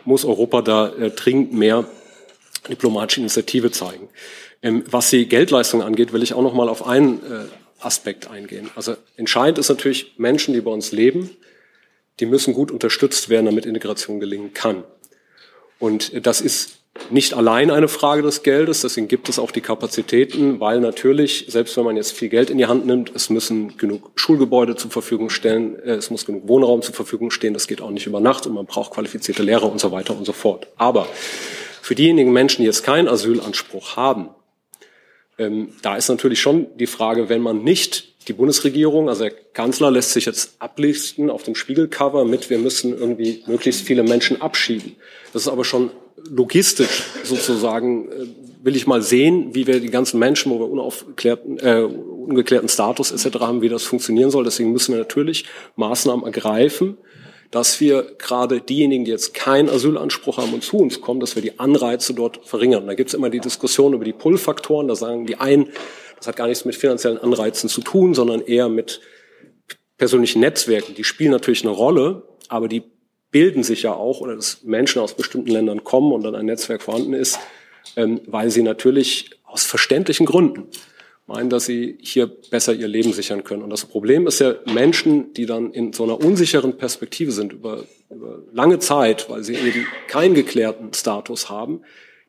muss 0.03 0.25
Europa 0.25 0.61
da 0.61 0.89
äh, 0.89 1.11
dringend 1.11 1.53
mehr 1.53 1.85
diplomatische 2.69 3.21
Initiative 3.21 3.71
zeigen. 3.71 4.09
Ähm, 4.61 4.83
was 4.87 5.09
die 5.09 5.27
Geldleistung 5.27 5.81
angeht, 5.81 6.13
will 6.13 6.23
ich 6.23 6.33
auch 6.33 6.41
noch 6.41 6.53
mal 6.53 6.69
auf 6.69 6.85
einen 6.87 7.19
äh, 7.19 7.45
Aspekt 7.79 8.29
eingehen. 8.29 8.69
Also 8.75 8.95
entscheidend 9.17 9.59
ist 9.59 9.69
natürlich 9.69 10.13
Menschen, 10.17 10.53
die 10.53 10.61
bei 10.61 10.71
uns 10.71 10.91
leben, 10.91 11.29
die 12.19 12.25
müssen 12.25 12.53
gut 12.53 12.71
unterstützt 12.71 13.29
werden, 13.29 13.45
damit 13.45 13.65
Integration 13.65 14.19
gelingen 14.19 14.53
kann. 14.53 14.83
Und 15.79 16.13
äh, 16.13 16.21
das 16.21 16.41
ist 16.41 16.79
nicht 17.09 17.33
allein 17.33 17.71
eine 17.71 17.87
Frage 17.87 18.21
des 18.21 18.41
Geldes, 18.41 18.81
deswegen 18.81 19.07
gibt 19.07 19.29
es 19.29 19.37
auch 19.37 19.51
die 19.51 19.61
Kapazitäten, 19.61 20.59
weil 20.59 20.79
natürlich, 20.79 21.45
selbst 21.49 21.77
wenn 21.77 21.83
man 21.83 21.97
jetzt 21.97 22.13
viel 22.13 22.29
Geld 22.29 22.49
in 22.49 22.57
die 22.57 22.65
Hand 22.65 22.85
nimmt, 22.85 23.11
es 23.13 23.29
müssen 23.29 23.77
genug 23.77 24.11
Schulgebäude 24.15 24.75
zur 24.75 24.91
Verfügung 24.91 25.29
stellen, 25.29 25.77
äh, 25.79 25.95
es 25.95 26.09
muss 26.09 26.25
genug 26.25 26.47
Wohnraum 26.47 26.81
zur 26.81 26.95
Verfügung 26.95 27.31
stehen, 27.31 27.53
das 27.53 27.67
geht 27.67 27.81
auch 27.81 27.91
nicht 27.91 28.07
über 28.07 28.19
Nacht 28.19 28.47
und 28.47 28.53
man 28.53 28.65
braucht 28.65 28.93
qualifizierte 28.93 29.43
Lehrer 29.43 29.71
und 29.71 29.79
so 29.79 29.91
weiter 29.91 30.17
und 30.17 30.25
so 30.25 30.31
fort. 30.31 30.67
Aber 30.77 31.07
für 31.81 31.95
diejenigen 31.95 32.33
Menschen, 32.33 32.61
die 32.61 32.67
jetzt 32.67 32.83
keinen 32.83 33.07
Asylanspruch 33.07 33.95
haben, 33.97 34.29
ähm, 35.37 35.69
da 35.81 35.97
ist 35.97 36.09
natürlich 36.09 36.41
schon 36.41 36.67
die 36.77 36.87
Frage, 36.87 37.29
wenn 37.29 37.41
man 37.41 37.63
nicht 37.63 38.15
die 38.27 38.33
Bundesregierung, 38.33 39.09
also 39.09 39.25
der 39.25 39.31
Kanzler 39.31 39.91
lässt 39.91 40.13
sich 40.13 40.25
jetzt 40.25 40.55
ablichten 40.59 41.29
auf 41.29 41.43
dem 41.43 41.55
Spiegelcover 41.55 42.25
mit, 42.25 42.49
wir 42.49 42.57
müssen 42.57 42.97
irgendwie 42.97 43.43
möglichst 43.45 43.81
viele 43.81 44.01
Menschen 44.01 44.41
abschieben. 44.41 44.95
Das 45.33 45.43
ist 45.43 45.47
aber 45.47 45.63
schon 45.63 45.91
logistisch 46.17 47.03
sozusagen 47.23 48.11
äh, 48.11 48.25
will 48.63 48.75
ich 48.75 48.87
mal 48.87 49.01
sehen, 49.01 49.53
wie 49.53 49.67
wir 49.67 49.79
die 49.79 49.91
ganzen 49.91 50.19
Menschen, 50.19 50.51
wo 50.51 50.59
wir 50.59 50.69
unaufklärten, 50.69 51.59
äh, 51.59 51.81
ungeklärten 51.83 52.67
Status 52.67 53.11
etc. 53.11 53.39
haben, 53.39 53.61
wie 53.61 53.69
das 53.69 53.83
funktionieren 53.83 54.31
soll. 54.31 54.43
Deswegen 54.43 54.71
müssen 54.71 54.93
wir 54.93 54.99
natürlich 54.99 55.45
Maßnahmen 55.75 56.25
ergreifen, 56.25 56.97
dass 57.51 57.79
wir 57.79 58.15
gerade 58.17 58.61
diejenigen, 58.61 59.05
die 59.05 59.11
jetzt 59.11 59.35
keinen 59.35 59.69
Asylanspruch 59.69 60.37
haben 60.37 60.53
und 60.53 60.63
zu 60.63 60.77
uns 60.77 60.99
kommen, 60.99 61.19
dass 61.19 61.35
wir 61.35 61.43
die 61.43 61.59
Anreize 61.59 62.15
dort 62.15 62.41
verringern. 62.43 62.87
Da 62.87 62.95
gibt 62.95 63.09
es 63.09 63.13
immer 63.13 63.29
die 63.29 63.39
Diskussion 63.39 63.93
über 63.93 64.03
die 64.03 64.13
Pull-Faktoren. 64.13 64.87
Da 64.87 64.95
sagen 64.95 65.27
die 65.27 65.35
einen, 65.37 65.69
das 66.17 66.27
hat 66.27 66.35
gar 66.35 66.47
nichts 66.47 66.65
mit 66.65 66.75
finanziellen 66.75 67.19
Anreizen 67.19 67.69
zu 67.69 67.81
tun, 67.81 68.15
sondern 68.15 68.41
eher 68.41 68.67
mit 68.67 68.99
persönlichen 69.97 70.39
Netzwerken. 70.39 70.95
Die 70.95 71.03
spielen 71.03 71.31
natürlich 71.31 71.63
eine 71.63 71.71
Rolle, 71.71 72.23
aber 72.49 72.67
die 72.67 72.83
bilden 73.35 73.63
sich 73.63 73.83
ja 73.83 73.93
auch, 73.93 74.21
oder 74.21 74.37
dass 74.37 74.63
Menschen 74.63 75.01
aus 75.01 75.13
bestimmten 75.13 75.51
Ländern 75.51 75.83
kommen 75.83 76.13
und 76.13 76.23
dann 76.23 76.35
ein 76.35 76.45
Netzwerk 76.45 76.81
vorhanden 76.81 77.11
ist, 77.11 77.37
ähm, 77.97 78.21
weil 78.27 78.49
sie 78.49 78.63
natürlich 78.63 79.31
aus 79.43 79.65
verständlichen 79.65 80.25
Gründen 80.25 80.69
meinen, 81.27 81.49
dass 81.49 81.65
sie 81.65 81.97
hier 82.01 82.27
besser 82.27 82.73
ihr 82.73 82.87
Leben 82.87 83.11
sichern 83.11 83.43
können. 83.43 83.61
Und 83.61 83.71
das 83.71 83.83
Problem 83.83 84.25
ist 84.25 84.39
ja 84.39 84.55
Menschen, 84.73 85.33
die 85.33 85.45
dann 85.45 85.73
in 85.73 85.91
so 85.91 86.05
einer 86.05 86.17
unsicheren 86.17 86.77
Perspektive 86.77 87.33
sind 87.33 87.51
über, 87.51 87.83
über 88.09 88.39
lange 88.53 88.79
Zeit, 88.79 89.29
weil 89.29 89.43
sie 89.43 89.55
eben 89.55 89.85
keinen 90.07 90.33
geklärten 90.33 90.93
Status 90.93 91.49
haben, 91.49 91.81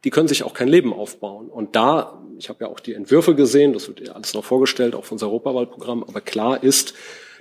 die 0.03 0.11
können 0.11 0.27
sich 0.27 0.43
auch 0.43 0.55
kein 0.55 0.67
Leben 0.67 0.93
aufbauen. 0.93 1.47
Und 1.47 1.77
da, 1.77 2.21
ich 2.37 2.49
habe 2.49 2.65
ja 2.65 2.67
auch 2.69 2.81
die 2.81 2.95
Entwürfe 2.95 3.37
gesehen, 3.37 3.75
das 3.75 3.87
wird 3.87 4.01
ja 4.01 4.15
alles 4.15 4.35
noch 4.35 4.45
vorgestellt, 4.45 4.97
auch 4.97 5.05
von 5.05 5.15
unser 5.15 5.29
Europawahlprogramm, 5.29 6.03
aber 6.03 6.21
klar 6.21 6.65
ist, 6.65 6.95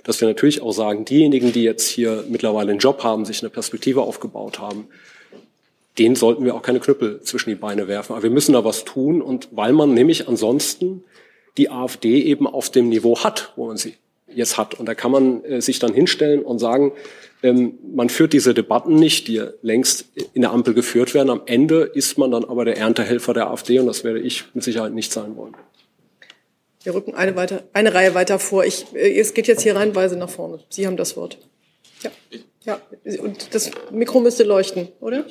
dass 0.06 0.20
wir 0.20 0.28
natürlich 0.28 0.62
auch 0.62 0.70
sagen, 0.70 1.04
diejenigen, 1.04 1.52
die 1.52 1.64
jetzt 1.64 1.88
hier 1.88 2.24
mittlerweile 2.28 2.70
einen 2.70 2.78
Job 2.78 3.02
haben, 3.02 3.24
sich 3.24 3.42
eine 3.42 3.50
Perspektive 3.50 4.02
aufgebaut 4.02 4.60
haben, 4.60 4.86
denen 5.98 6.14
sollten 6.14 6.44
wir 6.44 6.54
auch 6.54 6.62
keine 6.62 6.78
Knüppel 6.78 7.22
zwischen 7.22 7.50
die 7.50 7.56
Beine 7.56 7.88
werfen. 7.88 8.12
Aber 8.12 8.22
wir 8.22 8.30
müssen 8.30 8.52
da 8.52 8.64
was 8.64 8.84
tun 8.84 9.20
und 9.20 9.48
weil 9.50 9.72
man 9.72 9.94
nämlich 9.94 10.28
ansonsten 10.28 11.02
die 11.56 11.70
AfD 11.70 12.22
eben 12.22 12.46
auf 12.46 12.70
dem 12.70 12.88
Niveau 12.88 13.18
hat, 13.24 13.52
wo 13.56 13.66
man 13.66 13.76
sie 13.78 13.94
jetzt 14.32 14.56
hat. 14.58 14.74
Und 14.78 14.86
da 14.86 14.94
kann 14.94 15.10
man 15.10 15.42
äh, 15.44 15.60
sich 15.60 15.80
dann 15.80 15.92
hinstellen 15.92 16.42
und 16.42 16.60
sagen, 16.60 16.92
ähm, 17.42 17.78
man 17.92 18.08
führt 18.08 18.32
diese 18.32 18.54
Debatten 18.54 18.94
nicht, 18.94 19.26
die 19.26 19.42
längst 19.62 20.06
in 20.34 20.42
der 20.42 20.52
Ampel 20.52 20.72
geführt 20.72 21.14
werden. 21.14 21.30
Am 21.30 21.42
Ende 21.46 21.80
ist 21.82 22.16
man 22.16 22.30
dann 22.30 22.44
aber 22.44 22.64
der 22.64 22.76
Erntehelfer 22.76 23.34
der 23.34 23.50
AfD 23.50 23.80
und 23.80 23.86
das 23.86 24.04
werde 24.04 24.20
ich 24.20 24.44
mit 24.54 24.62
Sicherheit 24.62 24.92
nicht 24.92 25.12
sein 25.12 25.36
wollen. 25.36 25.54
Wir 26.86 26.94
rücken 26.94 27.16
eine, 27.16 27.34
weiter, 27.34 27.64
eine 27.72 27.94
Reihe 27.94 28.14
weiter 28.14 28.38
vor. 28.38 28.64
Ich, 28.64 28.86
äh, 28.94 29.18
es 29.18 29.34
geht 29.34 29.48
jetzt 29.48 29.62
hier 29.62 29.74
reinweise 29.74 30.16
nach 30.16 30.30
vorne. 30.30 30.60
Sie 30.68 30.86
haben 30.86 30.96
das 30.96 31.16
Wort. 31.16 31.36
Ja. 32.04 32.10
ja. 32.62 32.80
Und 33.18 33.52
das 33.56 33.72
Mikro 33.90 34.20
müsste 34.20 34.44
leuchten, 34.44 34.86
oder? 35.00 35.24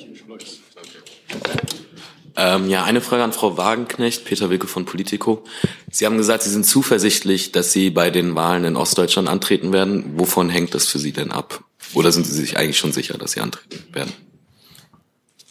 Ähm, 2.36 2.68
ja, 2.68 2.84
eine 2.84 3.00
Frage 3.00 3.24
an 3.24 3.32
Frau 3.32 3.56
Wagenknecht, 3.56 4.26
Peter 4.26 4.50
Wilke 4.50 4.66
von 4.66 4.84
Politico. 4.84 5.44
Sie 5.90 6.04
haben 6.04 6.18
gesagt, 6.18 6.42
Sie 6.42 6.50
sind 6.50 6.66
zuversichtlich, 6.66 7.52
dass 7.52 7.72
Sie 7.72 7.88
bei 7.88 8.10
den 8.10 8.34
Wahlen 8.34 8.64
in 8.66 8.76
Ostdeutschland 8.76 9.26
antreten 9.26 9.72
werden. 9.72 10.18
Wovon 10.18 10.50
hängt 10.50 10.74
das 10.74 10.86
für 10.86 10.98
Sie 10.98 11.12
denn 11.12 11.32
ab? 11.32 11.64
Oder 11.94 12.12
sind 12.12 12.26
Sie 12.26 12.34
sich 12.34 12.58
eigentlich 12.58 12.76
schon 12.76 12.92
sicher, 12.92 13.16
dass 13.16 13.32
Sie 13.32 13.40
antreten 13.40 13.82
werden? 13.94 14.12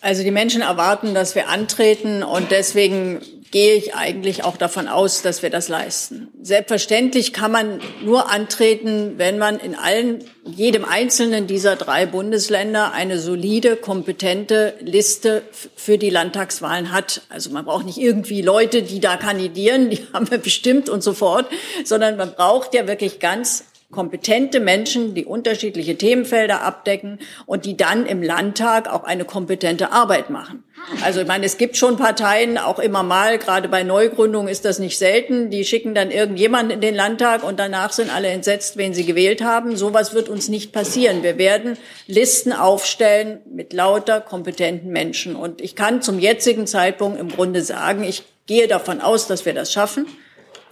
Also 0.01 0.21
die 0.21 0.29
Menschen 0.29 0.61
erwarten, 0.61 1.15
dass 1.15 1.33
wir 1.33 1.49
antreten 1.49 2.21
und 2.21 2.51
deswegen 2.51 3.21
gehe 3.55 3.75
ich 3.75 3.95
eigentlich 3.95 4.43
auch 4.43 4.57
davon 4.57 4.89
aus, 4.89 5.21
dass 5.21 5.41
wir 5.41 5.49
das 5.49 5.69
leisten. 5.69 6.27
Selbstverständlich 6.41 7.31
kann 7.31 7.53
man 7.53 7.79
nur 8.03 8.29
antreten, 8.29 9.13
wenn 9.15 9.37
man 9.37 9.59
in 9.59 9.75
allen, 9.75 10.25
jedem 10.43 10.83
einzelnen 10.83 11.47
dieser 11.47 11.77
drei 11.77 12.05
Bundesländer 12.05 12.91
eine 12.91 13.17
solide, 13.17 13.77
kompetente 13.77 14.73
Liste 14.81 15.41
für 15.73 15.97
die 15.97 16.09
Landtagswahlen 16.09 16.91
hat. 16.91 17.21
Also 17.29 17.49
man 17.49 17.63
braucht 17.63 17.85
nicht 17.85 17.97
irgendwie 17.97 18.41
Leute, 18.41 18.83
die 18.83 18.99
da 18.99 19.15
kandidieren, 19.15 19.89
die 19.89 20.05
haben 20.13 20.29
wir 20.29 20.39
bestimmt 20.39 20.89
und 20.89 21.01
so 21.01 21.13
fort, 21.13 21.45
sondern 21.85 22.17
man 22.17 22.33
braucht 22.33 22.73
ja 22.73 22.89
wirklich 22.89 23.21
ganz 23.21 23.63
kompetente 23.91 24.59
Menschen, 24.59 25.13
die 25.13 25.25
unterschiedliche 25.25 25.95
Themenfelder 25.97 26.61
abdecken 26.61 27.19
und 27.45 27.65
die 27.65 27.77
dann 27.77 28.05
im 28.05 28.21
Landtag 28.23 28.91
auch 28.91 29.03
eine 29.03 29.25
kompetente 29.25 29.91
Arbeit 29.91 30.29
machen. 30.29 30.63
Also 31.03 31.21
ich 31.21 31.27
meine, 31.27 31.45
es 31.45 31.57
gibt 31.57 31.77
schon 31.77 31.97
Parteien, 31.97 32.57
auch 32.57 32.79
immer 32.79 33.03
mal, 33.03 33.39
gerade 33.39 33.69
bei 33.69 33.83
Neugründungen 33.83 34.49
ist 34.49 34.65
das 34.65 34.77
nicht 34.79 34.97
selten, 34.97 35.49
die 35.49 35.63
schicken 35.63 35.95
dann 35.95 36.11
irgendjemanden 36.11 36.71
in 36.71 36.81
den 36.81 36.93
Landtag 36.93 37.43
und 37.43 37.59
danach 37.59 37.91
sind 37.91 38.13
alle 38.13 38.27
entsetzt, 38.27 38.77
wen 38.77 38.93
sie 38.93 39.05
gewählt 39.05 39.43
haben. 39.43 39.77
Sowas 39.77 40.13
wird 40.13 40.29
uns 40.29 40.47
nicht 40.47 40.73
passieren. 40.73 41.23
Wir 41.23 41.37
werden 41.37 41.77
Listen 42.07 42.53
aufstellen 42.53 43.39
mit 43.49 43.73
lauter 43.73 44.21
kompetenten 44.21 44.91
Menschen. 44.91 45.35
Und 45.35 45.61
ich 45.61 45.75
kann 45.75 46.01
zum 46.01 46.19
jetzigen 46.19 46.67
Zeitpunkt 46.67 47.19
im 47.19 47.29
Grunde 47.29 47.61
sagen, 47.61 48.03
ich 48.03 48.23
gehe 48.45 48.67
davon 48.67 49.01
aus, 49.01 49.27
dass 49.27 49.45
wir 49.45 49.53
das 49.53 49.71
schaffen. 49.73 50.05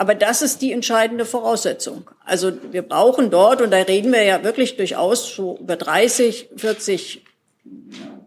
Aber 0.03 0.15
das 0.15 0.41
ist 0.41 0.61
die 0.61 0.73
entscheidende 0.73 1.23
Voraussetzung. 1.23 2.09
Also 2.25 2.51
wir 2.71 2.81
brauchen 2.81 3.29
dort, 3.29 3.61
und 3.61 3.71
da 3.71 3.77
reden 3.77 4.11
wir 4.11 4.21
ja 4.23 4.43
wirklich 4.43 4.75
durchaus 4.75 5.33
so 5.33 5.57
über 5.61 5.77
30, 5.77 6.49
40 6.57 7.23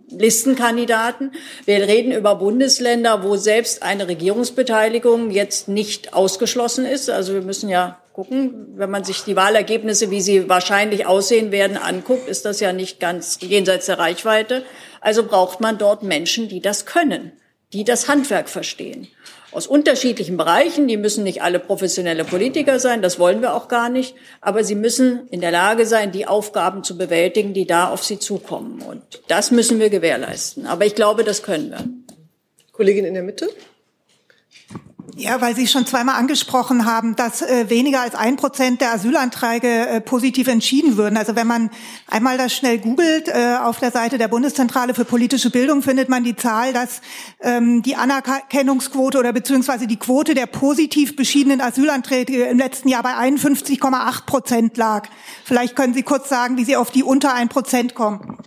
Listenkandidaten. 0.08 1.32
Wir 1.66 1.86
reden 1.86 2.12
über 2.12 2.36
Bundesländer, 2.36 3.22
wo 3.24 3.36
selbst 3.36 3.82
eine 3.82 4.08
Regierungsbeteiligung 4.08 5.30
jetzt 5.30 5.68
nicht 5.68 6.14
ausgeschlossen 6.14 6.86
ist. 6.86 7.10
Also 7.10 7.34
wir 7.34 7.42
müssen 7.42 7.68
ja 7.68 8.00
gucken, 8.14 8.68
wenn 8.76 8.90
man 8.90 9.04
sich 9.04 9.24
die 9.24 9.36
Wahlergebnisse, 9.36 10.10
wie 10.10 10.22
sie 10.22 10.48
wahrscheinlich 10.48 11.04
aussehen 11.04 11.52
werden, 11.52 11.76
anguckt, 11.76 12.26
ist 12.26 12.46
das 12.46 12.58
ja 12.60 12.72
nicht 12.72 13.00
ganz 13.00 13.36
jenseits 13.42 13.84
der 13.84 13.98
Reichweite. 13.98 14.64
Also 15.02 15.24
braucht 15.24 15.60
man 15.60 15.76
dort 15.76 16.02
Menschen, 16.02 16.48
die 16.48 16.62
das 16.62 16.86
können, 16.86 17.32
die 17.74 17.84
das 17.84 18.08
Handwerk 18.08 18.48
verstehen. 18.48 19.08
Aus 19.56 19.66
unterschiedlichen 19.66 20.36
Bereichen. 20.36 20.86
Die 20.86 20.98
müssen 20.98 21.24
nicht 21.24 21.42
alle 21.42 21.58
professionelle 21.58 22.24
Politiker 22.24 22.78
sein, 22.78 23.02
das 23.02 23.18
wollen 23.18 23.40
wir 23.40 23.54
auch 23.54 23.68
gar 23.68 23.88
nicht. 23.88 24.14
Aber 24.40 24.62
sie 24.62 24.74
müssen 24.74 25.26
in 25.28 25.40
der 25.40 25.50
Lage 25.50 25.86
sein, 25.86 26.12
die 26.12 26.26
Aufgaben 26.26 26.84
zu 26.84 26.98
bewältigen, 26.98 27.54
die 27.54 27.66
da 27.66 27.88
auf 27.88 28.04
sie 28.04 28.18
zukommen. 28.18 28.82
Und 28.82 29.02
das 29.28 29.50
müssen 29.50 29.80
wir 29.80 29.88
gewährleisten. 29.88 30.66
Aber 30.66 30.84
ich 30.84 30.94
glaube, 30.94 31.24
das 31.24 31.42
können 31.42 31.70
wir. 31.70 31.84
Kollegin 32.72 33.06
in 33.06 33.14
der 33.14 33.22
Mitte. 33.22 33.48
Ja, 35.14 35.40
weil 35.40 35.54
Sie 35.54 35.66
schon 35.66 35.86
zweimal 35.86 36.16
angesprochen 36.16 36.84
haben, 36.84 37.14
dass 37.14 37.40
äh, 37.40 37.70
weniger 37.70 38.00
als 38.00 38.14
ein 38.14 38.36
Prozent 38.36 38.80
der 38.80 38.92
Asylanträge 38.92 39.68
äh, 39.68 40.00
positiv 40.00 40.48
entschieden 40.48 40.96
würden. 40.96 41.16
Also 41.16 41.36
wenn 41.36 41.46
man 41.46 41.70
einmal 42.08 42.36
das 42.38 42.52
schnell 42.52 42.78
googelt, 42.78 43.28
äh, 43.28 43.56
auf 43.62 43.78
der 43.78 43.92
Seite 43.92 44.18
der 44.18 44.28
Bundeszentrale 44.28 44.94
für 44.94 45.04
politische 45.04 45.50
Bildung 45.50 45.82
findet 45.82 46.08
man 46.08 46.24
die 46.24 46.34
Zahl, 46.34 46.72
dass 46.72 47.02
ähm, 47.40 47.82
die 47.82 47.94
Anerkennungsquote 47.94 49.18
oder 49.18 49.32
beziehungsweise 49.32 49.86
die 49.86 49.96
Quote 49.98 50.34
der 50.34 50.46
positiv 50.46 51.14
beschiedenen 51.14 51.60
Asylanträge 51.60 52.44
im 52.44 52.58
letzten 52.58 52.88
Jahr 52.88 53.02
bei 53.02 53.14
51,8 53.14 54.26
Prozent 54.26 54.76
lag. 54.76 55.08
Vielleicht 55.44 55.76
können 55.76 55.94
Sie 55.94 56.02
kurz 56.02 56.28
sagen, 56.28 56.56
wie 56.56 56.64
Sie 56.64 56.76
auf 56.76 56.90
die 56.90 57.04
unter 57.04 57.32
ein 57.32 57.48
Prozent 57.48 57.94
kommen. 57.94 58.38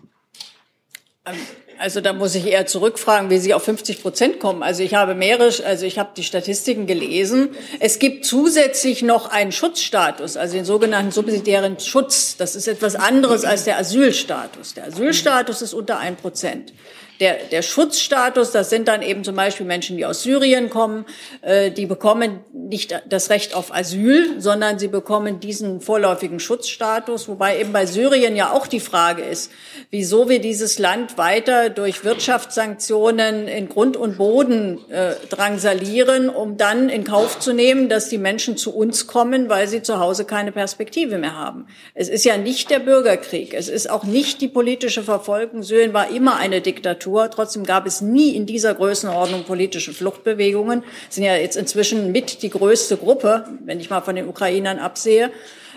Ähm, 1.26 1.38
also 1.80 2.02
da 2.02 2.12
muss 2.12 2.36
ich 2.36 2.46
eher 2.46 2.66
zurückfragen, 2.66 3.30
wie 3.30 3.38
Sie 3.38 3.54
auf 3.54 3.64
50 3.64 4.02
Prozent 4.02 4.40
kommen. 4.40 4.64
Also 4.64 4.84
ich 4.84 4.96
habe 4.96 5.16
mehrere, 5.16 5.52
also 5.66 5.86
ich 5.86 5.98
habe 5.98 6.10
die 6.16 6.24
Statistiken 6.24 6.88
gelesen. 6.88 7.50
Es 7.80 8.00
gibt 8.00 8.26
zusätzlich 8.26 9.02
noch 9.02 9.30
einen 9.30 9.54
Schutzstatus, 9.54 10.36
also 10.36 10.56
den 10.56 10.66
sogenannten 10.66 11.12
subsidiären 11.12 11.80
Schutz. 11.80 12.36
Das 12.38 12.56
ist 12.56 12.68
etwas 12.68 12.96
anderes 12.96 13.46
als 13.46 13.64
der 13.64 13.78
Asylstatus. 13.78 14.74
Der 14.74 14.88
Asylstatus 14.88 15.62
ist 15.62 15.74
unter 15.74 16.00
ein 16.00 16.18
Prozent. 16.18 16.74
Der, 17.20 17.36
der 17.52 17.64
Schutzstatus, 17.64 18.52
das 18.52 18.70
sind 18.70 18.88
dann 18.88 19.02
eben 19.02 19.26
zum 19.26 19.36
Beispiel 19.36 19.66
Menschen, 19.66 19.98
die 19.98 20.06
aus 20.06 20.24
Syrien 20.24 20.70
kommen, 20.70 21.06
äh, 21.42 21.70
die 21.70 21.86
bekommen 21.86 22.40
nicht 22.54 22.98
das 23.10 23.30
Recht 23.30 23.56
auf 23.56 23.76
Asyl, 23.76 24.40
sondern 24.40 24.80
sie 24.80 24.88
bekommen 24.88 25.42
diesen 25.42 25.82
vorläufigen 25.82 26.40
Schutzstatus, 26.40 27.28
wobei 27.28 27.60
eben 27.60 27.74
bei 27.74 27.86
Syrien 27.86 28.38
ja 28.38 28.54
auch 28.54 28.68
die 28.68 28.80
Frage 28.80 29.22
ist, 29.22 29.52
wieso 29.90 30.30
wir 30.30 30.40
dieses 30.40 30.80
Land 30.80 31.18
weiter 31.18 31.70
durch 31.70 32.06
Wirtschaftssanktionen 32.06 33.50
in 33.50 33.68
Grund 33.68 33.98
und 33.98 34.18
Boden 34.18 34.80
äh, 34.90 35.16
drangsalieren, 35.30 36.30
um 36.30 36.56
dann 36.56 36.88
in 36.88 37.04
Kauf 37.04 37.40
zu 37.40 37.52
nehmen, 37.52 37.90
dass 37.90 38.08
die 38.08 38.18
Menschen 38.18 38.56
zu 38.56 38.74
uns 38.74 39.08
kommen, 39.08 39.50
weil 39.50 39.68
sie 39.68 39.82
zu 39.82 40.00
Hause 40.00 40.24
keine 40.24 40.54
Perspektive 40.54 41.18
mehr 41.18 41.36
haben. 41.36 41.68
Es 41.96 42.08
ist 42.08 42.24
ja 42.24 42.38
nicht 42.38 42.70
der 42.70 42.80
Bürgerkrieg, 42.80 43.54
es 43.54 43.68
ist 43.68 43.90
auch 43.90 44.06
nicht 44.06 44.40
die 44.40 44.48
politische 44.48 45.04
Verfolgung. 45.04 45.64
Syrien 45.64 45.94
war 45.94 46.10
immer 46.10 46.38
eine 46.38 46.62
Diktatur. 46.62 47.09
Diktatur. 47.10 47.30
Trotzdem 47.30 47.66
gab 47.66 47.86
es 47.86 48.02
nie 48.02 48.36
in 48.36 48.46
dieser 48.46 48.74
Größenordnung 48.74 49.44
politische 49.44 49.94
Fluchtbewegungen. 49.94 50.84
Sind 51.10 51.24
ja 51.24 51.36
jetzt 51.36 51.58
inzwischen 51.58 52.12
mit 52.12 52.42
die 52.42 52.50
größte 52.50 52.98
Gruppe, 52.98 53.46
wenn 53.66 53.80
ich 53.80 53.90
mal 53.90 54.02
von 54.02 54.16
den 54.16 54.28
Ukrainern 54.28 54.80
absehe. 54.80 55.32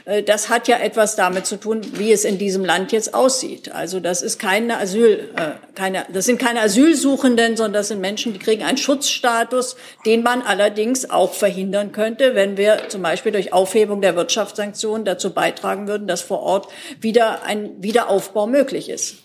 Äh, 0.05 0.23
das 0.23 0.49
hat 0.49 0.69
ja 0.69 0.79
etwas 0.79 1.17
damit 1.17 1.47
zu 1.47 1.57
tun, 1.57 1.81
wie 1.95 2.13
es 2.13 2.25
in 2.25 2.39
diesem 2.39 2.65
Land 2.65 2.93
jetzt 2.93 3.15
aussieht. 3.15 3.73
Also 3.73 4.01
das 4.01 4.23
ist 4.23 4.39
keine 4.39 4.79
Asyl, 4.79 5.31
äh, 5.37 5.53
keine, 5.75 6.07
das 6.13 6.27
sind 6.27 6.39
keine 6.39 6.61
Asylsuchenden, 6.61 7.57
sondern 7.57 7.75
das 7.75 7.89
sind 7.89 8.01
Menschen, 8.01 8.33
die 8.33 8.39
kriegen 8.39 8.63
einen 8.63 8.79
Schutzstatus, 8.79 9.77
den 10.05 10.23
man 10.23 10.43
allerdings 10.43 11.09
auch 11.11 11.33
verhindern 11.33 11.93
könnte, 11.93 12.35
wenn 12.35 12.57
wir 12.57 12.89
zum 12.89 13.03
Beispiel 13.03 13.33
durch 13.33 13.53
Aufhebung 13.53 14.01
der 14.01 14.17
Wirtschaftssanktionen 14.17 15.05
dazu 15.05 15.33
beitragen 15.33 15.89
würden, 15.89 16.07
dass 16.07 16.21
vor 16.21 16.41
Ort 16.41 16.69
wieder 17.01 17.45
ein 17.45 17.71
Wiederaufbau 17.83 18.47
möglich 18.47 18.89
ist. 18.89 19.22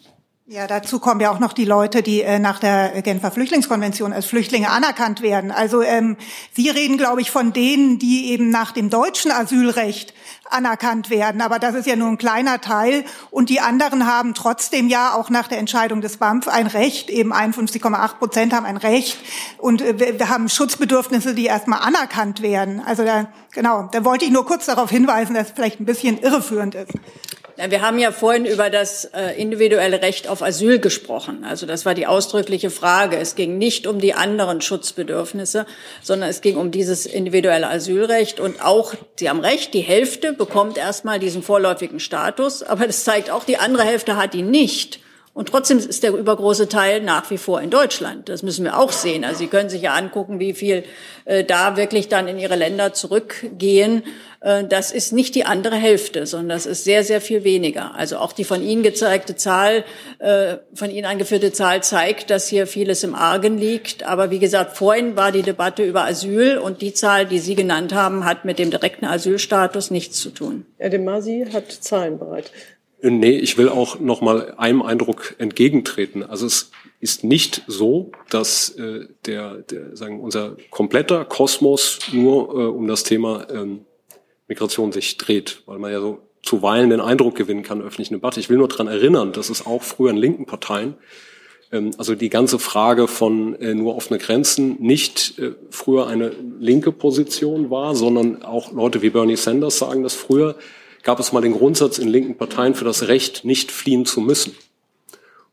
Ja, 0.50 0.66
dazu 0.66 1.00
kommen 1.00 1.20
ja 1.20 1.30
auch 1.30 1.40
noch 1.40 1.52
die 1.52 1.66
Leute, 1.66 2.02
die 2.02 2.22
äh, 2.22 2.40
nach 2.40 2.60
der 2.60 3.02
Genfer 3.02 3.32
Flüchtlingskonvention 3.32 4.14
als 4.14 4.28
Flüchtlinge 4.28 4.70
anerkannt 4.70 5.22
werden. 5.22 5.52
Also 5.52 5.82
ähm, 5.82 6.16
Sie 6.54 6.70
reden, 6.70 6.98
glaube 6.98 7.20
ich, 7.20 7.32
von 7.32 7.52
denen, 7.52 8.00
die 8.00 8.32
eben 8.32 8.50
nach 8.50 8.72
dem 8.72 8.90
deutschen 8.90 9.30
Asylrecht 9.30 10.14
anerkannt 10.50 11.10
werden. 11.10 11.42
Aber 11.42 11.60
das 11.60 11.76
ist 11.76 11.86
ja 11.86 11.98
nur 11.98 12.08
ein 12.08 12.18
kleiner 12.18 12.62
Teil. 12.62 13.04
Und 13.30 13.50
die 13.50 13.60
anderen 13.60 14.08
haben 14.08 14.34
trotzdem 14.34 14.88
ja 14.88 15.16
auch 15.16 15.30
nach 15.30 15.50
der 15.50 15.58
Entscheidung 15.58 16.00
des 16.00 16.16
BAMF 16.16 16.48
ein 16.48 16.68
Recht. 16.68 17.10
Eben 17.10 17.34
51,8 17.34 18.14
Prozent 18.14 18.54
haben 18.54 18.66
ein 18.66 18.78
Recht. 18.78 19.18
Und 19.58 19.82
äh, 19.82 20.18
wir 20.18 20.30
haben 20.30 20.48
Schutzbedürfnisse, 20.48 21.36
die 21.36 21.48
erstmal 21.48 21.82
anerkannt 21.82 22.42
werden. 22.42 22.82
Also 22.86 23.04
da, 23.04 23.28
genau, 23.52 23.90
da 23.92 24.06
wollte 24.06 24.24
ich 24.24 24.32
nur 24.32 24.46
kurz 24.46 24.68
darauf 24.68 24.92
hinweisen, 24.92 25.34
dass 25.34 25.48
es 25.48 25.54
vielleicht 25.54 25.82
ein 25.82 25.86
bisschen 25.86 26.18
irreführend 26.18 26.74
ist. 26.74 26.94
Wir 27.58 27.82
haben 27.82 27.98
ja 27.98 28.12
vorhin 28.12 28.46
über 28.46 28.70
das 28.70 29.06
äh, 29.06 29.36
individuelle 29.42 30.04
Recht 30.04 30.28
auf 30.28 30.44
Asyl 30.44 30.78
gesprochen. 30.78 31.44
Also 31.44 31.66
das 31.66 31.88
war 31.88 31.96
die 31.96 32.06
ausdrückliche 32.06 32.70
Frage. 32.70 33.18
Es 33.18 33.34
ging 33.34 33.58
nicht 33.58 33.88
um 33.88 34.00
die 34.00 34.14
anderen 34.14 34.62
Schutzbedürfnisse, 34.62 35.66
sondern 36.04 36.30
es 36.30 36.42
ging 36.42 36.58
um 36.58 36.70
dieses 36.70 37.08
individuelle 37.08 37.68
Asylrecht. 37.68 38.40
Und 38.40 38.64
auch, 38.64 38.94
Sie 39.16 39.28
haben 39.28 39.40
recht, 39.40 39.74
die 39.74 39.82
Hälfte 39.82 40.34
bekommt 40.34 40.78
erstmal 40.78 41.18
diesen 41.18 41.42
vorläufigen 41.42 42.00
Status. 42.00 42.62
Aber 42.62 42.86
das 42.86 43.04
zeigt 43.04 43.32
auch, 43.32 43.44
die 43.44 43.58
andere 43.58 43.84
Hälfte 43.84 44.18
hat 44.18 44.36
ihn 44.36 44.52
nicht. 44.52 45.00
Und 45.38 45.50
trotzdem 45.50 45.78
ist 45.78 46.02
der 46.02 46.14
übergroße 46.14 46.68
Teil 46.68 47.00
nach 47.02 47.30
wie 47.30 47.38
vor 47.38 47.62
in 47.62 47.70
Deutschland. 47.70 48.28
Das 48.28 48.42
müssen 48.42 48.66
wir 48.66 48.76
auch 48.76 48.92
sehen. 48.92 49.24
Also 49.24 49.38
Sie 49.38 49.48
können 49.48 49.70
sich 49.70 49.84
ja 49.84 49.94
angucken, 49.94 50.40
wie 50.40 50.54
viel 50.54 50.84
äh, 51.26 51.44
da 51.44 51.78
wirklich 51.78 52.08
dann 52.08 52.28
in 52.28 52.40
ihre 52.40 52.56
Länder 52.56 52.94
zurückgehen. 52.94 54.02
Äh, 54.42 54.66
das 54.66 54.92
ist 54.92 55.14
nicht 55.14 55.36
die 55.36 55.46
andere 55.46 55.76
Hälfte, 55.76 56.26
sondern 56.26 56.50
das 56.50 56.66
ist 56.66 56.84
sehr, 56.84 57.04
sehr 57.04 57.22
viel 57.22 57.44
weniger. 57.44 57.96
Also 57.96 58.18
auch 58.18 58.34
die 58.34 58.44
von 58.44 58.62
Ihnen 58.62 58.84
gezeigte 58.84 59.36
Zahl, 59.36 59.84
äh, 60.20 60.58
von 60.74 60.90
Ihnen 60.90 61.06
angeführte 61.06 61.52
Zahl 61.52 61.84
zeigt, 61.84 62.30
dass 62.30 62.48
hier 62.48 62.68
vieles 62.68 63.04
im 63.04 63.16
Argen 63.16 63.58
liegt. 63.58 64.04
Aber 64.04 64.32
wie 64.32 64.40
gesagt, 64.40 64.78
vorhin 64.78 65.16
war 65.16 65.32
die 65.32 65.44
Debatte 65.44 65.84
über 65.84 66.06
Asyl 66.06 66.58
und 66.58 66.82
die 66.82 66.94
Zahl, 66.94 67.26
die 67.26 67.40
Sie 67.40 67.56
genannt 67.56 67.94
haben, 67.94 68.26
hat 68.26 68.46
mit 68.46 68.60
dem 68.60 68.72
direkten 68.72 69.06
Asylstatus 69.06 69.92
nichts 69.92 70.20
zu 70.20 70.30
tun. 70.30 70.66
Herr 70.78 70.90
de 70.90 71.00
Masi 71.00 71.46
hat 71.52 71.72
Zahlen 71.72 72.20
bereit. 72.20 72.52
Nee, 73.02 73.38
ich 73.38 73.58
will 73.60 73.70
auch 73.70 74.00
noch 74.00 74.22
mal 74.22 74.56
einem 74.58 74.82
Eindruck 74.82 75.36
entgegentreten. 75.38 76.24
Also 76.24 76.48
es 76.48 76.72
ist 77.00 77.24
nicht 77.24 77.64
so, 77.68 78.12
dass 78.32 78.70
äh, 78.72 79.08
der, 79.26 79.58
der 79.58 79.96
sagen 79.96 80.20
unser 80.20 80.58
kompletter 80.72 81.24
Kosmos 81.26 82.00
nur 82.12 82.50
äh, 82.50 82.66
um 82.66 82.88
das 82.88 83.04
Thema 83.04 83.48
ähm, 83.52 83.86
Migration 84.48 84.92
sich 84.92 85.18
dreht, 85.18 85.62
weil 85.66 85.80
man 85.80 85.92
ja 85.92 86.00
so 86.00 86.20
zuweilen 86.42 86.90
den 86.90 87.02
Eindruck 87.02 87.36
gewinnen 87.36 87.64
kann 87.64 87.82
öffentlichen 87.82 88.14
Debatte. 88.14 88.40
Ich 88.40 88.50
will 88.50 88.58
nur 88.58 88.68
daran 88.68 88.88
erinnern, 88.88 89.34
dass 89.34 89.50
es 89.50 89.66
auch 89.66 89.84
früher 89.84 90.12
in 90.12 90.18
linken 90.18 90.46
Parteien 90.46 90.96
ähm, 91.72 91.92
also 91.98 92.16
die 92.16 92.30
ganze 92.30 92.60
Frage 92.60 93.08
von 93.08 93.56
äh, 93.56 93.74
nur 93.74 93.96
offene 93.96 94.20
Grenzen 94.20 94.78
nicht 94.80 95.38
äh, 95.40 95.54
früher 95.70 96.08
eine 96.08 96.32
linke 96.60 96.92
Position 96.92 97.70
war, 97.70 97.96
sondern 97.96 98.44
auch 98.44 98.72
Leute 98.72 99.02
wie 99.02 99.10
Bernie 99.10 99.36
Sanders 99.36 99.78
sagen 99.78 100.04
das 100.04 100.14
früher 100.14 100.56
gab 101.04 101.20
es 101.20 101.32
mal 101.32 101.42
den 101.42 101.54
Grundsatz 101.54 102.00
in 102.00 102.10
linken 102.10 102.36
Parteien 102.36 102.76
für 102.76 102.84
das 102.84 103.08
Recht, 103.08 103.46
nicht 103.46 103.72
fliehen 103.72 104.06
zu 104.06 104.20
müssen. 104.20 104.54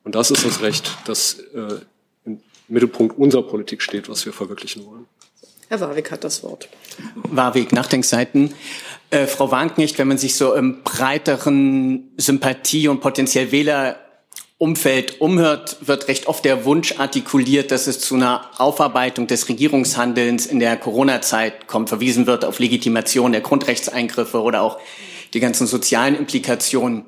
Und 0.02 0.16
das 0.16 0.32
ist 0.32 0.44
das 0.44 0.62
Recht, 0.62 0.90
das 1.06 1.38
äh, 1.54 1.78
im 2.24 2.40
Mittelpunkt 2.66 3.16
unserer 3.16 3.44
Politik 3.44 3.80
steht, 3.80 4.08
was 4.08 4.26
wir 4.26 4.32
verwirklichen 4.32 4.84
wollen. 4.84 5.06
Herr 5.68 5.80
Warwick 5.80 6.10
hat 6.10 6.24
das 6.24 6.42
Wort. 6.42 6.68
Warwick, 7.14 7.72
Nachdenkseiten. 7.72 8.54
Äh, 9.10 9.26
Frau 9.26 9.50
Wagenknecht, 9.50 9.98
wenn 9.98 10.08
man 10.08 10.18
sich 10.18 10.36
so 10.36 10.54
im 10.54 10.82
breiteren 10.82 12.10
Sympathie- 12.16 12.88
und 12.88 13.00
potenziell 13.00 13.50
Wählerumfeld 13.50 15.20
umhört, 15.20 15.78
wird 15.80 16.08
recht 16.08 16.26
oft 16.26 16.44
der 16.44 16.64
Wunsch 16.64 16.98
artikuliert, 16.98 17.70
dass 17.70 17.86
es 17.86 18.00
zu 18.00 18.14
einer 18.14 18.50
Aufarbeitung 18.58 19.26
des 19.26 19.48
Regierungshandelns 19.48 20.46
in 20.46 20.60
der 20.60 20.76
Corona-Zeit 20.76 21.66
kommt. 21.66 21.88
Verwiesen 21.88 22.26
wird 22.26 22.44
auf 22.44 22.58
Legitimation 22.58 23.32
der 23.32 23.40
Grundrechtseingriffe 23.40 24.42
oder 24.42 24.62
auch 24.62 24.78
die 25.32 25.40
ganzen 25.40 25.66
sozialen 25.66 26.16
Implikationen. 26.16 27.06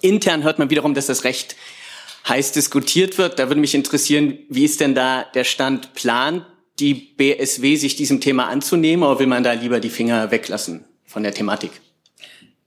Intern 0.00 0.42
hört 0.42 0.58
man 0.58 0.70
wiederum, 0.70 0.94
dass 0.94 1.06
das 1.06 1.24
Recht 1.24 1.56
heiß 2.28 2.52
diskutiert 2.52 3.18
wird. 3.18 3.38
Da 3.38 3.48
würde 3.48 3.60
mich 3.60 3.74
interessieren, 3.74 4.38
wie 4.48 4.64
ist 4.64 4.80
denn 4.80 4.94
da 4.94 5.24
der 5.34 5.44
Stand? 5.44 5.94
Plant 5.94 6.46
die 6.80 6.94
BSW 6.94 7.76
sich 7.76 7.96
diesem 7.96 8.20
Thema 8.20 8.48
anzunehmen 8.48 9.04
oder 9.04 9.18
will 9.20 9.26
man 9.26 9.44
da 9.44 9.52
lieber 9.52 9.80
die 9.80 9.90
Finger 9.90 10.30
weglassen 10.30 10.84
von 11.04 11.22
der 11.22 11.34
Thematik? 11.34 11.70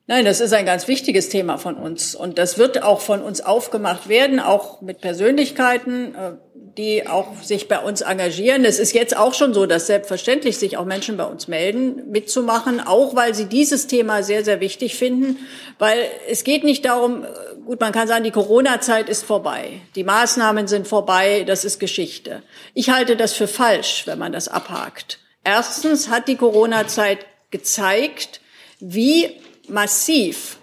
Nein, 0.10 0.24
das 0.24 0.40
ist 0.40 0.54
ein 0.54 0.66
ganz 0.66 0.88
wichtiges 0.88 1.28
Thema 1.28 1.58
von 1.58 1.76
uns. 1.76 2.16
Und 2.16 2.38
das 2.38 2.58
wird 2.58 2.82
auch 2.82 3.02
von 3.02 3.22
uns 3.22 3.42
aufgemacht 3.42 4.08
werden, 4.08 4.40
auch 4.40 4.80
mit 4.82 5.02
Persönlichkeiten, 5.02 6.16
äh, 6.16 6.32
die 6.78 7.06
auch 7.08 7.42
sich 7.44 7.68
bei 7.68 7.80
uns 7.80 8.02
engagieren. 8.02 8.64
Es 8.64 8.80
ist 8.80 8.94
jetzt 8.94 9.18
auch 9.18 9.34
schon 9.34 9.54
so, 9.54 9.66
dass 9.66 9.88
selbstverständlich 9.88 10.58
sich 10.58 10.78
auch 10.78 10.86
Menschen 10.86 11.18
bei 11.18 11.26
uns 11.26 11.50
melden, 11.50 12.10
mitzumachen, 12.10 12.80
auch 12.80 13.16
weil 13.16 13.36
sie 13.36 13.46
dieses 13.46 13.88
Thema 13.88 14.24
sehr, 14.24 14.46
sehr 14.46 14.62
wichtig 14.62 14.96
finden. 14.96 15.40
Weil 15.78 16.06
es 16.30 16.46
geht 16.46 16.64
nicht 16.64 16.86
darum, 16.86 17.26
gut, 17.66 17.82
man 17.82 17.92
kann 17.92 18.08
sagen, 18.08 18.24
die 18.24 18.32
Corona-Zeit 18.32 19.10
ist 19.10 19.26
vorbei. 19.26 19.82
Die 19.96 20.06
Maßnahmen 20.06 20.70
sind 20.70 20.88
vorbei, 20.88 21.44
das 21.46 21.66
ist 21.66 21.80
Geschichte. 21.80 22.44
Ich 22.74 22.92
halte 22.92 23.18
das 23.18 23.34
für 23.34 23.48
falsch, 23.48 24.04
wenn 24.06 24.20
man 24.20 24.32
das 24.32 24.48
abhakt. 24.48 25.20
Erstens 25.44 26.10
hat 26.10 26.30
die 26.30 26.38
Corona-Zeit 26.38 27.26
gezeigt, 27.52 28.40
wie 28.80 29.32
massiv 29.70 30.58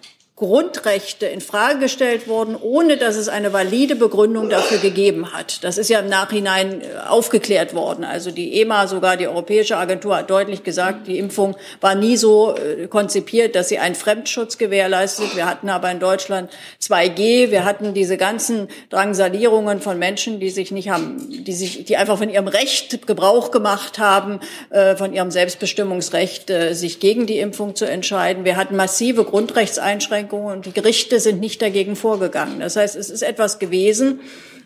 Grundrechte 0.44 1.24
in 1.24 1.40
Frage 1.40 1.78
gestellt 1.78 2.28
wurden, 2.28 2.54
ohne 2.54 2.98
dass 2.98 3.16
es 3.16 3.30
eine 3.30 3.54
valide 3.54 3.96
Begründung 3.96 4.50
dafür 4.50 4.76
gegeben 4.76 5.32
hat. 5.32 5.64
Das 5.64 5.78
ist 5.78 5.88
ja 5.88 6.00
im 6.00 6.08
Nachhinein 6.10 6.82
äh, 6.82 7.08
aufgeklärt 7.08 7.74
worden. 7.74 8.04
Also 8.04 8.30
die 8.30 8.60
EMA, 8.60 8.86
sogar 8.86 9.16
die 9.16 9.26
Europäische 9.26 9.78
Agentur, 9.78 10.18
hat 10.18 10.28
deutlich 10.28 10.62
gesagt, 10.62 11.06
die 11.06 11.18
Impfung 11.18 11.56
war 11.80 11.94
nie 11.94 12.18
so 12.18 12.56
äh, 12.56 12.88
konzipiert, 12.88 13.54
dass 13.54 13.70
sie 13.70 13.78
einen 13.78 13.94
Fremdschutz 13.94 14.58
gewährleistet. 14.58 15.34
Wir 15.34 15.46
hatten 15.46 15.70
aber 15.70 15.90
in 15.90 15.98
Deutschland 15.98 16.50
2G, 16.82 17.50
wir 17.50 17.64
hatten 17.64 17.94
diese 17.94 18.18
ganzen 18.18 18.68
Drangsalierungen 18.90 19.80
von 19.80 19.98
Menschen, 19.98 20.40
die 20.40 20.50
sich 20.50 20.72
nicht 20.72 20.90
haben, 20.90 21.26
die 21.30 21.54
sich, 21.54 21.86
die 21.86 21.96
einfach 21.96 22.18
von 22.18 22.28
ihrem 22.28 22.48
Recht 22.48 23.06
Gebrauch 23.06 23.50
gemacht 23.50 23.98
haben, 23.98 24.40
äh, 24.68 24.94
von 24.94 25.14
ihrem 25.14 25.30
Selbstbestimmungsrecht, 25.30 26.52
sich 26.72 27.00
gegen 27.00 27.26
die 27.26 27.38
Impfung 27.38 27.74
zu 27.74 27.86
entscheiden. 27.86 28.44
Wir 28.44 28.56
hatten 28.56 28.76
massive 28.76 29.24
Grundrechtseinschränkungen 29.24 30.33
Einschränkungen 30.34 30.56
und 30.56 30.66
die 30.66 30.72
Gerichte 30.72 31.20
sind 31.20 31.40
nicht 31.40 31.62
dagegen 31.62 31.96
vorgegangen. 31.96 32.60
Das 32.60 32.76
heißt, 32.76 32.96
es 32.96 33.10
ist 33.10 33.22
etwas 33.22 33.58
gewesen, 33.58 34.20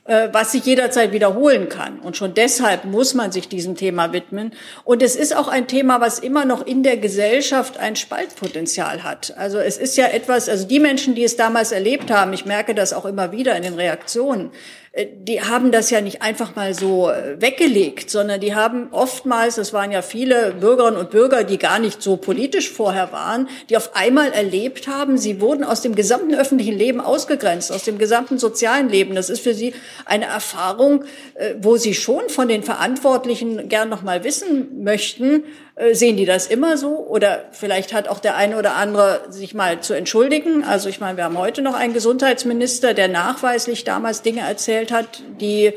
äh, 0.04 0.28
was 0.32 0.52
sich 0.52 0.64
jederzeit 0.64 1.12
wiederholen 1.12 1.68
kann. 1.68 2.00
Und 2.00 2.16
schon 2.16 2.34
deshalb 2.34 2.84
muss 2.84 3.14
man 3.14 3.32
sich 3.32 3.48
diesem 3.48 3.76
Thema 3.76 4.12
widmen. 4.12 4.52
Und 4.84 5.02
es 5.02 5.16
ist 5.16 5.36
auch 5.36 5.48
ein 5.48 5.66
Thema, 5.66 6.00
was 6.00 6.18
immer 6.18 6.44
noch 6.44 6.66
in 6.66 6.82
der 6.82 6.96
Gesellschaft 6.96 7.78
ein 7.78 7.96
Spaltpotenzial 7.96 9.02
hat. 9.02 9.34
Also 9.36 9.58
es 9.58 9.76
ist 9.76 9.96
ja 9.96 10.06
etwas, 10.06 10.48
also 10.48 10.66
die 10.66 10.80
Menschen, 10.80 11.14
die 11.14 11.24
es 11.24 11.36
damals 11.36 11.72
erlebt 11.72 12.10
haben, 12.10 12.32
ich 12.32 12.46
merke 12.46 12.74
das 12.74 12.92
auch 12.92 13.04
immer 13.04 13.32
wieder 13.32 13.56
in 13.56 13.62
den 13.62 13.74
Reaktionen, 13.74 14.50
die 15.04 15.42
haben 15.42 15.70
das 15.70 15.90
ja 15.90 16.00
nicht 16.00 16.22
einfach 16.22 16.56
mal 16.56 16.74
so 16.74 17.10
äh, 17.10 17.40
weggelegt, 17.40 18.10
sondern 18.10 18.40
die 18.40 18.54
haben 18.54 18.88
oftmals, 18.90 19.54
das 19.54 19.72
waren 19.72 19.92
ja 19.92 20.02
viele 20.02 20.52
Bürgerinnen 20.52 20.96
und 20.96 21.10
Bürger, 21.10 21.44
die 21.44 21.58
gar 21.58 21.78
nicht 21.78 22.02
so 22.02 22.16
politisch 22.16 22.70
vorher 22.70 23.12
waren, 23.12 23.48
die 23.70 23.76
auf 23.76 23.94
einmal 23.94 24.32
erlebt 24.32 24.88
haben, 24.88 25.16
sie 25.16 25.40
wurden 25.40 25.62
aus 25.62 25.82
dem 25.82 25.94
gesamten 25.94 26.34
öffentlichen 26.34 26.76
Leben 26.76 27.00
ausgegrenzt, 27.00 27.70
aus 27.70 27.84
dem 27.84 27.98
gesamten 27.98 28.38
sozialen 28.38 28.88
Leben. 28.88 29.14
Das 29.14 29.30
ist 29.30 29.40
für 29.40 29.54
sie 29.54 29.72
eine 30.04 30.26
Erfahrung, 30.26 31.04
äh, 31.34 31.54
wo 31.60 31.76
sie 31.76 31.94
schon 31.94 32.28
von 32.28 32.48
den 32.48 32.64
Verantwortlichen 32.64 33.68
gern 33.68 33.88
noch 33.88 34.02
mal 34.02 34.24
wissen 34.24 34.82
möchten, 34.82 35.44
äh, 35.44 35.67
sehen 35.92 36.16
die 36.16 36.24
das 36.24 36.46
immer 36.46 36.76
so? 36.76 37.06
Oder 37.06 37.44
vielleicht 37.52 37.92
hat 37.92 38.08
auch 38.08 38.18
der 38.18 38.36
eine 38.36 38.58
oder 38.58 38.74
andere 38.74 39.20
sich 39.30 39.54
mal 39.54 39.80
zu 39.80 39.94
entschuldigen. 39.94 40.64
Also 40.64 40.88
ich 40.88 41.00
meine, 41.00 41.16
wir 41.16 41.24
haben 41.24 41.38
heute 41.38 41.62
noch 41.62 41.74
einen 41.74 41.94
Gesundheitsminister, 41.94 42.94
der 42.94 43.08
nachweislich 43.08 43.84
damals 43.84 44.22
Dinge 44.22 44.40
erzählt 44.40 44.90
hat, 44.90 45.22
die 45.40 45.72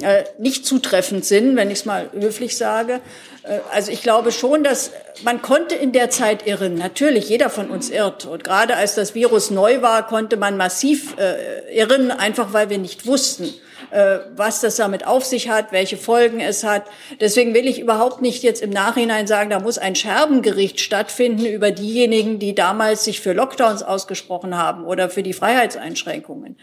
äh, 0.00 0.24
nicht 0.38 0.64
zutreffend 0.64 1.24
sind, 1.24 1.54
wenn 1.54 1.70
ich 1.70 1.80
es 1.80 1.84
mal 1.84 2.08
höflich 2.18 2.56
sage. 2.56 3.00
Äh, 3.42 3.58
also 3.70 3.92
ich 3.92 4.02
glaube 4.02 4.32
schon, 4.32 4.64
dass 4.64 4.90
man 5.22 5.42
konnte 5.42 5.74
in 5.74 5.92
der 5.92 6.08
Zeit 6.08 6.46
irren. 6.46 6.74
Natürlich, 6.74 7.28
jeder 7.28 7.50
von 7.50 7.68
uns 7.68 7.90
irrt. 7.90 8.24
Und 8.24 8.42
gerade 8.44 8.76
als 8.76 8.94
das 8.94 9.14
Virus 9.14 9.50
neu 9.50 9.82
war, 9.82 10.06
konnte 10.06 10.38
man 10.38 10.56
massiv 10.56 11.14
äh, 11.18 11.76
irren, 11.76 12.10
einfach 12.10 12.54
weil 12.54 12.70
wir 12.70 12.78
nicht 12.78 13.06
wussten. 13.06 13.52
Äh, 13.92 14.20
was 14.36 14.62
das 14.62 14.76
damit 14.76 15.06
auf 15.06 15.22
sich 15.22 15.50
hat, 15.50 15.70
welche 15.70 15.98
Folgen 15.98 16.40
es 16.40 16.64
hat. 16.64 16.84
Deswegen 17.20 17.52
will 17.52 17.68
ich 17.68 17.78
überhaupt 17.78 18.22
nicht 18.22 18.42
jetzt 18.42 18.62
im 18.62 18.70
Nachhinein 18.70 19.26
sagen, 19.26 19.50
da 19.50 19.60
muss 19.60 19.76
ein 19.76 19.94
Scherbengericht 19.94 20.80
stattfinden 20.80 21.44
über 21.44 21.70
diejenigen, 21.72 22.38
die 22.38 22.54
damals 22.54 23.04
sich 23.04 23.20
für 23.20 23.34
Lockdowns 23.34 23.82
ausgesprochen 23.82 24.56
haben 24.56 24.86
oder 24.86 25.10
für 25.10 25.22
die 25.22 25.34
Freiheitseinschränkungen. 25.34 26.56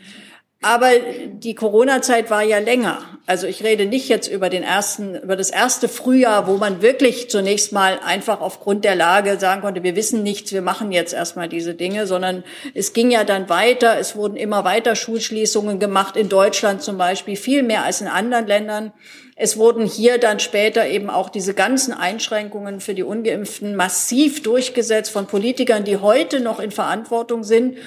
Aber 0.62 0.90
die 1.32 1.56
Corona-Zeit 1.56 2.30
war 2.30 2.44
ja 2.44 2.60
länger. 2.60 3.00
Also 3.26 3.48
ich 3.48 3.64
rede 3.64 3.86
nicht 3.86 4.10
jetzt 4.10 4.28
über 4.28 4.50
den 4.50 4.62
ersten, 4.62 5.16
über 5.16 5.38
das 5.38 5.52
erste 5.52 5.88
Frühjahr, 5.88 6.48
wo 6.48 6.58
man 6.58 6.82
wirklich 6.82 7.30
zunächst 7.30 7.72
mal 7.72 7.98
einfach 8.06 8.42
aufgrund 8.42 8.84
der 8.84 8.96
Lage 8.96 9.40
sagen 9.40 9.62
konnte, 9.62 9.84
wir 9.84 9.96
wissen 9.96 10.22
nichts, 10.22 10.52
wir 10.52 10.62
machen 10.62 10.92
jetzt 10.92 11.14
erstmal 11.14 11.48
diese 11.48 11.76
Dinge, 11.76 12.08
sondern 12.08 12.44
es 12.74 12.92
ging 12.92 13.10
ja 13.10 13.24
dann 13.24 13.48
weiter. 13.48 13.98
Es 14.00 14.18
wurden 14.18 14.36
immer 14.36 14.66
weiter 14.66 14.98
Schulschließungen 14.98 15.80
gemacht, 15.80 16.18
in 16.18 16.28
Deutschland 16.28 16.82
zum 16.82 16.98
Beispiel, 16.98 17.38
viel 17.38 17.64
mehr 17.64 17.86
als 17.86 18.02
in 18.02 18.08
anderen 18.08 18.46
Ländern. 18.46 18.92
Es 19.38 19.56
wurden 19.56 19.86
hier 19.86 20.18
dann 20.18 20.42
später 20.42 20.86
eben 20.90 21.10
auch 21.10 21.30
diese 21.30 21.54
ganzen 21.54 21.94
Einschränkungen 21.94 22.82
für 22.82 22.94
die 22.94 23.04
Ungeimpften 23.04 23.78
massiv 23.78 24.44
durchgesetzt 24.44 25.12
von 25.12 25.28
Politikern, 25.28 25.86
die 25.86 25.96
heute 25.96 26.42
noch 26.42 26.60
in 26.60 26.72
Verantwortung 26.72 27.46
sind 27.46 27.78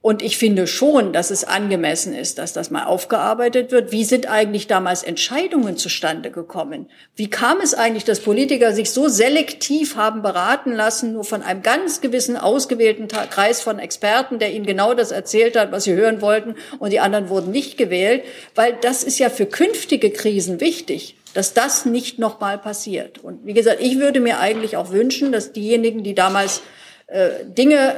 und 0.00 0.22
ich 0.22 0.38
finde 0.38 0.68
schon, 0.68 1.12
dass 1.12 1.32
es 1.32 1.42
angemessen 1.42 2.14
ist, 2.14 2.38
dass 2.38 2.52
das 2.52 2.70
mal 2.70 2.84
aufgearbeitet 2.84 3.72
wird. 3.72 3.90
Wie 3.90 4.04
sind 4.04 4.30
eigentlich 4.30 4.68
damals 4.68 5.02
Entscheidungen 5.02 5.76
zustande 5.76 6.30
gekommen? 6.30 6.88
Wie 7.16 7.28
kam 7.28 7.60
es 7.60 7.74
eigentlich, 7.74 8.04
dass 8.04 8.20
Politiker 8.20 8.72
sich 8.72 8.92
so 8.92 9.08
selektiv 9.08 9.96
haben 9.96 10.22
beraten 10.22 10.72
lassen, 10.72 11.14
nur 11.14 11.24
von 11.24 11.42
einem 11.42 11.62
ganz 11.62 12.00
gewissen 12.00 12.36
ausgewählten 12.36 13.08
Kreis 13.08 13.60
von 13.60 13.80
Experten, 13.80 14.38
der 14.38 14.52
ihnen 14.52 14.66
genau 14.66 14.94
das 14.94 15.10
erzählt 15.10 15.56
hat, 15.56 15.72
was 15.72 15.84
sie 15.84 15.94
hören 15.94 16.22
wollten, 16.22 16.54
und 16.78 16.92
die 16.92 17.00
anderen 17.00 17.28
wurden 17.28 17.50
nicht 17.50 17.76
gewählt? 17.76 18.22
Weil 18.54 18.78
das 18.80 19.02
ist 19.02 19.18
ja 19.18 19.30
für 19.30 19.46
künftige 19.46 20.10
Krisen 20.10 20.60
wichtig 20.60 21.16
dass 21.34 21.52
das 21.52 21.84
nicht 21.84 22.18
nochmal 22.18 22.58
passiert. 22.58 23.22
Und 23.22 23.44
wie 23.44 23.52
gesagt, 23.52 23.80
ich 23.80 24.00
würde 24.00 24.18
mir 24.18 24.40
eigentlich 24.40 24.76
auch 24.76 24.90
wünschen, 24.90 25.30
dass 25.30 25.52
diejenigen, 25.52 26.02
die 26.02 26.14
damals 26.14 26.62
äh, 27.06 27.44
Dinge 27.44 27.96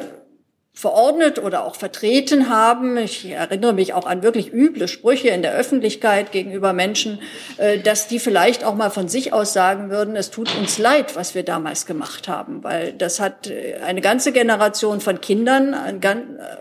verordnet 0.73 1.43
oder 1.43 1.65
auch 1.67 1.75
vertreten 1.75 2.49
haben. 2.49 2.97
Ich 2.97 3.29
erinnere 3.29 3.73
mich 3.73 3.93
auch 3.93 4.07
an 4.07 4.23
wirklich 4.23 4.53
üble 4.53 4.87
Sprüche 4.87 5.29
in 5.29 5.43
der 5.43 5.53
Öffentlichkeit 5.53 6.31
gegenüber 6.31 6.73
Menschen, 6.73 7.21
äh, 7.59 7.81
dass 7.81 8.07
die 8.07 8.21
vielleicht 8.21 8.65
auch 8.65 8.77
mal 8.77 8.89
von 8.91 9.09
sich 9.09 9.33
aus 9.33 9.53
sagen 9.53 9.91
würden, 9.91 10.15
es 10.15 10.31
tut 10.31 10.57
uns 10.57 10.79
leid, 10.79 11.17
was 11.17 11.35
wir 11.35 11.43
damals 11.43 11.87
gemacht 11.87 12.29
haben, 12.29 12.63
weil 12.63 12.93
das 12.93 13.19
hat 13.19 13.49
äh, 13.49 13.79
eine 13.85 14.01
ganze 14.01 14.31
Generation 14.31 15.01
von 15.01 15.21
Kindern 15.21 15.75
äh, 15.75 16.17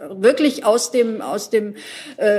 wirklich 0.10 0.66
aus 0.66 0.92
dem, 0.92 1.22
aus 1.22 1.50
dem, 1.50 1.76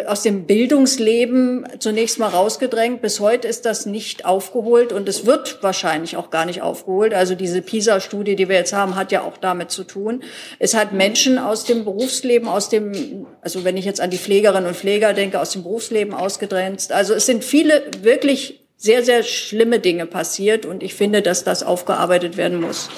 aus 0.06 0.22
dem 0.22 0.47
Bildungsleben 0.47 1.66
zunächst 1.78 2.18
mal 2.18 2.28
rausgedrängt. 2.28 3.01
Bis 3.01 3.20
heute 3.20 3.48
ist 3.48 3.64
das 3.64 3.86
nicht 3.86 4.24
aufgeholt 4.24 4.92
und 4.92 5.09
es 5.09 5.24
wird 5.24 5.62
wahrscheinlich 5.62 6.16
auch 6.16 6.30
gar 6.30 6.44
nicht 6.44 6.62
aufgeholt. 6.62 7.14
Also 7.14 7.34
diese 7.34 7.62
PISA-Studie, 7.62 8.36
die 8.36 8.48
wir 8.48 8.56
jetzt 8.56 8.72
haben, 8.72 8.97
hat 8.97 9.12
ja 9.12 9.22
auch 9.22 9.38
damit 9.38 9.70
zu 9.70 9.84
tun. 9.84 10.22
Es 10.59 10.74
hat 10.74 10.92
Menschen 10.92 11.38
aus 11.38 11.60
dem 11.65 11.85
Berufsleben, 11.85 12.49
aus 12.49 12.69
dem, 12.69 13.27
also 13.41 13.65
wenn 13.65 13.77
ich 13.77 13.85
jetzt 13.85 14.01
an 14.01 14.11
die 14.11 14.19
Pflegerinnen 14.19 14.66
und 14.66 14.77
Pfleger 14.77 15.12
denke, 15.12 15.41
aus 15.41 15.51
dem 15.51 15.62
Berufsleben 15.62 16.15
ausgedrängt. 16.15 16.91
Also 16.93 17.15
es 17.15 17.27
sind 17.27 17.45
viele 17.45 17.82
wirklich 18.03 18.61
sehr, 18.77 19.05
sehr 19.05 19.23
schlimme 19.23 19.78
Dinge 19.78 20.07
passiert 20.07 20.65
und 20.65 20.82
ich 20.82 20.95
finde, 20.95 21.23
dass 21.23 21.45
das 21.45 21.62
aufgearbeitet 21.62 22.37
werden 22.37 22.61
muss. 22.61 22.89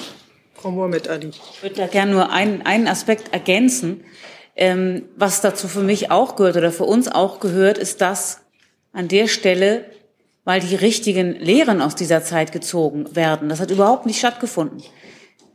Frau 0.53 0.71
Mohamed 0.71 1.09
Ali. 1.09 1.29
Ich 1.29 1.61
würde 1.61 1.75
da 1.75 1.87
gerne 1.87 2.13
nur 2.13 2.31
einen, 2.31 2.61
einen 2.61 2.87
Aspekt 2.87 3.33
ergänzen. 3.33 4.05
Ähm, 4.55 5.09
was 5.17 5.41
dazu 5.41 5.67
für 5.67 5.81
mich 5.81 6.09
auch 6.09 6.35
gehört 6.35 6.55
oder 6.55 6.71
für 6.71 6.85
uns 6.85 7.09
auch 7.09 7.39
gehört, 7.39 7.77
ist 7.77 7.99
das 7.99 8.41
an 8.93 9.07
der 9.07 9.27
Stelle, 9.27 9.85
weil 10.45 10.61
die 10.61 10.75
richtigen 10.75 11.33
Lehren 11.33 11.81
aus 11.81 11.95
dieser 11.95 12.23
Zeit 12.23 12.51
gezogen 12.51 13.15
werden. 13.15 13.49
Das 13.49 13.59
hat 13.59 13.71
überhaupt 13.71 14.05
nicht 14.05 14.19
stattgefunden. 14.19 14.83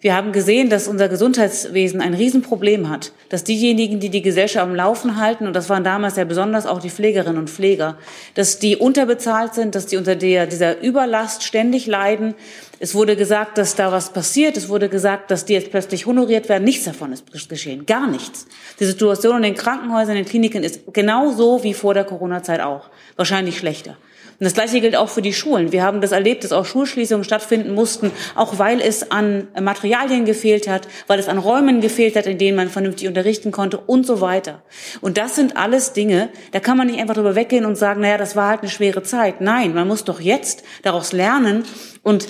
Wir 0.00 0.14
haben 0.14 0.30
gesehen, 0.30 0.70
dass 0.70 0.86
unser 0.86 1.08
Gesundheitswesen 1.08 2.00
ein 2.00 2.14
Riesenproblem 2.14 2.88
hat, 2.88 3.10
dass 3.30 3.42
diejenigen, 3.42 3.98
die 3.98 4.10
die 4.10 4.22
Gesellschaft 4.22 4.64
am 4.64 4.76
Laufen 4.76 5.16
halten, 5.16 5.48
und 5.48 5.56
das 5.56 5.68
waren 5.68 5.82
damals 5.82 6.14
ja 6.14 6.22
besonders 6.22 6.66
auch 6.66 6.78
die 6.80 6.90
Pflegerinnen 6.90 7.36
und 7.36 7.50
Pfleger, 7.50 7.98
dass 8.34 8.60
die 8.60 8.76
unterbezahlt 8.76 9.54
sind, 9.54 9.74
dass 9.74 9.86
die 9.86 9.96
unter 9.96 10.14
der, 10.14 10.46
dieser 10.46 10.80
Überlast 10.80 11.42
ständig 11.42 11.88
leiden. 11.88 12.34
Es 12.78 12.94
wurde 12.94 13.16
gesagt, 13.16 13.58
dass 13.58 13.74
da 13.74 13.90
was 13.90 14.12
passiert. 14.12 14.56
Es 14.56 14.68
wurde 14.68 14.88
gesagt, 14.88 15.32
dass 15.32 15.46
die 15.46 15.54
jetzt 15.54 15.72
plötzlich 15.72 16.06
honoriert 16.06 16.48
werden. 16.48 16.62
Nichts 16.62 16.84
davon 16.84 17.12
ist 17.12 17.24
geschehen. 17.48 17.84
Gar 17.84 18.06
nichts. 18.06 18.46
Die 18.78 18.84
Situation 18.84 19.38
in 19.38 19.42
den 19.42 19.54
Krankenhäusern, 19.56 20.16
in 20.16 20.22
den 20.22 20.30
Kliniken 20.30 20.62
ist 20.62 20.82
genauso 20.92 21.64
wie 21.64 21.74
vor 21.74 21.94
der 21.94 22.04
Corona-Zeit 22.04 22.60
auch. 22.60 22.88
Wahrscheinlich 23.16 23.58
schlechter. 23.58 23.96
Und 24.40 24.44
das 24.44 24.54
Gleiche 24.54 24.80
gilt 24.80 24.94
auch 24.94 25.08
für 25.08 25.20
die 25.20 25.32
Schulen. 25.32 25.72
Wir 25.72 25.82
haben 25.82 26.00
das 26.00 26.12
erlebt, 26.12 26.44
dass 26.44 26.52
auch 26.52 26.64
Schulschließungen 26.64 27.24
stattfinden 27.24 27.74
mussten, 27.74 28.12
auch 28.36 28.60
weil 28.60 28.80
es 28.80 29.10
an 29.10 29.48
Materialien 29.60 30.26
gefehlt 30.26 30.68
hat, 30.68 30.86
weil 31.08 31.18
es 31.18 31.26
an 31.26 31.38
Räumen 31.38 31.80
gefehlt 31.80 32.14
hat, 32.14 32.26
in 32.26 32.38
denen 32.38 32.56
man 32.56 32.68
vernünftig 32.68 33.08
unterrichten 33.08 33.50
konnte 33.50 33.78
und 33.78 34.06
so 34.06 34.20
weiter. 34.20 34.62
Und 35.00 35.18
das 35.18 35.34
sind 35.34 35.56
alles 35.56 35.92
Dinge, 35.92 36.28
da 36.52 36.60
kann 36.60 36.76
man 36.76 36.86
nicht 36.86 37.00
einfach 37.00 37.14
drüber 37.14 37.34
weggehen 37.34 37.64
und 37.64 37.74
sagen, 37.74 38.00
naja, 38.00 38.16
das 38.16 38.36
war 38.36 38.50
halt 38.50 38.60
eine 38.60 38.70
schwere 38.70 39.02
Zeit. 39.02 39.40
Nein, 39.40 39.74
man 39.74 39.88
muss 39.88 40.04
doch 40.04 40.20
jetzt 40.20 40.62
daraus 40.82 41.10
lernen 41.10 41.64
und 42.04 42.28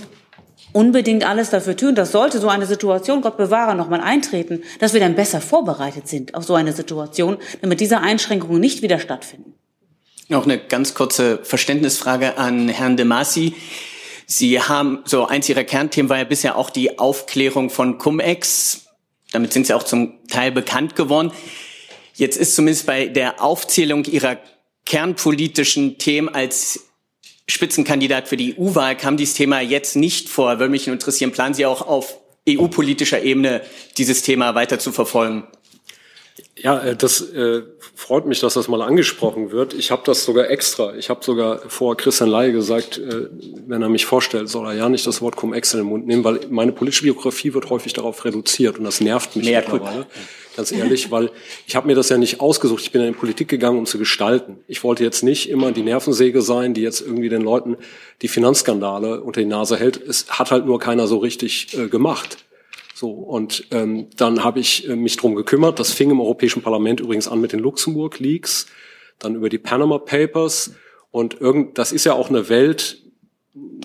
unbedingt 0.73 1.29
alles 1.29 1.51
dafür 1.51 1.77
tun, 1.77 1.95
dass 1.95 2.13
sollte 2.13 2.39
so 2.39 2.49
eine 2.49 2.65
Situation, 2.65 3.21
Gott 3.21 3.37
bewahre, 3.37 3.75
nochmal 3.75 4.01
eintreten, 4.01 4.63
dass 4.81 4.95
wir 4.95 5.01
dann 5.01 5.15
besser 5.15 5.43
vorbereitet 5.43 6.09
sind 6.09 6.35
auf 6.35 6.45
so 6.45 6.55
eine 6.55 6.73
Situation, 6.73 7.37
damit 7.61 7.81
diese 7.81 8.01
Einschränkungen 8.01 8.61
nicht 8.61 8.81
wieder 8.81 8.99
stattfinden. 8.99 9.48
Noch 10.31 10.45
eine 10.45 10.59
ganz 10.59 10.93
kurze 10.93 11.43
Verständnisfrage 11.43 12.37
an 12.37 12.69
Herrn 12.69 12.99
de 12.99 13.07
Masi. 13.07 13.55
Sie 14.27 14.61
haben, 14.61 15.01
so 15.07 15.25
eins 15.25 15.49
Ihrer 15.49 15.65
Kernthemen 15.65 16.11
war 16.11 16.19
ja 16.19 16.25
bisher 16.25 16.57
auch 16.59 16.69
die 16.69 16.99
Aufklärung 16.99 17.71
von 17.71 17.97
Cum-Ex. 17.97 18.89
Damit 19.33 19.55
sind 19.55 19.67
Sie 19.67 19.73
auch 19.73 19.85
zum 19.85 20.27
Teil 20.29 20.53
bekannt 20.53 20.97
geworden. 20.97 21.33
Jetzt 22.15 22.37
ist 22.37 22.55
zumindest 22.55 22.85
bei 22.85 23.07
der 23.07 23.43
Aufzählung 23.43 24.05
Ihrer 24.05 24.37
kernpolitischen 24.85 25.97
Themen 25.97 26.29
als 26.29 26.81
Spitzenkandidat 27.49 28.29
für 28.29 28.37
die 28.37 28.55
EU-Wahl 28.59 28.99
kam 28.99 29.17
dieses 29.17 29.35
Thema 29.35 29.63
jetzt 29.63 29.97
nicht 29.97 30.29
vor. 30.29 30.59
Würde 30.59 30.71
mich 30.71 30.87
interessieren, 30.89 31.33
planen 31.33 31.55
Sie 31.55 31.65
auch 31.65 31.87
auf 31.87 32.19
EU-politischer 32.47 33.23
Ebene 33.23 33.63
dieses 33.97 34.21
Thema 34.21 34.55
weiter 34.55 34.79
zu 34.79 34.93
verfolgen? 34.93 35.45
Ja, 36.63 36.81
äh, 36.81 36.97
das 36.97 37.21
äh, 37.33 37.63
freut 37.95 38.27
mich, 38.27 38.41
dass 38.41 38.55
das 38.55 38.69
mal 38.69 38.83
angesprochen 38.83 39.51
wird. 39.51 39.75
Ich 39.75 39.91
habe 39.91 40.03
das 40.05 40.25
sogar 40.25 40.51
extra. 40.51 40.95
Ich 40.97 41.11
habe 41.11 41.25
sogar 41.25 41.61
vor 41.69 41.97
Christian 41.97 42.31
Ley 42.31 42.53
gesagt, 42.53 42.99
äh, 42.99 43.29
wenn 43.67 43.83
er 43.83 43.89
mich 43.89 44.07
vorstellt, 44.07 44.49
soll 44.49 44.67
er 44.67 44.75
ja 44.75 44.89
nicht 44.89 45.07
das 45.07 45.21
Wort 45.23 45.37
Cum-Ex 45.37 45.75
in 45.75 45.81
den 45.81 45.87
Mund 45.87 46.07
nehmen, 46.07 46.25
weil 46.25 46.41
meine 46.51 46.73
politische 46.73 47.05
Biografie 47.05 47.55
wird 47.55 47.71
häufig 47.71 47.93
darauf 47.93 48.25
reduziert 48.25 48.79
und 48.79 48.85
das 48.85 49.01
nervt 49.01 49.37
mich 49.37 49.47
Mehr 49.47 49.61
mittlerweile. 49.61 50.07
Ganz 50.57 50.73
ehrlich, 50.73 51.13
weil 51.13 51.31
ich 51.69 51.77
habe 51.77 51.87
mir 51.87 51.95
das 51.95 52.09
ja 52.09 52.19
nicht 52.19 52.41
ausgesucht. 52.41 52.83
Ich 52.83 52.91
bin 52.91 53.01
in 53.03 53.13
die 53.13 53.19
Politik 53.19 53.47
gegangen, 53.47 53.79
um 53.79 53.87
zu 53.87 53.97
gestalten. 53.97 54.59
Ich 54.67 54.83
wollte 54.83 55.05
jetzt 55.05 55.23
nicht 55.23 55.49
immer 55.49 55.71
die 55.71 55.83
Nervensäge 55.83 56.43
sein, 56.43 56.75
die 56.75 56.81
jetzt 56.83 57.01
irgendwie 57.01 57.29
den 57.29 57.43
Leuten 57.43 57.77
die 58.23 58.29
Finanzskandale 58.29 59.21
unter 59.21 59.41
die 59.41 59.47
Nase 59.47 59.77
hält. 59.77 60.03
Es 60.03 60.27
hat 60.29 60.51
halt 60.51 60.67
nur 60.67 60.81
keiner 60.81 61.07
so 61.07 61.19
richtig 61.19 61.79
äh, 61.79 61.87
gemacht. 61.87 62.39
So, 62.99 63.11
und 63.11 63.69
ähm, 63.71 64.09
dann 64.17 64.43
habe 64.43 64.59
ich 64.59 64.89
äh, 64.89 64.97
mich 64.97 65.17
drum 65.17 65.37
gekümmert. 65.37 65.79
Das 65.79 65.93
fing 65.93 66.11
im 66.11 66.21
Europäischen 66.21 66.63
Parlament 66.63 66.99
übrigens 66.99 67.29
an 67.29 67.41
mit 67.41 67.53
den 67.53 67.61
Luxemburg-Leaks, 67.61 68.67
dann 69.21 69.37
über 69.37 69.49
die 69.49 69.59
Panama 69.59 69.99
Papers. 69.99 70.73
Und 71.13 71.41
irgend, 71.41 71.79
das 71.79 71.93
ist 71.93 72.03
ja 72.07 72.15
auch 72.15 72.29
eine 72.29 72.49
Welt, 72.49 73.01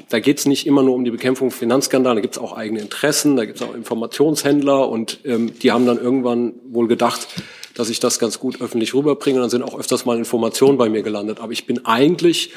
da 0.10 0.20
geht 0.20 0.40
es 0.40 0.48
nicht 0.48 0.66
immer 0.66 0.82
nur 0.82 0.96
um 0.96 1.06
die 1.06 1.12
Bekämpfung 1.12 1.52
von 1.52 1.60
Finanzskandalen, 1.60 2.16
da 2.18 2.22
gibt 2.22 2.38
es 2.38 2.42
auch 2.42 2.54
eigene 2.54 2.80
Interessen, 2.80 3.36
da 3.36 3.46
gibt 3.46 3.62
es 3.62 3.68
auch 3.68 3.76
Informationshändler 3.76 4.90
und 4.90 5.20
ähm, 5.26 5.54
die 5.60 5.72
haben 5.72 5.86
dann 5.86 6.00
irgendwann 6.00 6.56
wohl 6.66 6.88
gedacht, 6.88 7.28
dass 7.76 7.92
ich 7.92 8.00
das 8.00 8.18
ganz 8.18 8.40
gut 8.40 8.62
öffentlich 8.62 8.96
rüberbringe. 8.96 9.40
Dann 9.40 9.52
sind 9.52 9.62
auch 9.62 9.78
öfters 9.78 10.06
mal 10.06 10.18
Informationen 10.18 10.80
bei 10.80 10.90
mir 10.90 11.04
gelandet. 11.04 11.40
Aber 11.40 11.52
ich 11.52 11.68
bin 11.68 11.86
eigentlich, 11.86 12.50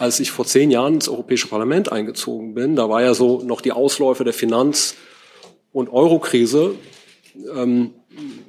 als 0.00 0.20
ich 0.20 0.30
vor 0.30 0.46
zehn 0.46 0.70
Jahren 0.70 0.94
ins 0.94 1.10
Europäische 1.10 1.48
Parlament 1.48 1.92
eingezogen 1.92 2.54
bin, 2.54 2.76
da 2.76 2.88
war 2.88 3.02
ja 3.02 3.12
so 3.12 3.42
noch 3.42 3.60
die 3.60 3.72
Ausläufe 3.72 4.24
der 4.24 4.32
Finanz- 4.32 4.94
und 5.78 5.90
Eurokrise. 5.90 6.74
Ähm, 7.54 7.94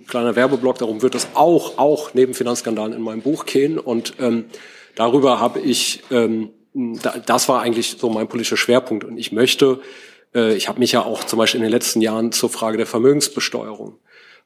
kleiner 0.07 0.35
Werbeblock, 0.35 0.79
darum 0.79 1.01
wird 1.01 1.15
es 1.15 1.27
auch, 1.35 1.77
auch 1.77 2.13
neben 2.13 2.33
Finanzskandalen 2.33 2.93
in 2.93 3.01
meinem 3.01 3.21
Buch 3.21 3.45
gehen. 3.45 3.77
Und 3.77 4.15
ähm, 4.19 4.45
darüber 4.95 5.39
habe 5.39 5.59
ich, 5.59 6.01
ähm, 6.09 6.49
da, 6.73 7.17
das 7.23 7.47
war 7.47 7.61
eigentlich 7.61 7.97
so 7.99 8.09
mein 8.09 8.27
politischer 8.27 8.57
Schwerpunkt. 8.57 9.03
Und 9.03 9.17
ich 9.17 9.31
möchte, 9.31 9.79
äh, 10.33 10.55
ich 10.55 10.67
habe 10.67 10.79
mich 10.79 10.91
ja 10.91 11.03
auch 11.03 11.23
zum 11.23 11.37
Beispiel 11.37 11.59
in 11.59 11.63
den 11.63 11.71
letzten 11.71 12.01
Jahren 12.01 12.31
zur 12.31 12.49
Frage 12.49 12.77
der 12.77 12.87
Vermögensbesteuerung 12.87 13.99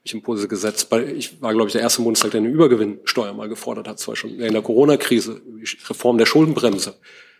ich 0.05 0.14
Impulse 0.14 0.49
gesetzt. 0.49 0.89
Ich 1.15 1.41
war, 1.41 1.53
glaube 1.53 1.68
ich, 1.68 1.72
der 1.72 1.81
erste 1.81 2.01
Bundestag, 2.01 2.31
der 2.31 2.41
eine 2.41 2.49
Übergewinnsteuer 2.49 3.31
mal 3.31 3.47
gefordert 3.47 3.88
hat, 3.88 3.99
zwar 3.99 4.18
schon 4.18 4.31
in 4.31 4.51
der 4.51 4.61
Corona-Krise, 4.61 5.41
Reform 5.88 6.18
der 6.18 6.26
Schuldenbremse. 6.26 6.95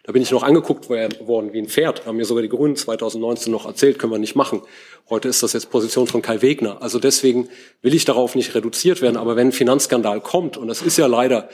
Da 0.06 0.12
bin 0.12 0.22
ich 0.22 0.32
noch 0.32 0.44
angeguckt 0.44 0.90
worden 0.90 1.54
wie 1.54 1.60
ein 1.60 1.70
Pferd. 1.70 2.06
Haben 2.06 2.18
mir 2.18 2.26
sogar 2.26 2.42
die 2.42 2.50
Grünen 2.50 2.76
2019 2.76 3.50
noch 3.52 3.66
erzählt, 3.66 4.00
können 4.00 4.12
wir 4.12 4.20
nicht 4.20 4.36
machen. 4.36 4.62
Heute 5.10 5.30
ist 5.30 5.42
das 5.44 5.54
jetzt 5.54 5.70
Position 5.70 6.08
von 6.08 6.22
Kai 6.22 6.42
Wegner. 6.42 6.82
Also 6.82 7.00
deswegen 7.00 7.48
will 7.82 7.94
ich 7.94 8.04
darauf 8.04 8.36
nicht 8.36 8.54
reduziert 8.54 9.02
werden. 9.02 9.16
Aber 9.16 9.38
wenn 9.38 9.48
ein 9.48 9.54
Finanzskandal 9.54 10.20
kommt, 10.20 10.58
und 10.58 10.68
das 10.68 10.82
ist 10.82 10.98
ja 10.98 11.08
leider 11.08 11.48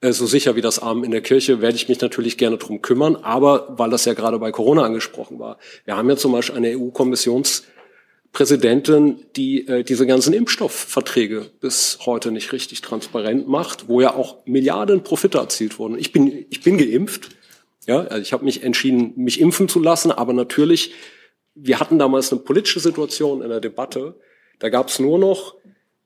äh, 0.00 0.12
so 0.12 0.24
sicher 0.24 0.54
wie 0.54 0.60
das 0.60 0.78
Arm 0.78 1.02
in 1.02 1.10
der 1.10 1.20
Kirche, 1.20 1.60
werde 1.60 1.74
ich 1.76 1.88
mich 1.88 2.00
natürlich 2.00 2.38
gerne 2.38 2.58
drum 2.58 2.80
kümmern. 2.80 3.16
Aber 3.16 3.74
weil 3.76 3.90
das 3.90 4.04
ja 4.04 4.14
gerade 4.14 4.38
bei 4.38 4.52
Corona 4.52 4.84
angesprochen 4.84 5.40
war. 5.40 5.58
Wir 5.84 5.96
haben 5.96 6.08
ja 6.08 6.16
zum 6.16 6.30
Beispiel 6.30 6.56
eine 6.56 6.76
EU-Kommissions- 6.76 7.64
Präsidentin, 8.32 9.24
die 9.34 9.66
äh, 9.66 9.82
diese 9.82 10.06
ganzen 10.06 10.34
Impfstoffverträge 10.34 11.46
bis 11.60 12.00
heute 12.04 12.30
nicht 12.30 12.52
richtig 12.52 12.82
transparent 12.82 13.48
macht, 13.48 13.88
wo 13.88 14.02
ja 14.02 14.12
auch 14.14 14.44
Milliarden 14.44 15.02
Profite 15.02 15.38
erzielt 15.38 15.78
wurden. 15.78 15.98
Ich 15.98 16.12
bin, 16.12 16.44
ich 16.50 16.60
bin 16.60 16.76
geimpft. 16.76 17.30
Ja, 17.86 18.00
also 18.00 18.20
ich 18.20 18.32
habe 18.32 18.44
mich 18.44 18.62
entschieden, 18.62 19.12
mich 19.16 19.40
impfen 19.40 19.68
zu 19.68 19.80
lassen, 19.80 20.10
aber 20.10 20.32
natürlich, 20.32 20.92
wir 21.54 21.78
hatten 21.78 21.98
damals 21.98 22.32
eine 22.32 22.40
politische 22.42 22.80
Situation 22.80 23.42
in 23.42 23.48
der 23.48 23.60
Debatte. 23.60 24.16
Da 24.58 24.68
gab 24.68 24.88
es 24.88 24.98
nur 24.98 25.18
noch, 25.18 25.54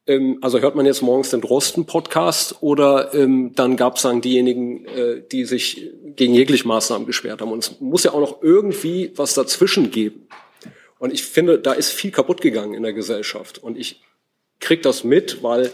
ähm, 0.07 0.39
also 0.43 0.61
hört 0.61 0.77
man 0.77 0.85
jetzt 0.85 1.01
morgens 1.01 1.31
den 1.31 1.41
Drosten-Podcast 1.41 2.63
oder 2.63 3.15
ähm, 3.15 3.53
dann 3.55 3.77
gab 3.77 3.97
es 3.97 4.03
dann 4.03 4.21
diejenigen, 4.21 4.85
äh, 4.87 5.23
die 5.33 5.45
sich 5.47 5.91
gegen 6.17 6.35
jegliche 6.35 6.69
Maßnahmen 6.69 7.07
geschwert 7.07 7.41
haben. 7.41 7.53
Und 7.53 7.65
es 7.65 7.81
muss 7.81 8.05
ja 8.05 8.13
auch 8.13 8.21
noch 8.21 8.43
irgendwie 8.43 9.13
was 9.17 9.33
dazwischen 9.33 9.91
geben. 9.91 10.29
Und 10.99 11.15
ich 11.15 11.23
finde, 11.23 11.59
da 11.59 11.73
ist 11.73 11.91
viel 11.91 12.11
kaputt 12.11 12.43
gegangen 12.43 12.75
in 12.75 12.83
der 12.83 12.93
Gesellschaft. 12.93 13.57
Und 13.59 13.79
ich 13.79 14.03
krieg 14.59 14.83
das 14.83 15.03
mit, 15.03 15.43
weil 15.43 15.73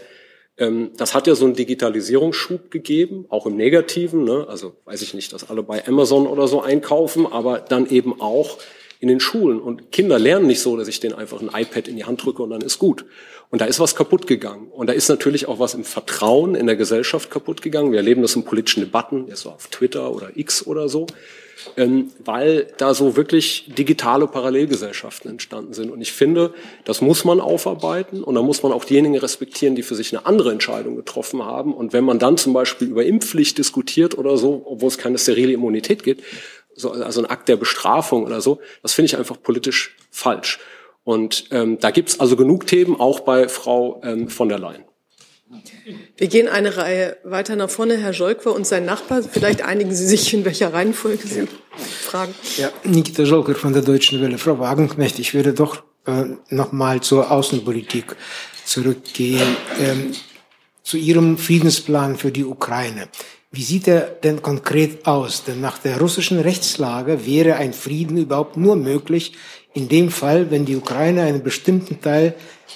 das 0.57 1.13
hat 1.13 1.27
ja 1.27 1.35
so 1.35 1.45
einen 1.45 1.53
Digitalisierungsschub 1.53 2.71
gegeben, 2.71 3.25
auch 3.29 3.45
im 3.45 3.55
Negativen. 3.55 4.23
Ne? 4.23 4.47
Also 4.49 4.75
weiß 4.85 5.03
ich 5.03 5.13
nicht, 5.13 5.31
dass 5.31 5.49
alle 5.49 5.61
bei 5.61 5.87
Amazon 5.87 6.25
oder 6.25 6.47
so 6.47 6.61
einkaufen, 6.61 7.27
aber 7.27 7.59
dann 7.59 7.87
eben 7.89 8.19
auch 8.19 8.57
in 8.99 9.07
den 9.07 9.19
Schulen. 9.19 9.59
Und 9.59 9.91
Kinder 9.91 10.17
lernen 10.17 10.47
nicht 10.47 10.61
so, 10.61 10.75
dass 10.75 10.87
ich 10.87 10.99
denen 10.99 11.13
einfach 11.13 11.41
ein 11.41 11.51
iPad 11.53 11.87
in 11.87 11.95
die 11.95 12.05
Hand 12.05 12.25
drücke 12.25 12.41
und 12.41 12.49
dann 12.49 12.61
ist 12.61 12.79
gut. 12.79 13.05
Und 13.51 13.61
da 13.61 13.65
ist 13.65 13.79
was 13.79 13.95
kaputt 13.95 14.25
gegangen. 14.25 14.69
Und 14.71 14.87
da 14.87 14.93
ist 14.93 15.09
natürlich 15.09 15.47
auch 15.47 15.59
was 15.59 15.75
im 15.75 15.83
Vertrauen 15.83 16.55
in 16.55 16.65
der 16.65 16.75
Gesellschaft 16.75 17.29
kaputt 17.29 17.61
gegangen. 17.61 17.91
Wir 17.91 17.99
erleben 17.99 18.23
das 18.23 18.35
in 18.35 18.43
politischen 18.43 18.81
Debatten, 18.81 19.27
jetzt 19.27 19.41
so 19.41 19.51
auf 19.51 19.67
Twitter 19.67 20.11
oder 20.11 20.31
X 20.35 20.65
oder 20.65 20.89
so 20.89 21.05
ähm, 21.75 22.11
weil 22.23 22.67
da 22.77 22.93
so 22.93 23.15
wirklich 23.15 23.65
digitale 23.77 24.27
Parallelgesellschaften 24.27 25.31
entstanden 25.31 25.73
sind. 25.73 25.91
Und 25.91 26.01
ich 26.01 26.11
finde, 26.11 26.53
das 26.85 27.01
muss 27.01 27.25
man 27.25 27.39
aufarbeiten 27.39 28.23
und 28.23 28.35
da 28.35 28.41
muss 28.41 28.63
man 28.63 28.71
auch 28.71 28.85
diejenigen 28.85 29.17
respektieren, 29.17 29.75
die 29.75 29.83
für 29.83 29.95
sich 29.95 30.15
eine 30.15 30.25
andere 30.25 30.51
Entscheidung 30.51 30.95
getroffen 30.95 31.43
haben. 31.43 31.73
Und 31.73 31.93
wenn 31.93 32.03
man 32.03 32.19
dann 32.19 32.37
zum 32.37 32.53
Beispiel 32.53 32.87
über 32.87 33.05
Impfpflicht 33.05 33.57
diskutiert 33.57 34.17
oder 34.17 34.37
so, 34.37 34.63
obwohl 34.65 34.87
es 34.87 34.97
keine 34.97 35.17
sterile 35.17 35.53
Immunität 35.53 36.03
gibt, 36.03 36.23
so, 36.73 36.91
also 36.91 37.21
ein 37.21 37.25
Akt 37.25 37.49
der 37.49 37.57
Bestrafung 37.57 38.23
oder 38.23 38.39
so, 38.39 38.59
das 38.83 38.93
finde 38.93 39.07
ich 39.07 39.17
einfach 39.17 39.41
politisch 39.41 39.95
falsch. 40.11 40.59
Und 41.03 41.45
ähm, 41.51 41.79
da 41.79 41.91
gibt's 41.91 42.19
also 42.19 42.35
genug 42.35 42.67
Themen, 42.67 42.99
auch 42.99 43.21
bei 43.21 43.47
Frau 43.47 44.01
ähm, 44.03 44.29
von 44.29 44.49
der 44.49 44.59
Leyen. 44.59 44.86
Wir 46.17 46.27
gehen 46.27 46.47
eine 46.47 46.75
Reihe 46.75 47.17
weiter 47.23 47.55
nach 47.55 47.69
vorne. 47.69 47.97
Herr 47.97 48.11
Jolkwer 48.11 48.53
und 48.53 48.67
sein 48.67 48.85
Nachbar, 48.85 49.23
vielleicht 49.23 49.61
einigen 49.61 49.93
Sie 49.95 50.05
sich, 50.05 50.33
in 50.33 50.43
welcher 50.43 50.73
Reihenfolge 50.73 51.25
Sie 51.25 51.47
fragen. 51.79 52.33
Ja, 52.57 52.69
Nikita 52.83 53.23
Jolker 53.23 53.55
von 53.55 53.71
der 53.71 53.81
Deutschen 53.81 54.21
Welle. 54.21 54.37
Frau 54.37 54.59
Wagenknecht, 54.59 55.19
ich 55.19 55.33
würde 55.33 55.53
doch 55.53 55.83
äh, 56.05 56.25
noch 56.49 56.71
mal 56.71 57.01
zur 57.01 57.31
Außenpolitik 57.31 58.15
zurückgehen, 58.65 59.55
ähm, 59.79 60.11
zu 60.83 60.97
Ihrem 60.97 61.37
Friedensplan 61.37 62.17
für 62.17 62.31
die 62.31 62.43
Ukraine. 62.43 63.07
Wie 63.49 63.63
sieht 63.63 63.87
er 63.87 64.01
denn 64.01 64.41
konkret 64.41 65.07
aus? 65.07 65.45
Denn 65.45 65.61
nach 65.61 65.77
der 65.77 65.99
russischen 65.99 66.39
Rechtslage 66.39 67.25
wäre 67.25 67.55
ein 67.55 67.71
Frieden 67.71 68.17
überhaupt 68.17 68.57
nur 68.57 68.75
möglich 68.75 69.33
in 69.77 69.87
dem 69.87 70.09
Fall, 70.09 70.49
wenn 70.49 70.65
die 70.65 70.75
Ukraine 70.75 71.21
einen 71.21 71.43
bestimmten 71.43 72.01
Teil 72.01 72.33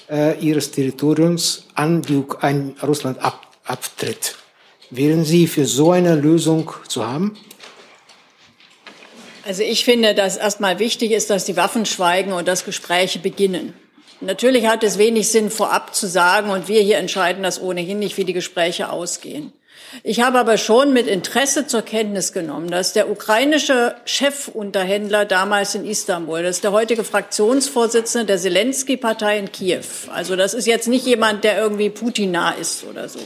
äh, 0.07 0.40
ihres 0.40 0.69
Territoriums 0.69 1.65
an, 1.73 2.03
die, 2.03 2.23
an 2.41 2.76
Russland 2.84 3.18
ab, 3.19 3.48
abtritt. 3.65 4.36
Wären 4.91 5.26
Sie 5.26 5.48
für 5.48 5.65
so 5.65 5.91
eine 5.91 6.14
Lösung 6.14 6.72
zu 6.88 7.07
haben? 7.07 7.36
Also 9.48 9.64
ich 9.64 9.84
finde, 9.84 10.14
dass 10.14 10.38
erstmal 10.38 10.78
wichtig 10.78 11.11
ist, 11.11 11.32
dass 11.32 11.45
die 11.45 11.57
Waffen 11.57 11.88
schweigen 11.88 12.34
und 12.34 12.48
dass 12.48 12.65
Gespräche 12.65 13.18
beginnen. 13.18 13.73
Natürlich 14.19 14.68
hat 14.68 14.84
es 14.84 14.99
wenig 14.99 15.30
Sinn, 15.30 15.49
vorab 15.49 15.95
zu 15.95 16.07
sagen, 16.07 16.52
und 16.52 16.68
wir 16.68 16.82
hier 16.82 16.99
entscheiden 16.99 17.41
das 17.41 17.60
ohnehin 17.60 17.98
nicht, 17.98 18.18
wie 18.18 18.26
die 18.26 18.34
Gespräche 18.34 18.91
ausgehen. 18.91 19.52
Ich 20.03 20.22
habe 20.22 20.39
aber 20.39 20.57
schon 20.57 20.93
mit 20.93 21.07
Interesse 21.07 21.68
zur 21.68 21.81
Kenntnis 21.81 22.31
genommen, 22.31 22.69
dass 22.69 22.93
der 22.93 23.09
ukrainische 23.09 23.95
Chefunterhändler 24.05 25.26
damals 25.26 25.76
in 25.76 25.85
Istanbul, 25.85 26.43
das 26.43 26.57
ist 26.57 26.63
der 26.63 26.72
heutige 26.72 27.03
Fraktionsvorsitzende 27.03 28.26
der 28.26 28.38
Zelensky-Partei 28.38 29.38
in 29.38 29.51
Kiew, 29.51 29.84
also 30.13 30.35
das 30.35 30.53
ist 30.53 30.65
jetzt 30.65 30.88
nicht 30.88 31.05
jemand, 31.05 31.43
der 31.43 31.57
irgendwie 31.57 31.89
Putin 31.89 32.31
nah 32.31 32.51
ist 32.51 32.85
oder 32.85 33.09
so, 33.09 33.19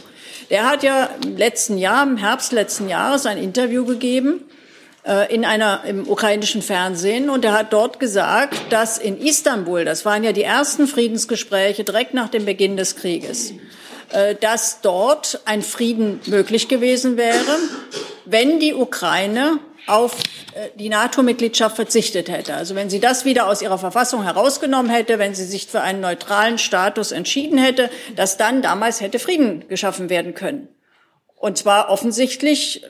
der 0.50 0.70
hat 0.70 0.84
ja 0.84 1.10
im 1.24 1.38
letzten 1.38 1.78
Jahr, 1.78 2.04
im 2.04 2.18
Herbst 2.18 2.52
letzten 2.52 2.90
Jahres 2.90 3.26
ein 3.26 3.38
Interview 3.38 3.86
gegeben 3.86 4.46
äh, 5.06 5.34
in 5.34 5.46
einer, 5.46 5.84
im 5.86 6.08
ukrainischen 6.08 6.62
Fernsehen. 6.62 7.30
Und 7.30 7.46
er 7.46 7.54
hat 7.54 7.74
dort 7.74 8.00
gesagt, 8.00 8.56
dass 8.72 8.98
in 8.98 9.18
Istanbul, 9.18 9.86
das 9.86 10.06
waren 10.06 10.24
ja 10.24 10.32
die 10.32 10.44
ersten 10.44 10.88
Friedensgespräche 10.88 11.84
direkt 11.84 12.14
nach 12.14 12.30
dem 12.30 12.46
Beginn 12.46 12.78
des 12.78 12.96
Krieges, 12.96 13.54
dass 14.40 14.82
dort 14.82 15.42
ein 15.46 15.62
Frieden 15.62 16.20
möglich 16.28 16.68
gewesen 16.68 17.18
wäre, 17.18 17.58
wenn 18.26 18.60
die 18.60 18.74
Ukraine 18.74 19.60
auf 19.88 20.18
äh, 20.56 20.70
die 20.76 20.90
NATO-Mitgliedschaft 20.90 21.76
verzichtet 21.76 22.30
hätte. 22.30 22.56
Also 22.56 22.76
wenn 22.76 22.90
sie 22.90 23.00
das 23.00 23.26
wieder 23.26 23.48
aus 23.48 23.62
ihrer 23.62 23.78
Verfassung 23.78 24.24
herausgenommen 24.24 24.90
hätte, 24.92 25.20
wenn 25.20 25.36
sie 25.36 25.46
sich 25.46 25.68
für 25.68 25.82
einen 25.82 26.02
neutralen 26.02 26.58
Status 26.58 27.12
entschieden 27.12 27.58
hätte, 27.58 27.90
dass 28.16 28.38
dann 28.38 28.62
damals 28.62 29.02
hätte 29.02 29.20
Frieden 29.20 29.68
geschaffen 29.68 30.10
werden 30.10 30.34
können. 30.34 30.68
Und 31.36 31.58
zwar 31.58 31.90
offensichtlich 31.90 32.84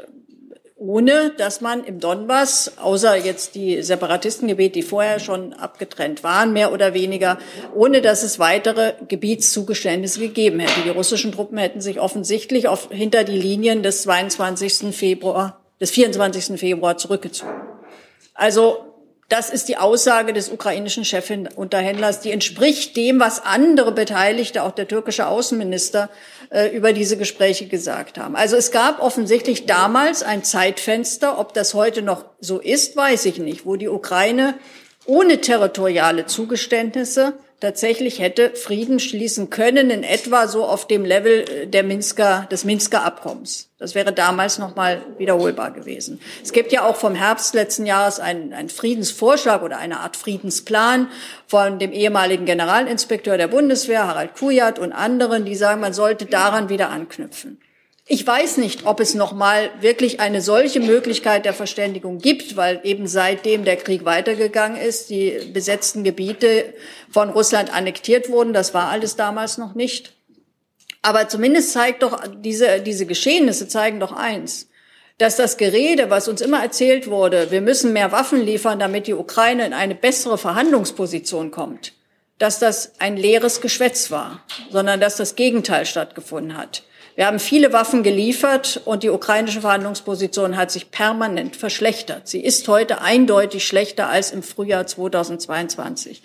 ohne 0.87 1.31
dass 1.37 1.61
man 1.61 1.83
im 1.83 1.99
Donbass, 1.99 2.73
außer 2.77 3.15
jetzt 3.15 3.55
die 3.55 3.81
Separatistengebiete, 3.81 4.73
die 4.73 4.81
vorher 4.83 5.19
schon 5.19 5.53
abgetrennt 5.53 6.23
waren, 6.23 6.53
mehr 6.53 6.71
oder 6.71 6.93
weniger, 6.93 7.37
ohne 7.73 8.01
dass 8.01 8.23
es 8.23 8.39
weitere 8.39 8.93
Gebietszugeständnisse 9.07 10.19
gegeben 10.19 10.59
hätte. 10.59 10.81
Die 10.83 10.89
russischen 10.89 11.31
Truppen 11.31 11.57
hätten 11.57 11.81
sich 11.81 11.99
offensichtlich 11.99 12.67
auf, 12.67 12.89
hinter 12.91 13.23
die 13.23 13.37
Linien 13.37 13.83
des 13.83 14.03
22. 14.03 14.95
Februar, 14.95 15.59
des 15.81 15.91
24. 15.91 16.59
Februar 16.59 16.97
zurückgezogen. 16.97 17.61
Also 18.33 18.84
Das 19.27 19.49
ist 19.49 19.69
die 19.69 19.77
Aussage 19.77 20.33
des 20.33 20.49
ukrainischen 20.49 21.03
Chefunterhändlers, 21.03 22.19
die 22.19 22.31
entspricht 22.31 22.95
dem, 22.95 23.19
was 23.19 23.43
andere 23.43 23.91
Beteiligte, 23.91 24.61
auch 24.61 24.71
der 24.71 24.87
türkische 24.87 25.25
Außenminister, 25.25 26.09
äh, 26.51 26.67
über 26.67 26.93
diese 26.93 27.17
Gespräche 27.17 27.65
gesagt 27.67 28.19
haben. 28.19 28.35
Also 28.35 28.55
es 28.55 28.69
gab 28.69 29.01
offensichtlich 29.01 29.65
damals 29.65 30.21
ein 30.21 30.43
Zeitfenster. 30.43 31.39
Ob 31.39 31.55
das 31.55 31.73
heute 31.73 32.03
noch 32.03 32.25
so 32.39 32.59
ist, 32.59 32.95
weiß 32.95 33.25
ich 33.25 33.39
nicht, 33.39 33.65
wo 33.65 33.77
die 33.77 33.89
Ukraine 33.89 34.53
ohne 35.07 35.41
territoriale 35.41 36.27
Zugeständnisse 36.27 37.33
tatsächlich 37.59 38.19
hätte 38.19 38.51
Frieden 38.51 38.99
schließen 38.99 39.49
können, 39.49 39.89
in 39.89 40.03
etwa 40.03 40.47
so 40.47 40.65
auf 40.65 40.87
dem 40.87 41.05
Level 41.05 41.45
äh, 41.49 41.67
der 41.67 41.83
Minsker, 41.83 42.47
des 42.51 42.65
Minsker 42.65 43.03
Abkommens. 43.03 43.69
Das 43.77 43.95
wäre 43.95 44.13
damals 44.13 44.57
nochmal 44.57 45.01
wiederholbar 45.17 45.71
gewesen. 45.71 46.19
Es 46.43 46.53
gibt 46.53 46.71
ja 46.71 46.83
auch 46.83 46.95
vom 46.95 47.15
Herbst 47.15 47.53
letzten 47.53 47.85
Jahres 47.85 48.19
einen, 48.19 48.53
einen 48.53 48.69
Friedensvorschlag 48.69 49.63
oder 49.63 49.77
eine 49.77 49.99
Art 49.99 50.15
Friedensplan 50.15 51.09
von 51.47 51.79
dem 51.79 51.91
ehemaligen 51.91 52.45
Generalinspekteur 52.45 53.37
der 53.37 53.47
Bundeswehr, 53.47 54.07
Harald 54.07 54.35
Kujat 54.35 54.79
und 54.79 54.93
anderen, 54.93 55.45
die 55.45 55.55
sagen, 55.55 55.81
man 55.81 55.93
sollte 55.93 56.25
daran 56.25 56.69
wieder 56.69 56.89
anknüpfen. 56.89 57.59
Ich 58.07 58.25
weiß 58.25 58.57
nicht, 58.57 58.85
ob 58.85 58.99
es 58.99 59.15
noch 59.15 59.33
mal 59.33 59.71
wirklich 59.81 60.19
eine 60.19 60.39
solche 60.39 60.79
Möglichkeit 60.79 61.43
der 61.43 61.55
Verständigung 61.55 62.19
gibt, 62.19 62.55
weil 62.55 62.79
eben 62.83 63.07
seitdem 63.07 63.65
der 63.65 63.77
Krieg 63.77 64.05
weitergegangen 64.05 64.79
ist, 64.79 65.09
die 65.09 65.31
besetzten 65.51 66.03
Gebiete 66.03 66.75
von 67.09 67.31
Russland 67.31 67.73
annektiert 67.73 68.29
wurden. 68.29 68.53
Das 68.53 68.75
war 68.75 68.89
alles 68.89 69.15
damals 69.15 69.57
noch 69.57 69.73
nicht. 69.73 70.13
Aber 71.01 71.27
zumindest 71.29 71.71
zeigt 71.71 72.03
doch 72.03 72.21
diese, 72.43 72.79
diese 72.79 73.07
Geschehnisse 73.07 73.67
zeigen 73.67 73.99
doch 73.99 74.11
eins, 74.11 74.67
dass 75.17 75.35
das 75.35 75.57
Gerede, 75.57 76.11
was 76.11 76.27
uns 76.27 76.41
immer 76.41 76.61
erzählt 76.61 77.07
wurde, 77.09 77.49
wir 77.49 77.61
müssen 77.61 77.91
mehr 77.91 78.11
Waffen 78.11 78.39
liefern, 78.39 78.77
damit 78.77 79.07
die 79.07 79.13
Ukraine 79.15 79.65
in 79.65 79.73
eine 79.73 79.95
bessere 79.95 80.37
Verhandlungsposition 80.37 81.49
kommt, 81.49 81.93
dass 82.37 82.59
das 82.59 82.93
ein 82.99 83.17
leeres 83.17 83.61
Geschwätz 83.61 84.11
war, 84.11 84.43
sondern 84.69 84.99
dass 84.99 85.15
das 85.15 85.35
Gegenteil 85.35 85.87
stattgefunden 85.87 86.55
hat. 86.55 86.83
Wir 87.15 87.27
haben 87.27 87.39
viele 87.39 87.71
Waffen 87.71 88.03
geliefert 88.03 88.81
und 88.83 89.03
die 89.03 89.09
ukrainische 89.09 89.61
Verhandlungsposition 89.61 90.57
hat 90.57 90.69
sich 90.69 90.91
permanent 90.91 91.55
verschlechtert. 91.55 92.27
Sie 92.27 92.41
ist 92.41 92.67
heute 92.67 93.01
eindeutig 93.01 93.65
schlechter 93.65 94.09
als 94.09 94.31
im 94.31 94.43
Frühjahr 94.43 94.85
2022. 94.85 96.21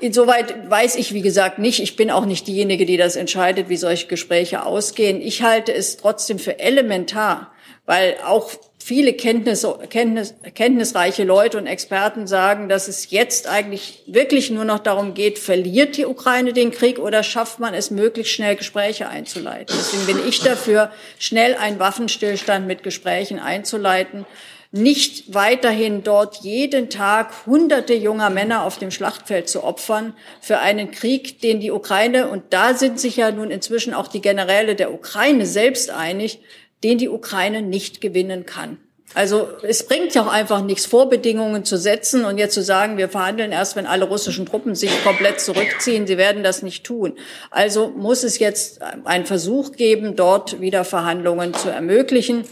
Insoweit 0.00 0.70
weiß 0.70 0.94
ich, 0.96 1.12
wie 1.12 1.20
gesagt, 1.20 1.58
nicht. 1.58 1.80
Ich 1.82 1.96
bin 1.96 2.10
auch 2.10 2.24
nicht 2.24 2.46
diejenige, 2.46 2.86
die 2.86 2.96
das 2.96 3.16
entscheidet, 3.16 3.68
wie 3.68 3.76
solche 3.76 4.06
Gespräche 4.06 4.64
ausgehen. 4.64 5.20
Ich 5.20 5.42
halte 5.42 5.74
es 5.74 5.98
trotzdem 5.98 6.38
für 6.38 6.58
elementar, 6.58 7.52
weil 7.84 8.16
auch 8.24 8.52
viele 8.88 9.12
Kenntnis, 9.12 9.66
Kenntnis, 9.90 10.32
kenntnisreiche 10.54 11.24
Leute 11.24 11.58
und 11.58 11.66
Experten 11.66 12.26
sagen, 12.26 12.70
dass 12.70 12.88
es 12.88 13.10
jetzt 13.10 13.46
eigentlich 13.46 14.02
wirklich 14.06 14.50
nur 14.50 14.64
noch 14.64 14.78
darum 14.78 15.12
geht, 15.12 15.38
verliert 15.38 15.98
die 15.98 16.06
Ukraine 16.06 16.54
den 16.54 16.70
Krieg 16.70 16.98
oder 16.98 17.22
schafft 17.22 17.60
man 17.60 17.74
es 17.74 17.90
möglichst 17.90 18.32
schnell 18.32 18.56
Gespräche 18.56 19.06
einzuleiten. 19.06 19.76
Deswegen 19.78 20.06
bin 20.06 20.26
ich 20.26 20.40
dafür, 20.40 20.90
schnell 21.18 21.54
einen 21.54 21.78
Waffenstillstand 21.78 22.66
mit 22.66 22.82
Gesprächen 22.82 23.38
einzuleiten 23.38 24.24
nicht 24.70 25.32
weiterhin 25.32 26.02
dort 26.02 26.42
jeden 26.42 26.90
Tag 26.90 27.46
hunderte 27.46 27.94
junger 27.94 28.28
Männer 28.28 28.64
auf 28.64 28.78
dem 28.78 28.90
Schlachtfeld 28.90 29.48
zu 29.48 29.64
opfern 29.64 30.12
für 30.42 30.58
einen 30.58 30.90
Krieg, 30.90 31.40
den 31.40 31.60
die 31.60 31.70
Ukraine, 31.70 32.28
und 32.28 32.42
da 32.50 32.74
sind 32.74 33.00
sich 33.00 33.16
ja 33.16 33.30
nun 33.30 33.50
inzwischen 33.50 33.94
auch 33.94 34.08
die 34.08 34.20
Generäle 34.20 34.74
der 34.74 34.92
Ukraine 34.92 35.46
selbst 35.46 35.88
einig, 35.88 36.40
den 36.84 36.98
die 36.98 37.08
Ukraine 37.08 37.62
nicht 37.62 38.00
gewinnen 38.00 38.46
kann. 38.46 38.78
Also 39.14 39.48
es 39.62 39.86
bringt 39.86 40.14
ja 40.14 40.22
auch 40.22 40.30
einfach 40.30 40.62
nichts, 40.62 40.84
Vorbedingungen 40.84 41.64
zu 41.64 41.78
setzen 41.78 42.26
und 42.26 42.36
jetzt 42.36 42.52
zu 42.52 42.62
sagen, 42.62 42.98
wir 42.98 43.08
verhandeln 43.08 43.52
erst, 43.52 43.74
wenn 43.74 43.86
alle 43.86 44.04
russischen 44.04 44.44
Truppen 44.44 44.74
sich 44.74 44.90
komplett 45.02 45.40
zurückziehen. 45.40 46.06
Sie 46.06 46.18
werden 46.18 46.42
das 46.42 46.62
nicht 46.62 46.84
tun. 46.84 47.14
Also 47.50 47.88
muss 47.88 48.22
es 48.22 48.38
jetzt 48.38 48.80
einen 49.04 49.24
Versuch 49.24 49.72
geben, 49.72 50.14
dort 50.14 50.60
wieder 50.60 50.84
Verhandlungen 50.84 51.54
zu 51.54 51.70
ermöglichen. 51.70 52.44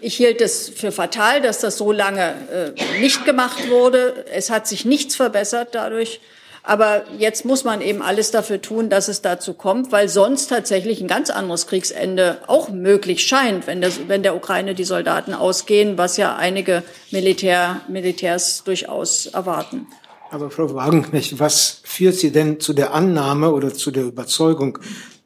Ich 0.00 0.16
hielt 0.16 0.40
es 0.40 0.68
für 0.68 0.92
fatal, 0.92 1.40
dass 1.40 1.58
das 1.58 1.76
so 1.76 1.90
lange 1.90 2.74
äh, 2.76 3.00
nicht 3.00 3.24
gemacht 3.24 3.68
wurde. 3.68 4.26
Es 4.32 4.50
hat 4.50 4.68
sich 4.68 4.84
nichts 4.84 5.16
verbessert 5.16 5.70
dadurch. 5.72 6.20
Aber 6.68 7.04
jetzt 7.16 7.44
muss 7.44 7.62
man 7.62 7.80
eben 7.80 8.02
alles 8.02 8.32
dafür 8.32 8.60
tun, 8.60 8.90
dass 8.90 9.06
es 9.06 9.22
dazu 9.22 9.54
kommt, 9.54 9.92
weil 9.92 10.08
sonst 10.08 10.48
tatsächlich 10.48 11.00
ein 11.00 11.06
ganz 11.06 11.30
anderes 11.30 11.68
Kriegsende 11.68 12.38
auch 12.48 12.70
möglich 12.70 13.24
scheint, 13.24 13.68
wenn, 13.68 13.80
das, 13.80 14.08
wenn 14.08 14.24
der 14.24 14.34
Ukraine 14.34 14.74
die 14.74 14.82
Soldaten 14.82 15.32
ausgehen, 15.32 15.96
was 15.96 16.16
ja 16.16 16.34
einige 16.34 16.82
Militär, 17.12 17.82
Militärs 17.86 18.64
durchaus 18.64 19.26
erwarten. 19.26 19.86
Aber 20.32 20.50
Frau 20.50 20.74
Wagenknecht, 20.74 21.38
was 21.38 21.82
führt 21.84 22.16
Sie 22.16 22.32
denn 22.32 22.58
zu 22.58 22.72
der 22.72 22.92
Annahme 22.92 23.52
oder 23.52 23.72
zu 23.72 23.92
der 23.92 24.02
Überzeugung, 24.02 24.80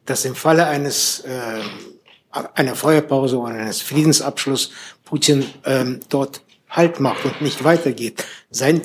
dass 0.05 0.27
im 0.27 0.35
Falle 0.35 0.67
eines 0.67 1.21
äh, 1.21 2.39
einer 2.55 2.75
Feuerpause 2.75 3.39
oder 3.39 3.55
eines 3.55 3.81
Friedensabschlusses 3.81 4.73
Putin 5.07 5.47
ähm, 5.65 6.01
dort 6.11 6.43
Halt 6.69 7.01
macht 7.01 7.25
und 7.25 7.41
nicht 7.41 7.65
weitergeht? 7.65 8.25
Sein 8.51 8.83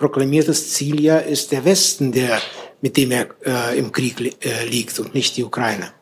proklamiertes 0.00 0.72
Ziel 0.72 1.00
ja 1.00 1.18
ist 1.18 1.52
der 1.52 1.64
Westen, 1.64 2.10
der, 2.10 2.40
mit 2.80 2.96
dem 2.96 3.12
er 3.12 3.28
äh, 3.44 3.78
im 3.78 3.92
Krieg 3.92 4.18
li 4.18 4.34
äh, 4.40 4.66
liegt 4.66 4.98
und 4.98 5.14
nicht 5.14 5.36
die 5.36 5.44
Ukraine. 5.44 5.92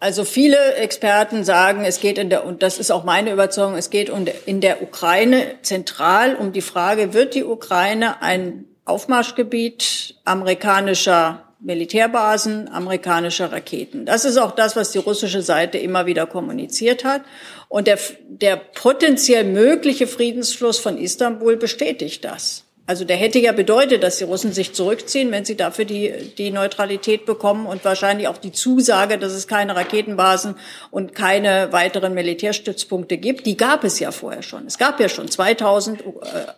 Also 0.00 0.24
viele 0.24 0.74
Experten 0.74 1.44
sagen, 1.44 1.84
es 1.84 2.00
geht 2.00 2.18
in 2.18 2.28
der, 2.28 2.44
und 2.44 2.64
das 2.64 2.80
ist 2.80 2.90
auch 2.90 3.04
meine 3.04 3.30
Überzeugung, 3.32 3.76
es 3.76 3.88
geht 3.88 4.10
in 4.46 4.60
der 4.60 4.82
Ukraine 4.82 5.54
zentral 5.62 6.34
um 6.34 6.52
die 6.52 6.60
Frage, 6.60 7.14
wird 7.14 7.36
die 7.36 7.44
Ukraine 7.44 8.20
ein 8.20 8.64
Aufmarschgebiet 8.84 10.16
amerikanischer 10.24 11.44
Militärbasen, 11.60 12.68
amerikanischer 12.68 13.52
Raketen. 13.52 14.04
Das 14.04 14.24
ist 14.24 14.36
auch 14.36 14.50
das, 14.50 14.74
was 14.74 14.90
die 14.90 14.98
russische 14.98 15.42
Seite 15.42 15.78
immer 15.78 16.06
wieder 16.06 16.26
kommuniziert 16.26 17.04
hat. 17.04 17.22
Und 17.68 17.86
der, 17.86 18.00
der 18.26 18.56
potenziell 18.56 19.44
mögliche 19.44 20.08
Friedensschluss 20.08 20.78
von 20.80 20.98
Istanbul 20.98 21.56
bestätigt 21.56 22.24
das. 22.24 22.61
Also 22.84 23.04
der 23.04 23.16
hätte 23.16 23.38
ja 23.38 23.52
bedeutet, 23.52 24.02
dass 24.02 24.18
die 24.18 24.24
Russen 24.24 24.52
sich 24.52 24.74
zurückziehen, 24.74 25.30
wenn 25.30 25.44
sie 25.44 25.56
dafür 25.56 25.84
die, 25.84 26.12
die 26.36 26.50
Neutralität 26.50 27.26
bekommen 27.26 27.66
und 27.66 27.84
wahrscheinlich 27.84 28.26
auch 28.26 28.38
die 28.38 28.50
Zusage, 28.50 29.18
dass 29.18 29.32
es 29.32 29.46
keine 29.46 29.76
Raketenbasen 29.76 30.56
und 30.90 31.14
keine 31.14 31.72
weiteren 31.72 32.12
Militärstützpunkte 32.12 33.18
gibt. 33.18 33.46
Die 33.46 33.56
gab 33.56 33.84
es 33.84 34.00
ja 34.00 34.10
vorher 34.10 34.42
schon. 34.42 34.66
Es 34.66 34.78
gab 34.78 34.98
ja 34.98 35.08
schon 35.08 35.28
2000 35.28 36.00
äh, 36.00 36.04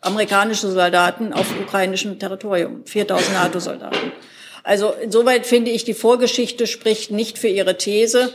amerikanische 0.00 0.70
Soldaten 0.70 1.34
auf 1.34 1.46
ukrainischem 1.60 2.18
Territorium, 2.18 2.86
4000 2.86 3.32
NATO-Soldaten. 3.34 4.12
Also 4.62 4.92
insoweit 4.92 5.46
finde 5.46 5.72
ich, 5.72 5.84
die 5.84 5.92
Vorgeschichte 5.92 6.66
spricht 6.66 7.10
nicht 7.10 7.38
für 7.38 7.48
ihre 7.48 7.76
These. 7.76 8.32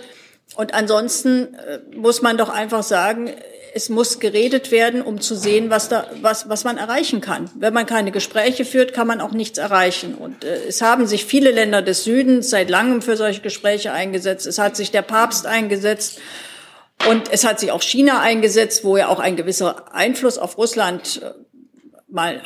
Und 0.56 0.76
ansonsten 0.76 1.56
äh, 1.56 1.80
muss 1.96 2.22
man 2.22 2.38
doch 2.38 2.50
einfach 2.50 2.84
sagen, 2.84 3.32
es 3.74 3.90
muss 3.90 4.20
geredet 4.20 4.72
werden, 4.72 5.02
um 5.02 5.22
zu 5.22 5.36
sehen, 5.36 5.70
was, 5.70 5.90
da, 5.90 6.08
was, 6.22 6.50
was 6.50 6.64
man 6.64 6.78
erreichen 6.78 7.22
kann. 7.22 7.50
Wenn 7.56 7.74
man 7.74 7.86
keine 7.86 8.12
Gespräche 8.12 8.66
führt, 8.66 8.94
kann 8.94 9.08
man 9.08 9.22
auch 9.22 9.32
nichts 9.32 9.58
erreichen. 9.58 10.16
Und 10.16 10.44
äh, 10.44 10.66
es 10.68 10.82
haben 10.82 11.08
sich 11.08 11.26
viele 11.26 11.52
Länder 11.52 11.82
des 11.82 12.04
Südens 12.04 12.50
seit 12.50 12.70
langem 12.70 13.02
für 13.02 13.18
solche 13.18 13.42
Gespräche 13.42 13.92
eingesetzt. 13.92 14.48
Es 14.48 14.58
hat 14.58 14.76
sich 14.76 14.92
der 14.92 15.02
Papst 15.02 15.46
eingesetzt. 15.46 16.20
Und 17.08 17.32
es 17.32 17.46
hat 17.46 17.60
sich 17.60 17.72
auch 17.72 17.82
China 17.82 18.20
eingesetzt, 18.22 18.84
wo 18.84 18.98
ja 18.98 19.08
auch 19.08 19.20
ein 19.20 19.36
gewisser 19.36 19.94
Einfluss 19.94 20.38
auf 20.38 20.58
Russland 20.58 21.22
äh, 21.24 21.32
mal 22.08 22.42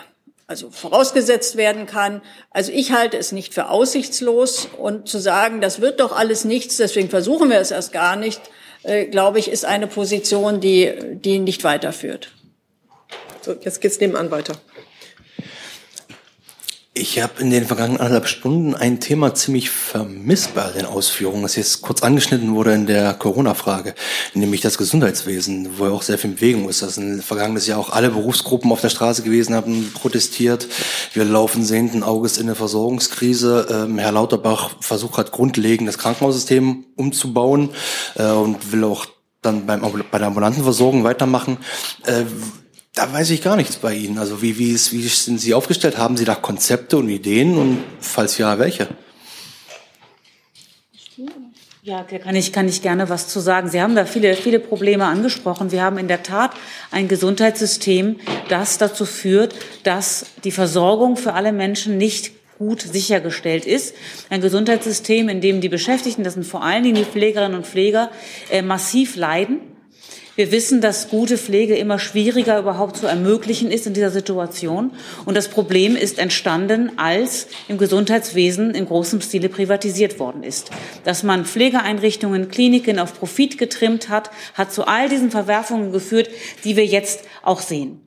also 0.46 0.70
vorausgesetzt 0.70 1.56
werden 1.56 1.86
kann. 1.86 2.22
Also 2.52 2.72
ich 2.72 2.92
halte 2.92 3.18
es 3.18 3.32
nicht 3.32 3.54
für 3.54 3.70
aussichtslos 3.70 4.68
und 4.78 5.08
zu 5.08 5.18
sagen, 5.18 5.62
das 5.62 5.82
wird 5.82 6.00
doch 6.00 6.16
alles 6.16 6.44
nichts, 6.44 6.78
deswegen 6.78 7.10
versuchen 7.10 7.50
wir 7.50 7.60
es 7.60 7.72
erst 7.72 7.94
gar 7.94 8.16
nicht, 8.18 8.42
äh, 8.84 9.06
glaube 9.06 9.40
ich, 9.40 9.50
ist 9.50 9.66
eine 9.66 9.88
Position, 9.88 10.60
die, 10.60 10.92
die 11.14 11.40
nicht 11.40 11.64
weiterführt. 11.64 12.32
So, 13.42 13.54
jetzt 13.62 13.82
geht's 13.82 14.00
nebenan 14.00 14.32
weiter. 14.32 14.54
Ich 16.96 17.20
habe 17.20 17.42
in 17.42 17.50
den 17.50 17.66
vergangenen 17.66 18.00
anderthalb 18.00 18.28
Stunden 18.28 18.76
ein 18.76 19.00
Thema 19.00 19.34
ziemlich 19.34 19.72
vermisst 19.72 20.54
bei 20.54 20.70
den 20.74 20.86
Ausführungen, 20.86 21.42
das 21.42 21.56
jetzt 21.56 21.82
kurz 21.82 22.04
angeschnitten 22.04 22.54
wurde 22.54 22.76
in 22.76 22.86
der 22.86 23.16
Corona-Frage, 23.16 23.96
nämlich 24.36 24.62
das 24.62 24.78
Gesundheitswesen, 24.78 25.80
wo 25.80 25.88
ja 25.88 25.92
auch 25.92 26.04
sehr 26.04 26.20
viel 26.20 26.34
Bewegung 26.34 26.70
ist. 26.70 26.84
Das 26.84 26.94
sind 26.94 27.24
vergangenes 27.24 27.66
Jahr 27.66 27.80
auch 27.80 27.90
alle 27.90 28.12
Berufsgruppen 28.12 28.72
auf 28.72 28.82
der 28.82 28.90
Straße 28.90 29.24
gewesen, 29.24 29.56
haben 29.56 29.92
protestiert. 29.92 30.68
Wir 31.14 31.26
laufen 31.26 31.66
sehenden 31.66 32.04
Auges 32.04 32.38
in 32.38 32.44
eine 32.44 32.54
Versorgungskrise. 32.54 33.66
Ähm, 33.72 33.98
Herr 33.98 34.12
Lauterbach 34.12 34.76
versucht 34.80 35.18
hat 35.18 35.32
grundlegend 35.32 35.88
das 35.88 35.98
Krankenhaussystem 35.98 36.86
umzubauen 36.96 37.72
äh, 38.14 38.28
und 38.28 38.72
will 38.72 38.84
auch 38.84 39.08
dann 39.42 39.66
beim, 39.66 39.82
bei 39.82 40.20
der 40.20 40.28
ambulanten 40.28 40.62
Versorgung 40.62 41.04
weitermachen. 41.04 41.58
Äh, 42.06 42.26
da 42.94 43.12
weiß 43.12 43.32
ich 43.32 43.42
gar 43.42 43.56
nichts 43.56 43.78
bei 43.78 43.96
Ihnen. 43.96 44.18
Also 44.20 44.42
wie, 44.42 44.58
wie, 44.58 44.72
ist, 44.72 44.94
wie 44.94 45.02
sind 45.08 45.40
Sie 45.40 45.54
aufgestellt? 45.54 45.98
Haben 45.98 46.16
Sie 46.16 46.26
da 46.26 46.36
Konzepte 46.36 46.98
und 46.98 47.10
Ideen 47.10 47.58
und 47.58 47.84
falls 48.00 48.38
ja, 48.38 48.60
welche? 48.60 48.88
Ja, 51.82 52.04
kann 52.04 52.36
ich, 52.36 52.54
kann 52.54 52.70
ich 52.70 52.82
gerne 52.82 53.10
was 53.10 53.28
zu 53.28 53.42
sagen. 53.42 53.68
Sie 53.68 53.82
haben 53.82 53.96
da 53.96 54.06
viele, 54.06 54.36
viele 54.36 54.60
Probleme 54.60 55.06
angesprochen. 55.06 55.72
Wir 55.72 55.84
haben 55.84 55.98
in 55.98 56.08
der 56.08 56.24
Tat 56.24 56.52
ein 56.92 57.10
Gesundheitssystem, 57.10 58.20
das 58.48 58.78
dazu 58.78 59.06
führt, 59.06 59.54
dass 59.84 60.28
die 60.46 60.52
Versorgung 60.52 61.18
für 61.18 61.34
alle 61.34 61.52
Menschen 61.52 61.98
nicht 61.98 62.32
gut 62.58 62.82
sichergestellt 62.84 63.66
ist. 63.66 63.96
Ein 64.30 64.40
Gesundheitssystem, 64.40 65.28
in 65.28 65.42
dem 65.42 65.60
die 65.60 65.68
Beschäftigten, 65.68 66.24
das 66.24 66.36
sind 66.36 66.46
vor 66.46 66.64
allen 66.64 66.84
Dingen 66.84 66.96
die 66.96 67.04
Pflegerinnen 67.04 67.58
und 67.58 67.68
Pfleger, 67.68 68.12
äh, 68.50 68.62
massiv 68.62 69.18
leiden 69.18 69.73
wir 70.36 70.52
wissen, 70.52 70.82
dass 70.82 71.10
gute 71.10 71.38
Pflege 71.38 71.76
immer 71.76 72.00
schwieriger 72.00 72.58
überhaupt 72.58 72.98
zu 72.98 73.06
ermöglichen 73.06 73.72
ist 73.72 73.86
in 73.86 73.94
dieser 73.94 74.10
Situation. 74.10 74.92
Und 75.26 75.36
das 75.36 75.48
Problem 75.48 75.96
ist 75.96 76.18
entstanden, 76.18 76.92
als 76.98 77.48
im 77.68 77.78
Gesundheitswesen 77.78 78.74
in 78.74 78.88
großem 78.88 79.22
Stile 79.22 79.50
privatisiert 79.50 80.18
worden 80.18 80.42
ist. 80.42 80.72
Dass 81.04 81.22
man 81.22 81.46
Pflegeeinrichtungen, 81.46 82.50
Kliniken 82.50 82.98
auf 82.98 83.20
Profit 83.20 83.60
getrimmt 83.60 84.10
hat, 84.10 84.32
hat 84.56 84.74
zu 84.74 84.88
all 84.88 85.08
diesen 85.08 85.30
Verwerfungen 85.30 85.92
geführt, 85.92 86.30
die 86.64 86.76
wir 86.76 86.86
jetzt 86.86 87.26
auch 87.44 87.62
sehen. 87.62 88.02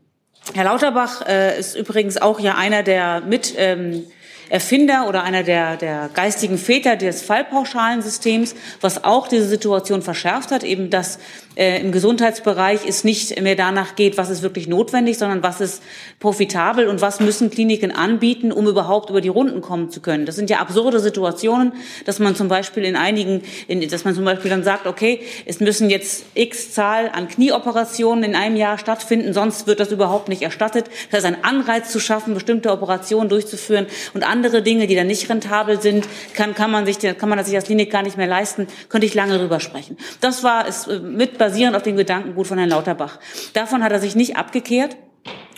Herr 0.54 0.64
Lauterbach 0.64 1.26
äh, 1.26 1.58
ist 1.58 1.76
übrigens 1.76 2.16
auch 2.18 2.40
ja 2.40 2.56
einer 2.56 2.82
der 2.82 3.20
mit 3.20 3.54
ähm, 3.56 4.04
Erfinder 4.48 5.08
oder 5.08 5.24
einer 5.24 5.42
der, 5.42 5.76
der 5.76 6.08
geistigen 6.12 6.56
Väter 6.56 6.96
des 6.96 7.22
Fallpauschalensystems, 7.22 8.54
was 8.80 9.02
auch 9.02 9.26
diese 9.26 9.46
Situation 9.48 10.02
verschärft 10.02 10.52
hat, 10.52 10.62
eben 10.62 10.88
dass 10.90 11.18
äh, 11.56 11.80
im 11.80 11.90
Gesundheitsbereich 11.90 12.80
es 12.86 13.02
nicht 13.02 13.40
mehr 13.40 13.56
danach 13.56 13.96
geht, 13.96 14.16
was 14.16 14.30
ist 14.30 14.42
wirklich 14.42 14.68
notwendig, 14.68 15.18
sondern 15.18 15.42
was 15.42 15.60
ist 15.60 15.82
profitabel 16.20 16.88
und 16.88 17.00
was 17.00 17.20
müssen 17.20 17.50
Kliniken 17.50 17.90
anbieten, 17.90 18.52
um 18.52 18.66
überhaupt 18.66 19.10
über 19.10 19.20
die 19.20 19.28
Runden 19.28 19.60
kommen 19.60 19.90
zu 19.90 20.00
können. 20.00 20.26
Das 20.26 20.36
sind 20.36 20.50
ja 20.50 20.58
absurde 20.58 21.00
Situationen, 21.00 21.72
dass 22.04 22.18
man 22.18 22.36
zum 22.36 22.48
Beispiel 22.48 22.84
in 22.84 22.96
einigen, 22.96 23.42
in, 23.68 23.86
dass 23.88 24.04
man 24.04 24.14
zum 24.14 24.24
Beispiel 24.24 24.50
dann 24.50 24.62
sagt, 24.62 24.86
okay, 24.86 25.20
es 25.46 25.60
müssen 25.60 25.90
jetzt 25.90 26.24
x 26.34 26.72
Zahl 26.72 27.10
an 27.12 27.28
Knieoperationen 27.28 28.24
in 28.24 28.34
einem 28.34 28.56
Jahr 28.56 28.78
stattfinden, 28.78 29.32
sonst 29.32 29.66
wird 29.66 29.80
das 29.80 29.90
überhaupt 29.90 30.28
nicht 30.28 30.42
erstattet. 30.42 30.86
Das 31.10 31.20
ist 31.20 31.26
ein 31.26 31.42
Anreiz 31.44 31.90
zu 31.90 32.00
schaffen, 32.00 32.34
bestimmte 32.34 32.70
Operationen 32.70 33.28
durchzuführen 33.28 33.86
und 34.14 34.26
andere 34.26 34.62
Dinge, 34.62 34.86
die 34.86 34.94
dann 34.94 35.06
nicht 35.06 35.28
rentabel 35.30 35.80
sind, 35.80 36.06
kann, 36.34 36.54
kann 36.54 36.70
man 36.70 36.86
sich, 36.86 36.98
kann 36.98 37.28
man 37.28 37.38
das 37.38 37.46
sich 37.46 37.56
als 37.56 37.64
Klinik 37.64 37.90
gar 37.90 38.02
nicht 38.02 38.16
mehr 38.16 38.26
leisten, 38.26 38.66
könnte 38.88 39.06
ich 39.06 39.14
lange 39.14 39.38
drüber 39.38 39.60
sprechen. 39.60 39.96
Das 40.20 40.44
war 40.44 40.68
es 40.68 40.86
äh, 40.86 40.98
mit 40.98 41.38
basierend 41.46 41.76
auf 41.76 41.82
dem 41.82 41.96
Gedankengut 41.96 42.46
von 42.46 42.58
Herrn 42.58 42.70
Lauterbach. 42.70 43.18
Davon 43.52 43.84
hat 43.84 43.92
er 43.92 44.00
sich 44.00 44.16
nicht 44.16 44.36
abgekehrt. 44.36 44.96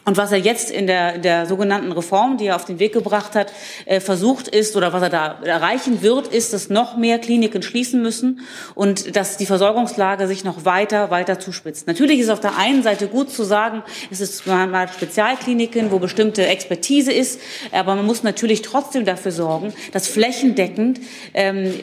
Und 0.09 0.17
was 0.17 0.33
er 0.33 0.39
jetzt 0.39 0.71
in 0.71 0.87
der, 0.87 1.19
der 1.19 1.45
sogenannten 1.45 1.93
Reform, 1.93 2.39
die 2.39 2.47
er 2.47 2.57
auf 2.57 2.65
den 2.65 2.79
Weg 2.79 2.95
gebracht 2.95 3.35
hat, 3.35 3.53
äh, 3.85 4.01
versucht 4.01 4.49
ist 4.49 4.75
oder 4.75 4.95
was 4.95 5.03
er 5.03 5.11
da 5.11 5.39
erreichen 5.45 6.01
wird, 6.01 6.29
ist, 6.29 6.55
dass 6.55 6.71
noch 6.71 6.97
mehr 6.97 7.19
Kliniken 7.19 7.61
schließen 7.61 8.01
müssen 8.01 8.41
und 8.75 9.17
dass 9.17 9.37
die 9.37 9.45
Versorgungslage 9.45 10.27
sich 10.27 10.45
noch 10.45 10.65
weiter, 10.65 11.11
weiter 11.11 11.39
zuspitzt. 11.39 11.87
Natürlich 11.87 12.21
ist 12.21 12.31
auf 12.31 12.41
der 12.41 12.57
einen 12.57 12.83
Seite 12.83 13.09
gut 13.09 13.29
zu 13.29 13.45
sagen, 13.45 13.83
es 14.11 14.23
ist 14.23 14.47
mal 14.47 14.89
Spezialkliniken, 14.89 15.91
wo 15.91 15.99
bestimmte 15.99 16.47
Expertise 16.47 17.13
ist, 17.13 17.39
aber 17.71 17.95
man 17.95 18.07
muss 18.07 18.23
natürlich 18.23 18.63
trotzdem 18.63 19.05
dafür 19.05 19.33
sorgen, 19.33 19.75
dass 19.93 20.09
flächendeckend 20.09 21.01
ähm, 21.35 21.75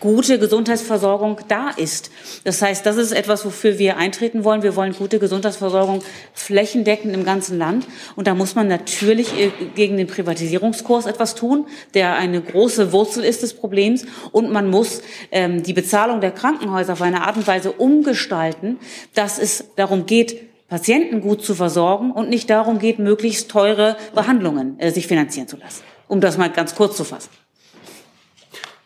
gute 0.00 0.38
Gesundheitsversorgung 0.38 1.38
da 1.48 1.68
ist. 1.68 2.10
Das 2.44 2.62
heißt, 2.62 2.86
das 2.86 2.96
ist 2.96 3.12
etwas, 3.12 3.44
wofür 3.44 3.78
wir 3.78 3.98
eintreten 3.98 4.42
wollen. 4.42 4.62
Wir 4.62 4.74
wollen 4.74 4.94
gute 4.94 5.18
Gesundheitsversorgung 5.18 6.02
flächendeckend 6.32 7.12
im 7.12 7.26
ganzen 7.26 7.58
Land. 7.58 7.73
Land. 7.74 7.86
Und 8.16 8.26
da 8.26 8.34
muss 8.34 8.54
man 8.54 8.68
natürlich 8.68 9.38
äh, 9.38 9.50
gegen 9.74 9.96
den 9.96 10.06
Privatisierungskurs 10.06 11.06
etwas 11.06 11.34
tun, 11.34 11.66
der 11.94 12.16
eine 12.16 12.40
große 12.40 12.92
Wurzel 12.92 13.24
ist 13.24 13.42
des 13.42 13.54
Problems. 13.54 14.06
Und 14.32 14.50
man 14.50 14.68
muss 14.68 15.02
ähm, 15.30 15.62
die 15.62 15.72
Bezahlung 15.72 16.20
der 16.20 16.30
Krankenhäuser 16.30 16.94
auf 16.94 17.02
eine 17.02 17.22
Art 17.22 17.36
und 17.36 17.46
Weise 17.46 17.72
umgestalten, 17.72 18.78
dass 19.14 19.38
es 19.38 19.64
darum 19.76 20.06
geht, 20.06 20.68
Patienten 20.68 21.20
gut 21.20 21.44
zu 21.44 21.54
versorgen 21.54 22.10
und 22.10 22.30
nicht 22.30 22.48
darum 22.50 22.78
geht, 22.78 22.98
möglichst 22.98 23.50
teure 23.50 23.96
Behandlungen 24.14 24.78
äh, 24.78 24.90
sich 24.90 25.06
finanzieren 25.06 25.48
zu 25.48 25.56
lassen. 25.56 25.82
Um 26.08 26.20
das 26.20 26.38
mal 26.38 26.50
ganz 26.50 26.74
kurz 26.74 26.96
zu 26.96 27.04
fassen. 27.04 27.30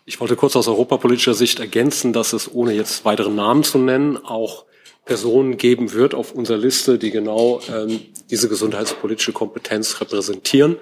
Ich 0.04 0.20
wollte 0.20 0.36
kurz 0.36 0.56
aus 0.56 0.68
europapolitischer 0.68 1.34
Sicht 1.34 1.60
ergänzen, 1.60 2.14
dass 2.14 2.32
es, 2.32 2.52
ohne 2.52 2.72
jetzt 2.72 3.04
weitere 3.04 3.30
Namen 3.30 3.62
zu 3.62 3.76
nennen, 3.76 4.16
auch 4.16 4.64
Personen 5.08 5.56
geben 5.56 5.94
wird 5.94 6.14
auf 6.14 6.32
unserer 6.32 6.58
Liste, 6.58 6.98
die 6.98 7.10
genau 7.10 7.62
ähm, 7.74 7.98
diese 8.30 8.50
gesundheitspolitische 8.50 9.32
Kompetenz 9.32 10.02
repräsentieren. 10.02 10.76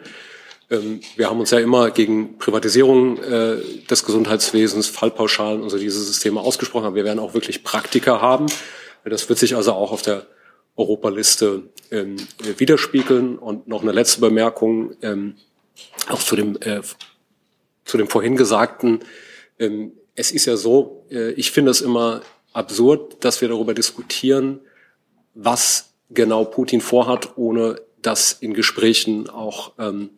Ähm, 0.69 1.01
wir 1.15 1.31
haben 1.31 1.39
uns 1.39 1.53
ja 1.53 1.61
immer 1.61 1.93
gegen 1.93 2.37
Privatisierung 2.37 3.23
äh, 3.23 3.59
des 3.89 4.05
Gesundheitswesens, 4.05 4.89
Fallpauschalen 4.89 5.63
und 5.63 5.71
so 5.71 5.79
diese 5.79 6.01
Systeme 6.01 6.41
ausgesprochen, 6.41 6.87
aber 6.87 6.97
wir 6.97 7.05
werden 7.05 7.21
auch 7.21 7.35
wirklich 7.35 7.63
Praktiker 7.63 8.21
haben. 8.21 8.47
Das 9.05 9.29
wird 9.29 9.39
sich 9.39 9.55
also 9.55 9.73
auch 9.75 9.93
auf 9.93 10.03
der 10.03 10.27
Europaliste 10.75 11.63
ähm, 11.93 12.17
widerspiegeln. 12.59 13.39
Und 13.39 13.69
noch 13.69 13.83
eine 13.83 13.93
letzte 13.93 14.21
Bemerkung, 14.21 14.97
ähm, 15.03 15.37
auch 16.09 16.19
zu 16.19 16.35
dem, 16.35 16.57
äh, 16.63 16.81
zu 17.85 17.97
dem 17.97 18.09
vorhin 18.09 18.35
Gesagten. 18.35 19.05
Ähm, 19.61 19.93
es 20.17 20.33
ist 20.33 20.47
ja 20.47 20.57
so, 20.57 21.07
äh, 21.13 21.31
ich 21.35 21.53
finde 21.53 21.71
es 21.71 21.81
immer 21.81 22.23
absurd, 22.57 23.25
dass 23.25 23.41
wir 23.41 23.49
darüber 23.49 23.75
diskutieren, 23.75 24.61
was 25.35 25.93
genau 26.11 26.45
Putin 26.45 26.81
vorhat, 26.81 27.37
ohne 27.37 27.81
das 28.01 28.33
in 28.33 28.55
Gesprächen 28.55 29.29
auch 29.29 29.73
ähm, 29.79 30.11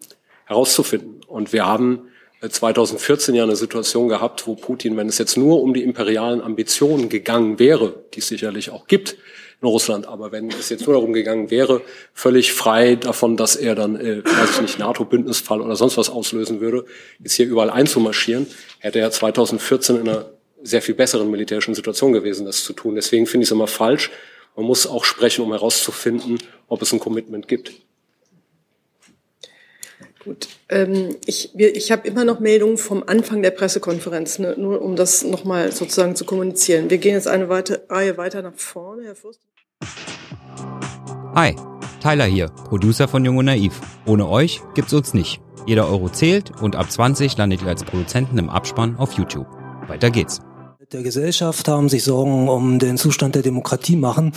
herauszufinden. 0.45 1.21
Und 1.27 1.53
wir 1.53 1.67
haben 1.67 2.09
2014 2.49 3.35
äh, 3.35 3.39
ja 3.39 3.45
eine 3.45 3.57
Situation 3.57 4.09
gehabt, 4.09 4.47
wo 4.47 4.55
Putin, 4.55 4.97
wenn 4.97 5.09
es 5.09 5.19
jetzt 5.19 5.37
nur 5.37 5.63
um 5.63 5.75
die 5.75 5.83
imperialen 5.83 6.41
Ambitionen 6.41 7.09
gegangen 7.09 7.59
wäre, 7.59 8.05
die 8.15 8.21
es 8.21 8.29
sicherlich 8.29 8.71
auch 8.71 8.87
gibt 8.87 9.17
in 9.61 9.67
Russland, 9.67 10.07
aber 10.07 10.31
wenn 10.31 10.49
es 10.51 10.69
jetzt 10.69 10.87
nur 10.87 10.95
darum 10.95 11.13
gegangen 11.13 11.51
wäre, 11.51 11.81
völlig 12.15 12.53
frei 12.53 12.95
davon, 12.95 13.37
dass 13.37 13.57
er 13.57 13.75
dann, 13.75 13.97
äh, 13.97 14.25
weiß 14.25 14.51
ich 14.53 14.61
nicht, 14.61 14.79
NATO-Bündnisfall 14.79 15.61
oder 15.61 15.75
sonst 15.75 15.97
was 15.97 16.11
auslösen 16.11 16.61
würde, 16.61 16.85
jetzt 17.19 17.33
hier 17.33 17.47
überall 17.47 17.71
einzumarschieren, 17.71 18.47
hätte 18.79 19.01
er 19.01 19.11
2014 19.11 19.97
in 19.97 20.09
einer 20.09 20.38
sehr 20.63 20.83
viel 20.83 20.95
besseren 20.95 21.31
militärischen 21.31 21.75
Situation 21.75 22.13
gewesen, 22.13 22.47
das 22.47 22.65
zu 22.65 22.73
tun. 22.73 22.95
Deswegen 22.95 23.27
finde 23.27 23.43
ich 23.43 23.49
es 23.49 23.53
immer 23.53 23.67
falsch. 23.67 24.11
Man 24.57 24.67
muss 24.67 24.87
auch 24.87 25.05
sprechen, 25.05 25.43
um 25.45 25.53
herauszufinden, 25.53 26.39
ob 26.67 26.83
es 26.83 26.93
ein 26.93 26.99
Commitment 26.99 27.47
gibt. 27.49 27.73
Gut, 30.25 30.49
ähm, 30.69 31.17
ich, 31.27 31.55
ich 31.57 31.93
habe 31.93 32.07
immer 32.07 32.25
noch 32.25 32.41
Meldungen 32.41 32.77
vom 32.77 33.05
Anfang 33.07 33.41
der 33.41 33.53
Pressekonferenz, 33.53 34.41
ne, 34.41 34.57
nur 34.59 34.83
um 34.83 34.97
das 34.97 35.23
nochmal 35.23 35.73
sozusagen 35.73 36.17
zu 36.17 36.25
kommunizieren. 36.25 36.91
Wir 36.91 36.99
gehen 36.99 37.15
jetzt 37.15 37.29
eine 37.29 37.49
weite, 37.49 37.85
Reihe 37.89 38.19
weiter 38.19 38.43
nach 38.43 38.55
vorne, 38.57 39.05
Herr 39.05 39.15
Fürst. 39.15 39.41
Hi, 41.35 41.55
Tyler 42.03 42.25
hier, 42.25 42.49
Producer 42.49 43.07
von 43.07 43.25
Jung 43.25 43.37
und 43.37 43.45
Naiv. 43.45 43.81
Ohne 44.07 44.29
euch 44.29 44.61
gibt's 44.75 44.93
uns 44.93 45.15
nicht. 45.15 45.41
Jeder 45.67 45.89
Euro 45.89 46.09
zählt 46.09 46.51
und 46.61 46.75
ab 46.75 46.91
20 46.91 47.37
landet 47.37 47.63
ihr 47.63 47.69
als 47.69 47.85
Produzenten 47.85 48.39
im 48.39 48.51
Abspann 48.51 48.97
auf 48.97 49.13
YouTube. 49.13 49.47
Weiter 49.87 50.11
geht's 50.11 50.41
der 50.93 51.03
Gesellschaft 51.03 51.69
haben 51.69 51.91
sich 51.91 52.03
Sorgen 52.03 52.49
um 52.49 52.79
den 52.79 52.97
Zustand 52.97 53.35
der 53.35 53.43
Demokratie 53.43 53.97
machen. 53.97 54.33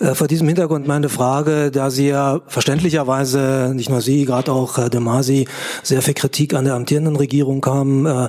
Äh, 0.00 0.16
vor 0.16 0.26
diesem 0.26 0.48
Hintergrund 0.48 0.88
meine 0.88 1.08
Frage, 1.08 1.70
da 1.70 1.90
Sie 1.90 2.08
ja 2.08 2.40
verständlicherweise, 2.48 3.70
nicht 3.72 3.88
nur 3.88 4.00
Sie, 4.00 4.24
gerade 4.24 4.50
auch 4.50 4.78
Herr 4.78 4.90
de 4.90 4.98
Masi, 4.98 5.46
sehr 5.84 6.02
viel 6.02 6.14
Kritik 6.14 6.54
an 6.54 6.64
der 6.64 6.74
amtierenden 6.74 7.14
Regierung 7.14 7.64
haben, 7.64 8.04
äh, 8.04 8.24
äh, 8.24 8.28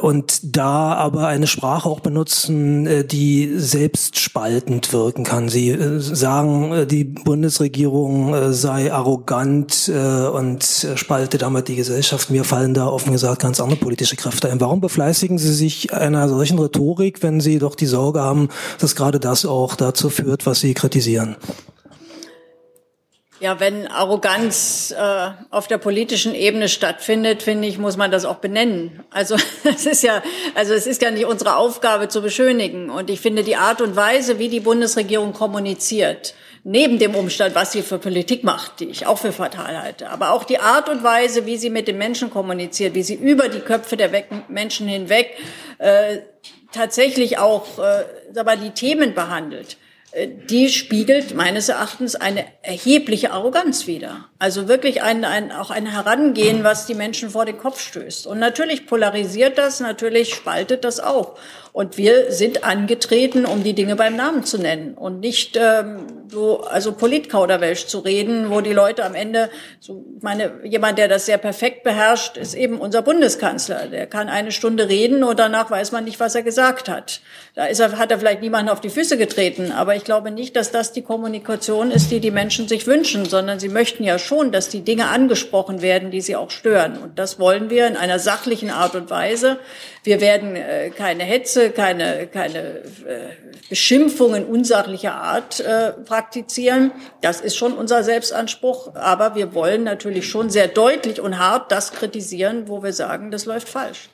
und 0.00 0.56
da 0.56 0.94
aber 0.94 1.28
eine 1.28 1.46
Sprache 1.46 1.88
auch 1.88 2.00
benutzen, 2.00 2.86
äh, 2.86 3.04
die 3.04 3.52
selbstspaltend 3.56 4.92
wirken 4.92 5.24
kann. 5.24 5.48
Sie 5.48 5.70
äh, 5.70 6.00
sagen, 6.00 6.86
die 6.88 7.04
Bundesregierung 7.04 8.52
sei 8.52 8.92
arrogant 8.92 9.88
und 9.88 10.88
spalte 10.94 11.38
damit 11.38 11.68
die 11.68 11.76
Gesellschaft. 11.76 12.30
Mir 12.30 12.44
fallen 12.44 12.74
da 12.74 12.86
offen 12.86 13.12
gesagt 13.12 13.42
ganz 13.42 13.60
andere 13.60 13.78
politische 13.78 14.16
Kräfte 14.16 14.50
ein. 14.50 14.60
Warum 14.60 14.80
befleißigen 14.80 15.38
Sie 15.38 15.52
sich 15.52 15.92
einer 15.92 16.28
solchen 16.28 16.58
Rhetorik, 16.58 17.22
wenn 17.22 17.40
Sie 17.40 17.58
doch 17.58 17.74
die 17.74 17.86
Sorge 17.86 18.20
haben, 18.20 18.48
dass 18.80 18.96
gerade 18.96 19.20
das 19.20 19.44
auch 19.46 19.74
dazu 19.76 20.10
führt, 20.10 20.46
was 20.46 20.60
Sie 20.60 20.74
kritisieren? 20.74 21.36
Ja, 23.40 23.60
wenn 23.60 23.86
Arroganz 23.86 24.92
äh, 24.98 25.30
auf 25.50 25.68
der 25.68 25.78
politischen 25.78 26.34
Ebene 26.34 26.68
stattfindet, 26.68 27.44
finde 27.44 27.68
ich, 27.68 27.78
muss 27.78 27.96
man 27.96 28.10
das 28.10 28.24
auch 28.24 28.36
benennen. 28.36 29.04
Also 29.10 29.36
es 29.64 29.86
ist 29.86 30.02
ja, 30.02 30.22
also 30.56 30.74
es 30.74 30.88
ist 30.88 31.02
ja 31.02 31.12
nicht 31.12 31.24
unsere 31.24 31.56
Aufgabe 31.56 32.08
zu 32.08 32.20
beschönigen. 32.20 32.90
Und 32.90 33.10
ich 33.10 33.20
finde 33.20 33.44
die 33.44 33.54
Art 33.54 33.80
und 33.80 33.94
Weise, 33.94 34.40
wie 34.40 34.48
die 34.48 34.58
Bundesregierung 34.58 35.34
kommuniziert, 35.34 36.34
neben 36.64 36.98
dem 36.98 37.14
Umstand, 37.14 37.54
was 37.54 37.70
sie 37.70 37.82
für 37.82 37.98
Politik 37.98 38.42
macht, 38.42 38.80
die 38.80 38.86
ich 38.86 39.06
auch 39.06 39.18
für 39.18 39.32
fatal 39.32 39.80
halte, 39.80 40.10
aber 40.10 40.32
auch 40.32 40.42
die 40.42 40.58
Art 40.58 40.88
und 40.88 41.04
Weise, 41.04 41.46
wie 41.46 41.56
sie 41.58 41.70
mit 41.70 41.86
den 41.86 41.96
Menschen 41.96 42.30
kommuniziert, 42.30 42.94
wie 42.94 43.04
sie 43.04 43.14
über 43.14 43.48
die 43.48 43.60
Köpfe 43.60 43.96
der 43.96 44.10
Menschen 44.48 44.88
hinweg 44.88 45.36
äh, 45.78 46.18
tatsächlich 46.72 47.38
auch 47.38 47.78
äh, 47.78 48.04
aber 48.36 48.56
die 48.56 48.70
Themen 48.70 49.14
behandelt 49.14 49.76
die 50.48 50.70
spiegelt 50.70 51.34
meines 51.34 51.68
Erachtens 51.68 52.14
eine 52.16 52.46
erhebliche 52.62 53.30
Arroganz 53.30 53.86
wider. 53.86 54.24
Also 54.38 54.66
wirklich 54.66 55.02
ein, 55.02 55.24
ein, 55.24 55.52
auch 55.52 55.70
ein 55.70 55.84
Herangehen, 55.84 56.64
was 56.64 56.86
die 56.86 56.94
Menschen 56.94 57.28
vor 57.28 57.44
den 57.44 57.58
Kopf 57.58 57.80
stößt. 57.80 58.26
Und 58.26 58.38
natürlich 58.38 58.86
polarisiert 58.86 59.58
das, 59.58 59.80
natürlich 59.80 60.34
spaltet 60.34 60.84
das 60.84 60.98
auch. 60.98 61.38
Und 61.78 61.96
wir 61.96 62.32
sind 62.32 62.64
angetreten, 62.64 63.44
um 63.44 63.62
die 63.62 63.72
Dinge 63.72 63.94
beim 63.94 64.16
Namen 64.16 64.42
zu 64.42 64.58
nennen 64.58 64.94
und 64.94 65.20
nicht 65.20 65.56
ähm, 65.56 66.08
so 66.28 66.62
also 66.62 66.90
Politkauderwelsch 66.90 67.86
zu 67.86 68.00
reden, 68.00 68.50
wo 68.50 68.60
die 68.60 68.72
Leute 68.72 69.04
am 69.04 69.14
Ende 69.14 69.48
so 69.78 70.04
meine 70.20 70.50
jemand, 70.64 70.98
der 70.98 71.06
das 71.06 71.26
sehr 71.26 71.38
perfekt 71.38 71.84
beherrscht, 71.84 72.36
ist 72.36 72.54
eben 72.54 72.80
unser 72.80 73.02
Bundeskanzler. 73.02 73.86
Der 73.86 74.08
kann 74.08 74.28
eine 74.28 74.50
Stunde 74.50 74.88
reden 74.88 75.22
und 75.22 75.38
danach 75.38 75.70
weiß 75.70 75.92
man 75.92 76.02
nicht, 76.02 76.18
was 76.18 76.34
er 76.34 76.42
gesagt 76.42 76.88
hat. 76.88 77.20
Da 77.54 77.66
ist 77.66 77.78
er, 77.78 77.96
hat 77.96 78.10
er 78.10 78.18
vielleicht 78.18 78.40
niemanden 78.40 78.70
auf 78.70 78.80
die 78.80 78.90
Füße 78.90 79.16
getreten, 79.16 79.70
aber 79.70 79.94
ich 79.94 80.02
glaube 80.02 80.32
nicht, 80.32 80.56
dass 80.56 80.72
das 80.72 80.92
die 80.92 81.02
Kommunikation 81.02 81.92
ist, 81.92 82.10
die 82.10 82.18
die 82.18 82.32
Menschen 82.32 82.66
sich 82.66 82.88
wünschen, 82.88 83.24
sondern 83.24 83.60
sie 83.60 83.68
möchten 83.68 84.02
ja 84.02 84.18
schon, 84.18 84.50
dass 84.50 84.68
die 84.68 84.82
Dinge 84.82 85.08
angesprochen 85.08 85.80
werden, 85.80 86.10
die 86.10 86.22
sie 86.22 86.34
auch 86.34 86.50
stören. 86.50 86.98
Und 86.98 87.20
das 87.20 87.38
wollen 87.38 87.70
wir 87.70 87.86
in 87.86 87.96
einer 87.96 88.18
sachlichen 88.18 88.70
Art 88.70 88.96
und 88.96 89.10
Weise. 89.10 89.58
Wir 90.02 90.20
werden 90.20 90.56
äh, 90.56 90.90
keine 90.90 91.24
Hetze, 91.24 91.67
keine, 91.70 92.26
keine 92.26 92.58
äh, 92.58 93.30
Beschimpfungen 93.68 94.46
unsachlicher 94.46 95.14
Art 95.14 95.60
äh, 95.60 95.92
praktizieren. 95.92 96.92
Das 97.20 97.40
ist 97.40 97.56
schon 97.56 97.72
unser 97.72 98.02
Selbstanspruch. 98.02 98.94
Aber 98.94 99.34
wir 99.34 99.54
wollen 99.54 99.84
natürlich 99.84 100.28
schon 100.28 100.50
sehr 100.50 100.68
deutlich 100.68 101.20
und 101.20 101.38
hart 101.38 101.70
das 101.72 101.92
kritisieren, 101.92 102.68
wo 102.68 102.82
wir 102.82 102.92
sagen, 102.92 103.30
das 103.30 103.44
läuft 103.44 103.68
falsch. 103.68 104.08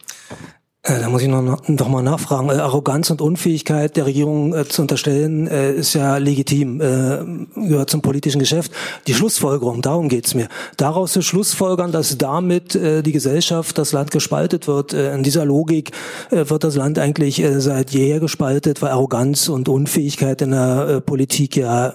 Äh, 0.86 1.00
da 1.00 1.08
muss 1.08 1.22
ich 1.22 1.28
noch, 1.28 1.66
noch 1.66 1.88
mal 1.88 2.02
nachfragen. 2.02 2.50
Äh, 2.50 2.54
Arroganz 2.54 3.08
und 3.10 3.22
Unfähigkeit 3.22 3.96
der 3.96 4.04
Regierung 4.04 4.54
äh, 4.54 4.68
zu 4.68 4.82
unterstellen, 4.82 5.46
äh, 5.46 5.72
ist 5.72 5.94
ja 5.94 6.18
legitim, 6.18 6.80
äh, 6.80 7.24
gehört 7.68 7.88
zum 7.88 8.02
politischen 8.02 8.38
Geschäft. 8.38 8.70
Die 9.06 9.14
Schlussfolgerung, 9.14 9.80
darum 9.80 10.10
geht's 10.10 10.34
mir. 10.34 10.48
Daraus 10.76 11.12
zu 11.12 11.22
schlussfolgern, 11.22 11.90
dass 11.90 12.18
damit 12.18 12.74
äh, 12.74 13.02
die 13.02 13.12
Gesellschaft, 13.12 13.78
das 13.78 13.92
Land 13.92 14.10
gespaltet 14.10 14.66
wird. 14.66 14.92
In 14.92 15.22
dieser 15.22 15.44
Logik 15.44 15.92
wird 16.30 16.64
das 16.64 16.76
Land 16.76 16.98
eigentlich 16.98 17.42
seit 17.58 17.90
jeher 17.90 18.20
gespaltet, 18.20 18.82
weil 18.82 18.90
Arroganz 18.90 19.48
und 19.48 19.68
Unfähigkeit 19.68 20.42
in 20.42 20.50
der 20.50 21.00
Politik 21.00 21.56
ja 21.56 21.94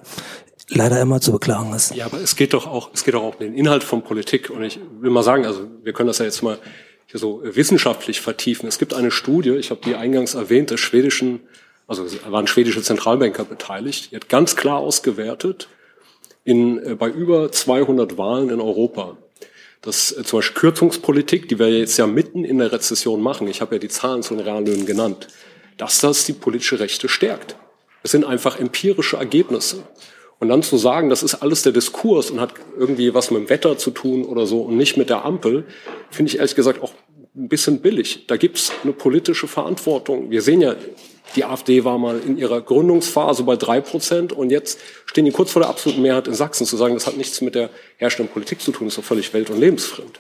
leider 0.70 1.00
immer 1.00 1.22
zu 1.22 1.32
beklagen 1.32 1.74
ist. 1.74 1.96
Ja, 1.96 2.06
aber 2.06 2.20
es 2.22 2.36
geht 2.36 2.54
doch 2.54 2.68
auch, 2.68 2.90
es 2.94 3.04
geht 3.04 3.14
doch 3.14 3.24
auch 3.24 3.34
um 3.34 3.40
den 3.40 3.54
Inhalt 3.54 3.84
von 3.84 4.02
Politik. 4.02 4.50
Und 4.50 4.64
ich 4.64 4.80
will 5.00 5.12
mal 5.12 5.24
sagen, 5.24 5.46
also 5.46 5.62
wir 5.84 5.94
können 5.94 6.08
das 6.08 6.20
ja 6.20 6.26
jetzt 6.26 6.42
mal 6.42 6.58
so 7.14 7.42
wissenschaftlich 7.44 8.22
vertiefen. 8.22 8.68
Es 8.68 8.78
gibt 8.78 8.94
eine 8.94 9.12
Studie, 9.12 9.52
ich 9.52 9.72
habe 9.72 9.82
die 9.84 9.96
eingangs 9.96 10.36
erwähnt, 10.36 10.70
des 10.70 10.80
schwedischen, 10.80 11.42
also 11.88 12.06
waren 12.30 12.48
schwedische 12.48 12.82
Zentralbanker 12.82 13.46
beteiligt, 13.46 14.12
die 14.12 14.16
hat 14.16 14.30
ganz 14.30 14.56
klar 14.56 14.78
ausgewertet 14.78 15.68
in, 16.44 16.84
äh, 16.84 16.96
bei 16.96 17.10
über 17.10 17.52
200 17.52 18.18
Wahlen 18.18 18.50
in 18.50 18.62
Europa, 18.62 19.18
dass 19.82 20.12
äh, 20.12 20.24
zum 20.24 20.40
Beispiel 20.40 20.60
Kürzungspolitik, 20.60 21.50
die 21.50 21.60
wir 21.60 21.70
jetzt 21.70 21.98
ja 21.98 22.08
mitten 22.08 22.46
in 22.46 22.60
der 22.60 22.72
Rezession 22.72 23.22
machen, 23.22 23.48
ich 23.48 23.62
habe 23.62 23.76
ja 23.76 23.80
die 23.80 23.88
Zahlen 23.88 24.24
zu 24.24 24.36
den 24.36 24.44
Reallöhnen 24.44 24.86
genannt, 24.86 25.28
dass 25.78 26.00
das 26.00 26.26
die 26.26 26.34
politische 26.34 26.80
Rechte 26.80 27.10
stärkt. 27.10 27.56
Es 28.04 28.12
sind 28.12 28.26
einfach 28.26 28.60
empirische 28.60 29.18
Ergebnisse. 29.18 29.84
Und 30.40 30.48
dann 30.48 30.64
zu 30.64 30.78
sagen, 30.78 31.10
das 31.10 31.22
ist 31.22 31.36
alles 31.36 31.64
der 31.64 31.74
Diskurs 31.74 32.32
und 32.32 32.40
hat 32.40 32.54
irgendwie 32.78 33.14
was 33.14 33.30
mit 33.30 33.42
dem 33.42 33.50
Wetter 33.50 33.78
zu 33.78 33.92
tun 33.92 34.24
oder 34.24 34.46
so 34.46 34.62
und 34.62 34.78
nicht 34.78 34.96
mit 34.96 35.10
der 35.10 35.26
Ampel, 35.26 35.66
finde 36.12 36.32
ich 36.32 36.38
ehrlich 36.38 36.56
gesagt 36.56 36.82
auch 36.82 36.94
ein 37.36 37.50
bisschen 37.50 37.82
billig. 37.82 38.26
Da 38.28 38.38
gibt's 38.38 38.72
eine 38.84 38.94
politische 38.94 39.48
Verantwortung. 39.48 40.32
Wir 40.32 40.42
sehen 40.42 40.62
ja, 40.62 40.76
die 41.36 41.44
AfD 41.44 41.84
war 41.84 41.98
mal 41.98 42.20
in 42.26 42.38
ihrer 42.38 42.62
Gründungsphase 42.62 43.44
bei 43.44 43.56
drei 43.56 43.82
Prozent 43.82 44.34
und 44.34 44.50
jetzt 44.50 44.80
stehen 45.06 45.26
die 45.26 45.32
kurz 45.32 45.52
vor 45.52 45.62
der 45.62 45.70
absoluten 45.70 46.02
Mehrheit 46.02 46.28
in 46.28 46.34
Sachsen. 46.34 46.66
Zu 46.66 46.78
sagen, 46.78 46.94
das 46.94 47.06
hat 47.06 47.18
nichts 47.18 47.42
mit 47.42 47.54
der 47.54 47.70
herrschenden 47.98 48.32
Politik 48.32 48.62
zu 48.62 48.72
tun, 48.72 48.88
ist 48.88 48.98
doch 48.98 49.04
völlig 49.04 49.34
welt- 49.34 49.50
und 49.50 49.60
lebensfremd. 49.60 50.20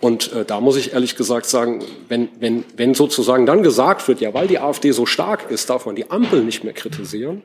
Und 0.00 0.32
äh, 0.32 0.44
da 0.44 0.60
muss 0.60 0.76
ich 0.76 0.92
ehrlich 0.92 1.16
gesagt 1.16 1.46
sagen, 1.46 1.82
wenn, 2.08 2.28
wenn, 2.38 2.64
wenn 2.76 2.94
sozusagen 2.94 3.46
dann 3.46 3.62
gesagt 3.62 4.06
wird, 4.08 4.20
ja, 4.20 4.32
weil 4.34 4.46
die 4.46 4.58
AfD 4.58 4.92
so 4.92 5.06
stark 5.06 5.50
ist, 5.50 5.70
darf 5.70 5.86
man 5.86 5.96
die 5.96 6.10
Ampel 6.10 6.44
nicht 6.44 6.64
mehr 6.64 6.74
kritisieren, 6.74 7.42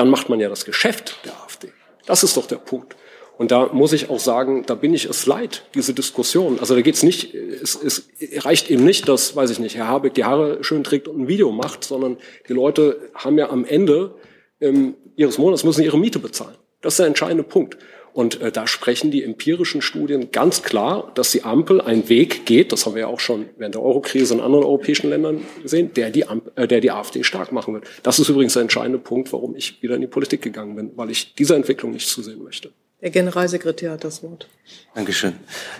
dann 0.00 0.08
macht 0.08 0.30
man 0.30 0.40
ja 0.40 0.48
das 0.48 0.64
Geschäft 0.64 1.18
der 1.26 1.34
AfD. 1.42 1.68
Das 2.06 2.24
ist 2.24 2.34
doch 2.38 2.46
der 2.46 2.56
Punkt. 2.56 2.96
Und 3.36 3.50
da 3.50 3.66
muss 3.66 3.92
ich 3.92 4.08
auch 4.08 4.18
sagen, 4.18 4.64
da 4.66 4.74
bin 4.74 4.94
ich 4.94 5.04
es 5.04 5.26
leid, 5.26 5.64
diese 5.74 5.92
Diskussion. 5.92 6.58
Also 6.58 6.74
da 6.74 6.80
geht's 6.80 7.02
nicht, 7.02 7.34
es, 7.34 7.74
es 7.74 8.08
reicht 8.44 8.70
eben 8.70 8.84
nicht, 8.84 9.08
dass, 9.08 9.36
weiß 9.36 9.50
ich 9.50 9.58
nicht, 9.58 9.76
Herr 9.76 9.88
Habeck 9.88 10.14
die 10.14 10.24
Haare 10.24 10.64
schön 10.64 10.84
trägt 10.84 11.06
und 11.06 11.20
ein 11.20 11.28
Video 11.28 11.52
macht, 11.52 11.84
sondern 11.84 12.16
die 12.48 12.54
Leute 12.54 13.10
haben 13.14 13.36
ja 13.36 13.50
am 13.50 13.66
Ende 13.66 14.14
ähm, 14.62 14.94
ihres 15.16 15.36
Monats 15.36 15.64
müssen 15.64 15.82
ihre 15.82 15.98
Miete 15.98 16.18
bezahlen. 16.18 16.56
Das 16.80 16.94
ist 16.94 17.00
der 17.00 17.06
entscheidende 17.06 17.44
Punkt. 17.44 17.76
Und 18.12 18.40
äh, 18.40 18.50
da 18.50 18.66
sprechen 18.66 19.10
die 19.10 19.22
empirischen 19.22 19.82
Studien 19.82 20.30
ganz 20.32 20.62
klar, 20.62 21.12
dass 21.14 21.30
die 21.30 21.44
Ampel 21.44 21.80
einen 21.80 22.08
Weg 22.08 22.46
geht, 22.46 22.72
das 22.72 22.86
haben 22.86 22.94
wir 22.94 23.02
ja 23.02 23.06
auch 23.06 23.20
schon 23.20 23.46
während 23.56 23.74
der 23.74 23.82
Eurokrise 23.82 24.34
in 24.34 24.40
anderen 24.40 24.64
europäischen 24.64 25.10
Ländern 25.10 25.42
gesehen, 25.62 25.92
der 25.94 26.10
die, 26.10 26.26
Ampel, 26.26 26.52
äh, 26.56 26.66
der 26.66 26.80
die 26.80 26.90
AfD 26.90 27.22
stark 27.22 27.52
machen 27.52 27.74
wird. 27.74 27.84
Das 28.02 28.18
ist 28.18 28.28
übrigens 28.28 28.54
der 28.54 28.62
entscheidende 28.62 28.98
Punkt, 28.98 29.32
warum 29.32 29.54
ich 29.56 29.82
wieder 29.82 29.94
in 29.94 30.00
die 30.00 30.06
Politik 30.06 30.42
gegangen 30.42 30.76
bin, 30.76 30.90
weil 30.96 31.10
ich 31.10 31.34
dieser 31.34 31.56
Entwicklung 31.56 31.92
nicht 31.92 32.08
zusehen 32.08 32.42
möchte. 32.42 32.70
Der 33.02 33.08
Generalsekretär 33.08 33.92
hat 33.92 34.04
das 34.04 34.22
Wort. 34.22 34.46
Dankeschön. 34.94 35.32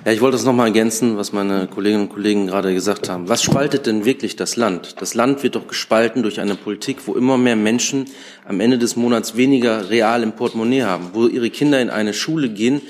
Ja, 0.06 0.12
ich 0.12 0.22
wollte 0.22 0.38
es 0.38 0.44
nochmal 0.44 0.68
ergänzen, 0.68 1.18
was 1.18 1.32
meine 1.32 1.66
Kolleginnen 1.66 2.04
und 2.04 2.08
Kollegen 2.08 2.46
gerade 2.46 2.72
gesagt 2.72 3.10
haben. 3.10 3.28
Was 3.28 3.42
spaltet 3.42 3.84
denn 3.84 4.06
wirklich 4.06 4.36
das 4.36 4.56
Land? 4.56 5.02
Das 5.02 5.12
Land 5.12 5.42
wird 5.42 5.54
doch 5.54 5.68
gespalten 5.68 6.22
durch 6.22 6.40
eine 6.40 6.54
Politik, 6.54 7.06
wo 7.06 7.12
immer 7.12 7.36
mehr 7.36 7.56
Menschen 7.56 8.06
am 8.46 8.58
Ende 8.60 8.78
des 8.78 8.96
Monats 8.96 9.36
weniger 9.36 9.90
real 9.90 10.22
im 10.22 10.32
Portemonnaie 10.32 10.84
haben, 10.84 11.10
wo 11.12 11.26
ihre 11.26 11.50
Kinder 11.50 11.78
in 11.82 11.90
eine 11.90 12.14
Schule 12.14 12.48
gehen, 12.48 12.80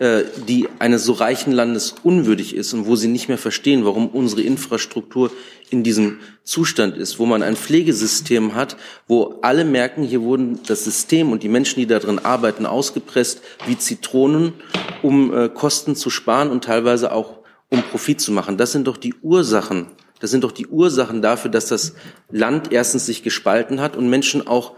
die 0.00 0.66
eines 0.78 1.04
so 1.04 1.12
reichen 1.12 1.52
Landes 1.52 1.94
unwürdig 2.02 2.54
ist 2.56 2.72
und 2.72 2.86
wo 2.86 2.96
sie 2.96 3.08
nicht 3.08 3.28
mehr 3.28 3.36
verstehen, 3.36 3.84
warum 3.84 4.08
unsere 4.08 4.40
Infrastruktur 4.40 5.30
in 5.68 5.82
diesem 5.82 6.20
Zustand 6.42 6.96
ist, 6.96 7.18
wo 7.18 7.26
man 7.26 7.42
ein 7.42 7.54
Pflegesystem 7.54 8.54
hat, 8.54 8.78
wo 9.08 9.38
alle 9.42 9.66
merken, 9.66 10.02
hier 10.02 10.22
wurden 10.22 10.58
das 10.66 10.84
System 10.84 11.32
und 11.32 11.42
die 11.42 11.50
Menschen, 11.50 11.80
die 11.80 11.86
da 11.86 11.98
drin 11.98 12.18
arbeiten, 12.18 12.64
ausgepresst 12.64 13.42
wie 13.66 13.76
Zitronen, 13.76 14.54
um 15.02 15.34
äh, 15.34 15.48
Kosten 15.50 15.94
zu 15.94 16.08
sparen 16.08 16.50
und 16.50 16.64
teilweise 16.64 17.12
auch 17.12 17.40
um 17.68 17.82
Profit 17.82 18.22
zu 18.22 18.32
machen. 18.32 18.56
Das 18.56 18.72
sind 18.72 18.86
doch 18.86 18.96
die 18.96 19.14
Ursachen. 19.20 19.88
Das 20.18 20.30
sind 20.30 20.44
doch 20.44 20.52
die 20.52 20.66
Ursachen 20.66 21.22
dafür, 21.22 21.50
dass 21.50 21.66
das 21.66 21.94
Land 22.30 22.72
erstens 22.72 23.06
sich 23.06 23.22
gespalten 23.22 23.80
hat 23.80 23.96
und 23.96 24.08
Menschen 24.08 24.46
auch 24.46 24.76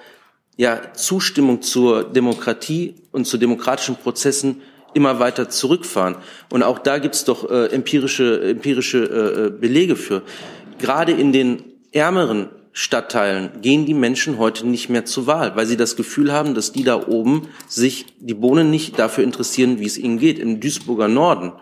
ja 0.57 0.93
Zustimmung 0.95 1.63
zur 1.63 2.05
Demokratie 2.05 2.97
und 3.13 3.27
zu 3.27 3.39
demokratischen 3.39 3.97
Prozessen 3.97 4.63
immer 4.95 5.19
weiter 5.19 5.49
zurückfahren. 5.49 6.17
Und 6.51 6.63
auch 6.63 6.79
da 6.79 6.99
gibt's 6.99 7.25
doch 7.25 7.51
äh, 7.51 7.67
empirische, 7.67 8.43
empirische 8.43 8.99
äh, 8.99 9.47
äh, 9.47 9.51
Belege 9.51 9.97
für. 9.97 10.23
Gerade 10.79 11.13
in 11.13 11.33
den 11.33 11.65
ärmeren 11.93 12.49
Stadtteilen 12.73 13.61
gehen 13.61 13.85
die 13.85 13.95
Menschen 13.95 14.39
heute 14.39 14.67
nicht 14.67 14.89
mehr 14.89 15.05
zur 15.05 15.27
Wahl, 15.27 15.57
weil 15.57 15.67
sie 15.67 15.77
das 15.77 15.95
Gefühl 15.97 16.33
haben, 16.33 16.55
dass 16.55 16.73
die 16.73 16.85
da 16.85 17.07
oben 17.07 17.49
sich 17.69 18.07
die 18.19 18.35
Bohnen 18.35 18.71
nicht 18.71 18.99
dafür 18.99 19.25
interessieren, 19.25 19.79
wie 19.79 19.87
es 19.87 19.99
ihnen 19.99 20.19
geht. 20.19 20.39
Im 20.39 20.59
Duisburger 20.59 21.09
Norden, 21.09 21.53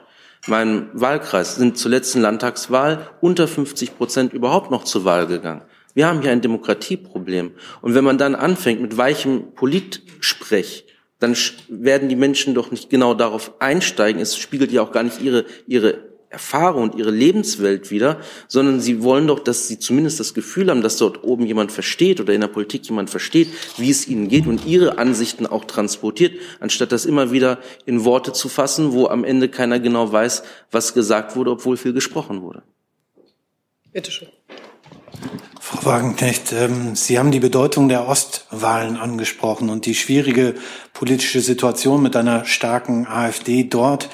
meinem 0.47 0.89
Wahlkreis, 0.93 1.57
sind 1.57 1.77
zur 1.78 1.90
letzten 1.90 2.20
Landtagswahl 2.20 3.11
unter 3.20 3.48
50 3.48 3.97
Prozent 3.97 4.32
überhaupt 4.32 4.70
noch 4.70 4.85
zur 4.85 5.05
Wahl 5.05 5.27
gegangen. 5.27 5.62
Wir 5.94 6.07
haben 6.07 6.23
hier 6.23 6.31
ein 6.31 6.40
Demokratieproblem. 6.40 7.52
Und 7.82 7.94
wenn 7.94 8.05
man 8.05 8.16
dann 8.16 8.36
anfängt 8.36 8.81
mit 8.81 8.97
weichem 8.97 9.52
Politsprech, 9.55 10.85
dann 11.21 11.37
werden 11.69 12.09
die 12.09 12.17
Menschen 12.17 12.55
doch 12.55 12.71
nicht 12.71 12.91
genau 12.91 13.15
darauf 13.15 13.53
einsteigen. 13.61 14.21
Es 14.21 14.37
spiegelt 14.37 14.73
ja 14.73 14.83
auch 14.83 14.91
gar 14.91 15.05
nicht 15.05 15.23
ihre, 15.23 15.45
ihre 15.67 16.11
Erfahrung 16.31 16.85
und 16.85 16.95
ihre 16.95 17.11
Lebenswelt 17.11 17.91
wieder, 17.91 18.21
sondern 18.47 18.81
sie 18.81 19.03
wollen 19.03 19.27
doch, 19.27 19.41
dass 19.41 19.67
sie 19.67 19.81
zumindest 19.81 20.21
das 20.21 20.33
Gefühl 20.33 20.71
haben, 20.71 20.81
dass 20.81 20.97
dort 20.97 21.25
oben 21.25 21.45
jemand 21.45 21.73
versteht 21.73 22.21
oder 22.21 22.33
in 22.33 22.41
der 22.41 22.49
Politik 22.49 22.87
jemand 22.87 23.11
versteht, 23.11 23.49
wie 23.77 23.91
es 23.91 24.07
ihnen 24.07 24.29
geht 24.29 24.47
und 24.47 24.65
ihre 24.65 24.99
Ansichten 24.99 25.47
auch 25.47 25.65
transportiert, 25.65 26.35
anstatt 26.61 26.93
das 26.93 27.05
immer 27.05 27.33
wieder 27.33 27.59
in 27.85 28.05
Worte 28.05 28.33
zu 28.33 28.49
fassen, 28.49 28.93
wo 28.93 29.09
am 29.09 29.25
Ende 29.25 29.49
keiner 29.49 29.81
genau 29.81 30.13
weiß, 30.13 30.45
was 30.71 30.95
gesagt 30.95 31.35
wurde, 31.35 31.51
obwohl 31.51 31.77
viel 31.77 31.93
gesprochen 31.93 32.43
wurde. 32.43 32.63
Bitte 33.93 34.13
schön. 34.13 34.29
Frau 35.61 35.85
Wagenknecht, 35.85 36.53
ähm, 36.53 36.97
Sie 36.97 37.19
haben 37.19 37.31
die 37.31 37.41
Bedeutung 37.41 37.89
der 37.89 38.09
Ostwahlen 38.09 38.97
angesprochen 38.97 39.70
und 39.70 39.87
die 39.87 39.95
schwierige 39.95 40.55
politische 40.93 41.41
Situation 41.41 42.03
mit 42.03 42.16
einer 42.16 42.45
starken 42.45 43.07
AfD 43.07 43.65
dort. 43.65 44.09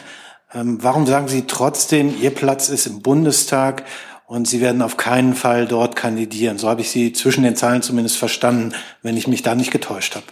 Ähm, 0.52 0.78
warum 0.82 1.06
sagen 1.06 1.28
Sie 1.28 1.46
trotzdem, 1.46 2.14
Ihr 2.20 2.30
Platz 2.30 2.68
ist 2.68 2.86
im 2.86 3.00
Bundestag 3.02 3.84
und 4.26 4.46
Sie 4.46 4.60
werden 4.60 4.82
auf 4.82 4.96
keinen 4.96 5.34
Fall 5.34 5.66
dort 5.66 5.96
kandidieren? 5.96 6.58
So 6.58 6.68
habe 6.68 6.82
ich 6.82 6.90
Sie 6.90 7.12
zwischen 7.12 7.44
den 7.44 7.56
Zeilen 7.56 7.82
zumindest 7.82 8.16
verstanden, 8.18 8.74
wenn 9.02 9.16
ich 9.16 9.28
mich 9.28 9.42
da 9.42 9.54
nicht 9.54 9.70
getäuscht 9.70 10.16
habe. 10.16 10.26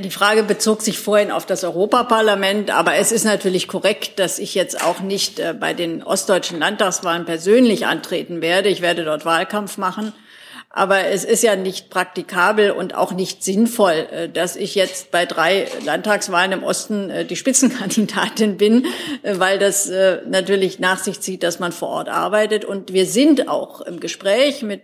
Die 0.00 0.10
Frage 0.10 0.42
bezog 0.42 0.80
sich 0.82 0.98
vorhin 0.98 1.30
auf 1.30 1.44
das 1.44 1.64
Europaparlament, 1.64 2.70
aber 2.70 2.94
es 2.94 3.12
ist 3.12 3.24
natürlich 3.24 3.68
korrekt, 3.68 4.18
dass 4.18 4.38
ich 4.38 4.54
jetzt 4.54 4.84
auch 4.84 5.00
nicht 5.00 5.38
äh, 5.38 5.54
bei 5.58 5.74
den 5.74 6.02
ostdeutschen 6.02 6.58
Landtagswahlen 6.58 7.24
persönlich 7.24 7.86
antreten 7.86 8.40
werde. 8.40 8.68
Ich 8.68 8.80
werde 8.80 9.04
dort 9.04 9.24
Wahlkampf 9.24 9.78
machen. 9.78 10.12
Aber 10.70 11.04
es 11.04 11.24
ist 11.24 11.42
ja 11.42 11.54
nicht 11.54 11.90
praktikabel 11.90 12.70
und 12.70 12.94
auch 12.94 13.12
nicht 13.12 13.44
sinnvoll, 13.44 14.06
äh, 14.10 14.28
dass 14.28 14.56
ich 14.56 14.74
jetzt 14.74 15.10
bei 15.10 15.26
drei 15.26 15.66
Landtagswahlen 15.84 16.52
im 16.52 16.64
Osten 16.64 17.10
äh, 17.10 17.24
die 17.24 17.36
Spitzenkandidatin 17.36 18.56
bin, 18.56 18.86
weil 19.22 19.58
das 19.58 19.90
natürlich 20.26 20.78
nach 20.78 20.98
sich 20.98 21.20
zieht, 21.20 21.42
dass 21.42 21.58
man 21.58 21.72
vor 21.72 21.88
Ort 21.88 22.08
arbeitet. 22.08 22.64
Und 22.64 22.92
wir 22.92 23.06
sind 23.06 23.48
auch 23.48 23.80
im 23.82 24.00
Gespräch 24.00 24.62
mit 24.62 24.80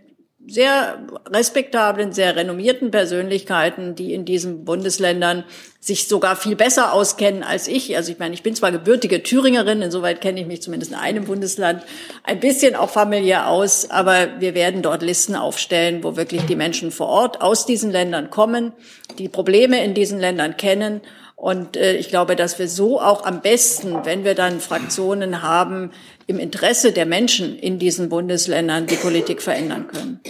sehr 0.48 1.06
respektablen, 1.30 2.12
sehr 2.12 2.34
renommierten 2.34 2.90
Persönlichkeiten, 2.90 3.94
die 3.94 4.14
in 4.14 4.24
diesen 4.24 4.64
Bundesländern 4.64 5.44
sich 5.80 6.08
sogar 6.08 6.36
viel 6.36 6.56
besser 6.56 6.92
auskennen 6.92 7.42
als 7.42 7.68
ich. 7.68 7.96
Also 7.96 8.10
ich 8.10 8.18
meine, 8.18 8.34
ich 8.34 8.42
bin 8.42 8.54
zwar 8.54 8.72
gebürtige 8.72 9.22
Thüringerin, 9.22 9.82
insoweit 9.82 10.20
kenne 10.20 10.40
ich 10.40 10.46
mich 10.46 10.62
zumindest 10.62 10.92
in 10.92 10.98
einem 10.98 11.26
Bundesland 11.26 11.82
ein 12.24 12.40
bisschen 12.40 12.74
auch 12.74 12.90
familiär 12.90 13.48
aus, 13.48 13.90
aber 13.90 14.40
wir 14.40 14.54
werden 14.54 14.82
dort 14.82 15.02
Listen 15.02 15.36
aufstellen, 15.36 16.02
wo 16.02 16.16
wirklich 16.16 16.42
die 16.46 16.56
Menschen 16.56 16.90
vor 16.90 17.08
Ort 17.08 17.42
aus 17.42 17.66
diesen 17.66 17.90
Ländern 17.90 18.30
kommen, 18.30 18.72
die 19.18 19.28
Probleme 19.28 19.84
in 19.84 19.94
diesen 19.94 20.18
Ländern 20.18 20.56
kennen 20.56 21.02
und 21.39 21.77
äh, 21.77 21.94
ich 21.94 22.09
glaube, 22.09 22.35
dass 22.35 22.59
wir 22.59 22.69
so 22.69 23.01
auch 23.01 23.24
am 23.24 23.40
besten, 23.43 24.05
wenn 24.05 24.24
wir 24.24 24.35
dann 24.35 24.60
Fraktionen 24.60 25.40
haben, 25.40 25.93
im 26.27 26.40
Interesse 26.40 26.90
der 26.90 27.06
Menschen 27.06 27.56
in 27.56 27.78
diesen 27.78 28.09
Bundesländern 28.09 28.89
die 28.89 28.97
Politik 28.97 29.40
verändern 29.40 29.86
können. 29.86 30.20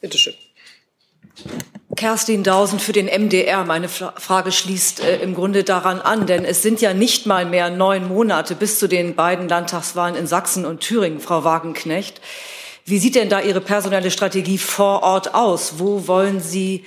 Bitte 0.00 0.18
schön. 0.18 0.34
Kerstin 1.96 2.44
Dausen 2.44 2.78
für 2.78 2.92
den 2.92 3.06
MDR. 3.06 3.64
Meine 3.64 3.88
Frage 3.88 4.52
schließt 4.52 5.00
äh, 5.00 5.16
im 5.16 5.34
Grunde 5.34 5.64
daran 5.64 6.00
an, 6.00 6.28
denn 6.28 6.44
es 6.44 6.62
sind 6.62 6.80
ja 6.80 6.94
nicht 6.94 7.26
mal 7.26 7.44
mehr 7.44 7.68
neun 7.68 8.06
Monate 8.06 8.54
bis 8.54 8.78
zu 8.78 8.86
den 8.86 9.16
beiden 9.16 9.48
Landtagswahlen 9.48 10.14
in 10.14 10.28
Sachsen 10.28 10.64
und 10.64 10.78
Thüringen, 10.78 11.18
Frau 11.18 11.42
Wagenknecht. 11.42 12.20
Wie 12.84 12.98
sieht 12.98 13.16
denn 13.16 13.28
da 13.28 13.40
Ihre 13.40 13.60
personelle 13.60 14.12
Strategie 14.12 14.58
vor 14.58 15.02
Ort 15.02 15.34
aus? 15.34 15.80
Wo 15.80 16.06
wollen 16.06 16.38
Sie 16.38 16.84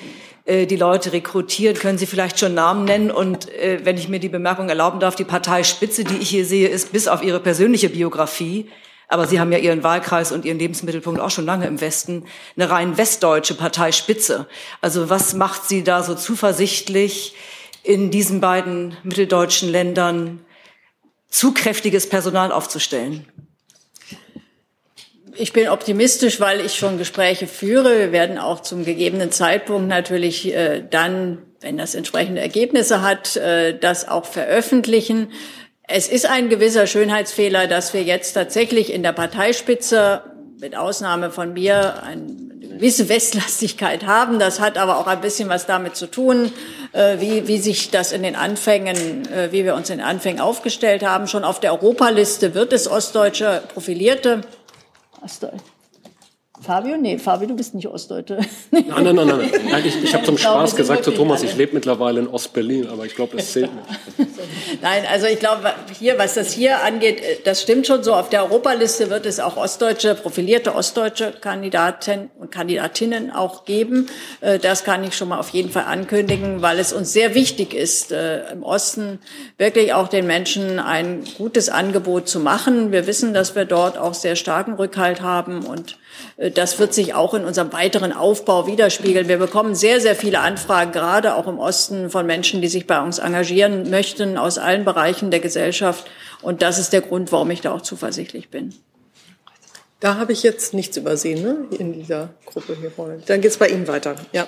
äh, 0.49 0.65
die 0.65 0.75
Leute 0.75 1.13
rekrutieren? 1.13 1.77
Können 1.77 1.99
Sie 1.99 2.07
vielleicht 2.07 2.39
schon 2.39 2.55
Namen 2.55 2.85
nennen? 2.85 3.11
Und 3.11 3.49
äh, 3.53 3.81
wenn 3.83 3.97
ich 3.97 4.09
mir 4.09 4.19
die 4.19 4.29
Bemerkung 4.29 4.67
erlauben 4.67 4.99
darf, 4.99 5.15
die 5.15 5.23
Parteispitze, 5.23 6.03
die 6.03 6.17
ich 6.17 6.29
hier 6.29 6.43
sehe, 6.43 6.67
ist 6.67 6.91
bis 6.91 7.07
auf 7.07 7.21
Ihre 7.21 7.39
persönliche 7.39 7.89
Biografie, 7.89 8.67
aber 9.07 9.27
Sie 9.27 9.39
haben 9.39 9.51
ja 9.51 9.59
Ihren 9.59 9.83
Wahlkreis 9.83 10.31
und 10.31 10.45
Ihren 10.45 10.57
Lebensmittelpunkt 10.57 11.19
auch 11.21 11.29
schon 11.29 11.45
lange 11.45 11.67
im 11.67 11.81
Westen, 11.81 12.25
eine 12.55 12.69
rein 12.69 12.97
westdeutsche 12.97 13.53
Parteispitze. 13.53 14.47
Also 14.81 15.09
was 15.09 15.35
macht 15.35 15.69
Sie 15.69 15.83
da 15.83 16.01
so 16.01 16.15
zuversichtlich, 16.15 17.35
in 17.83 18.11
diesen 18.11 18.41
beiden 18.41 18.97
mitteldeutschen 19.03 19.69
Ländern 19.69 20.43
zu 21.29 21.53
kräftiges 21.53 22.09
Personal 22.09 22.51
aufzustellen? 22.51 23.25
Ich 25.39 25.53
bin 25.53 25.69
optimistisch, 25.69 26.41
weil 26.41 26.59
ich 26.59 26.75
schon 26.75 26.97
Gespräche 26.97 27.47
führe. 27.47 27.97
Wir 27.97 28.11
werden 28.11 28.37
auch 28.37 28.59
zum 28.59 28.83
gegebenen 28.83 29.31
Zeitpunkt 29.31 29.87
natürlich 29.87 30.53
äh, 30.53 30.83
dann, 30.89 31.37
wenn 31.61 31.77
das 31.77 31.95
entsprechende 31.95 32.41
Ergebnisse 32.41 33.01
hat, 33.01 33.37
äh, 33.37 33.79
das 33.79 34.05
auch 34.09 34.25
veröffentlichen. 34.25 35.31
Es 35.87 36.09
ist 36.09 36.29
ein 36.29 36.49
gewisser 36.49 36.87
Schönheitsfehler, 36.87 37.67
dass 37.67 37.93
wir 37.93 38.03
jetzt 38.03 38.33
tatsächlich 38.33 38.91
in 38.91 39.01
der 39.01 39.13
Parteispitze 39.13 40.23
mit 40.59 40.75
Ausnahme 40.75 41.31
von 41.31 41.53
mir 41.53 42.03
eine 42.03 42.49
gewisse 42.59 43.07
Westlastigkeit 43.07 44.05
haben. 44.05 44.39
Das 44.39 44.59
hat 44.59 44.77
aber 44.77 44.97
auch 44.97 45.07
ein 45.07 45.21
bisschen 45.21 45.47
was 45.47 45.65
damit 45.65 45.95
zu 45.95 46.07
tun, 46.07 46.51
äh, 46.91 47.15
wie, 47.19 47.47
wie 47.47 47.59
sich 47.59 47.91
das 47.91 48.11
in 48.11 48.23
den 48.23 48.35
Anfängen, 48.35 49.25
äh, 49.31 49.53
wie 49.53 49.63
wir 49.63 49.75
uns 49.75 49.89
in 49.89 49.99
den 49.99 50.05
Anfängen 50.05 50.41
aufgestellt 50.41 51.01
haben. 51.01 51.27
Schon 51.27 51.45
auf 51.45 51.61
der 51.61 51.71
Europaliste 51.71 52.55
wird 52.55 52.73
es 52.73 52.89
ostdeutsche 52.89 53.63
Profilierte 53.73 54.41
I 55.21 55.27
started 55.27 55.61
Fabio? 56.61 56.97
Nee, 56.97 57.17
Fabio, 57.17 57.47
du 57.47 57.55
bist 57.55 57.73
nicht 57.73 57.87
Ostdeutsche. 57.87 58.39
Nein, 58.71 58.85
nein, 58.87 59.15
nein, 59.15 59.27
nein. 59.27 59.51
nein 59.71 59.83
ich 59.85 60.03
ich 60.03 60.13
habe 60.13 60.25
zum 60.25 60.37
Spaß 60.37 60.75
gesagt 60.75 61.03
zu 61.03 61.11
Thomas, 61.11 61.41
ich 61.43 61.55
lebe 61.55 61.73
mittlerweile 61.73 62.19
in 62.19 62.27
Ostberlin, 62.27 62.87
aber 62.87 63.05
ich 63.05 63.15
glaube, 63.15 63.37
das 63.37 63.53
zählt 63.53 63.69
nicht. 63.73 64.29
Nein, 64.81 65.03
also 65.11 65.25
ich 65.27 65.39
glaube, 65.39 65.73
hier, 65.97 66.17
was 66.17 66.35
das 66.35 66.53
hier 66.53 66.83
angeht, 66.83 67.21
äh, 67.21 67.37
das 67.43 67.61
stimmt 67.61 67.87
schon 67.87 68.03
so. 68.03 68.13
Auf 68.13 68.29
der 68.29 68.43
Europaliste 68.43 69.09
wird 69.09 69.25
es 69.25 69.39
auch 69.39 69.57
ostdeutsche, 69.57 70.15
profilierte 70.15 70.75
ostdeutsche 70.75 71.31
Kandidaten 71.31 72.29
und 72.39 72.51
Kandidatinnen 72.51 73.31
auch 73.31 73.65
geben. 73.65 74.07
Äh, 74.41 74.59
das 74.59 74.83
kann 74.83 75.03
ich 75.03 75.15
schon 75.15 75.29
mal 75.29 75.39
auf 75.39 75.49
jeden 75.49 75.69
Fall 75.69 75.83
ankündigen, 75.83 76.61
weil 76.61 76.79
es 76.79 76.93
uns 76.93 77.13
sehr 77.13 77.35
wichtig 77.35 77.73
ist, 77.73 78.11
äh, 78.11 78.51
im 78.51 78.63
Osten 78.63 79.19
wirklich 79.57 79.93
auch 79.93 80.07
den 80.07 80.27
Menschen 80.27 80.79
ein 80.79 81.23
gutes 81.37 81.69
Angebot 81.69 82.29
zu 82.29 82.39
machen. 82.39 82.91
Wir 82.91 83.07
wissen, 83.07 83.33
dass 83.33 83.55
wir 83.55 83.65
dort 83.65 83.97
auch 83.97 84.13
sehr 84.13 84.35
starken 84.35 84.73
Rückhalt 84.73 85.21
haben 85.21 85.65
und 85.65 85.97
das 86.53 86.79
wird 86.79 86.93
sich 86.93 87.13
auch 87.13 87.33
in 87.33 87.45
unserem 87.45 87.73
weiteren 87.73 88.13
Aufbau 88.13 88.67
widerspiegeln. 88.67 89.27
Wir 89.27 89.37
bekommen 89.37 89.75
sehr, 89.75 89.99
sehr 89.99 90.15
viele 90.15 90.39
Anfragen, 90.39 90.91
gerade 90.91 91.35
auch 91.35 91.47
im 91.47 91.59
Osten, 91.59 92.09
von 92.09 92.25
Menschen, 92.25 92.61
die 92.61 92.67
sich 92.67 92.87
bei 92.87 93.01
uns 93.01 93.19
engagieren 93.19 93.89
möchten, 93.89 94.37
aus 94.37 94.57
allen 94.57 94.85
Bereichen 94.85 95.31
der 95.31 95.39
Gesellschaft. 95.39 96.09
Und 96.41 96.61
das 96.61 96.79
ist 96.79 96.93
der 96.93 97.01
Grund, 97.01 97.31
warum 97.31 97.51
ich 97.51 97.61
da 97.61 97.73
auch 97.73 97.81
zuversichtlich 97.81 98.49
bin. 98.49 98.73
Da 99.99 100.15
habe 100.15 100.31
ich 100.31 100.43
jetzt 100.43 100.73
nichts 100.73 100.95
übersehen, 100.95 101.41
ne? 101.41 101.57
in 101.77 101.91
dieser 101.91 102.29
Gruppe 102.45 102.77
hier 102.79 102.89
vorne. 102.89 103.21
Dann 103.25 103.41
geht 103.41 103.51
es 103.51 103.57
bei 103.57 103.67
Ihnen 103.67 103.87
weiter. 103.87 104.15
Ja. 104.31 104.47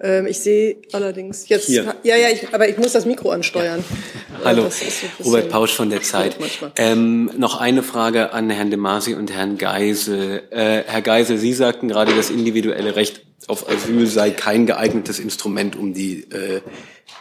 Ähm, 0.00 0.26
ich 0.26 0.38
sehe 0.38 0.76
allerdings 0.92 1.48
jetzt, 1.48 1.66
Hier. 1.66 1.94
ja, 2.02 2.16
ja, 2.16 2.28
ich, 2.28 2.52
aber 2.52 2.68
ich 2.68 2.78
muss 2.78 2.92
das 2.92 3.04
Mikro 3.04 3.30
ansteuern. 3.30 3.84
Ja. 4.38 4.44
Hallo, 4.44 4.68
so 4.70 5.24
Robert 5.24 5.48
Pausch 5.48 5.74
von 5.74 5.90
der 5.90 6.02
Zeit. 6.02 6.36
Ähm, 6.76 7.30
noch 7.36 7.60
eine 7.60 7.82
Frage 7.82 8.32
an 8.32 8.50
Herrn 8.50 8.70
de 8.70 8.78
Masi 8.78 9.14
und 9.14 9.32
Herrn 9.32 9.58
Geisel. 9.58 10.42
Äh, 10.50 10.84
Herr 10.86 11.02
Geisel, 11.02 11.38
Sie 11.38 11.52
sagten 11.52 11.88
gerade, 11.88 12.14
das 12.14 12.30
individuelle 12.30 12.94
Recht 12.94 13.22
auf 13.48 13.68
Asyl 13.68 14.06
sei 14.06 14.30
kein 14.30 14.66
geeignetes 14.66 15.18
Instrument, 15.18 15.74
um 15.74 15.94
die 15.94 16.24
äh, 16.30 16.60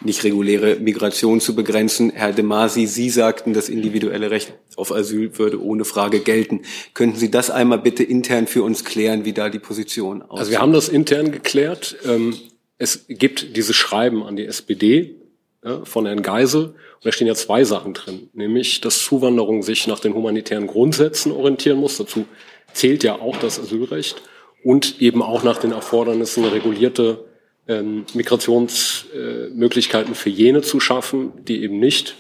nicht 0.02 0.24
reguläre 0.24 0.76
Migration 0.76 1.40
zu 1.40 1.56
begrenzen. 1.56 2.12
Herr 2.14 2.34
de 2.34 2.44
Masi, 2.44 2.86
Sie 2.86 3.10
sagten, 3.10 3.54
das 3.54 3.70
individuelle 3.70 4.30
Recht 4.30 4.54
auf 4.76 4.92
Asyl 4.92 5.38
würde 5.40 5.64
ohne 5.64 5.86
Frage 5.86 6.20
gelten. 6.20 6.62
Könnten 6.94 7.18
Sie 7.18 7.32
das 7.32 7.50
einmal 7.50 7.80
bitte 7.80 8.04
intern 8.04 8.46
für 8.48 8.64
uns 8.64 8.84
klären, 8.84 9.26
wie 9.26 9.34
da 9.34 9.50
die 9.50 9.60
Position 9.60 10.22
aussieht? 10.22 10.40
Also 10.40 10.52
wir 10.52 10.60
haben 10.60 10.74
das 10.74 10.90
intern 10.90 11.32
geklärt. 11.32 11.96
Ähm, 12.06 12.36
es 12.78 13.06
gibt 13.08 13.56
dieses 13.56 13.76
Schreiben 13.76 14.24
an 14.24 14.36
die 14.36 14.46
SPD 14.46 15.16
von 15.84 16.06
Herrn 16.06 16.22
Geisel. 16.22 16.66
Und 16.66 17.06
da 17.06 17.12
stehen 17.12 17.28
ja 17.28 17.36
zwei 17.36 17.64
Sachen 17.64 17.94
drin, 17.94 18.30
nämlich, 18.34 18.82
dass 18.82 19.04
Zuwanderung 19.04 19.64
sich 19.64 19.88
nach 19.88 20.00
den 20.00 20.14
humanitären 20.14 20.68
Grundsätzen 20.68 21.32
orientieren 21.32 21.80
muss. 21.80 21.98
Dazu 21.98 22.26
zählt 22.74 23.04
ja 23.04 23.20
auch 23.20 23.38
das 23.38 23.60
Asylrecht 23.60 24.22
und 24.64 25.02
eben 25.02 25.22
auch 25.22 25.44
nach 25.44 25.58
den 25.58 25.72
Erfordernissen 25.72 26.46
regulierte 26.46 27.26
ähm, 27.68 28.06
Migrationsmöglichkeiten 28.14 30.14
äh, 30.14 30.16
für 30.16 30.30
jene 30.30 30.62
zu 30.62 30.80
schaffen, 30.80 31.34
die 31.46 31.64
eben 31.64 31.80
nicht 31.80 32.16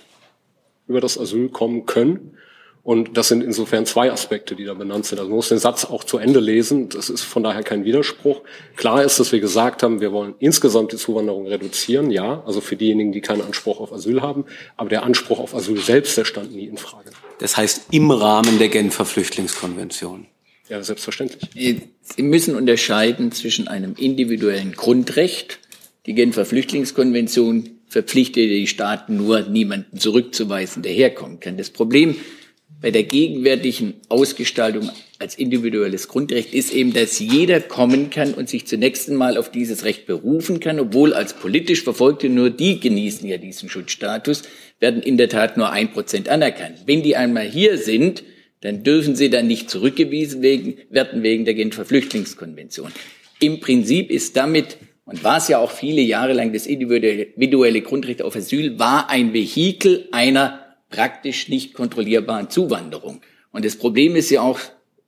über 0.87 1.01
das 1.01 1.19
Asyl 1.19 1.49
kommen 1.49 1.85
können. 1.85 2.37
Und 2.87 3.17
das 3.17 3.27
sind 3.27 3.43
insofern 3.43 3.85
zwei 3.85 4.13
Aspekte, 4.13 4.55
die 4.55 4.63
da 4.63 4.73
benannt 4.73 5.05
sind. 5.05 5.19
Also 5.19 5.27
man 5.27 5.35
muss 5.35 5.49
den 5.49 5.57
Satz 5.57 5.83
auch 5.83 6.05
zu 6.05 6.19
Ende 6.19 6.39
lesen. 6.39 6.87
Das 6.87 7.09
ist 7.09 7.21
von 7.21 7.43
daher 7.43 7.61
kein 7.61 7.83
Widerspruch. 7.83 8.43
Klar 8.77 9.03
ist, 9.03 9.19
dass 9.19 9.33
wir 9.33 9.41
gesagt 9.41 9.83
haben, 9.83 9.99
wir 9.99 10.13
wollen 10.13 10.35
insgesamt 10.39 10.93
die 10.93 10.95
Zuwanderung 10.95 11.47
reduzieren, 11.47 12.11
ja, 12.11 12.41
also 12.45 12.61
für 12.61 12.77
diejenigen, 12.77 13.11
die 13.11 13.19
keinen 13.19 13.41
Anspruch 13.41 13.81
auf 13.81 13.91
Asyl 13.91 14.21
haben. 14.21 14.45
Aber 14.77 14.87
der 14.87 15.03
Anspruch 15.03 15.39
auf 15.39 15.53
Asyl 15.53 15.81
selbst, 15.81 16.17
der 16.17 16.23
stand 16.23 16.55
nie 16.55 16.65
in 16.65 16.77
Frage. 16.77 17.09
Das 17.39 17.57
heißt 17.57 17.87
im 17.91 18.09
Rahmen 18.09 18.57
der 18.57 18.69
Genfer 18.69 19.03
Flüchtlingskonvention. 19.03 20.27
Ja, 20.69 20.81
selbstverständlich. 20.81 21.49
Sie 21.53 22.23
müssen 22.23 22.55
unterscheiden 22.55 23.33
zwischen 23.33 23.67
einem 23.67 23.95
individuellen 23.97 24.71
Grundrecht. 24.71 25.59
Die 26.05 26.13
Genfer 26.13 26.45
Flüchtlingskonvention 26.45 27.81
verpflichtet 27.89 28.49
die 28.49 28.67
Staaten 28.67 29.17
nur, 29.17 29.41
niemanden 29.41 29.99
zurückzuweisen, 29.99 30.83
der 30.83 30.93
herkommen 30.93 31.41
kann. 31.41 31.57
Das 31.57 31.69
Problem 31.69 32.15
bei 32.81 32.91
der 32.91 33.03
gegenwärtigen 33.03 33.95
Ausgestaltung 34.07 34.89
als 35.19 35.35
individuelles 35.35 36.07
Grundrecht 36.07 36.53
ist 36.53 36.71
eben, 36.71 36.93
dass 36.93 37.17
jeder 37.17 37.59
kommen 37.59 38.11
kann 38.11 38.35
und 38.35 38.49
sich 38.49 38.67
zunächst 38.67 39.09
einmal 39.09 39.37
auf 39.37 39.49
dieses 39.49 39.83
Recht 39.83 40.05
berufen 40.05 40.59
kann, 40.59 40.79
obwohl 40.79 41.13
als 41.13 41.33
politisch 41.33 41.83
Verfolgte 41.83 42.29
nur 42.29 42.51
die 42.51 42.79
genießen 42.79 43.27
ja 43.27 43.37
diesen 43.37 43.67
Schutzstatus, 43.69 44.43
werden 44.79 45.01
in 45.01 45.17
der 45.17 45.29
Tat 45.29 45.57
nur 45.57 45.71
ein 45.71 45.91
Prozent 45.91 46.29
anerkannt. 46.29 46.83
Wenn 46.85 47.01
die 47.01 47.15
einmal 47.15 47.49
hier 47.49 47.79
sind, 47.79 48.23
dann 48.61 48.83
dürfen 48.83 49.15
sie 49.15 49.29
dann 49.29 49.47
nicht 49.47 49.69
zurückgewiesen 49.71 50.41
werden 50.43 51.23
wegen 51.23 51.45
der 51.45 51.53
Genfer 51.55 51.85
Flüchtlingskonvention. 51.85 52.91
Im 53.39 53.59
Prinzip 53.59 54.11
ist 54.11 54.37
damit 54.37 54.77
und 55.05 55.23
war 55.23 55.37
es 55.37 55.47
ja 55.47 55.57
auch 55.57 55.71
viele 55.71 56.01
Jahre 56.01 56.33
lang 56.33 56.53
das 56.53 56.67
individuelle 56.67 57.81
Grundrecht 57.81 58.21
auf 58.21 58.35
Asyl, 58.35 58.77
war 58.77 59.09
ein 59.09 59.33
Vehikel 59.33 60.07
einer 60.11 60.66
praktisch 60.89 61.49
nicht 61.49 61.73
kontrollierbaren 61.73 62.49
Zuwanderung. 62.49 63.21
Und 63.51 63.65
das 63.65 63.75
Problem 63.75 64.15
ist 64.15 64.29
ja 64.29 64.41
auch, 64.41 64.59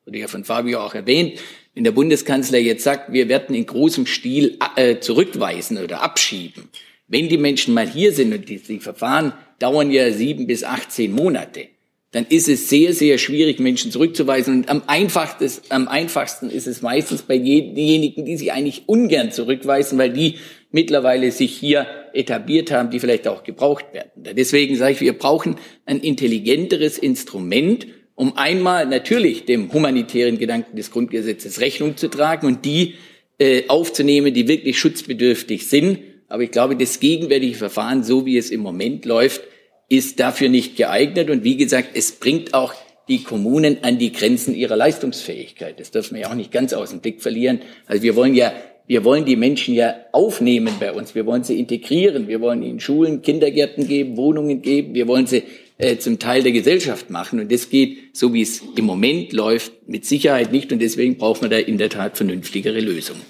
wurde 0.05 0.19
ja 0.19 0.27
von 0.27 0.43
Fabio 0.43 0.81
auch 0.81 0.95
erwähnt, 0.95 1.39
wenn 1.75 1.83
der 1.83 1.91
Bundeskanzler 1.91 2.57
jetzt 2.57 2.83
sagt, 2.83 3.13
wir 3.13 3.29
werden 3.29 3.55
in 3.55 3.65
großem 3.65 4.05
Stil 4.05 4.57
äh, 4.75 4.99
zurückweisen 4.99 5.77
oder 5.77 6.01
abschieben. 6.01 6.69
Wenn 7.07 7.29
die 7.29 7.37
Menschen 7.37 7.73
mal 7.73 7.89
hier 7.89 8.11
sind 8.11 8.33
und 8.33 8.49
die, 8.49 8.57
die 8.57 8.79
Verfahren 8.79 9.33
dauern 9.59 9.91
ja 9.91 10.11
sieben 10.11 10.47
bis 10.47 10.63
achtzehn 10.63 11.11
Monate, 11.11 11.67
dann 12.11 12.25
ist 12.27 12.49
es 12.49 12.69
sehr, 12.69 12.93
sehr 12.93 13.19
schwierig, 13.19 13.59
Menschen 13.59 13.91
zurückzuweisen. 13.91 14.55
Und 14.55 14.69
am 14.69 14.81
einfachsten, 14.87 15.49
am 15.69 15.87
einfachsten 15.87 16.49
ist 16.49 16.65
es 16.65 16.81
meistens 16.81 17.21
bei 17.21 17.37
denjenigen, 17.37 18.25
die 18.25 18.37
sie 18.37 18.51
eigentlich 18.51 18.83
ungern 18.87 19.31
zurückweisen, 19.31 19.97
weil 19.99 20.11
die 20.11 20.35
mittlerweile 20.71 21.31
sich 21.31 21.55
hier 21.55 21.87
etabliert 22.13 22.71
haben, 22.71 22.89
die 22.89 22.99
vielleicht 22.99 23.27
auch 23.27 23.43
gebraucht 23.43 23.85
werden. 23.93 24.11
Deswegen 24.15 24.75
sage 24.75 24.93
ich, 24.93 25.01
wir 25.01 25.17
brauchen 25.17 25.55
ein 25.85 25.99
intelligenteres 25.99 26.97
Instrument, 26.97 27.87
um 28.15 28.37
einmal 28.37 28.85
natürlich 28.85 29.45
dem 29.45 29.71
humanitären 29.71 30.37
Gedanken 30.37 30.75
des 30.75 30.91
Grundgesetzes 30.91 31.61
Rechnung 31.61 31.97
zu 31.97 32.09
tragen 32.09 32.45
und 32.45 32.65
die 32.65 32.95
äh, 33.39 33.67
aufzunehmen, 33.67 34.33
die 34.33 34.47
wirklich 34.47 34.77
schutzbedürftig 34.77 35.67
sind. 35.67 35.99
Aber 36.27 36.43
ich 36.43 36.51
glaube, 36.51 36.75
das 36.75 36.99
gegenwärtige 36.99 37.55
Verfahren, 37.55 38.03
so 38.03 38.25
wie 38.25 38.37
es 38.37 38.51
im 38.51 38.59
Moment 38.59 39.05
läuft, 39.05 39.41
ist 39.87 40.19
dafür 40.19 40.49
nicht 40.49 40.75
geeignet. 40.75 41.29
Und 41.29 41.43
wie 41.43 41.57
gesagt, 41.57 41.91
es 41.93 42.11
bringt 42.11 42.53
auch 42.53 42.73
die 43.07 43.23
Kommunen 43.23 43.83
an 43.83 43.97
die 43.97 44.11
Grenzen 44.11 44.53
ihrer 44.53 44.75
Leistungsfähigkeit. 44.75 45.79
Das 45.79 45.89
dürfen 45.89 46.13
wir 46.15 46.21
ja 46.21 46.29
auch 46.29 46.35
nicht 46.35 46.51
ganz 46.51 46.73
aus 46.73 46.91
dem 46.91 46.99
Blick 46.99 47.21
verlieren. 47.21 47.61
Also 47.87 48.03
wir 48.03 48.15
wollen 48.15 48.35
ja, 48.35 48.53
wir 48.89 49.03
wollen 49.03 49.23
die 49.23 49.35
Menschen 49.35 49.75
ja 49.75 49.93
aufnehmen 50.13 50.73
bei 50.79 50.91
uns. 50.91 51.13
Wir 51.13 51.27
wollen 51.27 51.43
sie 51.43 51.59
integrieren. 51.59 52.27
Wir 52.27 52.41
wollen 52.41 52.63
ihnen 52.63 52.79
Schulen, 52.79 53.21
Kindergärten 53.21 53.87
geben, 53.87 54.17
Wohnungen 54.17 54.63
geben. 54.63 54.95
Wir 54.95 55.07
wollen 55.07 55.27
sie 55.27 55.43
äh, 55.77 55.97
zum 55.97 56.17
Teil 56.17 56.41
der 56.41 56.51
Gesellschaft 56.53 57.11
machen. 57.11 57.39
Und 57.39 57.51
das 57.51 57.69
geht, 57.69 58.17
so 58.17 58.33
wie 58.33 58.41
es 58.41 58.63
im 58.75 58.85
Moment 58.85 59.31
läuft, 59.31 59.87
mit 59.87 60.05
Sicherheit 60.05 60.51
nicht. 60.51 60.71
Und 60.71 60.79
deswegen 60.79 61.17
braucht 61.17 61.43
man 61.43 61.51
da 61.51 61.57
in 61.57 61.77
der 61.77 61.91
Tat 61.91 62.17
vernünftigere 62.17 62.79
Lösungen. 62.79 63.21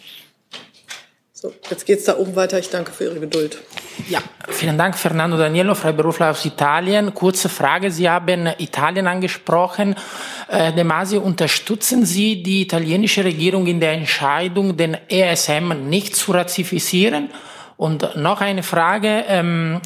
So, 1.42 1.54
jetzt 1.70 1.86
geht's 1.86 2.04
da 2.04 2.18
oben 2.18 2.36
weiter. 2.36 2.60
Ich 2.60 2.70
danke 2.70 2.92
für 2.92 3.06
Ihre 3.06 3.22
Geduld. 3.22 3.60
Ja, 4.10 4.20
vielen 4.50 4.78
Dank, 4.78 4.98
Fernando 4.98 5.38
Daniello, 5.38 5.74
Freiberufler 5.74 6.32
aus 6.32 6.44
Italien. 6.44 7.14
Kurze 7.14 7.48
Frage. 7.48 7.92
Sie 7.92 8.10
haben 8.10 8.50
Italien 8.58 9.08
angesprochen. 9.08 9.96
Äh, 10.50 10.74
De 10.74 10.84
Masi, 10.84 11.16
unterstützen 11.16 12.06
Sie 12.06 12.44
die 12.44 12.64
italienische 12.64 13.24
Regierung 13.24 13.68
in 13.68 13.80
der 13.80 13.94
Entscheidung, 13.94 14.76
den 14.76 14.98
ESM 15.08 15.88
nicht 15.88 16.14
zu 16.18 16.34
ratifizieren? 16.34 17.30
Und 17.78 18.18
noch 18.18 18.42
eine 18.42 18.62
Frage. 18.62 19.24
Ähm, 19.30 19.80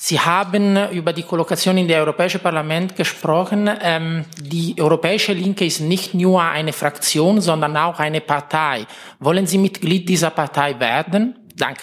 Sie 0.00 0.20
haben 0.20 0.78
über 0.92 1.12
die 1.12 1.24
Kollokation 1.24 1.76
in 1.76 1.88
der 1.88 1.98
Europäische 1.98 2.38
Parlament 2.38 2.94
gesprochen. 2.94 3.68
Ähm, 3.82 4.26
die 4.40 4.76
Europäische 4.78 5.32
Linke 5.32 5.66
ist 5.66 5.80
nicht 5.80 6.14
nur 6.14 6.40
eine 6.40 6.72
Fraktion, 6.72 7.40
sondern 7.40 7.76
auch 7.76 7.98
eine 7.98 8.20
Partei. 8.20 8.86
Wollen 9.18 9.48
Sie 9.48 9.58
Mitglied 9.58 10.08
dieser 10.08 10.30
Partei 10.30 10.78
werden? 10.78 11.34
Danke. 11.56 11.82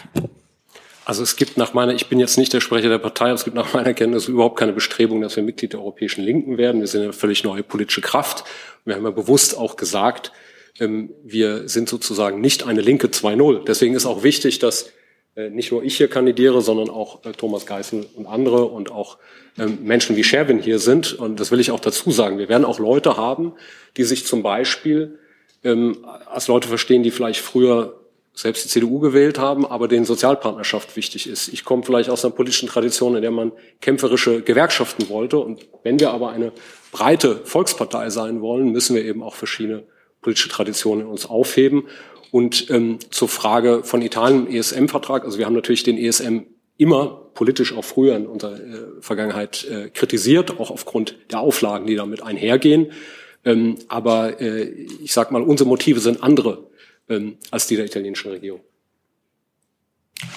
Also 1.04 1.24
es 1.24 1.36
gibt 1.36 1.58
nach 1.58 1.74
meiner, 1.74 1.94
ich 1.94 2.08
bin 2.08 2.18
jetzt 2.18 2.38
nicht 2.38 2.54
der 2.54 2.62
Sprecher 2.62 2.88
der 2.88 3.00
Partei, 3.00 3.26
aber 3.26 3.34
es 3.34 3.44
gibt 3.44 3.58
nach 3.58 3.74
meiner 3.74 3.94
Kenntnis 3.94 4.30
überhaupt 4.30 4.58
keine 4.58 4.72
Bestrebung, 4.72 5.20
dass 5.20 5.36
wir 5.36 5.44
Mitglied 5.44 5.74
der 5.74 5.82
Europäischen 5.82 6.24
Linken 6.24 6.58
werden. 6.58 6.80
Wir 6.80 6.88
sind 6.88 7.02
eine 7.02 7.12
völlig 7.12 7.44
neue 7.44 7.64
politische 7.64 8.00
Kraft. 8.00 8.46
Wir 8.86 8.96
haben 8.96 9.04
ja 9.04 9.12
bewusst 9.12 9.58
auch 9.58 9.76
gesagt, 9.76 10.32
ähm, 10.80 11.10
wir 11.22 11.68
sind 11.68 11.90
sozusagen 11.90 12.40
nicht 12.40 12.66
eine 12.66 12.80
Linke 12.80 13.08
2.0. 13.08 13.66
Deswegen 13.66 13.94
ist 13.94 14.06
auch 14.06 14.24
wichtig, 14.24 14.60
dass 14.60 14.90
nicht 15.50 15.72
nur 15.72 15.84
ich 15.84 15.98
hier 15.98 16.08
kandidiere, 16.08 16.62
sondern 16.62 16.90
auch 16.90 17.26
äh, 17.26 17.32
Thomas 17.32 17.66
Geißel 17.66 18.08
und 18.16 18.26
andere 18.26 18.66
und 18.66 18.92
auch 18.92 19.18
ähm, 19.58 19.80
Menschen 19.84 20.16
wie 20.16 20.24
Sherwin 20.24 20.60
hier 20.60 20.80
sind. 20.80 21.14
Und 21.14 21.40
das 21.40 21.52
will 21.52 21.60
ich 21.60 21.72
auch 21.72 21.80
dazu 21.80 22.12
sagen. 22.12 22.38
Wir 22.38 22.50
werden 22.50 22.66
auch 22.66 22.80
Leute 22.80 23.18
haben, 23.18 23.54
die 23.98 24.04
sich 24.04 24.26
zum 24.26 24.44
Beispiel 24.44 25.20
ähm, 25.64 26.06
als 26.26 26.48
Leute 26.48 26.68
verstehen, 26.68 27.04
die 27.04 27.12
vielleicht 27.12 27.42
früher 27.42 28.00
selbst 28.34 28.66
die 28.66 28.70
CDU 28.70 29.00
gewählt 29.00 29.40
haben, 29.40 29.66
aber 29.66 29.88
denen 29.88 30.06
Sozialpartnerschaft 30.06 30.96
wichtig 30.98 31.28
ist. 31.28 31.48
Ich 31.48 31.64
komme 31.64 31.84
vielleicht 31.84 32.10
aus 32.10 32.26
einer 32.26 32.34
politischen 32.34 32.68
Tradition, 32.68 33.16
in 33.16 33.22
der 33.22 33.32
man 33.32 33.54
kämpferische 33.82 34.42
Gewerkschaften 34.42 35.08
wollte. 35.10 35.38
Und 35.38 35.66
wenn 35.84 36.00
wir 36.00 36.12
aber 36.12 36.32
eine 36.32 36.52
breite 36.92 37.42
Volkspartei 37.46 38.10
sein 38.10 38.42
wollen, 38.42 38.72
müssen 38.72 38.96
wir 38.96 39.06
eben 39.06 39.24
auch 39.24 39.36
verschiedene 39.36 39.84
politische 40.22 40.50
Traditionen 40.50 41.06
in 41.06 41.08
uns 41.12 41.26
aufheben. 41.26 41.88
Und 42.32 42.70
ähm, 42.70 43.00
zur 43.10 43.28
Frage 43.28 43.84
von 43.84 44.02
Italien 44.02 44.48
ESM-Vertrag, 44.52 45.24
also 45.24 45.38
wir 45.38 45.46
haben 45.46 45.56
natürlich 45.56 45.84
den 45.84 45.98
ESM 45.98 46.40
immer 46.78 47.22
politisch 47.34 47.74
auch 47.74 47.86
früher 47.86 48.16
in 48.16 48.26
unserer 48.26 48.56
äh, 48.56 49.02
Vergangenheit 49.02 49.66
äh, 49.66 49.90
kritisiert, 49.90 50.60
auch 50.60 50.72
aufgrund 50.72 51.18
der 51.32 51.40
Auflagen, 51.40 51.88
die 51.88 51.96
damit 51.96 52.22
einhergehen. 52.24 52.92
Ähm, 53.44 53.76
aber 53.88 54.42
äh, 54.42 54.64
ich 55.04 55.14
sage 55.14 55.32
mal, 55.32 55.42
unsere 55.42 55.70
Motive 55.70 56.00
sind 56.00 56.24
andere 56.24 56.68
ähm, 57.10 57.38
als 57.52 57.68
die 57.68 57.76
der 57.76 57.86
italienischen 57.86 58.32
Regierung. 58.32 58.62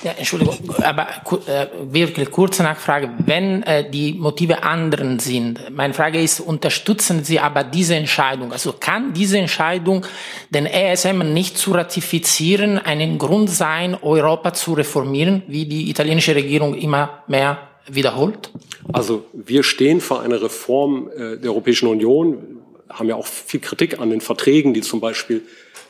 Ja, 0.03 0.13
Entschuldigung, 0.13 0.57
aber 0.83 1.07
äh, 1.47 1.67
wirklich 1.83 2.31
kurze 2.31 2.63
Nachfrage. 2.63 3.11
Wenn 3.25 3.63
äh, 3.63 3.89
die 3.89 4.13
Motive 4.13 4.63
anderen 4.63 5.19
sind, 5.19 5.71
meine 5.71 5.95
Frage 5.95 6.21
ist, 6.21 6.41
unterstützen 6.41 7.25
Sie 7.25 7.39
aber 7.39 7.65
diese 7.65 7.95
Entscheidung? 7.95 8.53
Also 8.53 8.75
kann 8.79 9.13
diese 9.13 9.39
Entscheidung, 9.39 10.05
den 10.51 10.67
ESM 10.67 11.33
nicht 11.33 11.59
zu 11.59 11.73
ratifizieren, 11.73 12.79
einen 12.79 13.19
Grund 13.19 13.51
sein, 13.51 13.97
Europa 14.01 14.53
zu 14.53 14.75
reformieren, 14.75 15.43
wie 15.47 15.67
die 15.67 15.91
italienische 15.91 16.35
Regierung 16.35 16.75
immer 16.75 17.23
mehr 17.29 17.59
wiederholt? 17.89 18.51
Also 18.93 19.27
wir 19.33 19.63
stehen 19.63 20.01
vor 20.01 20.23
einer 20.23 20.43
Reform 20.43 21.09
äh, 21.17 21.37
der 21.39 21.51
Europäischen 21.51 21.89
Union, 21.89 22.59
haben 22.89 23.09
ja 23.09 23.17
auch 23.17 23.27
viel 23.27 23.61
Kritik 23.61 24.01
an 24.01 24.11
den 24.11 24.21
Verträgen, 24.21 24.75
die 24.75 24.81
zum 24.81 25.01
Beispiel 25.01 25.43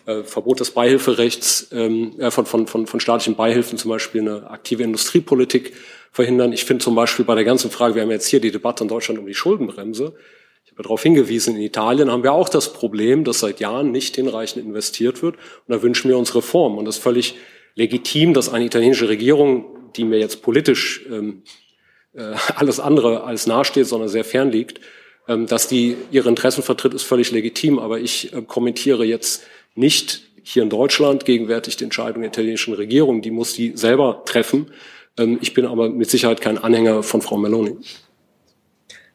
äh, 0.08 0.24
Verbot 0.24 0.58
des 0.58 0.70
Beihilferechts, 0.70 1.70
äh, 1.70 2.30
von, 2.30 2.46
von, 2.46 2.66
von, 2.66 2.86
von 2.86 3.00
staatlichen 3.00 3.36
Beihilfen 3.36 3.76
zum 3.76 3.90
Beispiel 3.90 4.22
eine 4.22 4.48
aktive 4.48 4.82
Industriepolitik 4.82 5.74
verhindern. 6.12 6.52
Ich 6.54 6.64
finde 6.64 6.82
zum 6.82 6.94
Beispiel 6.94 7.26
bei 7.26 7.34
der 7.34 7.44
ganzen 7.44 7.70
Frage, 7.70 7.94
wir 7.94 8.02
haben 8.02 8.10
jetzt 8.10 8.26
hier 8.26 8.40
die 8.40 8.50
Debatte 8.50 8.84
in 8.84 8.88
Deutschland 8.88 9.20
um 9.20 9.26
die 9.26 9.34
Schuldenbremse. 9.34 10.14
Ich 10.64 10.72
habe 10.72 10.82
darauf 10.82 11.02
hingewiesen, 11.02 11.56
in 11.56 11.62
Italien 11.62 12.10
haben 12.10 12.22
wir 12.22 12.32
auch 12.32 12.48
das 12.48 12.72
Problem, 12.72 13.24
dass 13.24 13.40
seit 13.40 13.60
Jahren 13.60 13.90
nicht 13.90 14.16
hinreichend 14.16 14.64
investiert 14.64 15.22
wird. 15.22 15.36
Und 15.36 15.74
da 15.74 15.82
wünschen 15.82 16.08
wir 16.08 16.16
uns 16.16 16.34
Reformen. 16.34 16.78
Und 16.78 16.86
das 16.86 16.96
ist 16.96 17.02
völlig 17.02 17.34
legitim, 17.74 18.32
dass 18.32 18.48
eine 18.48 18.64
italienische 18.64 19.10
Regierung, 19.10 19.92
die 19.94 20.04
mir 20.04 20.18
jetzt 20.18 20.40
politisch 20.40 21.04
ähm, 21.10 21.42
äh, 22.14 22.34
alles 22.54 22.80
andere 22.80 23.24
als 23.24 23.46
nahesteht, 23.46 23.86
sondern 23.86 24.08
sehr 24.08 24.24
fern 24.24 24.50
liegt, 24.50 24.80
ähm, 25.28 25.46
dass 25.46 25.68
die 25.68 25.98
ihre 26.10 26.30
Interessen 26.30 26.62
vertritt, 26.62 26.94
ist 26.94 27.02
völlig 27.02 27.30
legitim. 27.30 27.78
Aber 27.78 28.00
ich 28.00 28.32
äh, 28.32 28.40
kommentiere 28.40 29.04
jetzt 29.04 29.42
nicht 29.74 30.22
hier 30.42 30.62
in 30.62 30.70
Deutschland 30.70 31.24
gegenwärtig 31.24 31.76
die 31.76 31.84
Entscheidung 31.84 32.22
der 32.22 32.30
italienischen 32.30 32.74
Regierung. 32.74 33.20
Die 33.22 33.30
muss 33.30 33.52
die 33.52 33.76
selber 33.76 34.22
treffen. 34.24 34.70
Ähm, 35.18 35.38
ich 35.42 35.54
bin 35.54 35.66
aber 35.66 35.90
mit 35.90 36.10
Sicherheit 36.10 36.40
kein 36.40 36.58
Anhänger 36.58 37.02
von 37.02 37.22
Frau 37.22 37.36
Meloni. 37.36 37.76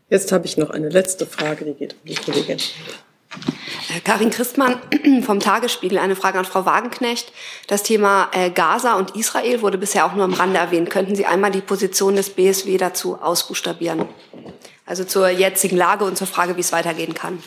Jetzt 0.10 0.32
habe 0.32 0.46
ich 0.46 0.58
noch 0.58 0.70
eine 0.70 0.90
letzte 0.90 1.26
Frage, 1.26 1.66
die 1.66 1.74
geht 1.74 1.94
um 1.94 2.00
die 2.08 2.16
Kollegin. 2.16 2.58
Äh, 3.90 4.00
Karin 4.04 4.30
Christmann 4.30 4.80
vom 5.24 5.40
Tagesspiegel, 5.40 5.98
eine 5.98 6.16
Frage 6.16 6.40
an 6.40 6.46
Frau 6.46 6.66
Wagenknecht. 6.66 7.32
Das 7.68 7.84
Thema 7.84 8.30
äh, 8.34 8.52
Gaza 8.52 8.96
und 8.96 9.16
Israel 9.16 9.62
wurde 9.62 9.78
bisher 9.78 10.06
auch 10.06 10.14
nur 10.14 10.26
am 10.26 10.34
Rande 10.34 10.60
erwähnt. 10.60 10.90
Könnten 10.90 11.16
Sie 11.16 11.26
einmal 11.26 11.52
die 11.52 11.62
Position 11.62 12.16
des 12.16 12.30
BSW 12.30 12.78
dazu 12.78 13.16
ausbuchstabieren? 13.20 14.06
Also 14.86 15.04
zur 15.04 15.30
jetzigen 15.30 15.78
Lage 15.78 16.06
und 16.06 16.18
zur 16.18 16.28
Frage, 16.28 16.58
wie 16.58 16.62
es 16.62 16.72
weitergehen 16.72 17.14
kann. 17.14 17.42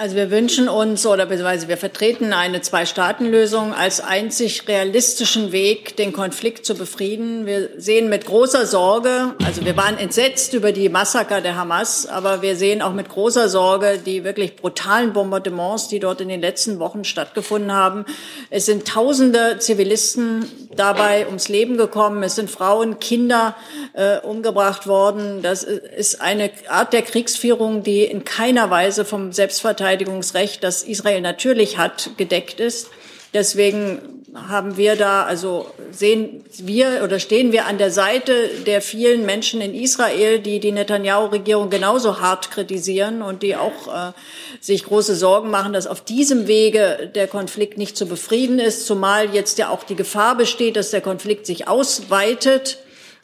Also 0.00 0.14
wir 0.14 0.30
wünschen 0.30 0.68
uns 0.68 1.04
oder 1.06 1.26
beziehungsweise 1.26 1.66
wir 1.66 1.76
vertreten 1.76 2.32
eine 2.32 2.60
Zwei-Staaten-Lösung 2.60 3.74
als 3.74 4.00
einzig 4.00 4.68
realistischen 4.68 5.50
Weg, 5.50 5.96
den 5.96 6.12
Konflikt 6.12 6.64
zu 6.64 6.76
befrieden. 6.76 7.46
Wir 7.46 7.70
sehen 7.78 8.08
mit 8.08 8.24
großer 8.24 8.64
Sorge, 8.64 9.34
also 9.44 9.64
wir 9.64 9.76
waren 9.76 9.98
entsetzt 9.98 10.54
über 10.54 10.70
die 10.70 10.88
Massaker 10.88 11.40
der 11.40 11.56
Hamas, 11.56 12.06
aber 12.06 12.42
wir 12.42 12.54
sehen 12.54 12.80
auch 12.80 12.92
mit 12.92 13.08
großer 13.08 13.48
Sorge 13.48 13.98
die 13.98 14.22
wirklich 14.22 14.54
brutalen 14.54 15.12
Bombardements, 15.12 15.88
die 15.88 15.98
dort 15.98 16.20
in 16.20 16.28
den 16.28 16.42
letzten 16.42 16.78
Wochen 16.78 17.02
stattgefunden 17.02 17.72
haben. 17.72 18.04
Es 18.50 18.66
sind 18.66 18.86
tausende 18.86 19.58
Zivilisten 19.58 20.46
dabei 20.76 21.26
ums 21.26 21.48
Leben 21.48 21.76
gekommen. 21.76 22.22
Es 22.22 22.36
sind 22.36 22.52
Frauen, 22.52 23.00
Kinder 23.00 23.56
äh, 23.94 24.18
umgebracht 24.20 24.86
worden. 24.86 25.42
Das 25.42 25.64
ist 25.64 26.20
eine 26.20 26.52
Art 26.68 26.92
der 26.92 27.02
Kriegsführung, 27.02 27.82
die 27.82 28.04
in 28.04 28.24
keiner 28.24 28.70
Weise 28.70 29.04
vom 29.04 29.32
Selbstverteidigung 29.32 29.87
Selbstverteidigungsrecht, 29.88 30.62
das 30.62 30.82
Israel 30.82 31.20
natürlich 31.20 31.78
hat, 31.78 32.10
gedeckt 32.16 32.60
ist. 32.60 32.88
Deswegen 33.34 34.24
haben 34.34 34.76
wir 34.76 34.96
da, 34.96 35.24
also 35.24 35.66
sehen 35.90 36.44
wir 36.58 37.02
oder 37.02 37.18
stehen 37.18 37.50
wir 37.52 37.66
an 37.66 37.78
der 37.78 37.90
Seite 37.90 38.48
der 38.66 38.80
vielen 38.82 39.26
Menschen 39.26 39.60
in 39.60 39.74
Israel, 39.74 40.38
die 40.38 40.60
die 40.60 40.72
Netanyahu-Regierung 40.72 41.70
genauso 41.70 42.20
hart 42.20 42.50
kritisieren 42.50 43.22
und 43.22 43.42
die 43.42 43.56
auch 43.56 43.88
äh, 43.88 44.12
sich 44.60 44.84
große 44.84 45.14
Sorgen 45.14 45.50
machen, 45.50 45.72
dass 45.72 45.86
auf 45.86 46.02
diesem 46.02 46.46
Wege 46.46 47.10
der 47.14 47.26
Konflikt 47.26 47.78
nicht 47.78 47.96
zu 47.96 48.06
befrieden 48.06 48.58
ist, 48.58 48.86
zumal 48.86 49.34
jetzt 49.34 49.58
ja 49.58 49.70
auch 49.70 49.82
die 49.82 49.96
Gefahr 49.96 50.36
besteht, 50.36 50.76
dass 50.76 50.90
der 50.90 51.00
Konflikt 51.00 51.46
sich 51.46 51.68
ausweitet 51.68 52.78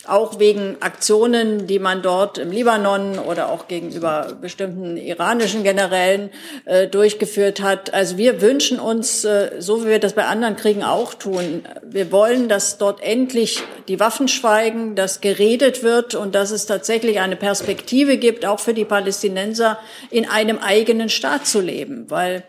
auch 0.06 0.38
wegen 0.38 0.76
Aktionen, 0.80 1.66
die 1.66 1.78
man 1.78 2.02
dort 2.02 2.38
im 2.38 2.50
Libanon 2.50 3.18
oder 3.18 3.50
auch 3.50 3.68
gegenüber 3.68 4.36
bestimmten 4.40 4.96
iranischen 4.96 5.62
Generälen 5.62 6.30
äh, 6.64 6.86
durchgeführt 6.86 7.60
hat. 7.60 7.92
Also 7.94 8.16
wir 8.16 8.40
wünschen 8.40 8.78
uns, 8.78 9.24
äh, 9.24 9.52
so 9.58 9.84
wie 9.84 9.88
wir 9.88 9.98
das 9.98 10.12
bei 10.12 10.26
anderen 10.26 10.56
Kriegen 10.56 10.82
auch 10.82 11.14
tun, 11.14 11.64
wir 11.82 12.12
wollen, 12.12 12.48
dass 12.48 12.78
dort 12.78 13.02
endlich 13.02 13.62
die 13.88 14.00
Waffen 14.00 14.28
schweigen, 14.28 14.94
dass 14.94 15.20
geredet 15.20 15.82
wird 15.82 16.14
und 16.14 16.34
dass 16.34 16.50
es 16.50 16.66
tatsächlich 16.66 17.20
eine 17.20 17.36
Perspektive 17.36 18.18
gibt, 18.18 18.46
auch 18.46 18.60
für 18.60 18.74
die 18.74 18.84
Palästinenser 18.84 19.78
in 20.10 20.28
einem 20.28 20.58
eigenen 20.58 21.08
Staat 21.08 21.46
zu 21.46 21.60
leben, 21.60 22.10
weil 22.10 22.44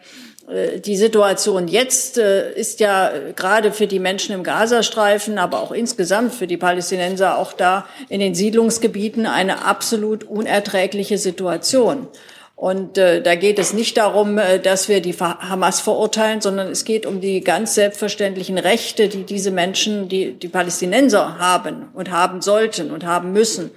die 0.80 0.96
Situation 0.96 1.68
jetzt 1.68 2.20
äh, 2.20 2.54
ist 2.54 2.80
ja 2.80 3.10
äh, 3.10 3.34
gerade 3.36 3.72
für 3.72 3.88
die 3.88 4.00
Menschen 4.00 4.36
im 4.36 4.44
Gazastreifen, 4.44 5.40
aber 5.40 5.60
auch 5.60 5.72
insgesamt 5.72 6.36
für 6.36 6.46
die 6.46 6.58
Palästinenser 6.58 7.40
auch 7.40 7.52
da 7.52 7.88
in 8.10 8.20
den 8.20 8.36
Siedlungsgebieten 8.36 9.26
eine 9.26 9.66
absolut 9.66 10.24
unerträgliche 10.24 11.18
Situation. 11.18 12.08
Und 12.56 13.00
äh, 13.00 13.24
da 13.24 13.36
geht 13.36 13.58
es 13.58 13.74
nicht 13.74 13.98
darum, 13.98 14.40
dass 14.64 14.88
wir 14.88 15.02
die 15.02 15.14
Hamas 15.14 15.82
verurteilen, 15.82 16.40
sondern 16.40 16.70
es 16.70 16.86
geht 16.86 17.06
um 17.06 17.20
die 17.20 17.42
ganz 17.42 17.74
selbstverständlichen 17.74 18.58
Rechte, 18.58 19.10
die 19.10 19.24
diese 19.24 19.52
Menschen, 19.52 20.08
die, 20.08 20.34
die 20.34 20.48
Palästinenser 20.48 21.38
haben 21.38 21.90
und 21.94 22.12
haben 22.12 22.42
sollten 22.42 22.92
und 22.92 23.04
haben 23.04 23.34
müssen. 23.34 23.72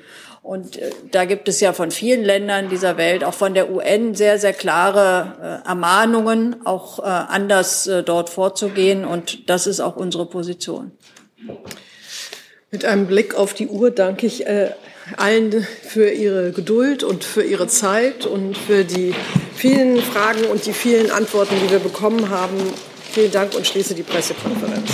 Und 0.49 0.79
äh, 0.79 0.91
da 1.11 1.27
gibt 1.27 1.47
es 1.51 1.61
ja 1.61 1.75
von 1.75 1.91
vielen 1.91 2.25
Ländern 2.25 2.71
dieser 2.71 2.97
Welt, 2.97 3.23
auch 3.23 3.35
von 3.35 3.53
der 3.53 3.71
UN, 3.71 4.15
sehr, 4.15 4.39
sehr 4.39 4.55
klare 4.55 5.61
äh, 5.67 5.69
Ermahnungen, 5.69 6.65
auch 6.65 7.01
äh, 7.01 7.03
anders 7.03 7.89
dort 8.07 8.31
vorzugehen. 8.31 9.05
Und 9.05 9.51
das 9.51 9.67
ist 9.67 9.81
auch 9.81 9.97
unsere 9.97 10.25
Position. 10.25 10.93
Mit 12.71 12.87
einem 12.87 13.07
Blick 13.07 13.35
auf 13.35 13.53
die 13.53 13.69
Uhr 13.69 13.91
danke 13.91 14.27
ich 14.27 14.47
allen 15.17 15.67
für 15.83 16.11
ihre 16.11 16.53
Geduld 16.53 17.03
und 17.03 17.25
für 17.25 17.43
ihre 17.43 17.67
Zeit 17.67 18.25
und 18.25 18.57
für 18.57 18.85
die 18.85 19.15
vielen 19.55 19.99
Fragen 20.01 20.45
und 20.45 20.65
die 20.65 20.73
vielen 20.73 21.11
Antworten, 21.11 21.57
die 21.63 21.71
wir 21.71 21.79
bekommen 21.79 22.31
haben. 22.31 22.57
Vielen 23.13 23.33
Dank 23.33 23.55
und 23.55 23.67
schließe 23.67 23.95
die 23.95 24.03
Pressekonferenz. 24.03 24.91